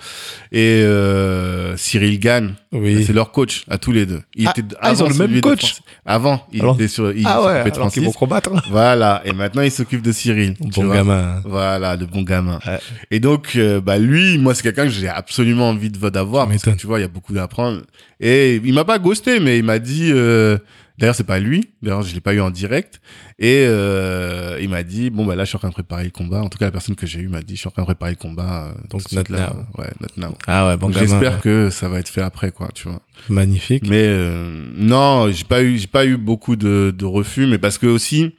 et 0.52 0.82
euh, 0.84 1.78
Cyril 1.78 2.20
Gann. 2.20 2.56
Oui. 2.74 3.04
C'est 3.06 3.14
leur 3.14 3.32
coach 3.32 3.64
à 3.70 3.78
tous 3.78 3.92
les 3.94 4.06
deux. 4.06 4.22
Il 4.36 4.48
Ah, 4.48 4.54
était 4.56 4.68
ah, 4.82 4.92
ils 4.92 5.02
ont 5.04 5.08
le 5.08 5.16
même 5.16 5.40
coach 5.42 5.76
Avant, 6.06 6.46
il 6.52 6.62
Alors- 6.62 6.76
était 6.76 6.88
sur. 6.88 7.12
Il 7.14 7.24
Ah 7.26 7.42
ouais, 7.44 7.72
alors 7.72 7.92
qu'ils 7.92 8.04
vont 8.04 8.12
combattre. 8.12 8.52
Voilà. 8.70 9.22
Et 9.26 9.32
maintenant, 9.34 9.62
il 9.62 9.72
s'occupe 9.72 10.02
de 10.02 10.12
Cyril. 10.12 10.56
tu 10.56 10.68
Bon 10.82 10.86
vois. 10.88 10.96
gamin. 10.98 11.42
Voilà, 11.46 11.96
le 11.96 12.06
bon 12.06 12.22
gamin. 12.24 12.60
Ouais. 12.68 12.80
Et 13.12 13.20
donc, 13.20 13.54
euh, 13.56 13.80
bah 13.82 13.98
lui, 13.98 14.38
moi, 14.38 14.54
c'est 14.56 14.64
quelqu'un 14.64 14.84
que 14.86 14.92
j'ai 14.92 15.08
absolument 15.08 15.70
envie 15.70 15.90
de 15.90 15.98
d'avoir. 16.10 16.46
Tu 16.48 16.52
Parce 16.52 16.64
que, 16.64 16.70
tu 16.82 16.88
vois, 16.88 17.00
il 17.00 17.02
y 17.02 17.06
a 17.06 17.10
beaucoup 17.10 17.34
d'apprendre. 17.34 17.82
Et 18.20 18.62
il 18.64 18.74
m'a 18.74 18.86
pas 18.86 19.00
ghosté, 19.00 19.40
mais 19.40 19.58
il 19.58 19.64
m'a 19.64 19.80
dit. 19.80 20.12
Euh, 20.14 20.58
D'ailleurs, 20.98 21.16
c'est 21.16 21.24
pas 21.24 21.40
lui. 21.40 21.70
D'ailleurs, 21.84 22.02
je 22.02 22.14
l'ai 22.16 22.22
pas 22.22 22.34
eu 22.34 22.40
en 22.42 22.50
direct. 22.50 23.02
Et 23.40 23.66
euh, 23.68 24.58
il 24.60 24.70
m'a 24.70 24.82
dit 24.84 25.10
bon 25.12 25.26
bah 25.26 25.36
là, 25.36 25.44
je 25.44 25.50
suis 25.50 25.56
en 25.56 25.60
train 25.60 25.70
de 25.70 25.74
préparer 25.74 26.04
le 26.06 26.10
combat. 26.10 26.42
En 26.42 26.50
tout 26.50 26.58
cas, 26.58 26.66
la 26.66 26.72
personne 26.72 26.96
que 26.96 27.06
j'ai 27.06 27.20
eu 27.20 27.28
m'a 27.28 27.42
dit 27.42 27.56
je 27.56 27.60
suis 27.60 27.68
en 27.68 27.72
train 27.72 27.84
de 27.84 27.88
préparer 27.88 28.12
le 28.12 28.18
combat. 28.18 28.68
euh, 28.70 28.72
Donc, 28.90 29.04
tout 29.04 29.10
de 29.16 29.22
suite, 29.22 29.30
not 29.30 29.38
là. 29.38 29.54
now. 29.54 29.82
Ouais, 29.82 29.90
not 30.02 30.08
now. 30.30 30.36
Ah 30.48 30.68
ouais, 30.68 30.78
bon. 30.78 30.92
J'espère 30.92 31.34
ouais. 31.36 31.40
que 31.42 31.70
ça 31.70 31.88
va 31.88 32.00
être 32.00 32.10
fait 32.10 32.22
après, 32.22 32.52
quoi. 32.52 32.70
Tu 32.74 32.88
vois. 32.90 33.02
Magnifique. 33.30 33.88
Mais 33.88 34.06
euh, 34.08 34.66
non, 34.76 35.32
j'ai 35.32 35.44
pas 35.44 35.62
eu, 35.62 35.78
j'ai 35.78 35.88
pas 35.88 36.06
eu 36.06 36.18
beaucoup 36.18 36.56
de, 36.56 36.94
de 36.98 37.06
refus, 37.06 37.46
mais 37.46 37.60
parce 37.60 37.78
que 37.78 37.86
aussi, 37.88 38.34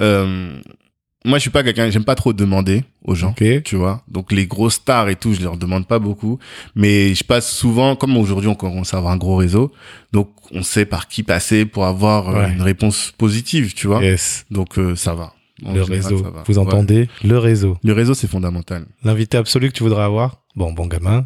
euh, 0.00 0.58
moi, 1.24 1.38
je 1.38 1.42
suis 1.42 1.50
pas 1.50 1.62
quelqu'un, 1.62 1.88
j'aime 1.90 2.04
pas 2.04 2.14
trop 2.14 2.32
demander 2.32 2.84
aux 3.04 3.14
gens, 3.14 3.30
Ok. 3.30 3.62
tu 3.64 3.76
vois. 3.76 4.02
Donc 4.08 4.30
les 4.32 4.46
grosses 4.46 4.74
stars 4.74 5.08
et 5.08 5.16
tout, 5.16 5.32
je 5.34 5.40
leur 5.42 5.56
demande 5.56 5.86
pas 5.86 5.98
beaucoup, 5.98 6.38
mais 6.74 7.14
je 7.14 7.24
passe 7.24 7.50
souvent, 7.50 7.96
comme 7.96 8.16
aujourd'hui, 8.16 8.48
on 8.48 8.54
commence 8.54 8.92
à 8.94 8.98
avoir 8.98 9.12
un 9.12 9.16
gros 9.16 9.36
réseau, 9.36 9.72
donc 10.12 10.28
on 10.52 10.62
sait 10.62 10.84
par 10.84 11.08
qui 11.08 11.22
passer 11.22 11.64
pour 11.66 11.86
avoir 11.86 12.28
euh, 12.28 12.44
Ouais. 12.44 12.52
une 12.52 12.62
réponse 12.62 13.12
positive, 13.16 13.72
tu 13.74 13.86
vois. 13.86 14.02
Yes. 14.02 14.44
Donc 14.50 14.78
euh, 14.78 14.94
ça 14.96 15.14
va. 15.14 15.32
En 15.64 15.72
Le 15.72 15.84
général, 15.84 15.92
réseau. 16.12 16.22
ça 16.24 16.30
va. 16.30 16.42
Vous 16.46 16.54
Ouais. 16.54 16.58
entendez 16.66 17.08
Le 17.22 17.38
réseau. 17.38 17.78
Le 17.84 17.92
réseau, 17.92 18.12
c'est 18.14 18.26
fondamental. 18.28 18.86
L'invité 19.04 19.36
absolu 19.38 19.68
que 19.68 19.74
tu 19.76 19.82
voudrais 19.84 20.02
avoir? 20.02 20.42
Bon, 20.56 20.72
bon 20.72 20.86
gamin. 20.86 21.22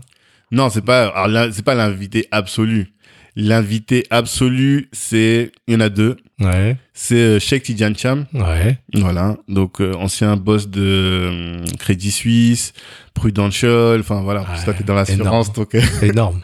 Non, 0.52 0.70
c'est 0.70 0.82
pas, 0.84 1.12
c'est 1.52 1.64
pas 1.64 1.74
l'invité 1.74 2.26
absolu. 2.30 2.92
L'invité 3.40 4.04
absolu, 4.10 4.88
c'est, 4.90 5.52
il 5.68 5.74
y 5.74 5.76
en 5.76 5.80
a 5.80 5.90
deux. 5.90 6.16
Ouais. 6.40 6.76
C'est 6.92 7.14
euh, 7.14 7.38
Sheikh 7.38 7.72
Cham. 7.96 8.26
Ouais. 8.34 8.78
Voilà, 8.94 9.36
donc 9.46 9.80
euh, 9.80 9.94
ancien 9.94 10.36
boss 10.36 10.68
de 10.68 10.82
euh, 10.82 11.64
Crédit 11.78 12.10
Suisse, 12.10 12.72
Prudential, 13.14 14.00
enfin 14.00 14.22
voilà, 14.22 14.40
Ouais, 14.40 14.56
ça 14.64 14.74
t'es 14.74 14.82
dans 14.82 14.94
l'assurance, 14.94 15.52
donc 15.52 15.76
euh, 15.76 15.80
Énorme. 16.02 16.40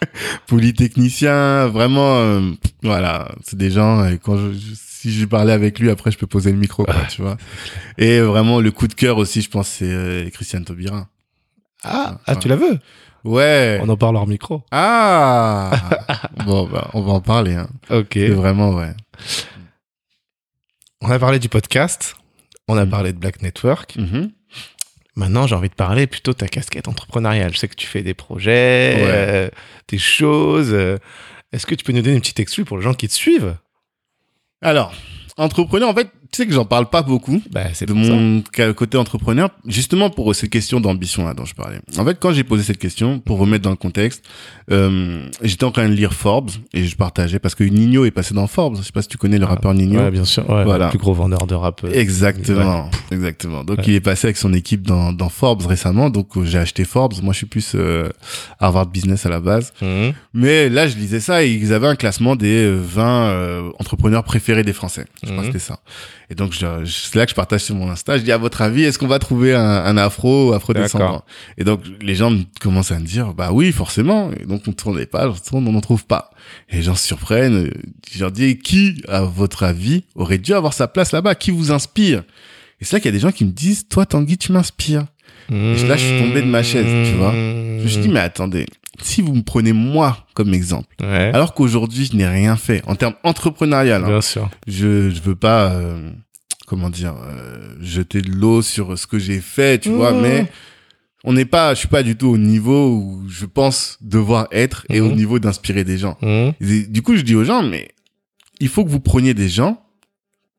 polytechnicien, 0.47 1.67
vraiment, 1.67 2.19
euh, 2.19 2.51
voilà, 2.85 3.35
c'est 3.43 3.59
des 3.59 3.71
gens, 3.73 4.07
et 4.07 4.19
quand 4.19 4.37
je, 4.37 4.53
si 4.75 5.13
je 5.13 5.25
parlais 5.25 5.53
avec 5.53 5.81
lui, 5.81 5.91
après 5.91 6.13
je 6.13 6.19
peux 6.19 6.29
poser 6.29 6.53
le 6.53 6.59
micro, 6.59 6.85
quoi, 6.85 6.95
Ouais. 6.95 7.07
tu 7.11 7.23
vois. 7.23 7.37
Et 7.99 8.21
vraiment, 8.21 8.61
le 8.61 8.71
coup 8.71 8.87
de 8.87 8.95
cœur 8.95 9.19
aussi, 9.19 9.43
je 9.43 9.51
pense, 9.51 9.67
c'est 9.69 9.91
euh, 9.91 10.31
Christian 10.31 10.63
Taubira. 10.63 11.09
Ah, 11.83 12.19
ah 12.27 12.37
tu 12.37 12.49
la 12.49 12.57
veux? 12.57 12.79
Ouais. 13.25 13.79
On 13.83 13.89
en 13.89 13.97
parle 13.97 14.17
hors 14.17 14.27
micro. 14.27 14.63
Ah 14.71 15.71
Bon, 16.47 16.67
bah, 16.67 16.91
on 16.95 17.01
va 17.03 17.13
en 17.13 17.21
parler, 17.21 17.55
hein. 17.55 17.69
Ok. 17.91 18.09
C'est 18.15 18.29
vraiment, 18.29 18.71
ouais. 18.75 18.93
On 21.01 21.11
a 21.11 21.19
parlé 21.19 21.39
du 21.39 21.49
podcast. 21.49 22.17
On 22.69 22.77
a 22.77 22.85
Mhm. 22.85 22.91
parlé 22.91 23.13
de 23.13 23.19
Black 23.19 23.43
Network. 23.43 23.97
Mhm. 23.97 24.31
Maintenant, 25.17 25.47
j'ai 25.47 25.55
envie 25.55 25.69
de 25.69 25.75
parler 25.75 26.07
plutôt 26.07 26.33
de 26.33 26.39
ta 26.39 26.49
casquette 26.49 26.89
entrepreneuriale. 26.89 27.53
Je 27.53 27.59
sais 27.59 27.69
que 27.69 27.75
tu 27.77 27.87
fais 27.87 28.03
des 28.03 28.15
projets, 28.15 28.95
Ouais. 28.97 29.03
euh, 29.07 29.49
des 29.89 29.99
choses. 29.99 30.73
euh. 30.73 30.99
Est-ce 31.53 31.67
que 31.67 31.75
tu 31.75 31.85
peux 31.85 31.93
nous 31.93 32.03
donner 32.03 32.17
une 32.17 32.21
petite 32.21 32.41
exclue 32.41 32.65
pour 32.65 32.79
les 32.79 32.83
gens 32.83 32.95
qui 32.95 33.07
te 33.07 33.13
suivent? 33.13 33.57
Alors, 34.61 34.93
entrepreneur, 35.37 35.89
en 35.89 35.95
fait, 35.95 36.11
tu 36.35 36.43
sais 36.43 36.47
que 36.49 36.53
j'en 36.53 36.65
parle 36.65 36.91
pas 36.91 37.03
beaucoup. 37.03 37.41
bah, 37.53 37.63
C'est 37.75 37.87
de 37.87 37.93
ça. 37.95 38.11
mon 38.13 38.43
côté 38.75 38.99
entrepreneur, 38.99 39.51
justement 39.67 40.11
pour 40.11 40.35
ces 40.35 40.49
questions 40.49 40.81
d'ambition 40.81 41.25
là 41.25 41.33
dont 41.35 41.45
je 41.45 41.55
parlais. 41.55 41.79
En 41.97 42.05
fait, 42.05 42.19
quand 42.21 42.33
j'ai 42.33 42.43
posé 42.45 42.65
cette 42.65 42.79
question, 42.79 43.21
pour 43.21 43.39
remettre 43.39 43.63
dans 43.63 43.71
le 43.71 43.77
contexte, 43.77 44.25
euh, 44.73 45.29
j'étais 45.43 45.65
en 45.65 45.71
train 45.71 45.89
de 45.89 45.95
lire 45.95 46.13
Forbes 46.13 46.51
et 46.73 46.85
je 46.87 46.97
partageais 46.97 47.39
parce 47.39 47.55
que 47.55 47.63
Nino 47.65 48.05
est 48.05 48.11
passé 48.11 48.35
dans 48.35 48.47
Forbes. 48.49 48.77
Je 48.79 48.83
sais 48.83 48.93
pas 48.93 49.03
si 49.03 49.09
tu 49.09 49.17
connais 49.19 49.39
le 49.39 49.45
rappeur 49.45 49.75
Nino. 49.75 50.01
Ouais, 50.01 50.11
bien 50.11 50.25
sûr. 50.25 50.49
Ouais, 50.51 50.65
Voilà. 50.65 50.87
Le 50.87 50.91
plus 50.91 50.99
gros 50.99 51.15
vendeur 51.15 51.47
de 51.47 51.55
rap. 51.55 51.83
euh. 51.85 51.91
Exactement, 51.93 52.91
exactement. 53.13 53.63
Donc 53.65 53.79
Ouais. 53.79 53.85
il 53.87 53.95
est 53.95 54.01
passé 54.01 54.27
avec 54.27 54.37
son 54.37 54.53
équipe 54.55 54.83
dans, 54.83 55.13
dans 55.13 55.29
Forbes 55.29 55.65
récemment. 55.67 56.11
Donc 56.11 56.37
euh, 56.37 56.45
j'ai 56.45 56.59
acheté 56.59 56.85
Forbes. 56.85 57.15
Moi 57.23 57.33
je 57.33 57.39
suis 57.39 57.47
plus 57.47 57.73
euh, 57.75 58.09
Harvard 58.59 58.87
Business 58.87 59.25
à 59.27 59.29
la 59.29 59.41
base. 59.41 59.73
Mhm. 59.83 60.13
Mais 60.33 60.69
là 60.69 60.89
je 60.89 60.97
lisais 60.97 61.21
ça 61.21 61.45
et 61.45 61.53
ils 61.53 61.73
avaient 61.73 61.87
un 61.89 61.97
classement 61.97 62.35
des 62.37 62.65
euh, 62.65 62.81
20 62.83 63.05
euh, 63.29 63.71
entrepreneurs 63.79 64.25
préférés 64.25 64.65
des 64.65 64.73
Français. 64.73 65.05
Je 65.23 65.29
crois 65.31 65.43
Mhm. 65.45 65.53
que 65.53 65.59
c'était 65.59 65.59
ça. 65.73 65.79
Et 66.31 66.35
donc 66.35 66.55
c'est 66.55 67.15
là 67.15 67.27
que 67.27 67.31
je 67.31 67.35
partage 67.35 67.61
sur 67.63 67.75
mon 67.75 67.91
Insta. 67.91 68.17
Je 68.19 68.23
dis 68.23 68.33
à 68.33 68.39
votre 68.39 68.63
avis, 68.63 68.85
est-ce 68.85 68.99
qu'on 68.99 69.07
va 69.07 69.19
trouver 69.19 69.55
un, 69.55 69.61
un 69.63 69.97
afro, 69.97 70.53
afro-descendant? 70.55 71.25
Et 71.59 71.65
donc 71.65 71.83
les 72.01 72.15
gens 72.15 72.31
me- 72.31 72.45
commencent 72.61 72.93
à 72.93 72.99
me 72.99 73.05
dire, 73.05 73.35
bah 73.35 73.51
oui, 73.53 73.73
forcément. 73.73 74.31
Et 74.41 74.47
donc 74.47 74.63
on 74.67 74.73
tourne 74.73 74.97
les 74.99 75.07
pages, 75.07 75.31
on 75.31 75.49
tourne, 75.51 75.69
on 75.69 75.73
n'en 75.73 75.81
trouve 75.83 76.07
pas. 76.07 76.31
Et 76.71 76.77
les 76.77 76.83
gens 76.83 76.95
se 76.95 77.07
surprennent. 77.07 77.71
Je 78.11 78.21
leur 78.21 78.31
dis, 78.33 78.59
qui, 78.59 79.03
à 79.09 79.23
votre 79.23 79.63
avis, 79.65 80.05
aurait 80.15 80.39
dû 80.39 80.55
avoir 80.55 80.73
sa 80.73 80.89
place 80.89 81.13
là-bas? 81.13 81.35
Qui 81.35 81.51
vous 81.51 81.73
inspire? 81.73 82.23
Et 82.81 82.85
c'est 82.85 82.97
là 82.97 83.01
qu'il 83.01 83.09
y 83.09 83.15
a 83.15 83.17
des 83.17 83.21
gens 83.21 83.31
qui 83.33 83.45
me 83.45 83.53
disent, 83.53 83.87
toi 83.89 84.05
Tanguy, 84.07 84.37
tu 84.39 84.51
m'inspires. 84.53 85.05
Et 85.51 85.87
là, 85.87 85.97
je 85.97 86.05
suis 86.07 86.19
tombé 86.21 86.43
de 86.43 86.47
ma 86.47 86.63
chaise, 86.63 87.09
tu 87.11 87.17
vois. 87.17 87.33
Je 87.33 87.83
me 87.83 87.89
suis 87.89 88.01
dit, 88.01 88.09
mais 88.09 88.21
attendez, 88.21 88.67
si 89.03 89.21
vous 89.23 89.35
me 89.35 89.43
prenez 89.43 89.73
moi 89.73 90.27
comme 90.35 90.55
exemple, 90.55 90.95
Ouais. 91.03 91.31
alors 91.35 91.55
qu'aujourd'hui, 91.55 92.09
je 92.11 92.17
n'ai 92.17 92.27
rien 92.29 92.57
fait 92.57 92.83
en 92.87 92.95
termes 92.95 93.15
entrepreneurial, 93.25 94.05
hein, 94.05 94.09
Bien 94.09 94.21
sûr. 94.21 94.49
je 94.67 95.11
je 95.11 95.21
veux 95.21 95.35
pas 95.37 95.73
euh, 95.73 96.11
comment 96.67 96.91
dire 96.91 97.15
euh, 97.23 97.77
jeter 97.81 98.23
de 98.23 98.31
l'eau 98.31 98.63
sur 98.63 98.99
ce 98.99 99.07
que 99.07 99.19
j'ai 99.19 99.41
fait 99.41 99.79
tu 99.81 99.91
vois 99.91 100.13
Mmh. 100.13 100.21
mais 100.23 100.47
on 101.25 101.33
n'est 101.33 101.45
pas 101.45 101.75
je 101.75 101.81
suis 101.81 101.89
pas 101.89 102.03
du 102.03 102.17
tout 102.17 102.29
au 102.29 102.39
niveau 102.39 102.89
où 102.91 103.25
je 103.29 103.47
pense 103.47 103.99
devoir 104.01 104.47
être 104.53 104.87
et 104.89 105.01
au 105.01 105.09
Mhm. 105.11 105.17
niveau 105.17 105.39
d'inspirer 105.39 105.85
des 105.85 105.99
gens. 105.99 106.17
Et 106.23 106.83
du 106.87 107.03
coup 107.03 107.17
je 107.17 107.23
dis 107.23 107.35
aux 107.35 107.45
gens 107.45 107.63
mais 107.63 107.89
il 108.61 108.69
faut 108.69 108.85
que 108.85 108.91
vous 108.91 109.01
preniez 109.01 109.35
des 109.35 109.49
gens 109.49 109.83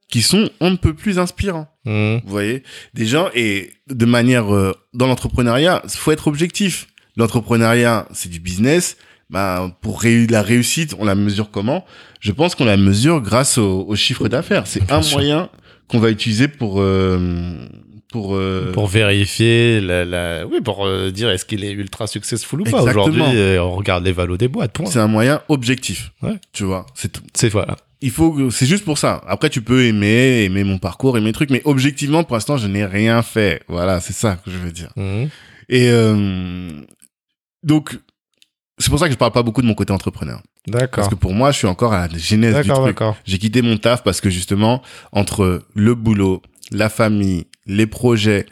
qui 0.09 0.21
sont 0.21 0.49
on 0.59 0.69
ne 0.71 0.75
peut 0.75 0.93
plus 0.93 1.17
inspirants 1.19 1.67
Mhm. 1.85 2.21
vous 2.25 2.31
voyez 2.31 2.63
des 2.93 3.05
gens 3.05 3.29
et 3.35 3.71
de 3.89 4.05
manière 4.05 4.53
euh, 4.53 4.73
dans 4.93 5.07
l'entrepreneuriat 5.07 5.83
faut 5.87 6.11
être 6.11 6.27
objectif 6.27 6.87
l'entrepreneuriat 7.15 8.07
c'est 8.13 8.29
du 8.29 8.39
business 8.39 8.97
bah, 9.29 9.75
pour 9.81 10.01
la 10.03 10.41
réussite 10.41 10.95
on 10.99 11.05
la 11.05 11.15
mesure 11.15 11.49
comment? 11.51 11.85
Je 12.19 12.31
pense 12.31 12.55
qu'on 12.55 12.65
la 12.65 12.77
mesure 12.77 13.21
grâce 13.21 13.57
au, 13.57 13.85
au 13.87 13.95
chiffre 13.95 14.27
d'affaires 14.27 14.65
c'est 14.67 14.91
un 14.91 15.01
sûr. 15.01 15.17
moyen 15.17 15.49
qu'on 15.87 15.99
va 15.99 16.09
utiliser 16.09 16.47
pour 16.47 16.81
euh, 16.81 17.67
pour, 18.11 18.35
euh, 18.35 18.71
Pour 18.71 18.87
vérifier, 18.87 19.81
la, 19.81 20.05
la... 20.05 20.47
oui, 20.47 20.61
pour 20.61 20.87
dire 21.11 21.29
est-ce 21.31 21.43
qu'il 21.43 21.65
est 21.65 21.71
ultra 21.71 22.07
successful 22.07 22.61
ou 22.61 22.63
pas. 22.63 22.81
Aujourd'hui, 22.81 23.21
on 23.59 23.75
regarde 23.75 24.05
les 24.05 24.13
valos 24.13 24.37
des 24.37 24.47
boîtes. 24.47 24.77
C'est 24.85 24.99
un 24.99 25.07
moyen 25.07 25.41
objectif 25.49 26.11
Ouais. 26.21 26.35
tu 26.53 26.63
vois 26.63 26.85
c'est 26.95 27.11
tout 27.11 27.21
C'est 27.33 27.49
voilà. 27.49 27.75
Il 28.01 28.11
faut 28.11 28.31
que- 28.31 28.49
c'est 28.49 28.65
juste 28.65 28.83
pour 28.85 28.97
ça 28.97 29.21
après 29.27 29.49
tu 29.49 29.61
peux 29.61 29.85
aimer 29.85 30.43
aimer 30.43 30.63
mon 30.63 30.77
parcours 30.77 31.17
aimer 31.17 31.27
mes 31.27 31.33
trucs 31.33 31.49
mais 31.49 31.61
objectivement 31.65 32.23
pour 32.23 32.35
l'instant 32.35 32.57
je 32.57 32.67
n'ai 32.67 32.85
rien 32.85 33.21
fait 33.21 33.61
voilà 33.67 33.99
c'est 34.01 34.13
ça 34.13 34.37
que 34.43 34.51
je 34.51 34.57
veux 34.57 34.71
dire 34.71 34.91
Mhm. 34.95 35.29
Et 35.69 35.89
euh, 35.89 36.69
donc, 37.63 37.97
c'est 38.77 38.89
pour 38.89 38.99
ça 38.99 39.07
que 39.07 39.13
je 39.13 39.17
parle 39.17 39.31
pas 39.31 39.41
beaucoup 39.41 39.63
de 39.63 39.67
mon 39.67 39.73
côté 39.73 39.91
entrepreneur. 39.93 40.41
Parce 40.71 40.81
D'accord. 40.81 41.09
que 41.09 41.15
pour 41.15 41.33
moi, 41.33 41.51
je 41.51 41.57
suis 41.57 41.67
encore 41.67 41.93
à 41.93 42.07
la 42.07 42.17
genèse 42.19 42.55
du 42.57 42.67
D'accord, 42.67 42.83
truc. 42.83 42.95
d'accord. 42.95 43.17
J'ai 43.25 43.39
quitté 43.39 43.63
mon 43.63 43.77
taf 43.77 44.03
parce 44.03 44.21
que 44.21 44.29
justement, 44.29 44.83
entre 45.11 45.63
le 45.73 45.95
boulot, 45.95 46.43
la 46.71 46.89
famille, 46.89 47.47
les 47.65 47.87
projets 47.87 48.45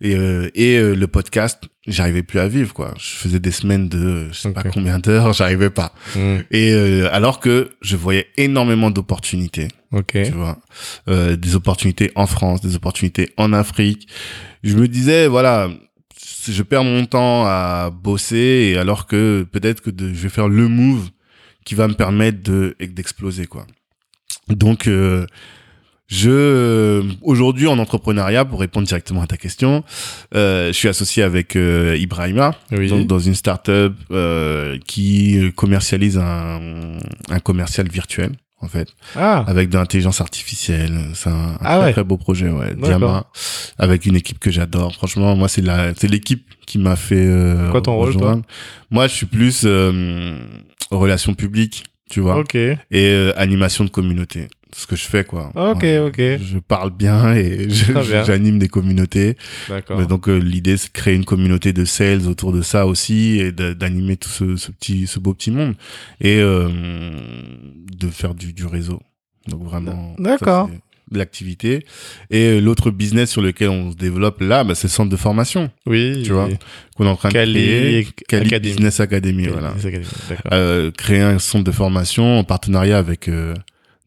et, 0.00 0.16
euh, 0.16 0.48
et 0.54 0.76
euh, 0.76 0.94
le 0.94 1.06
podcast, 1.08 1.64
j'arrivais 1.86 2.22
plus 2.22 2.38
à 2.38 2.48
vivre, 2.48 2.72
quoi. 2.72 2.94
Je 2.98 3.10
faisais 3.16 3.38
des 3.38 3.50
semaines 3.50 3.88
de 3.88 4.28
je 4.32 4.38
sais 4.38 4.52
pas 4.52 4.62
combien 4.62 4.98
d'heures, 4.98 5.32
j'arrivais 5.34 5.70
pas. 5.70 5.92
Mhm. 6.16 6.44
Et 6.50 6.72
euh, 6.72 7.08
alors 7.12 7.38
que 7.38 7.70
je 7.82 7.96
voyais 7.96 8.28
énormément 8.36 8.90
d'opportunités 8.90 9.68
Ok. 9.92 10.12
tu 10.12 10.30
vois 10.30 10.56
des 11.08 11.56
opportunités 11.56 12.12
en 12.14 12.28
France 12.28 12.60
des 12.60 12.76
opportunités 12.76 13.32
en 13.36 13.52
Afrique 13.52 14.06
je 14.62 14.76
me 14.76 14.86
disais 14.86 15.26
voilà 15.26 15.68
je 16.48 16.62
perds 16.62 16.84
mon 16.84 17.06
temps 17.06 17.44
à 17.44 17.90
bosser 17.90 18.70
et 18.72 18.78
alors 18.78 19.08
que 19.08 19.44
peut-être 19.50 19.80
que 19.80 19.90
de, 19.90 20.06
je 20.14 20.20
vais 20.20 20.28
faire 20.28 20.46
le 20.48 20.68
move 20.68 21.10
qui 21.64 21.74
va 21.74 21.88
me 21.88 21.94
permettre 21.94 22.40
de 22.40 22.76
d'exploser 22.78 23.46
quoi 23.46 23.66
donc 24.46 24.88
je 26.10 27.02
aujourd'hui 27.22 27.66
en 27.68 27.78
entrepreneuriat 27.78 28.44
pour 28.44 28.60
répondre 28.60 28.86
directement 28.86 29.22
à 29.22 29.26
ta 29.26 29.36
question 29.36 29.84
euh, 30.34 30.68
je 30.68 30.72
suis 30.72 30.88
associé 30.88 31.22
avec 31.22 31.54
euh, 31.56 31.96
Ibrahima 31.98 32.54
Oui. 32.72 32.88
donc 32.88 33.06
dans 33.06 33.20
une 33.20 33.34
startup 33.34 33.94
euh, 34.10 34.76
qui 34.86 35.52
commercialise 35.54 36.18
un, 36.18 36.60
un 37.30 37.38
commercial 37.38 37.88
virtuel 37.88 38.32
en 38.62 38.68
fait 38.68 38.88
ah, 39.16 39.44
avec 39.46 39.70
de 39.70 39.78
l'intelligence 39.78 40.20
artificielle. 40.20 40.92
C'est 41.14 41.30
un, 41.30 41.32
un 41.32 41.56
Ah 41.60 41.76
très, 41.76 41.84
ouais. 41.86 41.92
très 41.92 42.04
beau 42.04 42.18
projet, 42.18 42.50
ouais. 42.50 42.74
Diama, 42.74 43.24
avec 43.78 44.04
une 44.04 44.16
équipe 44.16 44.38
que 44.38 44.50
j'adore. 44.50 44.92
Franchement, 44.94 45.34
moi, 45.34 45.48
c'est 45.48 45.62
la, 45.62 45.94
c'est 45.96 46.08
l'équipe 46.08 46.44
qui 46.66 46.78
m'a 46.78 46.94
fait. 46.96 47.26
Euh, 47.26 47.70
Quoi 47.70 47.80
ton 47.80 47.96
rôle. 47.96 48.12
Moi, 48.90 49.06
je 49.06 49.14
suis 49.14 49.24
plus 49.24 49.62
euh, 49.64 50.36
relations 50.90 51.32
publiques, 51.32 51.84
tu 52.10 52.20
vois, 52.20 52.36
ok. 52.38 52.54
et 52.54 52.76
euh, 52.92 53.32
animation 53.38 53.82
de 53.84 53.88
communauté. 53.90 54.48
Ce 54.76 54.86
que 54.86 54.96
je 54.96 55.04
fais, 55.04 55.24
quoi. 55.24 55.50
Ok, 55.54 55.82
Ouais. 55.82 55.98
ok. 55.98 56.16
Je 56.18 56.58
parle 56.58 56.90
bien 56.90 57.34
et 57.34 57.68
j'anime 58.26 58.58
des 58.58 58.68
communautés. 58.68 59.36
D'accord. 59.68 60.06
Donc 60.06 60.28
euh, 60.28 60.36
l'idée 60.38 60.76
c'est 60.76 60.88
de 60.88 60.92
créer 60.92 61.14
une 61.14 61.24
communauté 61.24 61.72
de 61.72 61.84
sales 61.84 62.26
autour 62.28 62.52
de 62.52 62.62
ça 62.62 62.86
aussi 62.86 63.38
et 63.40 63.52
d'animer 63.52 64.16
tout 64.16 64.28
ce, 64.30 64.56
ce 64.56 64.70
petit 64.70 65.06
ce 65.06 65.18
beau 65.18 65.34
petit 65.34 65.50
monde 65.50 65.74
et 66.20 66.38
euh, 66.40 66.68
de 67.96 68.08
faire 68.08 68.34
du, 68.34 68.52
du 68.52 68.66
réseau. 68.66 69.00
Donc 69.48 69.62
vraiment 69.64 70.14
D'accord. 70.18 70.68
de 71.10 71.18
l'activité 71.18 71.84
et 72.30 72.46
euh, 72.46 72.60
l'autre 72.60 72.90
business 72.92 73.30
sur 73.30 73.42
lequel 73.42 73.70
on 73.70 73.90
se 73.90 73.96
développe 73.96 74.40
là 74.42 74.62
bah, 74.62 74.74
c'est 74.76 74.86
le 74.86 74.92
centre 74.92 75.10
de 75.10 75.16
formation 75.16 75.70
Oui. 75.86 76.22
tu 76.24 76.32
vois, 76.32 76.48
qu'on 76.94 77.04
est 77.06 77.08
en 77.08 77.16
train 77.16 77.30
Cali 77.30 77.54
de 77.54 77.58
créer 77.58 78.06
Cali 78.28 78.46
Academy. 78.46 78.72
Business 78.74 79.00
Academy 79.00 79.42
Cali 79.44 79.52
voilà 79.52 79.70
Academy, 79.70 80.04
D'accord. 80.28 80.52
euh, 80.52 80.90
créer 80.92 81.20
un 81.20 81.38
centre 81.40 81.64
de 81.64 81.72
formation 81.72 82.38
en 82.38 82.44
partenariat 82.44 82.98
avec 82.98 83.28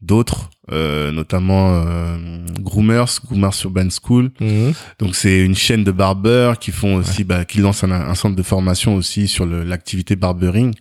d'autres 0.00 0.48
euh, 0.72 1.12
notamment 1.12 1.74
euh, 1.86 2.16
Groomers 2.60 3.20
Groomers 3.26 3.52
Urban 3.64 3.88
School 3.90 4.30
Mhm. 4.40 4.72
donc 4.98 5.14
c'est 5.14 5.40
une 5.44 5.54
chaîne 5.54 5.84
de 5.84 5.90
barbeurs 5.90 6.58
qui 6.58 6.70
font 6.70 6.96
aussi, 6.96 7.22
bah, 7.24 7.44
qui 7.44 7.58
lancent 7.58 7.84
un, 7.84 7.90
un 7.90 8.14
centre 8.14 8.34
de 8.36 8.42
formation 8.42 8.94
aussi 8.94 9.28
sur 9.28 9.44
l'activité 9.46 10.16
barbering. 10.16 10.72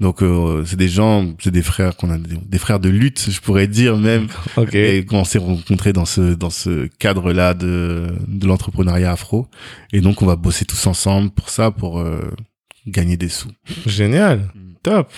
Donc 0.00 0.22
euh, 0.22 0.64
c'est 0.64 0.76
des 0.76 0.88
gens, 0.88 1.26
c'est 1.40 1.50
des 1.50 1.62
frères 1.62 1.96
qu'on 1.96 2.10
a, 2.10 2.16
des, 2.18 2.36
des 2.36 2.58
frères 2.58 2.80
de 2.80 2.88
lutte, 2.88 3.26
je 3.30 3.40
pourrais 3.40 3.66
dire 3.66 3.96
même, 3.98 4.28
Ok. 4.56 4.74
et 4.74 5.04
qu'on 5.04 5.24
s'est 5.24 5.38
rencontrés 5.38 5.92
dans 5.92 6.06
ce 6.06 6.34
dans 6.34 6.50
ce 6.50 6.86
cadre-là 6.98 7.52
de 7.54 8.06
de 8.26 8.46
l'entrepreneuriat 8.46 9.12
afro. 9.12 9.48
Et 9.92 10.00
donc 10.00 10.22
on 10.22 10.26
va 10.26 10.36
bosser 10.36 10.64
tous 10.64 10.86
ensemble 10.86 11.30
pour 11.30 11.50
ça, 11.50 11.70
pour 11.70 11.98
euh, 12.00 12.30
gagner 12.86 13.16
des 13.18 13.28
sous. 13.28 13.50
Génial. 13.86 14.38
Mm. 14.54 14.60
Top. 14.82 15.12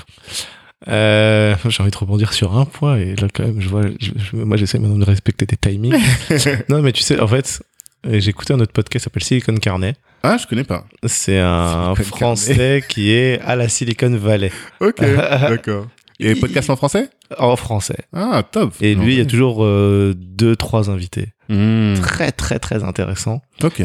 Euh, 0.88 1.54
j'ai 1.68 1.82
envie 1.82 1.90
de 1.90 1.96
rebondir 1.96 2.32
sur 2.32 2.56
un 2.56 2.64
point 2.64 2.96
et 2.96 3.14
là 3.16 3.28
quand 3.32 3.42
même 3.44 3.60
je 3.60 3.68
vois 3.68 3.82
je- 4.00 4.12
je- 4.16 4.36
moi 4.36 4.56
j'essaie 4.56 4.78
maintenant 4.78 4.96
de 4.98 5.04
respecter 5.04 5.46
tes 5.46 5.56
timings. 5.56 5.94
Non 6.70 6.80
mais 6.80 6.92
tu 6.92 7.02
sais 7.02 7.20
en 7.20 7.26
fait 7.28 7.62
euh, 8.06 8.18
j'ai 8.18 8.30
écouté 8.30 8.54
un 8.54 8.60
autre 8.60 8.72
podcast 8.72 8.92
qui 9.04 9.04
s'appelle 9.04 9.22
Silicon 9.22 9.54
Carnet. 9.56 9.94
Ah, 10.22 10.38
je 10.38 10.46
connais 10.46 10.64
pas. 10.64 10.86
c'est 11.04 11.38
un 11.38 11.94
Silicon 11.94 12.16
français 12.16 12.82
qui 12.88 13.10
est 13.12 13.40
à 13.42 13.56
la 13.56 13.68
Silicon 13.68 14.16
Valley. 14.16 14.52
Ok, 14.80 15.00
d'accord. 15.00 15.86
Et 16.18 16.34
podcast 16.34 16.68
en 16.70 16.76
français? 16.76 17.08
En 17.38 17.56
français. 17.56 18.04
Ah, 18.14 18.42
top. 18.50 18.74
et 18.80 18.94
Non, 18.94 19.04
lui 19.04 19.12
il 19.12 19.16
y 19.16 19.20
a 19.20 19.24
ouais. 19.24 19.28
toujours 19.28 19.64
euh, 19.64 20.14
deux 20.16 20.56
trois 20.56 20.88
invités. 20.90 21.28
Hmm, 21.50 21.94
très 22.00 22.32
très 22.32 22.58
très 22.58 22.84
intéressant. 22.84 23.42
Ok, 23.62 23.82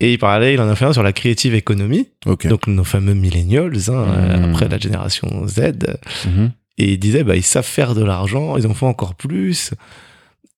et 0.00 0.12
il 0.12 0.18
parlait 0.18 0.54
il 0.54 0.60
en 0.60 0.68
a 0.68 0.74
fait 0.76 0.84
un 0.84 0.92
sur 0.92 1.02
la 1.02 1.12
creative 1.12 1.54
economy 1.54 2.08
donc 2.48 2.66
nos 2.66 2.84
fameux 2.84 3.14
millennials 3.14 3.76
hein, 3.88 3.92
euh, 3.94 4.36
Mm. 4.38 4.44
après 4.50 4.68
la 4.68 4.78
génération 4.78 5.46
Z 5.46 5.60
Mhm. 6.26 6.52
Et 6.78 6.92
ils 6.92 6.98
disaient, 6.98 7.24
bah, 7.24 7.36
ils 7.36 7.42
savent 7.42 7.64
faire 7.64 7.94
de 7.94 8.04
l'argent, 8.04 8.58
ils 8.58 8.66
en 8.66 8.74
font 8.74 8.86
encore 8.88 9.14
plus. 9.14 9.70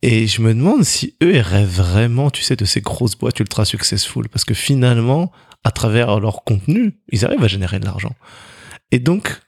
Et 0.03 0.27
je 0.27 0.43
me 0.43 0.53
demande 0.53 0.83
si 0.83 1.15
eux, 1.23 1.33
ils 1.37 1.41
rêvent 1.41 1.69
vraiment, 1.69 2.29
tu 2.31 2.43
sais, 2.43 2.57
de 2.57 2.65
ces 2.65 2.81
grosses 2.81 3.17
boîtes 3.17 3.39
ultra 3.39 3.65
successful. 3.65 4.29
Parce 4.29 4.45
que 4.45 4.53
finalement, 4.53 5.31
à 5.63 5.71
travers 5.71 6.19
leur 6.19 6.43
contenu, 6.43 6.99
ils 7.13 7.25
arrivent 7.25 7.45
à 7.45 7.47
générer 7.47 7.79
de 7.79 7.85
l'argent. 7.85 8.17
Et 8.91 8.99
donc, 8.99 9.41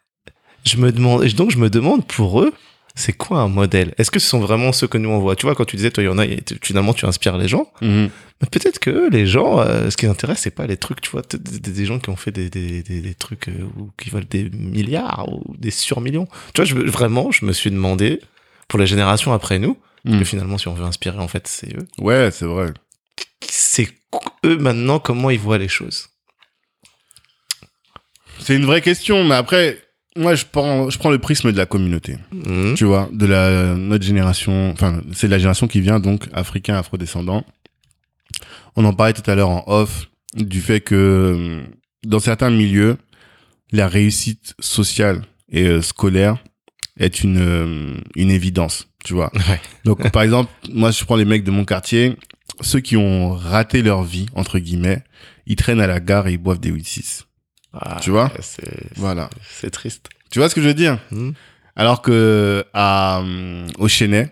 je 0.65 0.77
me 0.77 0.93
demande, 0.93 1.25
et 1.25 1.29
donc 1.31 1.51
je 1.51 1.59
me 1.59 1.71
demande 1.71 2.07
pour 2.07 2.41
eux, 2.41 2.53
c'est 2.95 3.13
quoi 3.13 3.39
un 3.41 3.49
modèle? 3.49 3.95
Est-ce 3.99 4.11
que 4.11 4.19
ce 4.19 4.27
sont 4.27 4.41
vraiment 4.41 4.73
ceux 4.73 4.87
que 4.89 4.99
nous 4.99 5.09
on 5.11 5.19
voit? 5.21 5.37
Tu 5.37 5.47
vois, 5.47 5.55
quand 5.55 5.65
tu 5.65 5.77
disais, 5.77 5.91
toi, 5.91 6.03
il 6.03 6.07
y 6.07 6.09
en 6.09 6.19
a, 6.19 6.25
finalement, 6.63 6.93
tu 6.93 7.07
inspires 7.07 7.39
les 7.39 7.49
gens. 7.49 7.71
Mhm. 7.81 8.11
Mais 8.43 8.49
peut-être 8.51 8.79
que 8.79 9.09
les 9.11 9.27
gens, 9.27 9.61
euh, 9.61 9.91
ce 9.91 9.97
qui 9.97 10.07
les 10.07 10.11
intéresse, 10.13 10.41
c'est 10.41 10.51
pas 10.51 10.67
les 10.67 10.77
trucs, 10.77 11.01
tu 11.01 11.11
vois, 11.11 11.23
des, 11.31 11.59
des 11.61 11.85
gens 11.87 11.99
qui 11.99 12.11
ont 12.11 12.17
fait 12.17 12.31
des, 12.33 12.51
des, 12.51 12.83
des, 12.83 13.01
des 13.01 13.15
trucs 13.15 13.49
euh, 13.49 13.69
ou 13.79 13.91
qui 13.99 14.11
valent 14.11 14.27
des 14.29 14.51
milliards 14.51 15.29
ou 15.33 15.55
des 15.57 15.71
surmillions. 15.71 16.27
Tu 16.55 16.63
vois, 16.63 16.65
je, 16.65 16.75
vraiment, 16.75 17.31
je 17.31 17.45
me 17.45 17.53
suis 17.53 17.71
demandé, 17.71 18.21
pour 18.69 18.79
les 18.79 18.87
générations 18.87 19.33
après 19.33 19.59
nous, 19.59 19.75
que 20.05 20.11
Mhm. 20.11 20.25
finalement, 20.25 20.57
si 20.59 20.69
on 20.69 20.75
veut 20.75 20.85
inspirer, 20.85 21.19
en 21.19 21.29
fait, 21.29 21.47
c'est 21.47 21.75
eux. 21.77 21.87
Ouais, 21.99 22.31
c'est 22.33 22.47
vrai. 22.47 22.69
C'est 23.47 23.89
eux 24.47 24.57
maintenant 24.57 24.99
comment 24.99 25.29
ils 25.31 25.39
voient 25.39 25.59
les 25.59 25.69
choses? 25.69 26.09
C'est 28.39 28.57
une 28.57 28.65
vraie 28.65 28.81
question, 28.81 29.23
mais 29.25 29.35
après, 29.35 29.79
moi, 30.17 30.35
je 30.35 30.45
prends, 30.51 30.91
je 30.91 30.99
prends 30.99 31.11
le 31.11 31.19
prisme 31.19 31.53
de 31.53 31.57
la 31.57 31.67
communauté, 31.67 32.17
Mhm. 32.33 32.75
tu 32.75 32.85
vois, 32.85 33.09
de 33.13 33.27
la 33.27 33.75
notre 33.75 34.05
génération. 34.05 34.71
Enfin, 34.73 35.01
c'est 35.13 35.29
la 35.29 35.39
génération 35.39 35.69
qui 35.69 35.81
vient 35.81 36.01
donc 36.01 36.29
africain, 36.33 36.77
afrodescendant. 36.77 37.45
On 38.77 38.85
en 38.85 38.93
parlait 38.93 39.13
tout 39.13 39.29
à 39.31 39.35
l'heure 39.35 39.51
en 39.51 39.65
off 39.67 40.09
du 40.35 40.61
fait 40.61 40.81
que 40.81 41.63
dans 42.05 42.21
certains 42.21 42.51
milieux, 42.51 42.97
la 43.73 43.89
réussite 43.89 44.55
sociale 44.61 45.23
et 45.51 45.67
euh, 45.67 45.83
scolaire 45.83 46.39
est 46.99 47.23
une 47.23 47.39
euh, 47.41 47.95
une 48.17 48.31
évidence, 48.31 48.89
tu 49.05 49.15
vois. 49.15 49.31
Ouais. 49.35 49.61
Donc, 49.85 50.11
par 50.11 50.23
exemple, 50.23 50.51
moi, 50.73 50.91
je 50.91 51.05
prends 51.05 51.17
les 51.17 51.25
mecs 51.25 51.45
de 51.45 51.51
mon 51.51 51.65
quartier, 51.65 52.17
ceux 52.61 52.81
qui 52.81 52.97
ont 52.97 53.33
raté 53.35 53.83
leur 53.83 54.03
vie 54.03 54.27
entre 54.35 54.59
guillemets, 54.59 55.03
ils 55.47 55.57
traînent 55.57 55.81
à 55.81 55.87
la 55.87 56.01
gare 56.01 56.27
et 56.29 56.33
ils 56.33 56.39
boivent 56.39 56.61
des 56.61 56.71
8-6. 56.71 57.25
Ah, 57.73 57.99
Tu 58.03 58.11
vois 58.11 58.33
c'est, 58.41 58.97
Voilà. 58.97 59.31
c'est 59.49 59.71
triste. 59.71 60.09
Tu 60.31 60.39
vois 60.39 60.49
ce 60.49 60.55
que 60.55 60.63
je 60.63 60.69
veux 60.69 60.75
dire 60.75 60.99
Mhm. 61.11 61.35
Alors 61.77 62.03
que 62.03 62.65
à 62.75 63.21
euh, 63.21 63.67
au 63.79 63.89
Chênay, 63.89 64.29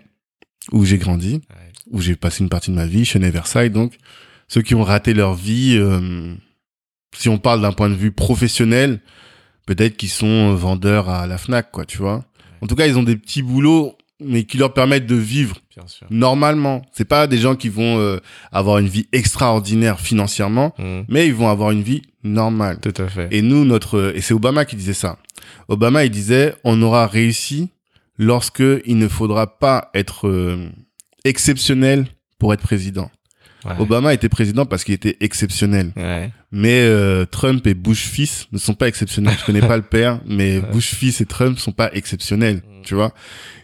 où 0.71 0.85
j'ai 0.85 0.97
grandi, 0.97 1.35
Ouais. 1.49 1.71
où 1.91 2.01
j'ai 2.01 2.15
passé 2.15 2.43
une 2.43 2.49
partie 2.49 2.69
de 2.71 2.75
ma 2.75 2.85
vie, 2.85 3.05
Chênay 3.05 3.29
Versailles, 3.31 3.69
donc 3.71 3.97
ceux 4.47 4.61
qui 4.61 4.75
ont 4.75 4.83
raté 4.83 5.13
leur 5.13 5.33
vie, 5.35 5.75
euh, 5.77 6.33
si 7.15 7.29
on 7.29 7.37
parle 7.37 7.61
d'un 7.61 7.71
point 7.71 7.89
de 7.89 7.95
vue 7.95 8.11
professionnel, 8.11 8.99
peut-être 9.65 9.95
qu'ils 9.97 10.09
sont 10.09 10.53
vendeurs 10.55 11.09
à 11.09 11.25
la 11.27 11.37
Fnac, 11.37 11.71
quoi, 11.71 11.85
tu 11.85 11.97
vois. 11.97 12.25
En 12.61 12.67
tout 12.67 12.75
cas, 12.75 12.87
ils 12.87 12.97
ont 12.97 13.03
des 13.03 13.15
petits 13.15 13.41
boulots, 13.41 13.97
mais 14.19 14.43
qui 14.43 14.57
leur 14.57 14.73
permettent 14.73 15.05
de 15.07 15.15
vivre 15.15 15.57
Bien 15.79 15.87
sûr. 15.87 16.07
normalement. 16.09 16.81
C'est 16.91 17.05
pas 17.07 17.27
des 17.27 17.37
gens 17.37 17.55
qui 17.55 17.69
vont 17.69 17.97
euh, 17.99 18.17
avoir 18.51 18.77
une 18.79 18.87
vie 18.87 19.07
extraordinaire 19.11 19.99
financièrement, 19.99 20.73
Mhm. 20.77 21.05
mais 21.07 21.27
ils 21.27 21.33
vont 21.33 21.49
avoir 21.49 21.71
une 21.71 21.81
vie 21.83 22.01
normale. 22.23 22.79
Tout 22.81 22.93
à 23.01 23.07
fait. 23.07 23.27
Et 23.31 23.41
nous, 23.41 23.65
notre, 23.65 24.13
et 24.15 24.21
c'est 24.21 24.33
Obama 24.33 24.65
qui 24.65 24.75
disait 24.75 24.93
ça. 24.93 25.17
Obama, 25.67 26.03
il 26.05 26.11
disait, 26.11 26.53
on 26.63 26.81
aura 26.81 27.07
réussi 27.07 27.69
lorsque 28.17 28.63
il 28.85 28.97
ne 28.97 29.07
faudra 29.07 29.57
pas 29.59 29.89
être 29.93 30.27
euh, 30.27 30.69
exceptionnel 31.23 32.07
pour 32.37 32.53
être 32.53 32.61
président. 32.61 33.09
Ouais. 33.65 33.73
Obama 33.79 34.13
était 34.13 34.29
président 34.29 34.65
parce 34.65 34.83
qu'il 34.83 34.93
était 34.93 35.17
exceptionnel. 35.19 35.91
Ouais. 35.95 36.31
Mais 36.51 36.81
euh, 36.81 37.25
Trump 37.25 37.65
et 37.67 37.75
Bush 37.75 38.05
fils 38.07 38.47
ne 38.51 38.57
sont 38.57 38.73
pas 38.73 38.87
exceptionnels. 38.87 39.35
Je 39.39 39.45
connais 39.45 39.61
pas 39.61 39.77
le 39.77 39.83
père, 39.83 40.19
mais. 40.27 40.59
Bush 40.59 40.95
fils 40.95 41.21
et 41.21 41.25
Trump 41.25 41.59
sont 41.59 41.71
pas 41.71 41.91
exceptionnels. 41.93 42.57
Mm. 42.57 42.81
Tu 42.83 42.95
vois. 42.95 43.13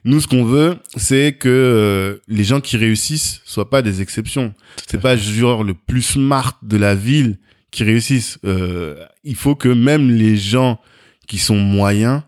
Nous, 0.03 0.21
ce 0.21 0.27
qu'on 0.27 0.43
veut, 0.45 0.77
c'est 0.95 1.33
que 1.33 1.49
euh, 1.49 2.17
les 2.27 2.43
gens 2.43 2.61
qui 2.61 2.77
réussissent 2.77 3.41
soient 3.45 3.69
pas 3.71 3.81
des 3.81 4.01
exceptions. 4.01 4.53
C'est 4.88 5.01
pas 5.01 5.17
genre 5.17 5.63
le 5.63 5.73
plus 5.73 6.03
smart 6.03 6.59
de 6.61 6.77
la 6.77 6.93
ville 6.93 7.39
qui 7.71 7.83
réussissent. 7.83 8.38
Euh, 8.45 8.95
il 9.23 9.36
faut 9.36 9.55
que 9.55 9.69
même 9.69 10.11
les 10.11 10.38
gens 10.38 10.79
qui 11.27 11.39
sont 11.39 11.57
moyens 11.57 12.21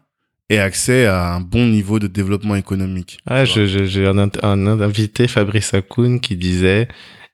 aient 0.49 0.57
accès 0.57 1.05
à 1.05 1.33
un 1.35 1.41
bon 1.41 1.67
niveau 1.67 1.99
de 1.99 2.07
développement 2.07 2.55
économique. 2.55 3.19
Ah, 3.27 3.43
vois. 3.43 3.53
je- 3.53 3.67
je- 3.67 3.85
j'ai 3.85 4.07
un, 4.07 4.17
un 4.17 4.67
invité, 4.81 5.27
Fabrice 5.27 5.73
Akoun, 5.75 6.19
qui 6.19 6.35
disait 6.35 6.87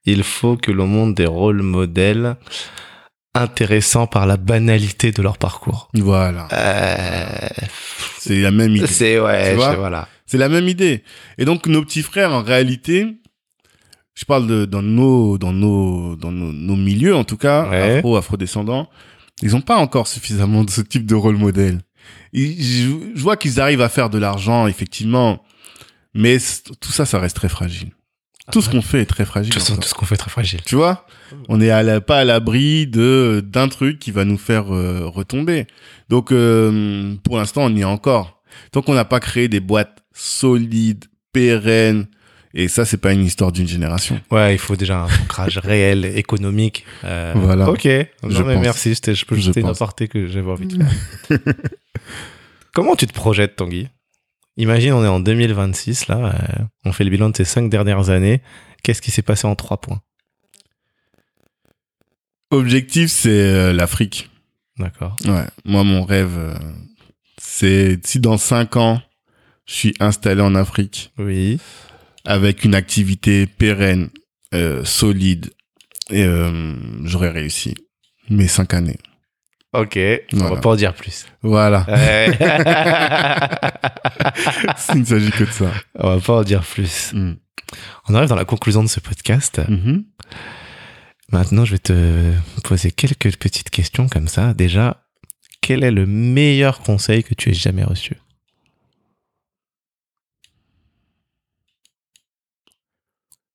il 0.06 0.24
faut 0.24 0.58
que 0.58 0.72
le 0.72 0.86
monde 0.86 1.14
des 1.16 1.26
rôles 1.28 1.62
modèles 1.62 2.36
intéressants 3.36 4.08
par 4.08 4.26
la 4.26 4.38
banalité 4.38 5.12
de 5.12 5.22
leur 5.22 5.38
parcours. 5.38 5.90
Voilà. 5.94 6.48
Euh, 6.54 7.50
C'est 8.20 8.40
la 8.42 8.52
même 8.52 8.76
idée. 8.76 8.88
c'est 8.88 9.20
ouais, 9.20 9.52
Tu 9.52 9.56
vois 9.56 9.72
je- 9.74 9.78
voilà. 9.78 10.08
C'est 10.26 10.38
la 10.38 10.50
même 10.50 10.68
idée. 10.68 11.04
Et 11.38 11.46
donc 11.46 11.68
nos 11.68 11.84
petits 11.84 12.04
frères, 12.04 12.32
en 12.32 12.42
réalité, 12.44 13.08
je 14.16 14.26
parle 14.26 14.48
de 14.48 14.66
dans 14.66 14.82
nos 14.82 15.38
dans 15.38 15.52
nos 15.54 16.16
dans 16.16 16.32
nos, 16.32 16.52
nos 16.52 16.76
milieux 16.76 17.16
en 17.16 17.24
tout 17.24 17.38
cas, 17.38 17.70
Ouais. 17.70 17.98
afro 17.98 18.16
afro-descendants, 18.18 18.90
ils 19.42 19.52
n'ont 19.52 19.62
pas 19.62 19.78
encore 19.78 20.08
suffisamment 20.08 20.64
de 20.64 20.70
ce 20.70 20.82
type 20.82 21.06
de 21.06 21.16
rôle 21.16 21.38
modèle. 21.38 21.82
Ils- 22.34 22.62
je, 22.64 22.90
je 23.16 23.22
vois 23.22 23.38
qu'ils 23.38 23.60
arrivent 23.60 23.82
à 23.82 23.90
faire 23.90 24.10
de 24.10 24.18
l'argent 24.18 24.68
effectivement, 24.68 25.44
mais 26.14 26.38
tout 26.80 26.92
ça, 26.92 27.06
ça 27.06 27.20
reste 27.20 27.36
très 27.36 27.50
fragile. 27.50 27.92
Tout 28.52 28.62
ce 28.62 28.70
qu'on 28.70 28.82
fait 28.82 29.02
est 29.02 29.06
très 29.06 29.26
fragile. 29.26 29.50
De 29.52 29.54
toute 29.54 29.62
façon, 29.64 29.74
encore. 29.74 29.84
tout 29.84 29.90
ce 29.90 29.94
qu'on 29.96 30.06
fait 30.06 30.16
est 30.16 30.18
très 30.18 30.30
fragile. 30.30 30.62
Tu 30.66 30.76
vois, 30.76 31.08
on 31.48 31.62
est 31.62 31.70
à 31.70 31.82
la- 31.82 32.02
pas 32.02 32.20
à 32.20 32.24
l'abri 32.26 32.88
de 32.88 33.42
d'un 33.46 33.70
truc 33.70 34.00
qui 34.00 34.12
va 34.12 34.26
nous 34.26 34.38
faire 34.38 34.74
euh, 34.76 35.06
retomber. 35.06 35.66
Donc 36.10 36.32
euh, 36.32 37.16
pour 37.24 37.38
l'instant, 37.38 37.64
on 37.64 37.76
y 37.76 37.82
est 37.82 37.86
encore. 37.86 38.42
Tant 38.72 38.82
qu'on 38.82 38.94
n'a 38.96 39.06
pas 39.06 39.20
créé 39.22 39.48
des 39.48 39.60
boîtes 39.62 40.04
solides, 40.14 41.06
pérennes, 41.32 42.08
et 42.54 42.68
ça, 42.68 42.86
c'est 42.86 42.98
pas 42.98 43.14
une 43.14 43.26
histoire 43.26 43.52
d'une 43.52 43.68
génération. 43.68 44.20
Ouais, 44.30 44.54
il 44.54 44.60
faut 44.60 44.76
déjà 44.76 45.04
un 45.04 45.08
ancrage 45.24 45.58
réel, 45.64 46.06
économique. 46.06 46.86
Euh, 47.04 47.32
Voilà. 47.36 47.68
Ok. 47.70 47.86
Non, 47.86 48.30
Je 48.30 48.44
mais 48.44 48.54
pense. 48.56 48.64
merci. 48.64 48.94
Je 48.94 49.26
peux 49.26 49.36
Je 49.36 49.42
jeter 49.42 49.62
une 49.62 49.68
pense. 49.68 49.78
aparté 49.78 50.08
que 50.08 50.28
j'avais 50.28 50.52
envie 50.52 50.68
de 50.68 50.78
faire. 51.28 51.40
Comment 52.74 52.96
tu 52.96 53.08
te 53.08 53.14
projettes, 53.14 53.56
Tanguy? 53.56 53.88
Imagine, 54.58 54.94
on 54.94 55.04
est 55.04 55.08
en 55.08 55.20
2026, 55.20 56.08
là. 56.08 56.34
euh, 56.60 56.64
on 56.86 56.92
fait 56.92 57.04
le 57.04 57.10
bilan 57.10 57.30
de 57.30 57.36
ces 57.38 57.46
cinq 57.46 57.70
dernières 57.70 58.10
années. 58.10 58.42
Qu'est-ce 58.84 59.02
qui 59.02 59.12
s'est 59.12 59.22
passé 59.24 59.48
en 59.48 59.56
trois 59.56 59.78
points? 59.82 60.02
Objectif, 62.52 63.10
c'est 63.10 63.30
euh, 63.32 63.74
l'Afrique. 63.74 64.30
D'accord. 64.78 65.16
Ouais. 65.26 65.46
Moi, 65.66 65.84
mon 65.84 66.04
rêve, 66.04 66.38
euh, 66.38 66.54
c'est 67.40 68.00
si 68.06 68.20
dans 68.20 68.38
cinq 68.38 68.76
ans, 68.78 69.02
je 69.66 69.74
suis 69.74 69.94
installé 70.00 70.42
en 70.42 70.54
Afrique, 70.56 71.12
Oui. 71.18 71.60
avec 72.26 72.64
une 72.64 72.76
activité 72.76 73.48
pérenne, 73.48 74.10
solide, 74.84 75.52
et 76.12 76.28
j'aurais 77.06 77.32
réussi 77.32 77.74
mes 78.30 78.48
cinq 78.48 78.76
années. 78.76 79.00
Ok, 79.74 79.98
on 79.98 80.38
Voilà. 80.38 80.56
va 80.56 80.62
pas 80.62 80.70
en 80.70 80.76
dire 80.76 80.94
plus. 80.94 81.26
Voilà, 81.42 81.84
Ouais. 81.88 82.28
il 84.94 85.00
ne 85.00 85.06
s'agit 85.06 85.32
que 85.32 85.44
de 85.46 85.50
ça. 85.52 85.72
on 85.96 86.16
va 86.16 86.20
pas 86.22 86.34
en 86.34 86.44
dire 86.44 86.62
plus. 86.64 87.12
Mm. 87.14 87.34
On 88.08 88.14
arrive 88.16 88.30
dans 88.30 88.36
la 88.36 88.46
conclusion 88.46 88.84
de 88.84 88.88
ce 88.88 89.00
podcast. 89.00 89.60
Mhm. 89.68 90.06
Maintenant, 91.32 91.66
je 91.66 91.72
vais 91.72 91.80
te 91.80 92.32
poser 92.64 92.92
quelques 92.92 93.36
petites 93.38 93.72
questions 93.72 94.08
comme 94.08 94.28
ça. 94.28 94.54
Déjà, 94.54 95.04
quel 95.62 95.84
est 95.84 95.90
le 95.92 96.06
meilleur 96.06 96.82
conseil 96.82 97.24
que 97.24 97.34
tu 97.34 97.50
aies 97.50 97.54
jamais 97.56 97.84
reçu? 97.84 98.16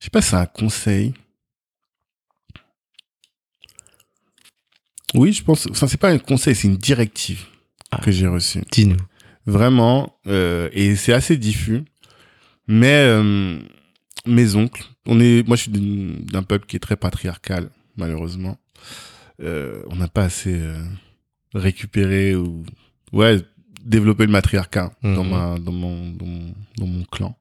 Je 0.00 0.06
sais 0.06 0.10
pas 0.10 0.22
si 0.22 0.30
c'est 0.30 0.36
un 0.36 0.46
conseil. 0.46 1.14
Oui, 5.14 5.32
je 5.32 5.42
pense. 5.42 5.66
Enfin, 5.70 5.86
c'est 5.86 5.96
pas 6.00 6.10
un 6.10 6.18
conseil, 6.18 6.54
c'est 6.54 6.68
une 6.68 6.76
directive 6.76 7.44
Ah. 7.90 7.98
que 8.02 8.10
j'ai 8.10 8.26
reçue. 8.26 8.60
Dis-nous. 8.70 8.96
Vraiment, 9.46 10.14
euh, 10.26 10.68
et 10.72 10.94
c'est 10.96 11.12
assez 11.14 11.36
diffus. 11.38 11.82
Mais 12.66 12.92
euh, 13.06 13.58
mes 14.26 14.54
oncles, 14.56 14.84
on 15.06 15.18
est, 15.20 15.46
moi 15.46 15.56
je 15.56 15.62
suis 15.62 15.70
d'un 15.72 16.42
peuple 16.42 16.66
qui 16.66 16.76
est 16.76 16.80
très 16.80 16.96
patriarcal, 16.96 17.70
malheureusement. 17.96 18.58
Euh, 19.42 19.82
on 19.88 19.96
n'a 19.96 20.08
pas 20.08 20.24
assez 20.24 20.52
euh, 20.54 20.76
récupéré 21.54 22.34
ou 22.34 22.64
ouais 23.12 23.40
développé 23.84 24.26
le 24.26 24.32
matriarcat 24.32 24.92
dans 25.02 25.24
Mhm. 25.24 25.30
ma 25.30 25.58
dans 25.58 25.72
mon 25.72 26.10
dans 26.10 26.26
mon, 26.26 26.54
dans 26.76 26.86
mon 26.86 27.04
clan. 27.04 27.38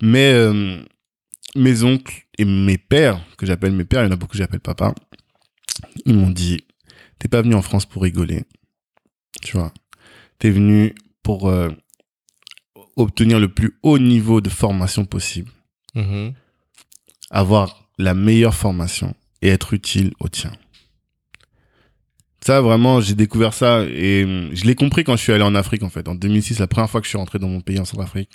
Mais 0.00 0.32
euh, 0.32 0.80
mes 1.56 1.82
oncles 1.82 2.26
et 2.38 2.44
mes 2.44 2.78
pères 2.78 3.20
que 3.36 3.46
j'appelle 3.46 3.72
mes 3.72 3.84
pères, 3.84 4.02
il 4.02 4.06
y 4.06 4.08
en 4.08 4.12
a 4.12 4.16
beaucoup 4.16 4.32
que 4.32 4.38
j'appelle 4.38 4.60
papa. 4.60 4.94
Ils 6.04 6.14
m'ont 6.14 6.30
dit 6.30 6.60
t'es 7.22 7.28
pas 7.28 7.40
venu 7.42 7.54
en 7.54 7.62
France 7.62 7.86
pour 7.86 8.02
rigoler, 8.02 8.42
tu 9.42 9.56
vois. 9.56 9.72
T'es 10.40 10.50
venu 10.50 10.92
pour 11.22 11.48
euh, 11.48 11.68
obtenir 12.96 13.38
le 13.38 13.46
plus 13.48 13.78
haut 13.84 14.00
niveau 14.00 14.40
de 14.40 14.48
formation 14.50 15.04
possible, 15.04 15.52
Mhm. 15.94 16.32
avoir 17.30 17.88
la 17.96 18.14
meilleure 18.14 18.54
formation 18.56 19.14
et 19.40 19.48
être 19.50 19.72
utile 19.72 20.12
au 20.18 20.28
tien. 20.28 20.50
Ça, 22.44 22.60
vraiment, 22.60 23.00
j'ai 23.00 23.14
découvert 23.14 23.54
ça 23.54 23.84
et 23.84 24.24
hum, 24.24 24.50
je 24.52 24.64
l'ai 24.64 24.74
compris 24.74 25.04
quand 25.04 25.16
je 25.16 25.22
suis 25.22 25.32
allé 25.32 25.44
en 25.44 25.54
Afrique, 25.54 25.84
en 25.84 25.90
fait. 25.90 26.08
En 26.08 26.16
2006, 26.16 26.58
la 26.58 26.66
première 26.66 26.90
fois 26.90 27.00
que 27.00 27.04
je 27.04 27.10
suis 27.10 27.18
rentré 27.18 27.38
dans 27.38 27.48
mon 27.48 27.60
pays, 27.60 27.78
en 27.78 27.84
Centrafrique. 27.84 28.30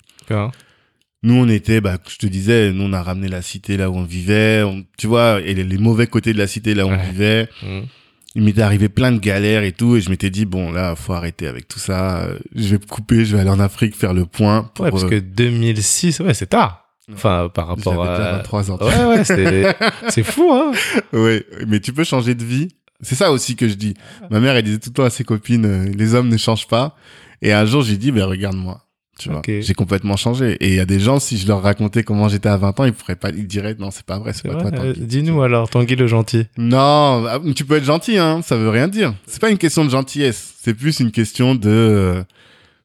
Nous, 1.22 1.34
on 1.34 1.46
était, 1.48 1.82
bah, 1.82 1.98
je 2.08 2.16
te 2.16 2.26
disais, 2.26 2.72
nous, 2.72 2.84
on 2.84 2.92
a 2.94 3.02
ramené 3.02 3.28
la 3.28 3.42
cité 3.42 3.76
là 3.76 3.90
où 3.90 3.96
on 3.96 4.04
vivait, 4.04 4.62
on- 4.62 4.82
tu 4.96 5.08
vois, 5.08 5.40
et 5.42 5.52
les, 5.52 5.64
les 5.64 5.76
mauvais 5.76 6.06
côtés 6.06 6.32
de 6.32 6.38
la 6.38 6.46
cité 6.46 6.74
là 6.74 6.86
où 6.86 6.90
on 6.90 6.96
vivait. 7.10 7.48
Mhm. 7.62 7.86
Il 8.34 8.42
m'était 8.42 8.62
arrivé 8.62 8.88
plein 8.88 9.10
de 9.10 9.18
galères 9.18 9.62
et 9.62 9.72
tout, 9.72 9.96
et 9.96 10.00
je 10.00 10.10
m'étais 10.10 10.30
dit, 10.30 10.44
bon, 10.44 10.70
là, 10.70 10.94
faut 10.94 11.12
arrêter 11.14 11.46
avec 11.46 11.66
tout 11.66 11.78
ça. 11.78 12.18
euh, 12.24 12.38
Je 12.54 12.68
vais 12.68 12.78
me 12.78 12.86
couper, 12.86 13.24
je 13.24 13.34
vais 13.34 13.40
aller 13.40 13.50
en 13.50 13.58
Afrique 13.60 13.96
faire 13.96 14.12
le 14.14 14.26
point. 14.26 14.70
Pour, 14.74 14.84
Ouais, 14.84 14.90
parce 14.90 15.04
euh, 15.04 15.08
que 15.08 15.18
2006, 15.18 16.20
ouais, 16.20 16.34
c'est 16.34 16.46
tard. 16.48 16.84
Enfin, 17.12 17.48
par 17.52 17.68
rapport 17.68 18.04
à. 18.04 18.32
23 18.38 18.70
ans. 18.70 18.78
Ouais, 18.82 19.04
ouais, 19.06 19.24
c'est 19.24 19.74
c'est 20.08 20.22
fou, 20.22 20.50
hein. 20.52 20.72
Oui, 21.14 21.42
mais 21.66 21.80
tu 21.80 21.92
peux 21.94 22.04
changer 22.04 22.34
de 22.34 22.44
vie. 22.44 22.68
C'est 23.00 23.14
ça 23.14 23.32
aussi 23.32 23.56
que 23.56 23.66
je 23.68 23.74
dis. 23.74 23.94
Ma 24.30 24.40
mère, 24.40 24.54
elle 24.56 24.64
disait 24.64 24.78
tout 24.78 24.90
le 24.90 24.94
temps 24.94 25.04
à 25.04 25.10
ses 25.10 25.24
copines, 25.24 25.64
euh, 25.64 25.84
les 25.96 26.14
hommes 26.14 26.28
ne 26.28 26.36
changent 26.36 26.66
pas. 26.68 26.96
Et 27.40 27.52
un 27.52 27.64
jour, 27.64 27.82
j'ai 27.82 27.96
dit, 27.96 28.10
ben 28.12 28.24
regarde-moi. 28.24 28.82
Tu 29.18 29.30
vois, 29.30 29.42
j'ai 29.46 29.74
complètement 29.74 30.16
changé. 30.16 30.52
Et 30.60 30.68
il 30.68 30.74
y 30.76 30.80
a 30.80 30.84
des 30.84 31.00
gens, 31.00 31.18
si 31.18 31.38
je 31.38 31.48
leur 31.48 31.60
racontais 31.60 32.04
comment 32.04 32.28
j'étais 32.28 32.48
à 32.48 32.56
20 32.56 32.78
ans, 32.78 32.84
ils 32.84 32.92
pourraient 32.92 33.16
pas, 33.16 33.30
ils 33.30 33.48
diraient, 33.48 33.74
non, 33.76 33.90
c'est 33.90 34.06
pas 34.06 34.18
vrai, 34.18 34.32
c'est 34.32 34.42
C'est 34.42 34.48
pas 34.48 34.58
vrai, 34.58 34.70
toi, 34.70 34.84
euh. 34.84 34.94
Dis-nous 34.96 35.42
alors, 35.42 35.68
Tanguy 35.68 35.96
le 35.96 36.06
gentil. 36.06 36.46
Non, 36.56 37.26
ah, 37.26 37.40
tu 37.56 37.64
peux 37.64 37.76
être 37.76 37.84
gentil, 37.84 38.16
hein. 38.16 38.42
Ça 38.42 38.56
veut 38.56 38.68
rien 38.68 38.86
dire. 38.86 39.14
C'est 39.26 39.40
pas 39.40 39.50
une 39.50 39.58
question 39.58 39.84
de 39.84 39.90
gentillesse. 39.90 40.54
C'est 40.62 40.74
plus 40.74 41.00
une 41.00 41.10
question 41.10 41.56
de 41.56 41.68
euh, 41.68 42.22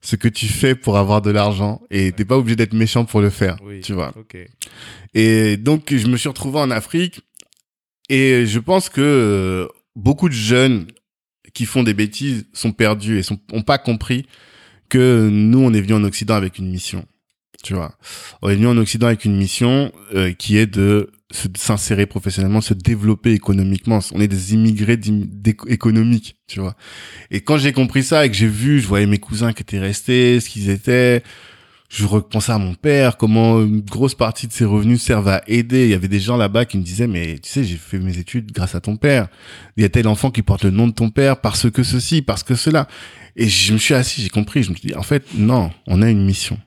ce 0.02 0.16
que 0.16 0.28
tu 0.28 0.48
fais 0.48 0.74
pour 0.74 0.98
avoir 0.98 1.22
de 1.22 1.30
l'argent. 1.30 1.82
Et 1.92 2.12
t'es 2.12 2.26
pas 2.26 2.38
obligé 2.38 2.56
d'être 2.56 2.74
méchant 2.74 3.06
pour 3.06 3.22
le 3.22 3.30
faire. 3.30 3.58
Tu 3.84 3.94
vois. 3.94 4.12
Et 5.14 5.58
donc, 5.58 5.94
je 5.96 6.08
me 6.08 6.18
suis 6.18 6.30
retrouvé 6.30 6.58
en 6.58 6.72
Afrique. 6.72 7.22
Et 8.10 8.48
je 8.48 8.60
pense 8.60 8.90
que 8.90 9.02
euh, 9.02 9.68
beaucoup 9.96 10.30
de 10.30 10.34
jeunes 10.34 10.88
qui 11.54 11.66
font 11.66 11.84
des 11.84 11.94
bêtises 11.94 12.48
sont 12.54 12.72
perdus 12.72 13.20
et 13.20 13.24
sont, 13.24 13.38
ont 13.52 13.62
pas 13.62 13.78
compris 13.78 14.26
que 14.90 15.30
nous, 15.32 15.60
on 15.60 15.74
est 15.74 15.82
venus 15.82 15.96
en 15.96 16.04
Occident 16.04 16.36
avec 16.36 16.58
une 16.58 16.70
mission. 16.70 17.06
Tu 17.64 17.74
vois. 17.74 17.98
On 18.42 18.50
est 18.50 18.56
venu 18.56 18.68
en 18.68 18.78
Occident 18.78 19.08
avec 19.08 19.24
une 19.26 19.38
mission 19.38 19.92
euh, 20.14 20.34
qui 20.34 20.58
est 20.58 20.68
de 20.68 21.12
s'insérer 21.56 22.06
professionnellement, 22.06 22.62
se 22.62 22.74
développer 22.74 23.32
économiquement. 23.32 24.00
On 24.14 24.22
est 24.22 24.28
des 24.28 24.54
immigrés 24.54 25.00
économiques, 25.68 26.38
tu 26.48 26.60
vois. 26.60 26.76
Et 27.32 27.42
quand 27.42 27.58
j'ai 27.58 27.72
compris 27.72 28.04
ça 28.04 28.26
et 28.26 28.30
que 28.30 28.36
j'ai 28.36 28.48
vu, 28.48 28.80
je 28.80 28.88
voyais 28.88 29.08
mes 29.08 29.18
cousins 29.18 29.54
qui 29.54 29.64
étaient 29.64 29.80
restés, 29.80 30.40
ce 30.40 30.50
qu'ils 30.50 30.70
étaient, 30.70 31.24
je 31.94 32.08
repensais 32.08 32.52
à 32.52 32.58
mon 32.58 32.74
père, 32.74 33.18
comment 33.18 33.62
une 33.62 33.82
grosse 33.82 34.16
partie 34.16 34.48
de 34.48 34.52
ses 34.52 34.66
revenus 34.66 35.00
servent 35.00 35.28
à 35.28 35.44
aider. 35.46 35.84
Il 35.84 35.92
y 35.92 35.94
avait 35.94 36.08
des 36.08 36.20
gens 36.20 36.38
là-bas 36.38 36.66
qui 36.66 36.80
me 36.80 36.84
disaient, 36.84 37.06
mais 37.06 37.38
tu 37.38 37.50
sais, 37.52 37.64
j'ai 37.64 37.78
fait 37.78 38.00
mes 38.00 38.18
études 38.18 38.52
grâce 38.52 38.74
à 38.74 38.82
ton 38.82 38.98
père. 38.98 39.28
Il 39.78 39.84
y 39.84 39.86
a 39.86 39.90
tel 39.90 40.08
enfant 40.08 40.32
qui 40.32 40.42
porte 40.42 40.64
le 40.64 40.72
nom 40.72 40.88
de 40.88 40.94
ton 40.94 41.12
père 41.12 41.40
parce 41.40 41.70
que 41.70 41.84
ceci, 41.84 42.24
parce 42.24 42.42
que 42.42 42.56
cela. 42.56 42.88
Et 43.36 43.48
je 43.48 43.74
me 43.74 43.78
suis 43.78 43.94
assis, 43.94 44.24
j'ai 44.24 44.30
compris. 44.30 44.64
Je 44.64 44.72
me 44.72 44.76
suis 44.76 44.90
dit, 44.90 44.96
en 44.96 45.04
fait, 45.04 45.24
non, 45.36 45.70
on 45.86 46.02
a 46.02 46.10
une 46.10 46.26
mission. 46.26 46.58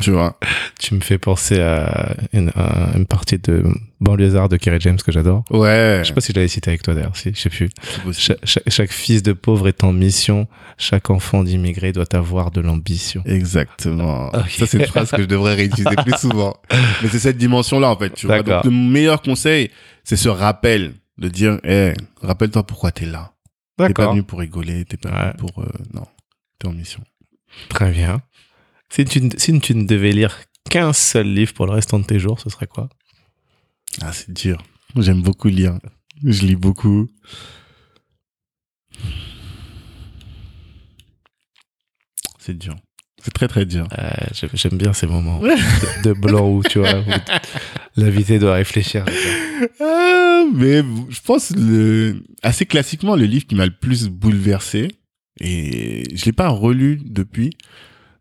Tu 0.00 0.10
vois. 0.12 0.38
Tu 0.78 0.94
me 0.94 1.00
fais 1.00 1.18
penser 1.18 1.60
à 1.60 2.14
une, 2.32 2.50
à 2.54 2.96
une 2.96 3.06
partie 3.06 3.38
de 3.38 3.64
Banlieusard 4.00 4.48
de 4.48 4.56
Kerry 4.56 4.80
James 4.80 4.96
que 4.96 5.12
j'adore. 5.12 5.44
Ouais. 5.50 6.00
Je 6.02 6.08
sais 6.08 6.14
pas 6.14 6.20
si 6.20 6.32
je 6.32 6.36
l'avais 6.36 6.48
cité 6.48 6.70
avec 6.70 6.82
toi 6.82 6.94
d'ailleurs, 6.94 7.16
si, 7.16 7.32
je 7.34 7.40
sais 7.40 7.50
plus. 7.50 7.68
Cha- 8.12 8.36
cha- 8.44 8.60
chaque 8.68 8.92
fils 8.92 9.22
de 9.22 9.32
pauvre 9.32 9.68
est 9.68 9.84
en 9.84 9.92
mission, 9.92 10.46
chaque 10.78 11.10
enfant 11.10 11.44
d'immigré 11.44 11.92
doit 11.92 12.14
avoir 12.14 12.50
de 12.50 12.60
l'ambition. 12.60 13.22
Exactement. 13.26 14.30
Ça, 14.48 14.66
c'est 14.66 14.78
une 14.78 14.86
phrase 14.86 15.10
que 15.10 15.22
je 15.22 15.26
devrais 15.26 15.54
réutiliser 15.54 15.96
plus 15.96 16.16
souvent. 16.18 16.56
Mais 17.02 17.08
c'est 17.08 17.18
cette 17.18 17.36
dimension-là, 17.38 17.90
en 17.90 17.96
fait. 17.96 18.10
Tu 18.14 18.26
vois. 18.26 18.42
Donc, 18.42 18.64
le 18.64 18.70
meilleur 18.70 19.20
conseil, 19.22 19.70
c'est 20.04 20.16
ce 20.16 20.28
rappel 20.28 20.94
de 21.18 21.28
dire, 21.28 21.58
eh, 21.64 21.92
rappelle-toi 22.22 22.62
pourquoi 22.66 22.90
t'es 22.92 23.06
là. 23.06 23.32
T'es 23.76 23.92
pas 23.92 24.10
venu 24.10 24.22
pour 24.22 24.38
rigoler, 24.38 24.84
t'es 24.84 24.96
pas 24.96 25.10
Ouais. 25.10 25.24
venu 25.26 25.36
pour, 25.38 25.62
euh, 25.62 25.66
non. 25.94 26.06
T'es 26.58 26.68
en 26.68 26.72
mission. 26.72 27.00
Très 27.68 27.90
bien. 27.90 28.20
Si 28.92 29.04
tu, 29.04 29.20
ne- 29.22 29.30
si 29.38 29.58
tu 29.60 29.74
ne 29.74 29.86
devais 29.86 30.12
lire 30.12 30.36
qu'un 30.68 30.92
seul 30.92 31.32
livre 31.32 31.52
pour 31.54 31.66
le 31.66 31.72
restant 31.72 31.98
de 31.98 32.04
tes 32.04 32.18
jours, 32.18 32.40
ce 32.40 32.50
serait 32.50 32.66
quoi? 32.66 32.88
Ah, 34.00 34.12
c'est 34.12 34.32
dur. 34.32 34.62
J'aime 34.96 35.22
beaucoup 35.22 35.48
lire. 35.48 35.78
Je 36.24 36.42
lis 36.44 36.56
beaucoup. 36.56 37.08
C'est 42.38 42.56
dur. 42.58 42.74
C'est 43.22 43.32
très 43.34 43.48
très 43.48 43.66
dur. 43.66 43.86
Euh, 43.98 44.10
j'aime- 44.54 44.78
bien 44.78 44.92
ces 44.94 45.06
moments 45.06 45.40
de, 45.42 46.02
de 46.08 46.12
blanc 46.14 46.48
où 46.50 46.62
tu 46.62 46.78
vois, 46.78 47.04
l'invité 47.96 48.38
doit 48.38 48.54
réfléchir. 48.54 49.04
Ah, 49.80 50.44
mais 50.54 50.82
je 51.10 51.20
pense 51.20 51.50
le, 51.50 52.22
assez 52.42 52.64
classiquement 52.64 53.14
le 53.16 53.24
livre 53.26 53.46
qui 53.46 53.54
m'a 53.54 53.66
le 53.66 53.74
plus 53.78 54.08
bouleversé 54.08 54.88
et 55.38 56.04
je 56.16 56.24
l'ai 56.24 56.32
pas 56.32 56.48
relu 56.48 56.98
depuis, 57.04 57.50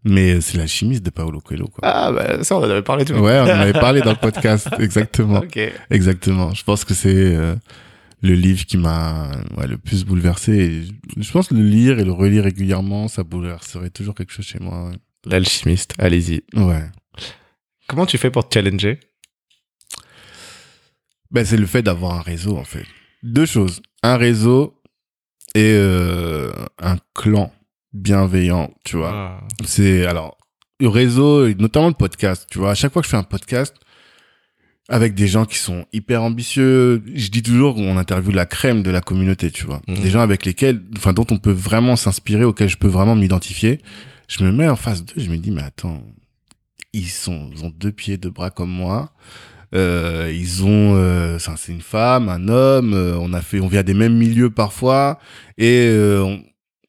mais 0.03 0.41
c'est 0.41 0.57
l'alchimiste 0.57 1.03
de 1.03 1.09
Paolo 1.09 1.39
Coelho. 1.41 1.67
Quoi. 1.67 1.79
Ah, 1.83 2.11
bah 2.11 2.43
ça, 2.43 2.55
on 2.57 2.59
en 2.59 2.69
avait 2.69 2.81
parlé 2.81 3.05
tout 3.05 3.13
Ouais, 3.13 3.39
on 3.39 3.43
en 3.43 3.47
avait 3.47 3.73
parlé 3.87 4.01
dans 4.01 4.11
le 4.11 4.17
podcast, 4.17 4.67
exactement. 4.79 5.41
Exactement. 5.89 6.53
Je 6.53 6.63
pense 6.63 6.85
que 6.85 6.93
c'est 6.93 7.13
euh, 7.35 7.55
le 8.21 8.33
livre 8.33 8.65
qui 8.65 8.77
m'a 8.77 9.31
ouais, 9.57 9.67
le 9.67 9.77
plus 9.77 10.05
bouleversé. 10.05 10.51
Et 11.17 11.21
je- 11.21 11.31
pense 11.31 11.47
que 11.49 11.53
le 11.55 11.63
lire 11.63 11.99
et 11.99 12.05
le 12.05 12.11
relire 12.11 12.43
régulièrement, 12.45 13.07
ça 13.07 13.23
bouleverserait 13.23 13.89
toujours 13.89 14.15
quelque 14.15 14.31
chose 14.31 14.45
chez 14.45 14.59
moi. 14.59 14.91
L'alchimiste, 15.25 15.93
allez-y. 15.97 16.43
Ouais. 16.55 16.63
ouais. 16.63 16.83
Comment 17.87 18.05
tu 18.05 18.17
fais 18.17 18.31
pour 18.31 18.47
te 18.47 18.53
challenger? 18.53 18.99
Ben, 21.31 21.45
c'est 21.45 21.57
le 21.57 21.65
fait 21.65 21.81
d'avoir 21.81 22.13
un 22.15 22.21
réseau, 22.21 22.57
en 22.57 22.63
fait. 22.63 22.85
Deux 23.21 23.45
choses. 23.45 23.81
Un 24.01 24.17
réseau 24.17 24.81
et 25.55 25.73
euh, 25.75 26.51
un 26.79 26.97
clan 27.13 27.51
bienveillant, 27.93 28.71
tu 28.83 28.97
vois. 28.97 29.11
Ah. 29.13 29.39
C'est 29.65 30.05
alors 30.05 30.37
le 30.79 30.87
réseau, 30.87 31.47
notamment 31.55 31.87
le 31.89 31.93
podcast. 31.93 32.47
Tu 32.51 32.59
vois, 32.59 32.71
à 32.71 32.75
chaque 32.75 32.93
fois 32.93 33.01
que 33.01 33.05
je 33.07 33.11
fais 33.11 33.17
un 33.17 33.23
podcast 33.23 33.75
avec 34.87 35.13
des 35.13 35.27
gens 35.27 35.45
qui 35.45 35.57
sont 35.59 35.85
hyper 35.93 36.23
ambitieux, 36.23 37.03
je 37.13 37.27
dis 37.29 37.43
toujours 37.43 37.75
qu'on 37.75 37.97
interviewe 37.97 38.31
la 38.33 38.45
crème 38.45 38.81
de 38.81 38.89
la 38.89 39.01
communauté. 39.01 39.51
Tu 39.51 39.65
vois, 39.65 39.81
Mhm. 39.87 39.95
des 39.99 40.09
gens 40.09 40.21
avec 40.21 40.45
lesquels, 40.45 40.81
enfin, 40.97 41.13
dont 41.13 41.27
on 41.31 41.37
peut 41.37 41.51
vraiment 41.51 41.95
s'inspirer, 41.95 42.43
auxquels 42.43 42.69
je 42.69 42.77
peux 42.77 42.87
vraiment 42.87 43.15
m'identifier. 43.15 43.81
Je 44.27 44.43
me 44.43 44.51
mets 44.51 44.67
en 44.67 44.75
face 44.75 45.03
d'eux, 45.03 45.13
je 45.17 45.29
me 45.29 45.37
dis 45.37 45.51
mais 45.51 45.61
attends, 45.63 46.01
ils 46.93 47.07
sont, 47.09 47.49
ils 47.55 47.63
ont 47.65 47.71
deux 47.75 47.91
pieds, 47.91 48.17
deux 48.17 48.29
bras 48.31 48.49
comme 48.49 48.71
moi. 48.71 49.11
Euh, 49.75 50.31
ils 50.35 50.63
ont, 50.63 50.95
euh, 50.95 51.37
ça, 51.37 51.53
c'est 51.55 51.71
une 51.71 51.81
femme, 51.81 52.27
un 52.29 52.47
homme. 52.47 52.93
euh, 52.95 53.15
on 53.19 53.33
a 53.33 53.41
fait, 53.41 53.59
on 53.59 53.67
vient 53.67 53.83
des 53.83 53.93
mêmes 53.93 54.15
milieux 54.17 54.49
parfois. 54.49 55.19
Et 55.59 55.85
euh, 55.87 56.23
on- 56.23 56.43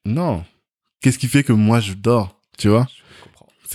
non, 0.05 0.43
qu'est-ce 1.01 1.19
qui 1.19 1.27
fait 1.27 1.43
que 1.43 1.53
moi 1.53 1.79
je 1.79 1.93
dors 1.93 2.39
Tu 2.57 2.69
vois? 2.69 2.87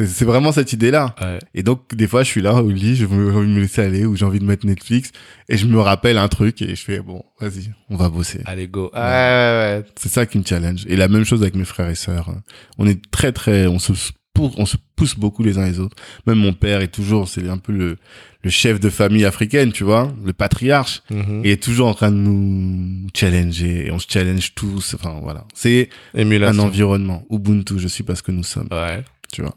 C'est 0.04 0.26
vraiment 0.26 0.52
cette 0.52 0.74
idée-là. 0.74 1.14
Ouais. 1.22 1.38
Et 1.54 1.62
donc, 1.62 1.94
des 1.94 2.06
fois, 2.06 2.22
je 2.22 2.28
suis 2.28 2.42
là 2.42 2.52
au 2.52 2.68
lit, 2.68 2.96
je 2.96 3.06
me, 3.06 3.30
j'ai 3.30 3.36
envie 3.38 3.48
de 3.48 3.54
me 3.54 3.60
laisser 3.60 3.80
aller 3.80 4.04
ou 4.04 4.14
j'ai 4.14 4.26
envie 4.26 4.40
de 4.40 4.44
mettre 4.44 4.66
Netflix 4.66 5.10
et 5.48 5.56
je 5.56 5.64
me 5.66 5.80
rappelle 5.80 6.18
un 6.18 6.28
truc 6.28 6.60
et 6.60 6.76
je 6.76 6.84
fais, 6.84 7.00
bon, 7.00 7.24
vas-y, 7.40 7.72
on 7.88 7.96
va 7.96 8.10
bosser. 8.10 8.42
Allez, 8.44 8.68
go. 8.68 8.90
Ouais, 8.92 9.00
ouais, 9.00 9.06
ouais. 9.06 9.84
C'est 9.96 10.10
ça 10.10 10.26
qui 10.26 10.38
me 10.38 10.44
challenge. 10.44 10.84
Et 10.86 10.96
la 10.96 11.08
même 11.08 11.24
chose 11.24 11.40
avec 11.40 11.54
mes 11.54 11.64
frères 11.64 11.88
et 11.88 11.94
sœurs. 11.94 12.30
On 12.76 12.86
est 12.86 13.00
très, 13.10 13.32
très, 13.32 13.66
on 13.66 13.78
se 13.78 13.94
pousse, 14.36 14.52
on 14.56 14.66
se 14.66 14.76
pousse 14.96 15.16
beaucoup 15.16 15.42
les 15.42 15.58
uns 15.58 15.66
les 15.66 15.80
autres. 15.80 15.96
Même 16.26 16.38
mon 16.38 16.52
père 16.52 16.80
est 16.80 16.88
toujours, 16.92 17.28
c'est 17.28 17.48
un 17.48 17.58
peu 17.58 17.72
le, 17.72 17.96
le 18.42 18.50
chef 18.50 18.78
de 18.80 18.90
famille 18.90 19.24
africaine, 19.24 19.72
tu 19.72 19.82
vois, 19.84 20.12
le 20.24 20.32
patriarche. 20.32 21.02
Mhm. 21.10 21.42
Il 21.44 21.50
est 21.50 21.62
toujours 21.62 21.88
en 21.88 21.94
train 21.94 22.10
de 22.10 22.16
nous 22.16 23.08
challenger 23.14 23.86
et 23.86 23.90
on 23.90 23.98
se 23.98 24.06
challenge 24.08 24.54
tous. 24.54 24.94
Enfin, 24.94 25.18
voilà. 25.22 25.44
C'est 25.54 25.88
un 26.14 26.58
environnement. 26.58 27.24
Ubuntu, 27.30 27.78
je 27.78 27.88
suis 27.88 28.04
parce 28.04 28.22
que 28.22 28.32
nous 28.32 28.44
sommes, 28.44 28.68
Ouais. 28.70 29.02
tu 29.32 29.42
vois. 29.42 29.54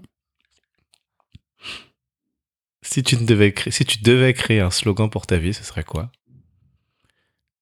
Si 2.82 3.04
tu, 3.04 3.18
ne 3.18 3.26
devais 3.26 3.52
créer, 3.52 3.72
si 3.72 3.86
tu 3.86 4.00
devais 4.02 4.34
créer 4.34 4.62
un 4.62 4.72
slogan 4.72 5.10
pour 5.10 5.28
ta 5.28 5.38
vie, 5.38 5.54
ce 5.54 5.64
serait 5.64 5.84
quoi? 5.84 6.12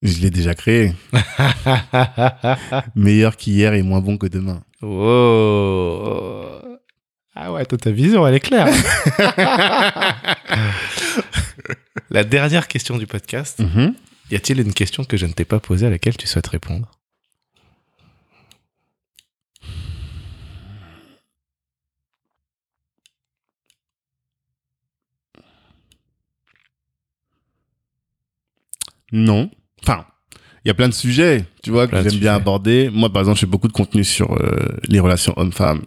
Je 0.00 0.20
l'ai 0.20 0.30
déjà 0.30 0.54
créé. 0.54 0.92
Meilleur 2.94 3.36
qu'hier 3.36 3.74
et 3.74 3.82
moins 3.82 4.00
bon 4.00 4.16
que 4.16 4.28
demain. 4.28 4.62
Oh. 4.80 6.77
Ah 7.40 7.52
ouais, 7.52 7.64
toi, 7.66 7.78
ta 7.78 7.92
vision, 7.92 8.26
elle 8.26 8.34
est 8.34 8.40
claire. 8.40 8.66
La 12.10 12.24
dernière 12.24 12.66
question 12.66 12.98
du 12.98 13.06
podcast. 13.06 13.60
Mhm. 13.60 13.94
Y 14.32 14.34
a-t-il 14.34 14.58
une 14.60 14.72
question 14.72 15.04
que 15.04 15.16
je 15.16 15.24
ne 15.24 15.30
t'ai 15.30 15.44
pas 15.44 15.60
posée 15.60 15.86
à 15.86 15.90
laquelle 15.90 16.16
tu 16.16 16.26
souhaites 16.26 16.48
répondre? 16.48 16.90
Non. 29.12 29.48
Enfin, 29.84 30.04
il 30.64 30.68
y 30.68 30.70
a 30.72 30.74
plein 30.74 30.88
de 30.88 30.94
sujets, 30.94 31.44
tu 31.62 31.70
vois, 31.70 31.86
Plein 31.86 32.02
que 32.02 32.10
j'aime 32.10 32.18
bien 32.18 32.34
aborder. 32.34 32.90
Moi, 32.92 33.12
par 33.12 33.20
exemple, 33.22 33.36
je 33.36 33.42
fais 33.42 33.46
beaucoup 33.46 33.68
de 33.68 33.72
contenu 33.72 34.02
sur 34.02 34.32
euh, 34.32 34.76
les 34.88 34.98
relations 34.98 35.34
hommes-femmes. 35.36 35.84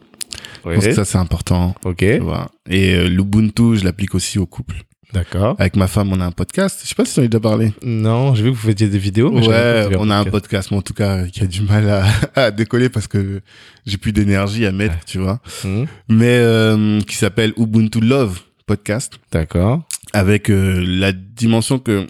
Je 0.66 0.76
pense 0.76 0.86
que 0.86 0.94
ça, 0.94 1.06
c'est 1.06 1.18
important. 1.18 1.76
Ok, 1.86 1.98
Tu 1.98 2.18
vois. 2.20 2.50
Et 2.70 2.94
euh, 2.96 3.08
l'Ubuntu, 3.10 3.78
je 3.78 3.84
l'applique 3.84 4.14
aussi 4.16 4.38
au 4.40 4.46
couple. 4.46 4.76
d'accord. 5.14 5.56
Avec 5.60 5.76
ma 5.76 5.88
femme, 5.88 6.12
on 6.14 6.20
a 6.22 6.26
un 6.26 6.32
podcast. 6.32 6.80
Je 6.84 6.88
sais 6.90 6.96
pas 6.96 7.04
si 7.06 7.16
j'en 7.16 7.24
ai 7.24 7.28
déjà 7.28 7.40
parlé. 7.42 7.74
Non, 7.84 8.34
j'ai 8.36 8.44
vu 8.44 8.52
que 8.52 8.56
vous 8.56 8.70
faisiez 8.72 8.88
des 8.88 8.98
vidéos. 8.98 9.32
mais 9.32 9.46
Ouais, 9.48 9.88
on 10.00 10.10
a 10.10 10.16
un 10.16 10.24
podcast. 10.24 10.32
podcast, 10.32 10.72
mais 10.72 10.78
en 10.78 10.82
tout 10.82 10.94
cas, 10.94 11.26
qui 11.28 11.44
a 11.44 11.48
du 11.48 11.62
mal 11.64 11.90
à, 11.90 12.06
à 12.36 12.52
décoller 12.52 12.90
parce 12.90 13.08
que 13.08 13.42
j'ai 13.86 13.98
plus 13.98 14.14
d'énergie 14.14 14.66
à 14.66 14.72
mettre, 14.72 14.94
Ouais. 14.96 15.02
tu 15.06 15.18
vois. 15.20 15.40
Hmm, 15.64 15.84
Mais 16.08 16.38
euh, 16.40 17.02
qui 17.02 17.16
s'appelle 17.16 17.54
Ubuntu 17.58 18.00
Love 18.00 18.40
Podcast. 18.68 19.20
D'accord. 19.32 19.82
avec 20.14 20.50
euh, 20.50 20.82
la 20.86 21.12
dimension 21.14 21.80
que 21.80 22.06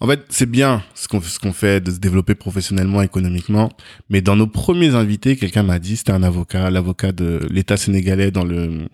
en 0.00 0.06
fait 0.06 0.20
c'est 0.28 0.50
bien 0.50 0.82
ce 0.94 1.08
qu'on 1.08 1.20
ce 1.20 1.38
qu'on 1.38 1.52
fait 1.52 1.80
de 1.82 1.90
se 1.90 1.98
développer 1.98 2.34
professionnellement 2.34 3.02
économiquement 3.02 3.70
mais 4.08 4.20
dans 4.22 4.36
nos 4.36 4.46
premiers 4.46 4.94
invités 4.94 5.36
quelqu'un 5.36 5.62
m'a 5.62 5.78
dit 5.78 5.96
c'était 5.96 6.12
un 6.12 6.22
avocat 6.22 6.70
l'avocat 6.70 7.12
de 7.12 7.40
l'État 7.50 7.76
sénégalais 7.76 8.30
dans 8.30 8.44
le 8.44 8.88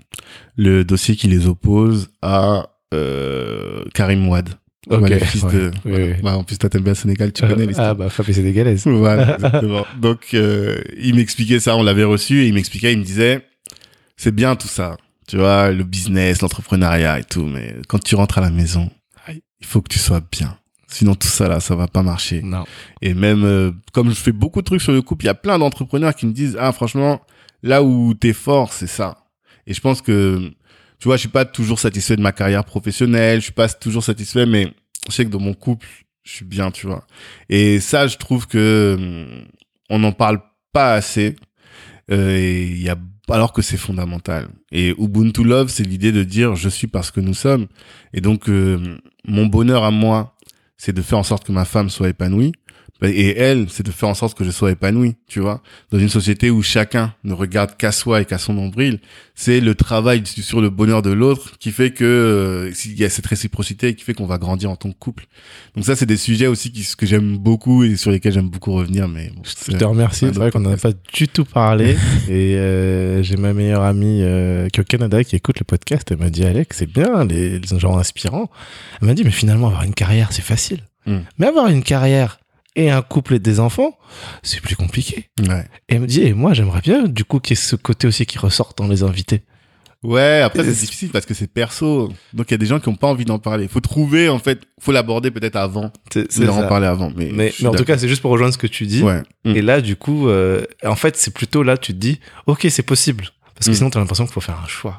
le 0.56 0.84
dossier 0.84 1.16
qui 1.16 1.28
les 1.28 1.46
oppose 1.46 2.08
à 2.22 2.68
euh, 2.94 3.84
Karim 3.94 4.28
Ouad 4.28 4.50
Ok, 4.88 5.00
Voilà, 5.00 5.18
le 5.18 5.24
fils 5.24 5.42
ouais. 5.42 5.52
de 5.52 5.70
Oui, 5.84 5.92
oui. 5.94 6.12
Bah, 6.22 6.36
en 6.36 6.44
plus 6.44 6.58
toi 6.58 6.70
t'aimes 6.70 6.84
bien 6.84 6.92
le 6.92 6.96
Sénégal 6.96 7.32
tu 7.32 7.42
Euh, 7.44 7.48
connais 7.48 7.66
l'histoire 7.66 7.88
ah 7.88 7.94
bah, 7.94 8.08
Fab 8.08 8.30
sénégalaise. 8.30 8.86
voilà, 8.86 9.34
exactement. 9.34 9.84
Donc, 10.00 10.28
euh, 10.34 10.78
il 10.96 11.16
m'expliquait 11.16 11.58
ça, 11.58 11.74
on 11.76 11.82
l'avait 11.82 12.04
reçu, 12.04 12.42
et 12.44 12.46
il 12.46 12.54
m'expliquait, 12.54 12.92
il 12.92 13.00
me 13.00 13.04
disait, 13.04 13.44
c'est 14.16 14.32
bien 14.32 14.54
tout 14.54 14.68
ça, 14.68 14.96
tu 15.26 15.38
vois, 15.38 15.72
le 15.72 15.82
business, 15.82 16.40
l'entrepreneuriat 16.40 17.18
et 17.18 17.24
tout, 17.24 17.46
mais 17.46 17.74
quand 17.88 17.98
tu 17.98 18.14
rentres 18.14 18.38
à 18.38 18.40
la 18.42 18.50
maison, 18.50 18.88
il 19.28 19.66
faut 19.66 19.82
que 19.82 19.88
tu 19.88 19.98
sois 19.98 20.20
bien. 20.30 20.56
Sinon, 20.88 21.14
tout 21.14 21.26
ça 21.26 21.48
là, 21.48 21.60
ça 21.60 21.74
va 21.74 21.88
pas 21.88 22.02
marcher. 22.02 22.42
Non. 22.42 22.64
Et 23.02 23.14
même, 23.14 23.44
euh, 23.44 23.72
comme 23.92 24.10
je 24.10 24.14
fais 24.14 24.32
beaucoup 24.32 24.60
de 24.60 24.66
trucs 24.66 24.82
sur 24.82 24.92
le 24.92 25.02
couple, 25.02 25.24
il 25.24 25.26
y 25.26 25.30
a 25.30 25.34
plein 25.34 25.58
d'entrepreneurs 25.58 26.14
qui 26.14 26.26
me 26.26 26.32
disent, 26.32 26.56
ah, 26.60 26.72
franchement, 26.72 27.20
là 27.62 27.82
où 27.82 28.14
t'es 28.14 28.32
fort, 28.32 28.72
c'est 28.72 28.86
ça. 28.86 29.26
Et 29.66 29.74
je 29.74 29.80
pense 29.80 30.00
que, 30.00 30.52
tu 30.98 31.08
vois, 31.08 31.16
je 31.16 31.20
suis 31.20 31.28
pas 31.28 31.44
toujours 31.44 31.80
satisfait 31.80 32.16
de 32.16 32.22
ma 32.22 32.32
carrière 32.32 32.64
professionnelle, 32.64 33.40
je 33.40 33.44
suis 33.44 33.52
pas 33.52 33.68
toujours 33.68 34.04
satisfait, 34.04 34.46
mais 34.46 34.72
je 35.08 35.12
sais 35.12 35.24
que 35.24 35.30
dans 35.30 35.40
mon 35.40 35.54
couple, 35.54 35.86
je 36.22 36.32
suis 36.32 36.44
bien, 36.44 36.70
tu 36.70 36.86
vois. 36.86 37.04
Et 37.48 37.80
ça, 37.80 38.06
je 38.06 38.16
trouve 38.16 38.46
que 38.46 38.96
hum, 38.98 39.44
on 39.90 39.98
n'en 39.98 40.12
parle 40.12 40.40
pas 40.72 40.94
assez. 40.94 41.36
Euh, 42.12 42.36
et 42.36 42.62
il 42.62 42.82
y 42.82 42.88
a 42.88 42.96
alors 43.28 43.52
que 43.52 43.62
c'est 43.62 43.76
fondamental. 43.76 44.48
Et 44.70 44.94
Ubuntu 44.98 45.42
Love, 45.42 45.68
c'est 45.68 45.82
l'idée 45.82 46.12
de 46.12 46.22
dire 46.22 46.54
je 46.54 46.68
suis 46.68 46.86
parce 46.86 47.10
que 47.10 47.20
nous 47.20 47.34
sommes. 47.34 47.66
Et 48.12 48.20
donc 48.20 48.48
euh, 48.48 48.98
mon 49.26 49.46
bonheur 49.46 49.84
à 49.84 49.90
moi, 49.90 50.35
c'est 50.76 50.92
de 50.92 51.02
faire 51.02 51.18
en 51.18 51.22
sorte 51.22 51.44
que 51.44 51.52
ma 51.52 51.64
femme 51.64 51.90
soit 51.90 52.08
épanouie. 52.08 52.52
Et 53.02 53.36
elle, 53.36 53.66
c'est 53.68 53.84
de 53.84 53.90
faire 53.90 54.08
en 54.08 54.14
sorte 54.14 54.38
que 54.38 54.44
je 54.44 54.50
sois 54.50 54.70
épanoui, 54.70 55.16
tu 55.28 55.40
vois. 55.40 55.62
Dans 55.90 55.98
une 55.98 56.08
société 56.08 56.48
où 56.48 56.62
chacun 56.62 57.12
ne 57.24 57.34
regarde 57.34 57.76
qu'à 57.76 57.92
soi 57.92 58.22
et 58.22 58.24
qu'à 58.24 58.38
son 58.38 58.54
nombril, 58.54 59.00
c'est 59.34 59.60
le 59.60 59.74
travail 59.74 60.22
sur 60.24 60.62
le 60.62 60.70
bonheur 60.70 61.02
de 61.02 61.10
l'autre 61.10 61.58
qui 61.58 61.72
fait 61.72 61.90
que 61.90 62.04
euh, 62.04 62.72
il 62.86 62.98
y 62.98 63.04
a 63.04 63.10
cette 63.10 63.26
réciprocité 63.26 63.94
qui 63.94 64.02
fait 64.02 64.14
qu'on 64.14 64.24
va 64.24 64.38
grandir 64.38 64.70
en 64.70 64.76
tant 64.76 64.90
que 64.90 64.98
couple. 64.98 65.26
Donc 65.74 65.84
ça, 65.84 65.94
c'est 65.94 66.06
des 66.06 66.16
sujets 66.16 66.46
aussi 66.46 66.72
qui, 66.72 66.88
que 66.96 67.04
j'aime 67.04 67.36
beaucoup 67.36 67.84
et 67.84 67.96
sur 67.96 68.10
lesquels 68.10 68.32
j'aime 68.32 68.48
beaucoup 68.48 68.72
revenir. 68.72 69.08
Mais 69.08 69.30
bon, 69.36 69.42
Je 69.44 69.76
te 69.76 69.84
remercie. 69.84 70.26
C'est 70.26 70.34
vrai 70.34 70.50
qu'on 70.50 70.60
n'en 70.60 70.72
a 70.72 70.78
pas 70.78 70.92
du 71.12 71.28
tout 71.28 71.44
parlé. 71.44 71.96
et 72.30 72.56
euh, 72.56 73.22
j'ai 73.22 73.36
ma 73.36 73.52
meilleure 73.52 73.82
amie 73.82 74.20
euh, 74.22 74.68
qui 74.68 74.80
est 74.80 74.82
au 74.82 74.84
Canada 74.84 75.22
qui 75.22 75.36
écoute 75.36 75.58
le 75.58 75.64
podcast. 75.64 76.08
Elle 76.10 76.18
m'a 76.18 76.30
dit 76.30 76.44
Alex, 76.44 76.78
c'est 76.78 76.90
bien, 76.90 77.26
les, 77.26 77.58
les 77.58 77.78
gens 77.78 77.98
inspirants. 77.98 78.50
Elle 79.02 79.08
m'a 79.08 79.14
dit 79.14 79.22
mais 79.22 79.30
finalement 79.30 79.66
avoir 79.66 79.82
une 79.82 79.94
carrière 79.94 80.32
c'est 80.32 80.40
facile. 80.40 80.80
Mm. 81.04 81.18
Mais 81.38 81.46
avoir 81.46 81.66
une 81.68 81.82
carrière 81.82 82.38
et 82.76 82.90
un 82.90 83.02
couple 83.02 83.34
et 83.34 83.38
des 83.40 83.58
enfants, 83.58 83.98
c'est 84.44 84.60
plus 84.60 84.76
compliqué. 84.76 85.28
Ouais. 85.48 85.64
Et 85.88 85.94
elle 85.96 86.00
me 86.02 86.06
dit 86.06 86.22
et 86.22 86.32
moi 86.34 86.54
j'aimerais 86.54 86.80
bien 86.82 87.04
du 87.08 87.24
coup 87.24 87.40
qu'il 87.40 87.56
y 87.56 87.58
ait 87.58 87.62
ce 87.62 87.74
côté 87.76 88.06
aussi 88.06 88.24
qui 88.26 88.38
ressorte 88.38 88.78
dans 88.78 88.86
les 88.86 89.02
invités. 89.02 89.42
Ouais, 90.02 90.42
après 90.42 90.62
c'est 90.62 90.70
difficile 90.78 91.08
parce 91.10 91.26
que 91.26 91.34
c'est 91.34 91.46
perso. 91.52 92.12
Donc 92.32 92.50
il 92.50 92.52
y 92.52 92.54
a 92.54 92.58
des 92.58 92.66
gens 92.66 92.78
qui 92.78 92.88
ont 92.88 92.94
pas 92.94 93.08
envie 93.08 93.24
d'en 93.24 93.38
parler. 93.40 93.66
Faut 93.66 93.80
trouver 93.80 94.28
en 94.28 94.38
fait, 94.38 94.60
faut 94.78 94.92
l'aborder 94.92 95.30
peut-être 95.32 95.56
avant, 95.56 95.90
C'est 96.12 96.30
c'est 96.30 96.48
en 96.48 96.68
parler 96.68 96.86
avant. 96.86 97.10
Mais, 97.16 97.52
en 97.66 97.72
tout 97.72 97.84
cas 97.84 97.98
c'est 97.98 98.06
juste 98.06 98.22
pour 98.22 98.30
rejoindre 98.30 98.52
ce 98.52 98.58
que 98.58 98.68
tu 98.68 98.86
dis. 98.86 99.02
ouais. 99.02 99.22
Mm. 99.44 99.56
Et 99.56 99.62
là, 99.62 99.80
du 99.80 99.96
coup, 99.96 100.28
euh, 100.28 100.64
en 100.84 100.94
fait, 100.96 101.16
c'est 101.16 101.32
plutôt 101.32 101.62
là, 101.64 101.76
tu 101.78 101.92
te 101.92 101.98
dis, 101.98 102.20
ok, 102.46 102.66
c'est 102.70 102.82
possible. 102.84 103.30
Parce 103.54 103.66
que 103.66 103.70
Mm. 103.72 103.74
sinon, 103.74 103.90
t'as 103.90 103.98
l'impression 104.00 104.24
qu'il 104.26 104.34
faut 104.34 104.40
faire 104.40 104.60
un 104.62 104.68
choix. 104.68 104.98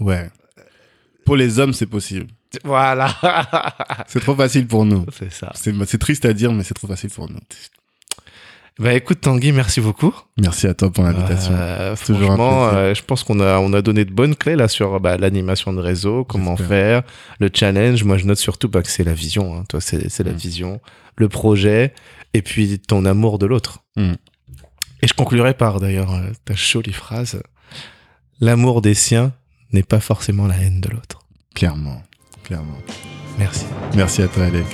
ouais. 0.00 0.28
Pour 1.24 1.36
les 1.36 1.58
hommes, 1.58 1.74
c'est 1.74 1.86
possible. 1.86 2.26
Voilà. 2.64 3.14
C'est 4.08 4.20
trop 4.20 4.34
facile 4.34 4.66
pour 4.66 4.84
nous. 4.84 5.04
c'est 5.12 5.32
ça. 5.32 5.52
C'est 5.54 5.98
triste 5.98 6.24
à 6.24 6.32
dire, 6.32 6.52
mais 6.52 6.62
c'est 6.64 6.74
trop 6.74 6.86
facile 6.88 7.10
pour 7.10 7.28
nous. 7.30 7.38
Bah 8.78 8.94
écoute, 8.94 9.20
Tanguy, 9.20 9.50
merci 9.50 9.80
beaucoup. 9.80 10.14
Merci 10.40 10.68
à 10.68 10.74
toi 10.74 10.90
pour 10.92 11.02
l'invitation. 11.02 11.52
Euh, 11.52 11.96
Toujours 11.96 12.30
un 12.30 12.36
franchement, 12.36 12.68
euh, 12.68 12.94
je 12.94 13.02
pense 13.02 13.24
qu'on 13.24 13.40
a, 13.40 13.58
on 13.58 13.72
a 13.72 13.82
donné 13.82 14.04
de 14.04 14.12
bonnes 14.12 14.36
clés 14.36 14.54
là 14.54 14.68
sur 14.68 15.00
bah, 15.00 15.16
l'animation 15.16 15.72
de 15.72 15.80
réseau, 15.80 16.24
comment 16.24 16.56
faire, 16.56 17.02
le 17.40 17.50
challenge. 17.52 18.04
Moi, 18.04 18.18
je 18.18 18.24
note 18.26 18.38
surtout 18.38 18.68
bah, 18.68 18.82
que 18.82 18.88
c'est 18.88 19.02
la 19.02 19.14
vision. 19.14 19.58
hein. 19.58 19.64
Toi, 19.68 19.80
c'est 19.80 20.08
c'est 20.08 20.22
la 20.22 20.30
Mm. 20.32 20.36
vision, 20.36 20.80
le 21.16 21.28
projet, 21.28 21.92
et 22.34 22.42
puis 22.42 22.78
ton 22.78 23.04
amour 23.04 23.40
de 23.40 23.46
l'autre. 23.46 23.80
Mm. 23.96 24.12
Et 25.02 25.08
je 25.08 25.14
conclurai 25.14 25.54
par 25.54 25.80
d'ailleurs 25.80 26.14
euh, 26.14 26.30
ta 26.44 26.54
jolie 26.54 26.92
phrase 26.92 27.42
L'amour 28.40 28.80
des 28.80 28.94
siens 28.94 29.32
n'est 29.72 29.82
pas 29.82 29.98
forcément 30.00 30.46
la 30.46 30.56
haine 30.56 30.80
de 30.80 30.88
l'autre. 30.90 31.18
Clairement, 31.56 32.00
clairement. 32.48 32.78
Merci. 33.38 33.66
Merci 33.94 34.22
à 34.22 34.28
toi, 34.28 34.46
Alec. 34.46 34.64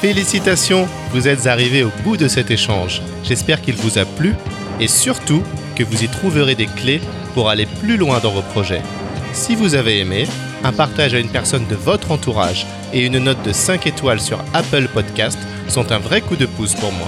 Félicitations, 0.00 0.88
vous 1.12 1.28
êtes 1.28 1.46
arrivés 1.46 1.84
au 1.84 1.92
bout 2.02 2.16
de 2.16 2.26
cet 2.26 2.50
échange. 2.50 3.00
J'espère 3.22 3.60
qu'il 3.60 3.76
vous 3.76 3.98
a 3.98 4.04
plu 4.04 4.34
et 4.80 4.88
surtout 4.88 5.44
que 5.76 5.84
vous 5.84 6.02
y 6.02 6.08
trouverez 6.08 6.56
des 6.56 6.66
clés 6.66 7.00
pour 7.34 7.50
aller 7.50 7.66
plus 7.66 7.96
loin 7.96 8.18
dans 8.18 8.32
vos 8.32 8.42
projets. 8.42 8.82
Si 9.32 9.54
vous 9.54 9.76
avez 9.76 10.00
aimé, 10.00 10.26
un 10.64 10.72
partage 10.72 11.14
à 11.14 11.20
une 11.20 11.28
personne 11.28 11.68
de 11.68 11.76
votre 11.76 12.10
entourage 12.10 12.66
et 12.92 13.06
une 13.06 13.18
note 13.18 13.44
de 13.44 13.52
5 13.52 13.86
étoiles 13.86 14.20
sur 14.20 14.40
Apple 14.54 14.88
Podcast 14.88 15.38
sont 15.68 15.92
un 15.92 15.98
vrai 15.98 16.20
coup 16.20 16.34
de 16.36 16.46
pouce 16.46 16.74
pour 16.74 16.90
moi. 16.92 17.06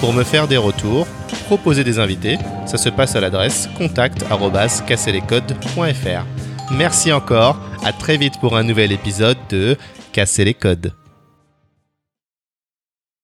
Pour 0.00 0.14
me 0.14 0.24
faire 0.24 0.48
des 0.48 0.56
retours, 0.56 1.06
proposer 1.46 1.84
des 1.84 1.98
invités, 1.98 2.38
ça 2.66 2.78
se 2.78 2.88
passe 2.88 3.16
à 3.16 3.20
l'adresse 3.20 3.68
contact@casserlescodes.fr. 3.76 6.49
Merci 6.70 7.12
encore, 7.12 7.58
à 7.84 7.92
très 7.92 8.16
vite 8.16 8.38
pour 8.40 8.56
un 8.56 8.62
nouvel 8.62 8.92
épisode 8.92 9.38
de 9.48 9.76
Casser 10.12 10.44
les 10.44 10.54
codes. 10.54 10.92